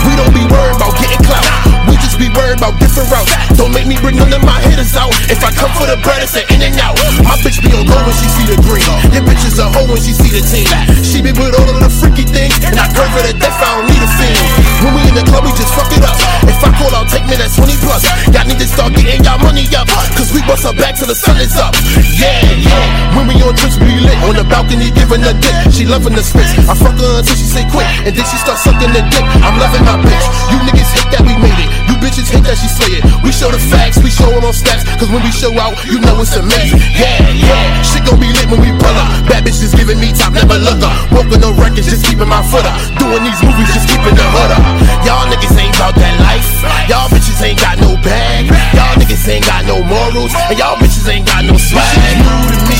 We 0.07 0.15
don't 0.15 0.31
be 0.31 0.47
worried 0.47 0.79
about 0.79 0.95
getting 1.03 1.19
clout. 1.27 1.47
We 1.91 1.99
just 1.99 2.15
be 2.15 2.31
worried 2.31 2.63
about 2.63 2.79
different 2.79 3.11
routes. 3.11 3.35
Don't 3.59 3.75
make 3.75 3.91
me 3.91 3.99
bring 3.99 4.23
none 4.23 4.31
of 4.31 4.43
my 4.47 4.63
hitters 4.71 4.95
out. 4.95 5.11
If 5.27 5.43
I 5.43 5.51
come 5.51 5.73
for 5.75 5.91
the 5.91 5.99
bread, 6.07 6.23
it's 6.23 6.39
an 6.39 6.47
in 6.55 6.63
and 6.63 6.79
out. 6.79 6.95
My 7.27 7.35
bitch 7.43 7.59
be 7.59 7.75
on 7.75 7.83
go 7.83 7.99
when 7.99 8.15
she 8.15 8.31
see 8.39 8.47
the 8.47 8.59
green. 8.63 8.87
Your 9.11 9.27
bitch 9.27 9.43
is 9.51 9.59
a 9.59 9.67
hoe 9.67 9.91
when 9.91 9.99
she 9.99 10.15
see 10.15 10.31
the 10.31 10.47
team. 10.47 10.71
She 11.03 11.19
be 11.19 11.35
with 11.35 11.59
all 11.59 11.67
of 11.67 11.79
the 11.83 11.91
freaky 11.91 12.23
things. 12.23 12.55
And 12.63 12.79
I 12.79 12.87
curve 12.95 13.11
her 13.19 13.25
to 13.27 13.35
death, 13.35 13.59
I 13.59 13.83
don't 13.83 13.91
need 13.91 13.99
a 13.99 14.11
fiend. 14.15 14.39
When 14.87 14.93
we 14.95 15.03
in 15.11 15.17
the 15.19 15.27
club, 15.27 15.43
we 15.43 15.51
just 15.59 15.75
fuck 15.75 15.91
it 15.91 16.07
up. 16.07 16.15
If 16.47 16.63
I 16.63 16.71
call 16.79 16.95
out, 16.95 17.11
take 17.11 17.27
me 17.27 17.35
that 17.35 17.51
20 17.51 17.75
plus. 17.83 18.07
Y'all 18.31 18.47
need 18.47 18.63
to 18.63 18.69
start 18.69 18.95
getting 18.95 19.25
y'all 19.27 19.43
money 19.43 19.67
up. 19.75 19.91
Cause 20.15 20.31
we 20.31 20.45
bust 20.47 20.68
back 20.75 20.97
till 20.97 21.09
the 21.09 21.15
sun 21.15 21.39
is 21.41 21.57
up. 21.57 21.73
Yeah, 22.19 22.43
yeah. 22.59 23.17
When 23.17 23.29
we 23.31 23.35
on 23.41 23.55
trips, 23.57 23.79
we 23.79 23.95
lit. 24.03 24.19
On 24.27 24.35
the 24.35 24.45
balcony, 24.45 24.91
giving 24.91 25.23
a 25.25 25.33
dick. 25.33 25.55
She 25.73 25.87
loving 25.87 26.15
the 26.15 26.25
spits. 26.25 26.53
I 26.69 26.75
fuck 26.75 26.99
her 26.99 27.13
until 27.23 27.37
she 27.37 27.47
say 27.47 27.65
quit. 27.71 27.87
And 28.05 28.13
then 28.13 28.27
she 28.27 28.37
start 28.37 28.59
sucking 28.59 28.93
the 28.93 29.03
dick. 29.09 29.25
I'm 29.41 29.57
loving 29.57 29.85
my 29.87 29.97
bitch. 30.03 30.27
You 30.53 30.59
niggas 30.69 30.91
hate 30.93 31.11
that 31.15 31.23
we 31.25 31.33
made 31.39 31.57
it. 31.57 31.69
You 31.89 31.95
bitches 32.03 32.29
hate 32.29 32.45
that 32.45 32.59
she 32.59 32.69
slay 32.69 33.01
it. 33.01 33.03
We 33.25 33.33
show 33.33 33.49
the 33.49 33.61
facts, 33.71 34.03
we 34.03 34.11
show 34.11 34.29
it 34.35 34.43
on 34.45 34.53
stats. 34.53 34.85
Cause 34.99 35.09
when 35.09 35.23
we 35.23 35.33
show 35.33 35.55
out, 35.57 35.79
you 35.87 36.03
know 36.03 36.21
it's 36.21 36.35
amazing. 36.37 36.83
Yeah, 36.93 37.23
yeah. 37.33 37.83
Shit 37.87 38.05
gon' 38.05 38.21
be 38.21 38.29
lit 38.29 38.51
when 38.51 38.61
we 38.61 38.75
pull 38.77 38.97
up. 38.99 39.09
Bad 39.31 39.47
bitches 39.47 39.73
giving 39.73 39.99
me 40.03 40.13
top, 40.13 40.35
never 40.35 40.59
look 40.59 40.83
up. 40.83 40.93
Broken 41.09 41.41
no 41.41 41.55
records, 41.57 41.89
just 41.89 42.05
keeping 42.05 42.29
my 42.29 42.43
foot 42.51 42.67
up. 42.67 42.77
Doing 42.99 43.23
these 43.25 43.41
movies, 43.41 43.71
just 43.73 43.89
keeping 43.89 44.15
the 44.15 44.27
hood 44.35 44.53
up. 44.53 44.63
Y'all 45.07 45.25
niggas 45.31 45.55
ain't 45.55 45.75
about 45.79 45.95
that 45.97 46.15
life. 46.21 46.49
Y'all 46.91 47.09
bitches 47.09 47.39
ain't 47.41 47.61
got 47.63 47.79
no 47.79 47.95
bag. 48.03 48.51
Y'all 48.75 48.95
niggas 48.99 49.25
ain't 49.31 49.47
got 49.47 49.65
no 49.65 49.81
morals. 49.87 50.35
And 50.51 50.58
y'all 50.59 50.75
bitches 50.75 51.07
ain't 51.07 51.25
got 51.25 51.47
no 51.47 51.55
swag. 51.55 51.79
This 51.79 51.95
shit 51.95 52.19
is 52.19 52.27
new 52.27 52.43
to 52.51 52.59
me. 52.67 52.79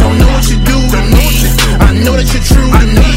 Don't 0.00 0.16
know 0.16 0.30
what 0.32 0.46
you 0.48 0.56
do 0.64 0.78
to 0.96 1.00
me. 1.12 1.28
I 1.84 1.92
know 2.00 2.16
that 2.16 2.24
you're 2.32 2.46
true 2.48 2.72
to 2.72 2.86
me. 2.96 3.08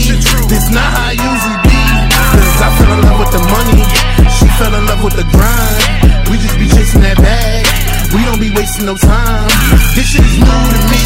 This 0.51 0.67
not 0.75 0.83
how 0.83 1.07
I 1.07 1.15
usually 1.15 1.59
be. 1.63 1.79
Cause 2.11 2.59
I 2.59 2.69
fell 2.75 2.91
in 2.91 3.01
love 3.07 3.19
with 3.23 3.31
the 3.31 3.43
money. 3.47 3.79
She 4.27 4.45
fell 4.59 4.75
in 4.75 4.83
love 4.91 5.01
with 5.07 5.15
the 5.15 5.23
grind. 5.31 6.27
We 6.27 6.35
just 6.35 6.59
be 6.59 6.67
chasing 6.67 6.99
that 7.07 7.15
bag. 7.15 7.63
We 8.11 8.19
don't 8.27 8.43
be 8.43 8.51
wasting 8.51 8.85
no 8.85 8.99
time. 8.99 9.47
This 9.95 10.11
shit 10.11 10.21
is 10.21 10.35
new 10.35 10.51
to 10.51 10.79
me. 10.91 11.01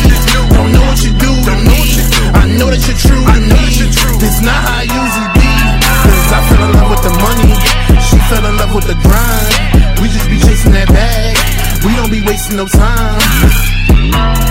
Don't 0.57 0.74
know 0.74 0.82
what 0.90 0.98
you 1.06 1.14
do 1.14 1.30
to 1.30 1.56
me. 1.69 2.02
I 2.34 2.49
know 2.57 2.74
that 2.74 2.82
you're 2.82 2.98
true 2.98 3.22
to 3.22 3.40
me. 3.45 3.61
This 4.18 4.41
not 4.41 4.57
how 4.57 4.82
I 4.82 4.90
usually 4.90 5.30
be. 5.38 5.49
Cause 5.86 6.34
I 6.34 6.40
fell 6.49 6.65
in 6.65 6.72
love 6.74 6.90
with 6.98 7.03
the 7.06 7.14
money. 7.22 7.53
She 8.02 8.18
fell 8.26 8.41
in 8.41 8.57
love 8.57 8.74
with 8.74 8.90
the 8.90 8.98
grind. 9.06 10.02
We 10.02 10.10
just 10.10 10.26
be 10.34 10.41
chasing 10.41 10.74
that 10.74 10.90
bag. 10.90 11.56
We 11.86 11.95
don't 11.95 12.12
be 12.12 12.22
wasting 12.22 12.58
no 12.58 12.66
time. 12.68 14.47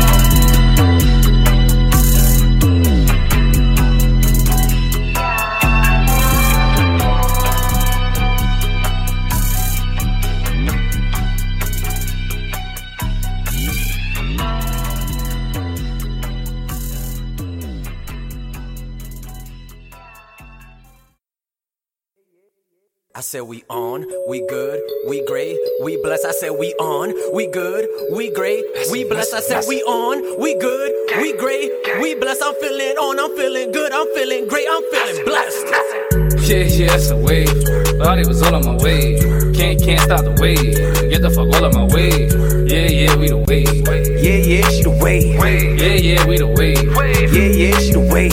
Said 23.26 23.42
we 23.42 23.64
on, 23.68 24.06
we 24.28 24.46
good, 24.46 24.80
we 25.08 25.24
great, 25.26 25.58
we 25.82 26.00
blessed. 26.00 26.24
I 26.26 26.30
said 26.30 26.50
we 26.50 26.72
on, 26.74 27.12
we 27.34 27.48
good, 27.48 27.88
we 28.12 28.32
great, 28.32 28.64
we 28.92 29.02
blessed. 29.02 29.34
I 29.34 29.40
said 29.40 29.64
we 29.66 29.82
on, 29.82 30.40
we 30.40 30.56
good, 30.56 30.92
we 31.18 31.36
great, 31.36 31.72
we 32.00 32.14
blessed. 32.14 32.42
I'm 32.44 32.54
feeling 32.60 32.96
on, 32.96 33.18
I'm 33.18 33.36
feeling 33.36 33.72
good, 33.72 33.92
I'm 33.92 34.06
feeling 34.14 34.46
great, 34.46 34.66
I'm 34.70 34.82
feeling 34.92 35.24
blessed. 35.24 35.66
Yeah, 36.48 36.62
yeah, 36.62 36.86
that's 36.86 37.10
a 37.10 37.16
wave. 37.16 37.85
It 37.98 38.26
was 38.26 38.42
all 38.42 38.54
on 38.54 38.64
my 38.64 38.76
way. 38.82 39.18
Can't, 39.54 39.82
can't 39.82 40.00
stop 40.00 40.24
the 40.24 40.36
wave. 40.40 40.74
Get 41.10 41.22
the 41.22 41.30
fuck 41.30 41.48
all 41.54 41.64
on 41.64 41.74
my 41.74 41.84
way. 41.94 42.28
Yeah, 42.68 42.88
yeah, 42.88 43.16
we 43.16 43.28
the 43.28 43.38
wave. 43.48 43.88
Yeah, 44.22 44.36
yeah, 44.36 44.68
she 44.68 44.82
the 44.82 44.90
wave. 44.90 45.34
Yeah, 45.78 45.94
yeah, 45.94 46.26
we 46.26 46.38
the 46.38 46.46
wave. 46.46 46.84
Yeah, 47.32 47.48
yeah, 47.48 47.78
she 47.78 47.92
the 47.92 48.00
wave. 48.00 48.32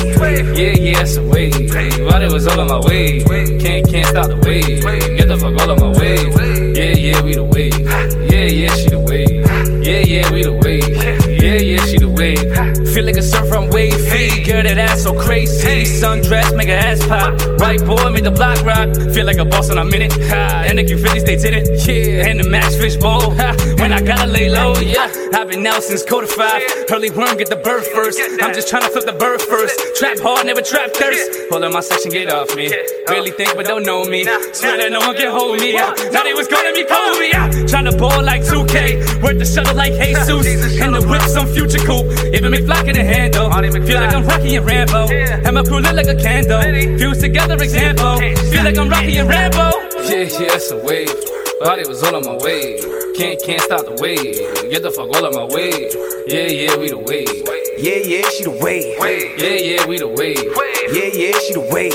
Yeah, 0.57 0.73
yeah, 0.73 0.99
that's 0.99 1.15
a 1.15 1.23
wave. 1.23 1.53
It 1.56 2.31
was 2.31 2.48
all 2.48 2.60
on 2.60 2.68
my 2.68 2.80
way. 2.88 3.23
Can't, 3.60 3.90
can't 3.90 4.07
stop 4.07 4.27
the 4.27 4.38
wave. 4.45 4.84
Get 5.18 5.27
the 5.27 5.38
fuck 5.38 5.60
all 5.60 5.72
on 5.72 5.80
my 5.80 5.99
way. 5.99 6.15
Yeah, 6.73 6.95
yeah, 6.95 7.22
we 7.22 7.34
the 7.34 7.44
wave. 7.44 7.80
Yeah, 8.31 8.45
yeah, 8.45 8.76
she 8.76 8.90
the 8.90 8.99
wave. 8.99 9.43
Yeah, 9.84 9.99
yeah, 9.99 10.31
we 10.31 10.43
the 10.43 10.53
wave. 10.53 10.95
Yeah, 11.43 11.60
yeah, 11.60 11.85
she 11.85 11.97
the 11.97 12.07
wave. 12.07 12.39
Feel 12.93 13.03
like 13.03 13.18
a 13.18 13.22
surfer, 13.22 13.55
I'm 13.55 13.69
wave 13.69 13.99
free. 14.07 14.41
Girl, 14.43 14.64
that 14.64 14.77
ass 14.77 15.03
so 15.03 15.14
crazy. 15.14 15.84
Sundress, 15.84 16.55
make 16.55 16.69
her 16.69 16.76
ass 16.76 17.05
pop. 17.05 17.35
Right 17.60 17.84
boy, 17.84 18.10
make 18.10 18.23
the 18.23 18.31
block 18.31 18.64
rock. 18.64 18.95
Feel 19.14 19.26
like 19.26 19.39
a 19.39 19.45
boss 19.45 19.68
when 19.68 19.77
I'm 19.77 19.93
in 19.93 20.03
it. 20.03 20.14
Ha, 20.14 20.64
and 20.68 20.80
the 20.80 20.85
Q50s, 20.85 21.26
they 21.26 21.35
did 21.35 21.53
it. 21.53 21.68
Yeah, 21.84 22.27
and 22.27 22.39
the 22.39 22.47
max 22.47 22.77
fish 22.77 22.95
bowl. 22.95 23.35
Ha, 23.35 23.76
when 23.77 23.91
I 23.91 24.01
gotta 24.01 24.31
lay 24.31 24.47
low, 24.49 24.73
yeah. 24.80 25.11
I've 25.34 25.49
been 25.49 25.68
out 25.68 25.84
since 25.84 26.05
quarter 26.05 26.27
five. 26.27 26.61
Early 26.89 27.10
worm, 27.10 27.35
get 27.35 27.49
the 27.49 27.57
bird 27.57 27.84
first. 27.84 28.22
I'm 28.41 28.53
just 28.53 28.69
trying 28.69 28.84
to 28.84 28.89
flip 28.89 29.05
the 29.05 29.19
bird 29.19 29.41
first. 29.41 29.76
Trap 29.99 30.19
hard, 30.19 30.45
never 30.45 30.61
trap 30.61 30.93
thirst. 30.93 31.51
Hold 31.51 31.65
on, 31.65 31.73
my 31.73 31.81
section, 31.81 32.11
get 32.11 32.31
off 32.31 32.55
me. 32.55 32.72
Really 33.10 33.31
think, 33.31 33.53
but 33.57 33.65
don't 33.65 33.84
know 33.84 34.05
me. 34.05 34.23
Swear 34.53 34.77
that 34.77 34.91
no 34.91 34.99
one 34.99 35.18
can 35.18 35.30
hold 35.30 35.60
me. 35.60 35.73
Now 35.76 36.23
they 36.23 36.34
was 36.34 36.47
gonna 36.47 36.72
be 36.72 36.85
cold 36.85 37.19
me. 37.19 37.35
Trying 37.68 37.91
to 37.91 37.97
ball 37.97 38.23
like 38.23 38.43
2K. 38.43 39.22
Work 39.22 39.39
the 39.39 39.45
shuttle 39.45 39.72
like 39.75 39.93
Jesus. 39.93 40.29
And 40.81 40.95
the 40.95 41.01
whip 41.07 41.21
some 41.23 41.47
future 41.47 41.79
coupe. 41.79 42.07
Even 42.33 42.51
McFly 42.51 42.85
can 42.85 42.95
handle. 42.95 43.51
Feel 43.51 43.99
like 43.99 44.15
I'm 44.15 44.25
Rocky 44.25 44.55
and 44.55 44.65
Rambo. 44.65 45.07
And 45.09 45.55
my 45.55 45.63
crew 45.63 45.79
lit 45.79 45.95
like 45.95 46.07
a 46.07 46.15
candle. 46.15 46.61
Fuse 46.97 47.19
together 47.19 47.55
example. 47.55 48.17
Feel 48.51 48.63
like 48.63 48.77
I'm 48.77 48.89
Rocky 48.89 49.17
and 49.17 49.29
Rambo. 49.29 49.71
Yeah, 50.03 50.23
yeah, 50.23 50.47
that's 50.49 50.71
a 50.71 50.77
wave. 50.77 51.32
Body 51.64 51.88
was 51.88 52.03
all 52.03 52.14
on 52.14 52.26
my 52.26 52.35
way. 52.44 52.76
Can't 53.15 53.41
can't 53.41 53.61
stop 53.61 53.85
the 53.85 53.95
way. 54.03 54.19
Get 54.68 54.84
the 54.84 54.91
fuck 54.91 55.07
all 55.15 55.23
on 55.23 55.31
my 55.31 55.48
way. 55.48 55.88
Yeah, 56.27 56.52
yeah, 56.52 56.76
we 56.76 56.91
the 56.91 56.99
way. 56.99 57.23
Yeah, 57.80 58.03
yeah, 58.03 58.27
she 58.35 58.44
the 58.44 58.52
way. 58.52 58.91
Yeah, 59.40 59.80
yeah, 59.80 59.88
we 59.88 59.98
the 59.98 60.11
way. 60.11 60.35
Yeah, 60.91 61.07
yeah, 61.15 61.31
she 61.40 61.53
the 61.56 61.64
way. 61.72 61.88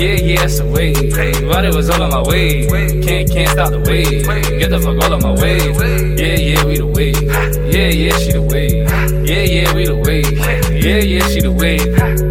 Yeah, 0.00 0.16
yeah, 0.16 0.48
it's 0.48 0.60
the 0.60 0.64
way. 0.64 0.96
Body 1.44 1.68
was 1.76 1.90
all 1.90 2.02
on 2.02 2.08
my 2.08 2.22
way. 2.24 2.64
Can't 3.04 3.28
can't 3.28 3.50
stop 3.52 3.68
the 3.68 3.84
way. 3.84 4.24
Get 4.56 4.70
the 4.70 4.80
fuck 4.80 4.96
all 5.04 5.12
on 5.12 5.20
my 5.20 5.36
way. 5.36 5.60
Yeah, 6.16 6.40
yeah, 6.40 6.64
we 6.64 6.78
the 6.80 6.88
way. 6.88 7.12
Yeah, 7.68 7.92
yeah, 7.92 8.16
she 8.16 8.32
the 8.32 8.40
way. 8.40 8.80
Yeah, 9.28 9.44
yeah, 9.44 9.74
we 9.76 9.84
the 9.84 10.00
way. 10.08 10.24
Yeah, 10.72 11.04
yeah, 11.04 11.28
she 11.28 11.42
the 11.44 11.52
way. 11.52 11.76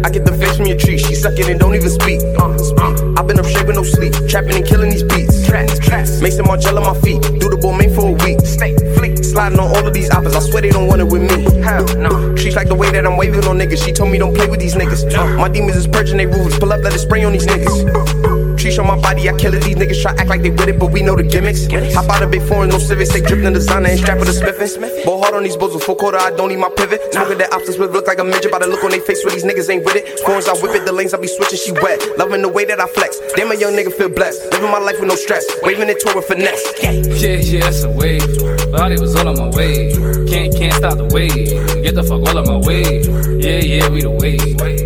I 0.02 0.10
get 0.10 0.26
the 0.26 0.34
face 0.34 0.56
from 0.56 0.66
your 0.66 0.76
tree, 0.76 0.98
she 0.98 1.14
suck 1.14 1.38
it 1.38 1.48
and 1.48 1.60
don't 1.60 1.76
even 1.76 1.90
speak. 1.90 2.20
Uh, 2.36 2.50
uh, 2.50 3.14
I've 3.16 3.28
been 3.30 3.38
up 3.38 3.46
straight 3.46 3.70
with 3.70 3.76
no 3.76 3.84
sleep, 3.84 4.14
trapping 4.26 4.58
and 4.58 4.66
killing 4.66 4.90
these 4.90 5.04
beats. 5.04 5.31
Maison 5.52 6.46
Margiela 6.46 6.80
on 6.80 6.94
my 6.94 7.00
feet, 7.00 7.20
do 7.40 7.50
the 7.50 7.74
made 7.76 7.94
for 7.94 8.08
a 8.08 8.12
week. 8.24 8.40
Stay 8.40 8.74
fleek, 8.96 9.22
sliding 9.24 9.58
on 9.58 9.68
all 9.68 9.86
of 9.86 9.92
these 9.92 10.08
oppers, 10.10 10.34
I 10.34 10.40
swear 10.40 10.62
they 10.62 10.70
don't 10.70 10.86
want 10.86 11.00
it 11.02 11.08
with 11.08 11.22
me. 11.22 11.60
Hell 11.60 11.84
no. 11.98 12.34
She's 12.36 12.56
like 12.56 12.68
the 12.68 12.74
way 12.74 12.90
that 12.90 13.04
I'm 13.06 13.16
waving 13.16 13.44
on 13.44 13.58
niggas, 13.58 13.84
she 13.84 13.92
told 13.92 14.10
me 14.10 14.18
don't 14.18 14.34
play 14.34 14.46
with 14.46 14.60
these 14.60 14.74
niggas. 14.74 15.12
Uh, 15.12 15.36
my 15.36 15.48
demons 15.48 15.76
is 15.76 15.86
purging 15.86 16.16
they 16.16 16.26
roofs, 16.26 16.58
pull 16.58 16.72
up, 16.72 16.80
let 16.82 16.94
it 16.94 16.98
spray 16.98 17.24
on 17.24 17.32
these 17.32 17.46
niggas. 17.46 18.21
Trees 18.62 18.78
on 18.78 18.86
my 18.86 18.94
body, 18.94 19.28
I 19.28 19.34
kill 19.34 19.54
it. 19.54 19.64
These 19.64 19.74
niggas 19.74 20.02
try 20.02 20.12
act 20.12 20.28
like 20.30 20.42
they 20.42 20.50
with 20.50 20.68
it, 20.68 20.78
but 20.78 20.92
we 20.92 21.02
know 21.02 21.16
the 21.16 21.24
gimmicks. 21.24 21.66
Hop 21.98 22.08
out 22.08 22.22
of 22.22 22.30
big 22.30 22.46
foreign, 22.46 22.70
no 22.70 22.78
civics. 22.78 23.12
They 23.12 23.20
dripped 23.20 23.42
in 23.42 23.52
designer 23.52 23.88
and 23.88 23.98
strap 23.98 24.20
with 24.20 24.28
a 24.28 24.32
spiffin'. 24.32 25.02
Ball 25.04 25.20
hard 25.20 25.34
on 25.34 25.42
these 25.42 25.56
bulls 25.56 25.74
with 25.74 25.82
full 25.82 25.96
quarter, 25.96 26.18
I 26.18 26.30
don't 26.30 26.48
need 26.48 26.62
my 26.62 26.70
pivot. 26.76 27.12
Smoking 27.12 27.38
that 27.38 27.52
options 27.52 27.76
with 27.76 27.90
look 27.90 28.06
like 28.06 28.20
a 28.20 28.24
midget 28.24 28.52
by 28.52 28.60
the 28.60 28.68
look 28.68 28.84
on 28.84 28.92
they 28.92 29.00
face 29.00 29.24
where 29.24 29.34
these 29.34 29.42
niggas 29.42 29.68
ain't 29.68 29.84
with 29.84 29.96
it. 29.96 30.20
Foreigns, 30.20 30.46
I 30.46 30.54
whip 30.62 30.76
it, 30.76 30.84
the 30.84 30.92
lanes 30.92 31.12
I 31.12 31.18
be 31.18 31.26
switching, 31.26 31.58
she 31.58 31.72
wet. 31.82 31.98
Loving 32.18 32.40
the 32.40 32.48
way 32.48 32.64
that 32.64 32.78
I 32.78 32.86
flex. 32.86 33.18
Damn, 33.34 33.50
a 33.50 33.56
young 33.56 33.74
nigga 33.74 33.92
feel 33.92 34.08
blessed. 34.08 34.52
Living 34.52 34.70
my 34.70 34.78
life 34.78 35.00
with 35.00 35.08
no 35.08 35.16
stress. 35.16 35.42
Waving 35.64 35.88
it 35.90 35.98
to 35.98 36.12
with 36.14 36.26
finesse. 36.26 36.62
Yeah, 36.78 37.42
yeah, 37.42 37.66
that's 37.66 37.82
a 37.82 37.90
wave. 37.90 38.22
Body 38.70 38.94
was 38.94 39.16
all 39.16 39.26
on 39.26 39.42
my 39.42 39.50
way. 39.58 39.90
Can't 40.30 40.54
can't 40.54 40.74
stop 40.74 41.02
the 41.02 41.10
wave. 41.10 41.50
Get 41.82 41.96
the 41.96 42.04
fuck 42.06 42.22
all 42.30 42.38
on 42.38 42.46
my 42.46 42.62
way. 42.62 43.02
Yeah, 43.42 43.58
yeah, 43.58 43.90
we 43.90 44.02
the 44.02 44.10
wave. 44.10 44.38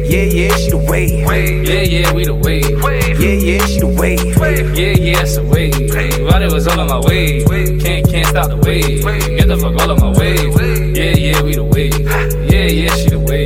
Yeah, 0.09 0.25
yeah, 0.25 0.57
she 0.57 0.71
the 0.71 0.79
way. 0.79 1.21
Yeah, 1.61 1.83
yeah, 1.83 2.13
we 2.15 2.25
the 2.25 2.35
wave. 2.35 2.65
Yeah, 3.21 3.33
yeah, 3.33 3.66
she 3.67 3.81
the 3.81 3.87
way. 3.87 4.17
Yeah, 4.17 4.95
yeah, 4.97 5.23
it's 5.23 5.37
a 5.37 5.43
wave. 5.43 5.73
Body 6.29 6.47
was 6.47 6.67
all 6.67 6.81
on 6.81 6.89
my 6.89 7.01
way. 7.01 7.45
Can't 7.45 8.09
can't 8.09 8.27
stop 8.27 8.49
the 8.49 8.57
wave. 8.57 9.05
Get 9.05 9.49
the 9.49 9.57
fuck 9.57 9.81
all 9.81 9.91
on 9.91 10.01
my 10.01 10.19
way. 10.19 10.37
Yeah, 10.95 11.17
yeah, 11.17 11.43
we 11.43 11.55
the 11.55 11.65
way. 11.65 11.89
Yeah, 12.49 12.67
yeah, 12.67 12.95
she 12.95 13.11
the 13.11 13.21
way. 13.21 13.45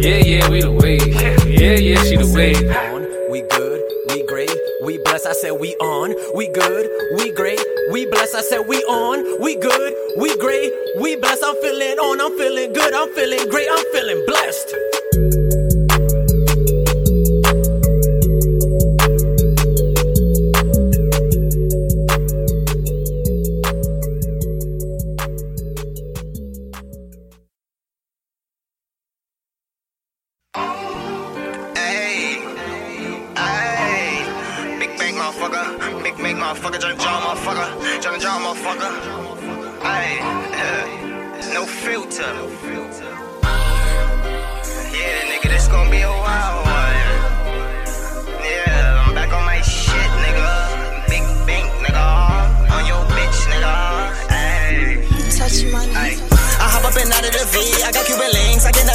Yeah, 0.00 0.18
yeah, 0.18 0.48
we 0.48 0.60
the 0.60 0.70
way. 0.70 0.98
Yeah, 1.48 1.78
yeah, 1.78 2.02
she 2.02 2.16
the 2.16 2.30
way. 2.34 2.54
We 3.30 3.40
good, 3.42 3.80
we 4.10 4.24
great, 4.26 4.50
we 4.84 4.98
blessed. 4.98 5.26
I 5.26 5.32
said 5.32 5.52
we 5.52 5.74
on, 5.76 6.14
we 6.36 6.46
good, 6.48 6.88
we 7.16 7.32
great, 7.32 7.60
we 7.90 8.06
blessed. 8.06 8.34
I 8.36 8.42
said 8.42 8.66
we 8.68 8.76
on, 8.84 9.42
we 9.42 9.56
good, 9.56 9.94
we 10.18 10.36
great, 10.38 10.72
we 11.00 11.16
blessed. 11.16 11.42
I'm 11.44 11.56
feeling 11.56 11.98
on, 11.98 12.20
I'm 12.20 12.36
feeling 12.38 12.72
good, 12.72 12.94
I'm 12.94 13.12
feeling 13.14 13.48
great, 13.48 13.68
I'm 13.70 13.84
feeling 13.92 14.22
blessed. 14.26 15.43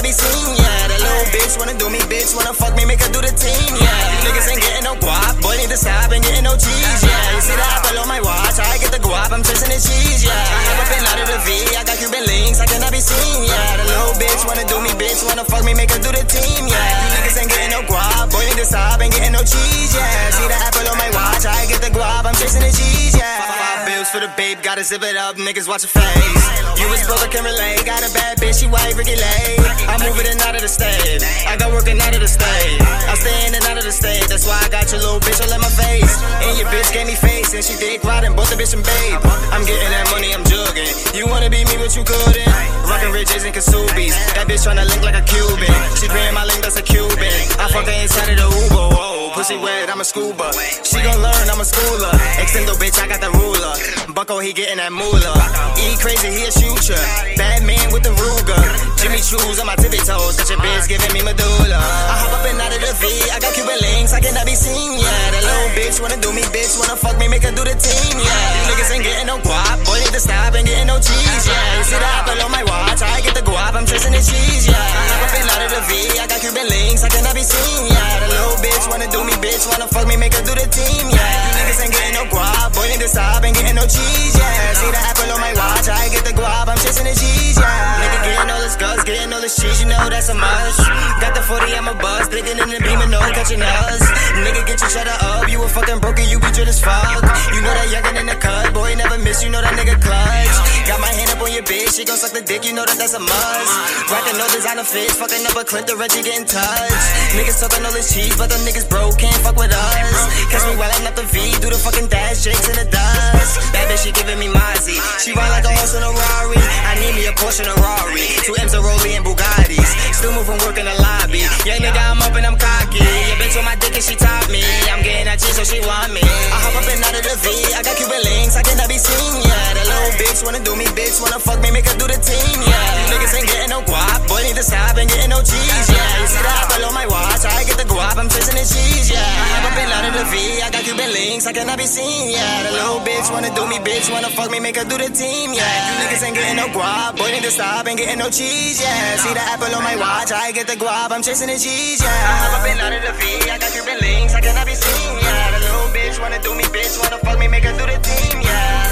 Be 0.10 0.14
seen. 0.18 0.58
Yeah, 0.58 0.90
that 0.90 1.02
little 1.06 1.28
bitch 1.30 1.54
wanna 1.62 1.78
do 1.78 1.86
me, 1.86 2.02
bitch 2.10 2.34
wanna 2.34 2.54
fuck 2.54 2.74
me, 2.74 2.84
make 2.90 3.02
her 3.06 3.12
do 3.14 3.22
the 3.22 3.30
team. 3.30 3.70
Yeah, 3.78 3.94
these 4.10 4.26
niggas 4.26 4.48
ain't 4.50 4.62
getting 4.66 4.86
no 4.90 4.98
guap, 4.98 5.38
boy 5.38 5.54
need 5.62 5.70
to 5.70 5.78
stop 5.78 6.10
and 6.10 6.22
getting 6.26 6.46
no 6.50 6.58
cheese. 6.58 7.02
Yeah, 7.06 7.38
you 7.38 7.42
see 7.46 7.54
the 7.54 7.68
apple 7.78 8.02
on 8.02 8.10
my 8.10 8.18
watch, 8.26 8.58
I 8.58 8.82
get 8.82 8.90
the 8.90 9.02
guap, 9.02 9.30
I'm 9.30 9.46
chasing 9.46 9.70
the 9.70 9.78
cheese. 9.78 10.26
Yeah, 10.26 10.34
I 10.34 10.60
have 10.66 10.90
and 10.98 11.06
out 11.06 11.20
of 11.22 11.28
the 11.30 11.40
V. 11.46 11.50
I 11.78 11.86
got 11.86 11.98
Cuban 12.02 12.26
links, 12.26 12.58
I 12.58 12.66
cannot 12.66 12.90
be 12.90 13.02
seen. 13.02 13.46
Yeah, 13.46 13.78
the 13.78 13.86
little 13.86 14.16
bitch 14.18 14.42
wanna 14.50 14.66
do 14.66 14.82
me, 14.82 14.90
bitch 14.98 15.22
wanna 15.30 15.46
fuck 15.46 15.62
me, 15.62 15.78
make 15.78 15.94
her 15.94 16.02
do 16.02 16.10
the 16.10 16.26
team. 16.26 16.66
Yeah, 16.66 16.82
these 17.06 17.14
niggas 17.14 17.38
ain't 17.46 17.52
getting 17.54 17.74
no 17.78 17.82
guap, 17.86 18.34
boy 18.34 18.42
need 18.50 18.58
to 18.58 18.66
stop 18.66 18.98
and 18.98 19.14
getting 19.14 19.34
no 19.38 19.46
cheese. 19.46 19.94
Yeah, 19.94 20.34
see 20.34 20.50
the 20.50 20.58
apple 20.58 20.90
on 20.90 20.98
my 20.98 21.10
watch, 21.14 21.46
I 21.46 21.70
get 21.70 21.86
the 21.86 21.94
guap, 21.94 22.26
I'm 22.26 22.34
chasing 22.34 22.66
the 22.66 22.74
cheese. 22.74 23.14
Yeah, 23.14 23.46
five 23.46 23.86
bills 23.86 24.10
for 24.10 24.26
the 24.26 24.32
babe, 24.34 24.58
gotta 24.66 24.82
zip 24.82 25.06
it 25.06 25.14
up, 25.14 25.38
niggas 25.38 25.70
watch 25.70 25.86
your 25.86 25.94
face. 25.94 26.59
You 26.80 26.88
was 26.88 27.04
broke, 27.04 27.20
I 27.20 27.28
can 27.28 27.44
relate. 27.44 27.84
Got 27.84 28.08
a 28.08 28.12
bad 28.16 28.40
bitch, 28.40 28.64
she 28.64 28.68
white, 28.68 28.96
Ricky 28.96 29.20
Lay. 29.20 29.60
I'm 29.92 30.00
moving 30.00 30.32
in 30.32 30.40
out 30.48 30.56
of 30.56 30.64
the 30.64 30.72
state. 30.72 31.20
I 31.44 31.60
got 31.60 31.76
working 31.76 32.00
out 32.00 32.16
of 32.16 32.22
the 32.24 32.32
state. 32.32 32.80
I 32.80 33.16
stay 33.20 33.52
in 33.52 33.56
out 33.68 33.78
of 33.78 33.84
the 33.84 33.92
state. 33.92 34.24
That's 34.32 34.48
why 34.48 34.56
I 34.64 34.70
got 34.72 34.88
your 34.96 35.04
little 35.04 35.20
bitch 35.20 35.44
all 35.44 35.52
in 35.52 35.60
my 35.60 35.70
face. 35.70 36.16
And 36.40 36.56
your 36.56 36.72
bitch 36.72 36.88
gave 36.96 37.06
me 37.06 37.20
face, 37.20 37.52
and 37.54 37.64
she 37.64 37.76
dick 37.76 38.04
riding 38.08 38.32
both 38.32 38.50
the 38.50 38.56
bitch 38.56 38.74
and 38.74 38.82
babe. 38.82 39.20
I'm 39.52 39.68
getting 39.68 39.92
that 39.92 40.08
money, 40.10 40.32
I'm 40.32 40.48
jugging. 40.48 40.90
You 41.12 41.28
wanna 41.28 41.52
be 41.52 41.68
me, 41.68 41.76
but 41.76 41.92
you 42.00 42.08
couldn't. 42.08 42.48
Rockin' 42.88 43.12
J's 43.28 43.44
and 43.44 43.54
Kasubi's. 43.54 44.16
That 44.34 44.48
bitch 44.50 44.64
tryna 44.66 44.88
link 44.88 45.04
like 45.04 45.20
a 45.20 45.26
Cuban. 45.28 45.70
She 46.00 46.08
paying 46.08 46.34
my 46.34 46.48
link, 46.48 46.64
that's 46.64 46.80
a 46.80 46.82
Cuban. 46.82 47.30
I 47.62 47.68
fuck 47.70 47.86
her 47.86 47.98
inside 48.02 48.34
of 48.34 48.40
the 48.40 48.48
Uber. 48.50 48.88
Whoa, 48.96 49.30
pussy 49.36 49.60
wet, 49.60 49.92
I'm 49.92 50.02
a 50.02 50.08
scuba. 50.08 50.50
She 50.82 50.98
gon' 51.04 51.22
learn, 51.22 51.46
I'm 51.52 51.62
a 51.62 51.68
schooler. 51.68 52.16
Extendo 52.42 52.74
bitch, 52.80 52.89
I 53.00 53.08
got 53.08 53.22
the 53.22 53.32
ruler. 53.32 53.76
Bucko, 54.14 54.40
he 54.40 54.52
getting 54.52 54.78
that 54.78 54.92
moolah. 54.92 55.32
E 55.80 55.96
crazy, 56.04 56.28
he 56.28 56.44
a 56.44 56.52
shooter. 56.52 57.00
Bad 57.40 57.64
man 57.64 57.88
with 57.96 58.04
the 58.04 58.12
Ruger. 58.12 58.60
Jimmy 59.00 59.24
Choos 59.24 59.62
on 59.64 59.68
my 59.72 59.80
tippy 59.80 60.02
toes. 60.04 60.36
Got 60.36 60.50
your 60.52 60.60
bitch 60.60 60.92
giving 60.92 61.14
me 61.16 61.24
medulla. 61.24 61.80
I 61.80 62.16
hop 62.20 62.36
up 62.36 62.44
and 62.44 62.60
out 62.60 62.76
of 62.76 62.82
the 62.84 62.92
V. 63.00 63.08
I 63.32 63.40
got 63.40 63.56
Cuban 63.56 63.80
links, 63.80 64.12
I 64.12 64.20
cannot 64.20 64.44
be 64.44 64.60
seen. 64.60 65.00
Yeah, 65.00 65.32
that 65.32 65.44
little 65.48 65.72
bitch 65.72 66.04
wanna 66.04 66.20
do 66.20 66.36
me, 66.36 66.44
bitch 66.52 66.76
wanna 66.76 67.00
fuck 67.00 67.16
me, 67.16 67.32
make 67.32 67.48
her 67.48 67.56
do 67.56 67.64
the 67.64 67.78
team. 67.80 68.20
Yeah, 68.20 68.28
these 68.28 68.68
niggas 68.68 68.92
ain't 68.92 69.06
getting 69.08 69.28
no 69.32 69.40
guap. 69.40 69.80
Boy, 69.88 70.04
need 70.04 70.12
to 70.12 70.20
stop 70.20 70.52
and 70.52 70.68
getting 70.68 70.92
no 70.92 71.00
cheese. 71.00 71.44
Yeah, 71.48 71.80
you 71.80 71.86
see 71.88 71.96
the 71.96 72.10
apple 72.20 72.44
on 72.44 72.52
my 72.52 72.68
watch. 72.68 73.00
I 73.00 73.24
get 73.24 73.40
the 73.40 73.46
guap, 73.48 73.72
I'm 73.72 73.88
chasing 73.88 74.12
the 74.12 74.20
cheese. 74.20 74.68
Yeah, 74.68 74.76
I 74.76 75.04
hop 75.16 75.32
up 75.32 75.34
and 75.40 75.48
out 75.48 75.62
of 75.64 75.70
the 75.72 75.82
V. 75.88 75.92
I 76.20 76.28
got 76.28 76.44
Cuban 76.44 76.68
links, 76.68 77.08
I 77.08 77.10
cannot 77.14 77.36
be 77.38 77.46
seen. 77.48 77.88
Yeah, 77.88 78.20
that 78.20 78.30
little 78.36 78.60
bitch 78.60 78.84
wanna 78.92 79.08
do 79.08 79.24
me, 79.24 79.32
bitch 79.40 79.64
wanna 79.72 79.88
fuck 79.88 80.04
me, 80.12 80.20
make 80.20 80.36
her 80.36 80.44
do 80.44 80.52
the 80.52 80.68
team. 80.68 81.08
Yeah, 81.08 81.24
these 81.24 81.56
niggas 81.56 81.80
ain't 81.88 81.94
getting 81.96 82.16
no 82.20 82.28
guap. 82.28 82.76
Boy, 82.76 82.89
need 82.90 83.00
to 83.00 83.08
stop 83.08 83.46
and 83.46 83.54
getting 83.54 83.78
no 83.78 83.86
cheese. 83.86 84.34
Yeah, 84.34 84.74
see 84.74 84.90
the 84.90 84.98
apple 84.98 85.30
on 85.30 85.40
my 85.40 85.54
watch. 85.54 85.86
I 85.86 86.10
get 86.10 86.26
the 86.26 86.34
guap, 86.34 86.66
I'm 86.66 86.78
chasing 86.82 87.06
the 87.06 87.14
cheese. 87.14 87.56
Yeah, 87.56 88.02
nigga 88.02 88.20
getting 88.26 88.50
all 88.50 88.62
this 88.66 88.76
guts, 88.76 89.04
getting 89.06 89.30
all 89.30 89.42
this 89.42 89.56
cheese. 89.56 89.78
You 89.80 89.88
know 89.88 90.10
that's 90.10 90.30
a 90.30 90.36
must. 90.36 90.82
Got 91.22 91.38
the 91.38 91.42
40, 91.46 91.70
I'm 91.78 91.88
a 91.88 91.94
buzz. 91.94 92.28
In 92.40 92.56
the 92.56 92.80
beam 92.82 92.98
and 93.04 93.12
no 93.12 93.20
catching 93.36 93.62
us. 93.62 94.02
Nigga, 94.42 94.66
get 94.66 94.80
your 94.80 94.90
shutter 94.90 95.14
up. 95.22 95.46
You 95.52 95.62
a 95.62 95.68
fucking 95.68 96.00
broken, 96.00 96.26
you 96.32 96.40
be 96.40 96.50
drill 96.56 96.72
as 96.72 96.80
fuck. 96.80 97.20
You 97.54 97.62
know 97.62 97.70
that 97.76 97.92
youngin' 97.92 98.16
in 98.16 98.26
the 98.26 98.38
cut. 98.40 98.74
Boy, 98.74 98.96
never 98.96 99.20
miss, 99.20 99.44
you 99.44 99.52
know 99.52 99.62
that 99.62 99.76
nigga 99.76 100.00
clutch. 100.00 100.56
Got 100.88 100.98
my 101.04 101.12
hand 101.12 101.30
up 101.36 101.44
on 101.44 101.52
your 101.52 101.62
bitch, 101.68 102.00
she 102.00 102.08
gon' 102.08 102.18
suck 102.18 102.32
the 102.32 102.42
dick, 102.42 102.66
you 102.66 102.74
know 102.74 102.88
that 102.88 102.98
that's 102.98 103.14
a 103.14 103.22
must. 103.22 103.74
Rockin' 104.10 104.40
no 104.40 104.48
designer 104.50 104.88
fits, 104.88 105.20
fucking 105.20 105.46
up 105.46 105.54
a 105.60 105.68
clip, 105.68 105.86
the 105.86 106.00
Reggie 106.00 106.24
getting 106.24 106.48
touched. 106.48 107.06
Niggas 107.36 107.60
talking 107.60 107.86
all 107.86 107.94
this 107.94 108.10
cheese, 108.10 108.34
but 108.40 108.50
the 108.50 108.58
niggas 108.64 108.88
broke, 108.90 109.20
can't 109.20 109.36
fuck 109.44 109.60
with 109.60 109.70
us. 109.70 110.18
Catch 110.50 110.66
me 110.66 110.80
while 110.80 110.90
I'm 110.90 111.06
up 111.06 111.20
the 111.20 111.28
V, 111.30 111.60
do 111.60 111.70
the 111.70 111.78
fucking 111.78 112.08
dash, 112.08 112.48
Jakes 112.48 112.72
in 112.72 112.79
the 112.80 112.88
dust. 112.88 113.60
That 113.76 113.92
bitch, 113.92 114.08
she 114.08 114.12
giving 114.16 114.40
me 114.40 114.48
Mozzie. 114.48 115.00
She 115.20 115.36
ride 115.36 115.52
like 115.52 115.68
a 115.68 115.74
horse 115.76 115.96
in 115.96 116.04
a 116.04 116.12
Rari. 116.12 116.60
I 116.88 116.96
need 117.04 117.14
me 117.20 117.28
a 117.28 117.34
Porsche 117.36 117.68
and 117.68 117.72
a 117.72 117.76
Rari. 117.76 118.24
Two 118.48 118.56
M's 118.56 118.74
a 118.74 118.80
Rollie 118.80 119.20
and 119.20 119.26
Bugattis. 119.26 119.90
Still 120.16 120.32
moving 120.32 120.60
work 120.64 120.80
in 120.80 120.88
the 120.88 120.96
lobby. 120.96 121.44
Young 121.68 121.84
nigga, 121.84 122.00
I'm 122.00 122.22
up 122.24 122.36
and 122.36 122.46
I'm 122.48 122.56
cocky. 122.56 123.04
Your 123.04 123.38
bitch 123.40 123.56
on 123.60 123.66
my 123.68 123.76
dick 123.76 123.96
and 123.96 124.04
she 124.04 124.16
top 124.16 124.48
me. 124.48 124.64
I'm 124.88 125.04
getting 125.04 125.28
that 125.28 125.40
G, 125.40 125.52
so 125.52 125.64
she 125.68 125.80
want 125.84 126.12
me. 126.16 126.24
I 126.24 126.58
hop 126.64 126.80
up 126.80 126.88
and 126.88 127.04
out 127.04 127.16
of 127.16 127.24
the 127.24 127.36
V. 127.44 127.48
I 127.76 127.84
got 127.84 127.96
Cuban 128.00 128.22
links, 128.24 128.56
I 128.56 128.64
cannot 128.64 128.88
be 128.88 128.98
seen. 129.00 129.44
Yeah, 129.44 129.76
that 129.76 129.86
little 129.88 130.14
bitch 130.20 130.40
wanna 130.44 130.64
do 130.64 130.74
me, 130.76 130.88
bitch 130.96 131.20
wanna 131.20 131.40
fuck 131.40 131.60
me, 131.60 131.72
make 131.72 131.88
her 131.88 131.98
do 132.00 132.08
the 132.08 132.20
team. 132.20 132.58
Yeah, 132.64 132.80
these 132.96 133.10
niggas 133.12 133.34
ain't 133.36 133.48
getting 133.48 133.72
no 133.72 133.80
guap. 133.84 134.28
Boy, 134.28 134.44
need 134.44 134.56
to 134.56 134.64
stop 134.64 134.96
and 134.96 135.08
getting 135.08 135.32
no 135.32 135.40
cheese. 135.44 135.88
Yeah, 135.92 136.20
you 136.20 136.28
see 136.28 136.44
the 136.44 136.52
apple 136.52 136.84
on 136.88 136.94
my 136.96 137.08
watch. 137.08 137.44
I 137.44 137.64
get 137.64 137.78
the 137.80 137.88
guap, 137.88 138.16
I'm 138.20 138.28
chasing 138.32 138.56
the 138.56 138.66
cheese. 138.66 139.12
Yeah, 139.12 139.24
I 139.24 139.46
hop 139.60 139.72
up 139.72 139.78
and 139.80 139.92
out 139.92 140.06
of 140.08 140.14
the 140.20 140.26
V. 140.32 140.36
I 140.64 140.68
got 140.72 140.84
Cuban 140.84 141.12
links, 141.12 141.48
I 141.48 141.54
cannot 141.56 141.78
be 141.80 141.88
seen. 141.88 142.32
Yeah, 142.32 142.69
the 142.70 142.78
little 142.78 143.02
bitch 143.02 143.32
wanna 143.32 143.54
do 143.56 143.66
me, 143.68 143.78
bitch 143.82 144.12
wanna 144.12 144.30
fuck 144.30 144.52
me, 144.52 144.60
make 144.60 144.78
her 144.78 144.86
do 144.86 144.98
the 144.98 145.10
team. 145.10 145.54
Yeah, 145.54 145.66
you 145.66 145.94
niggas 146.06 146.24
ain't 146.24 146.36
getting 146.36 146.58
no 146.58 146.68
guap. 146.70 147.18
Boy, 147.18 147.32
need 147.32 147.44
to 147.44 147.52
stop 147.52 147.88
ain't 147.88 147.98
getting 147.98 148.20
no 148.20 148.30
cheese. 148.30 148.82
Yeah, 148.82 149.18
see 149.18 149.34
the 149.34 149.42
apple 149.42 149.74
on 149.74 149.84
my 149.84 149.96
watch. 149.96 150.32
I 150.32 150.52
get 150.52 150.68
the 150.68 150.78
guap, 150.78 151.12
I'm 151.12 151.22
chasing 151.22 151.48
the 151.48 151.58
cheese. 151.58 152.02
Yeah, 152.02 152.10
I 152.10 152.58
up 152.58 152.68
and 152.70 152.80
out 152.80 152.94
of 152.94 153.02
the 153.02 153.14
V. 153.18 153.50
I 153.50 153.58
got 153.58 153.72
Cuban 153.74 153.98
links, 154.02 154.34
I 154.36 154.42
cannot 154.42 154.66
be 154.66 154.76
seen. 154.76 155.14
Yeah, 155.22 155.52
the 155.54 155.60
little 155.66 155.90
bitch 155.96 156.18
wanna 156.22 156.42
do 156.42 156.54
me, 156.56 156.64
bitch, 156.70 156.96
wanna 157.02 157.18
fuck 157.20 157.40
me, 157.40 157.48
make 157.48 157.64
her 157.64 157.74
do 157.74 157.86
the 157.86 157.98
team, 158.06 158.42
yeah. 158.42 158.86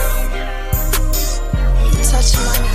Touch 2.10 2.67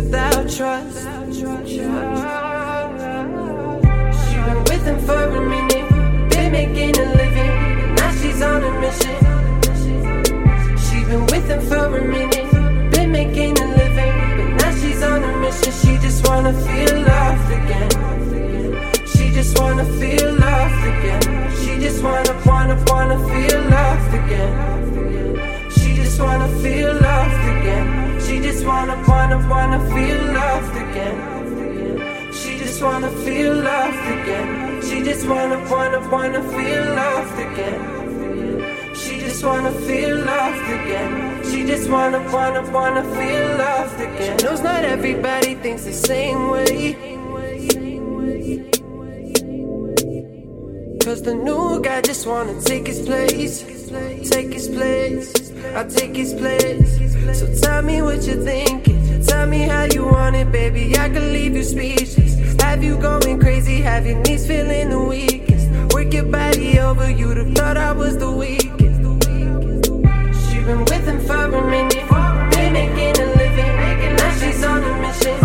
without 0.00 0.48
trust? 0.48 0.98
She 1.34 1.42
been 4.46 4.60
with 4.70 4.84
him 4.90 4.98
for 5.00 5.22
a 5.24 5.40
minute, 5.54 5.88
been 6.30 6.52
making 6.52 6.94
a 6.98 7.06
living. 7.20 7.94
Now 7.96 8.10
she's 8.20 8.40
on 8.42 8.62
a 8.62 8.72
mission. 8.80 9.16
She 10.84 11.04
been 11.08 11.24
with 11.32 11.46
him 11.52 11.60
for 11.70 11.86
a 11.98 12.04
minute, 12.16 12.50
been 12.92 13.10
making 13.10 13.58
a 13.58 13.66
living. 13.80 14.14
But 14.36 14.48
now 14.60 14.70
she's 14.80 15.02
on 15.02 15.22
a 15.24 15.32
mission. 15.38 15.72
She 15.72 15.98
just 15.98 16.26
wanna 16.26 16.52
feel 16.52 16.94
loved 17.10 17.50
again. 17.60 17.90
She 19.12 19.24
just 19.32 19.58
wanna 19.58 19.84
feel 19.98 20.32
loved 20.34 20.82
again. 20.92 21.22
She 21.60 21.72
just 21.80 22.02
wanna, 22.02 22.34
wanna, 22.46 22.76
wanna 22.86 23.18
feel 23.28 23.60
loved 23.62 24.14
again. 24.14 24.97
Just 26.18 26.30
wanna 26.30 26.48
feel 26.62 26.94
loved 26.94 27.44
again. 27.54 28.20
She 28.20 28.40
just 28.40 28.66
wanna, 28.66 28.96
wanna, 29.06 29.38
wanna 29.48 29.78
feel 29.94 30.20
loved 30.34 30.76
again. 30.76 32.32
She 32.32 32.58
just 32.58 32.82
wanna 32.82 33.08
feel 33.24 33.54
loved 33.54 34.06
again. 34.18 34.82
She 34.82 35.04
just 35.04 35.28
wanna, 35.28 35.58
wanna, 35.70 36.00
wanna 36.10 36.42
feel 36.42 36.84
loved 36.96 37.38
again. 37.38 38.96
She 38.96 39.20
just 39.20 39.44
wanna 39.44 39.70
feel 39.70 40.16
loved 40.16 40.68
again. 40.78 41.44
She 41.44 41.64
just 41.64 41.88
wanna, 41.88 42.18
wanna, 42.32 42.68
wanna 42.72 43.04
feel 43.14 43.46
loved 43.56 44.00
again. 44.00 44.38
She 44.40 44.44
knows 44.44 44.60
not 44.60 44.82
everybody 44.84 45.54
thinks 45.54 45.84
the 45.84 45.92
same 45.92 46.50
way. 46.50 46.94
Cause 50.98 51.22
the 51.22 51.34
new 51.34 51.80
guy 51.80 52.00
just 52.00 52.26
wanna 52.26 52.60
take 52.62 52.88
his 52.88 53.02
place. 53.06 53.62
Take 54.28 54.52
his 54.52 54.66
place. 54.66 55.47
I'll 55.74 55.88
take 55.88 56.14
his 56.16 56.34
place. 56.34 56.98
So 57.38 57.46
tell 57.60 57.82
me 57.82 58.02
what 58.02 58.22
you're 58.24 58.42
thinking. 58.42 59.24
Tell 59.24 59.46
me 59.46 59.60
how 59.62 59.84
you 59.84 60.06
want 60.06 60.36
it, 60.36 60.50
baby. 60.50 60.96
I 60.98 61.08
can 61.08 61.32
leave 61.32 61.54
you 61.54 61.62
speechless. 61.62 62.36
Have 62.62 62.82
you 62.82 62.96
going 62.98 63.38
crazy? 63.40 63.80
Have 63.82 64.06
your 64.06 64.18
knees 64.22 64.46
feeling 64.46 64.90
the 64.90 65.00
weakest? 65.00 65.68
Work 65.94 66.12
your 66.12 66.24
body 66.24 66.78
over, 66.78 67.10
you'd 67.10 67.36
have 67.36 67.54
thought 67.54 67.76
I 67.76 67.92
was 67.92 68.16
the 68.18 68.30
weakest. 68.30 68.78
She 70.48 70.58
been 70.60 70.80
with 70.80 71.06
him 71.06 71.20
for 71.20 71.44
a 71.44 71.70
minute. 71.70 72.08
Been 72.50 72.72
making 72.72 73.20
a 73.22 73.26
living. 73.36 74.16
Now 74.16 74.32
she's 74.38 74.64
on 74.64 74.82
a 74.82 75.00
mission. 75.00 75.36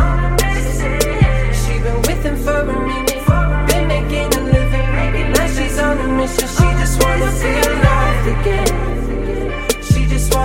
She 1.61 1.79
been 1.83 2.01
with 2.01 2.23
him 2.23 2.37
for 2.37 2.59
a 2.59 2.65
minute. 2.65 3.25
Been 3.67 3.87
making 3.87 4.33
a 4.39 4.43
living. 4.43 5.31
Now 5.33 5.47
she's 5.47 5.79
on 5.79 5.97
a 5.97 6.07
mission. 6.07 6.47
She 6.47 6.67
just 6.81 7.03
wanna 7.03 7.31
feel 7.31 7.73
loved 7.83 8.27
again. 8.27 8.92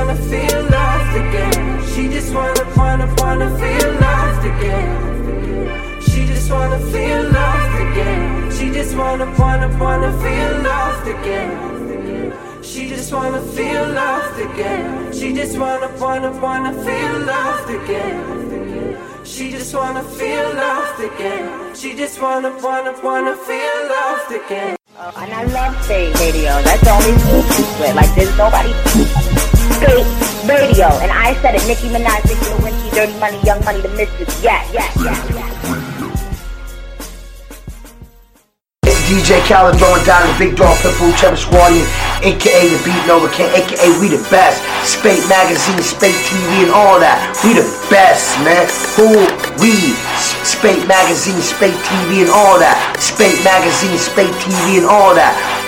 Wanna 0.09 0.23
feel 0.23 0.63
loved 0.71 1.17
again. 1.17 1.87
She 1.93 2.09
just 2.09 2.33
wanna, 2.33 2.65
wanna, 2.75 3.15
wanna 3.19 3.59
feel 3.59 3.93
loved 4.01 4.47
again. 4.47 6.01
She 6.01 6.25
just 6.25 6.51
wanna 6.51 6.79
feel 6.79 7.31
loved 7.31 7.81
again. 7.87 8.51
She 8.51 8.71
just 8.73 8.97
wanna, 8.97 9.27
wanna, 9.39 9.69
wanna 9.77 10.11
feel 10.23 10.63
loved 10.63 11.09
again. 11.09 12.33
She 12.63 12.89
just 12.89 13.13
wanna 13.13 13.43
feel 13.53 13.87
loved 13.87 14.41
again. 14.41 15.13
She 15.13 15.35
just 15.35 15.59
wanna, 15.59 15.89
wanna, 16.01 16.33
wanna 16.41 16.73
feel 16.73 17.19
loved 17.27 17.69
again. 17.69 18.97
She 19.27 19.51
just 19.51 19.75
wanna 19.75 20.03
feel 20.03 20.55
loved 20.55 21.01
again. 21.05 21.75
She 21.75 21.95
just 21.95 22.19
wanna, 22.19 22.57
wanna, 22.63 22.95
wanna 23.05 23.37
feel 23.37 23.79
loved 23.91 24.33
again. 24.33 24.77
And 25.19 25.33
I 25.35 25.45
love 25.45 25.85
Spate 25.85 26.19
Radio. 26.19 26.63
That's 26.63 26.81
the 26.81 26.93
only 26.93 27.13
secret. 27.53 27.95
Like 27.95 28.15
there's 28.15 28.37
nobody 28.39 29.28
Spate 29.79 30.49
Radio. 30.49 30.89
And 30.99 31.13
I 31.13 31.39
said 31.41 31.55
it. 31.55 31.63
Nicki 31.67 31.89
Minaj, 31.89 32.25
Nicki 32.27 32.47
Lewinsky, 32.51 32.91
Dirty 32.95 33.19
Money, 33.21 33.39
Young 33.45 33.65
Money, 33.65 33.81
the 33.81 33.89
Misfits. 33.91 34.43
Yeah, 34.43 34.65
yeah, 34.73 34.91
yeah, 35.05 35.35
yeah. 35.35 35.49
DJ 39.09 39.41
Khaled 39.49 39.79
throwing 39.81 40.05
down 40.05 40.21
the 40.29 40.37
big 40.37 40.53
dog 40.55 40.77
Pitbull 40.85 41.17
Cherish 41.17 41.49
Warrior, 41.49 41.87
aka 42.21 42.69
the 42.69 42.77
Beat 42.85 43.03
Nova 43.09 43.33
King, 43.33 43.49
aka 43.57 43.89
we 44.01 44.09
the 44.09 44.21
best. 44.29 44.61
Spate 44.85 45.25
Magazine, 45.33 45.81
Spate 45.81 46.19
TV, 46.29 46.69
and 46.69 46.73
all 46.73 47.01
that. 47.01 47.17
We 47.41 47.57
the 47.57 47.65
best, 47.89 48.37
man. 48.45 48.69
Who 49.01 49.25
we? 49.65 49.97
Spate 50.45 50.85
Magazine, 50.87 51.41
Spate 51.41 51.79
TV, 51.89 52.21
and 52.21 52.31
all 52.31 52.59
that. 52.59 52.77
Spate 53.01 53.41
Magazine, 53.41 53.97
Spate 53.97 54.35
TV, 54.45 54.77
and 54.77 54.87
all 54.87 55.15
that. 55.15 55.68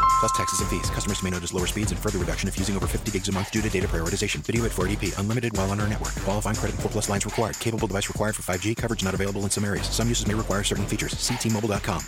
Plus 0.21 0.31
taxes 0.33 0.59
and 0.59 0.69
fees. 0.69 0.87
Customers 0.91 1.23
may 1.23 1.31
notice 1.31 1.51
lower 1.51 1.65
speeds 1.65 1.91
and 1.91 1.99
further 1.99 2.19
reduction 2.19 2.47
if 2.47 2.55
using 2.55 2.75
over 2.75 2.85
50 2.85 3.11
gigs 3.11 3.27
a 3.27 3.31
month 3.31 3.49
due 3.49 3.59
to 3.59 3.69
data 3.71 3.87
prioritization. 3.87 4.35
Video 4.45 4.63
at 4.65 4.71
480p. 4.71 5.17
Unlimited 5.17 5.57
while 5.57 5.71
on 5.71 5.81
our 5.81 5.87
network. 5.87 6.13
Qualifying 6.23 6.55
credit 6.55 6.75
and 6.75 6.83
4 6.83 6.91
plus 6.91 7.09
lines 7.09 7.25
required. 7.25 7.59
Capable 7.59 7.87
device 7.87 8.07
required 8.07 8.35
for 8.35 8.43
5G. 8.43 8.77
Coverage 8.77 9.03
not 9.03 9.15
available 9.15 9.41
in 9.45 9.49
some 9.49 9.65
areas. 9.65 9.87
Some 9.87 10.07
uses 10.07 10.27
may 10.27 10.35
require 10.35 10.63
certain 10.63 10.85
features. 10.85 11.13
See 11.17 11.33
T-Mobile.com. 11.37 12.03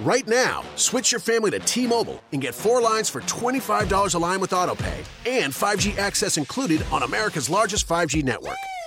Right 0.00 0.26
now, 0.26 0.62
switch 0.76 1.12
your 1.12 1.20
family 1.20 1.50
to 1.50 1.58
T-Mobile 1.58 2.22
and 2.32 2.40
get 2.40 2.54
four 2.54 2.80
lines 2.80 3.10
for 3.10 3.20
$25 3.20 4.14
a 4.14 4.18
line 4.18 4.40
with 4.40 4.52
AutoPay 4.52 5.04
and 5.26 5.52
5G 5.52 5.98
access 5.98 6.38
included 6.38 6.82
on 6.90 7.02
America's 7.02 7.50
largest 7.50 7.86
5G 7.86 8.24
network. 8.24 8.56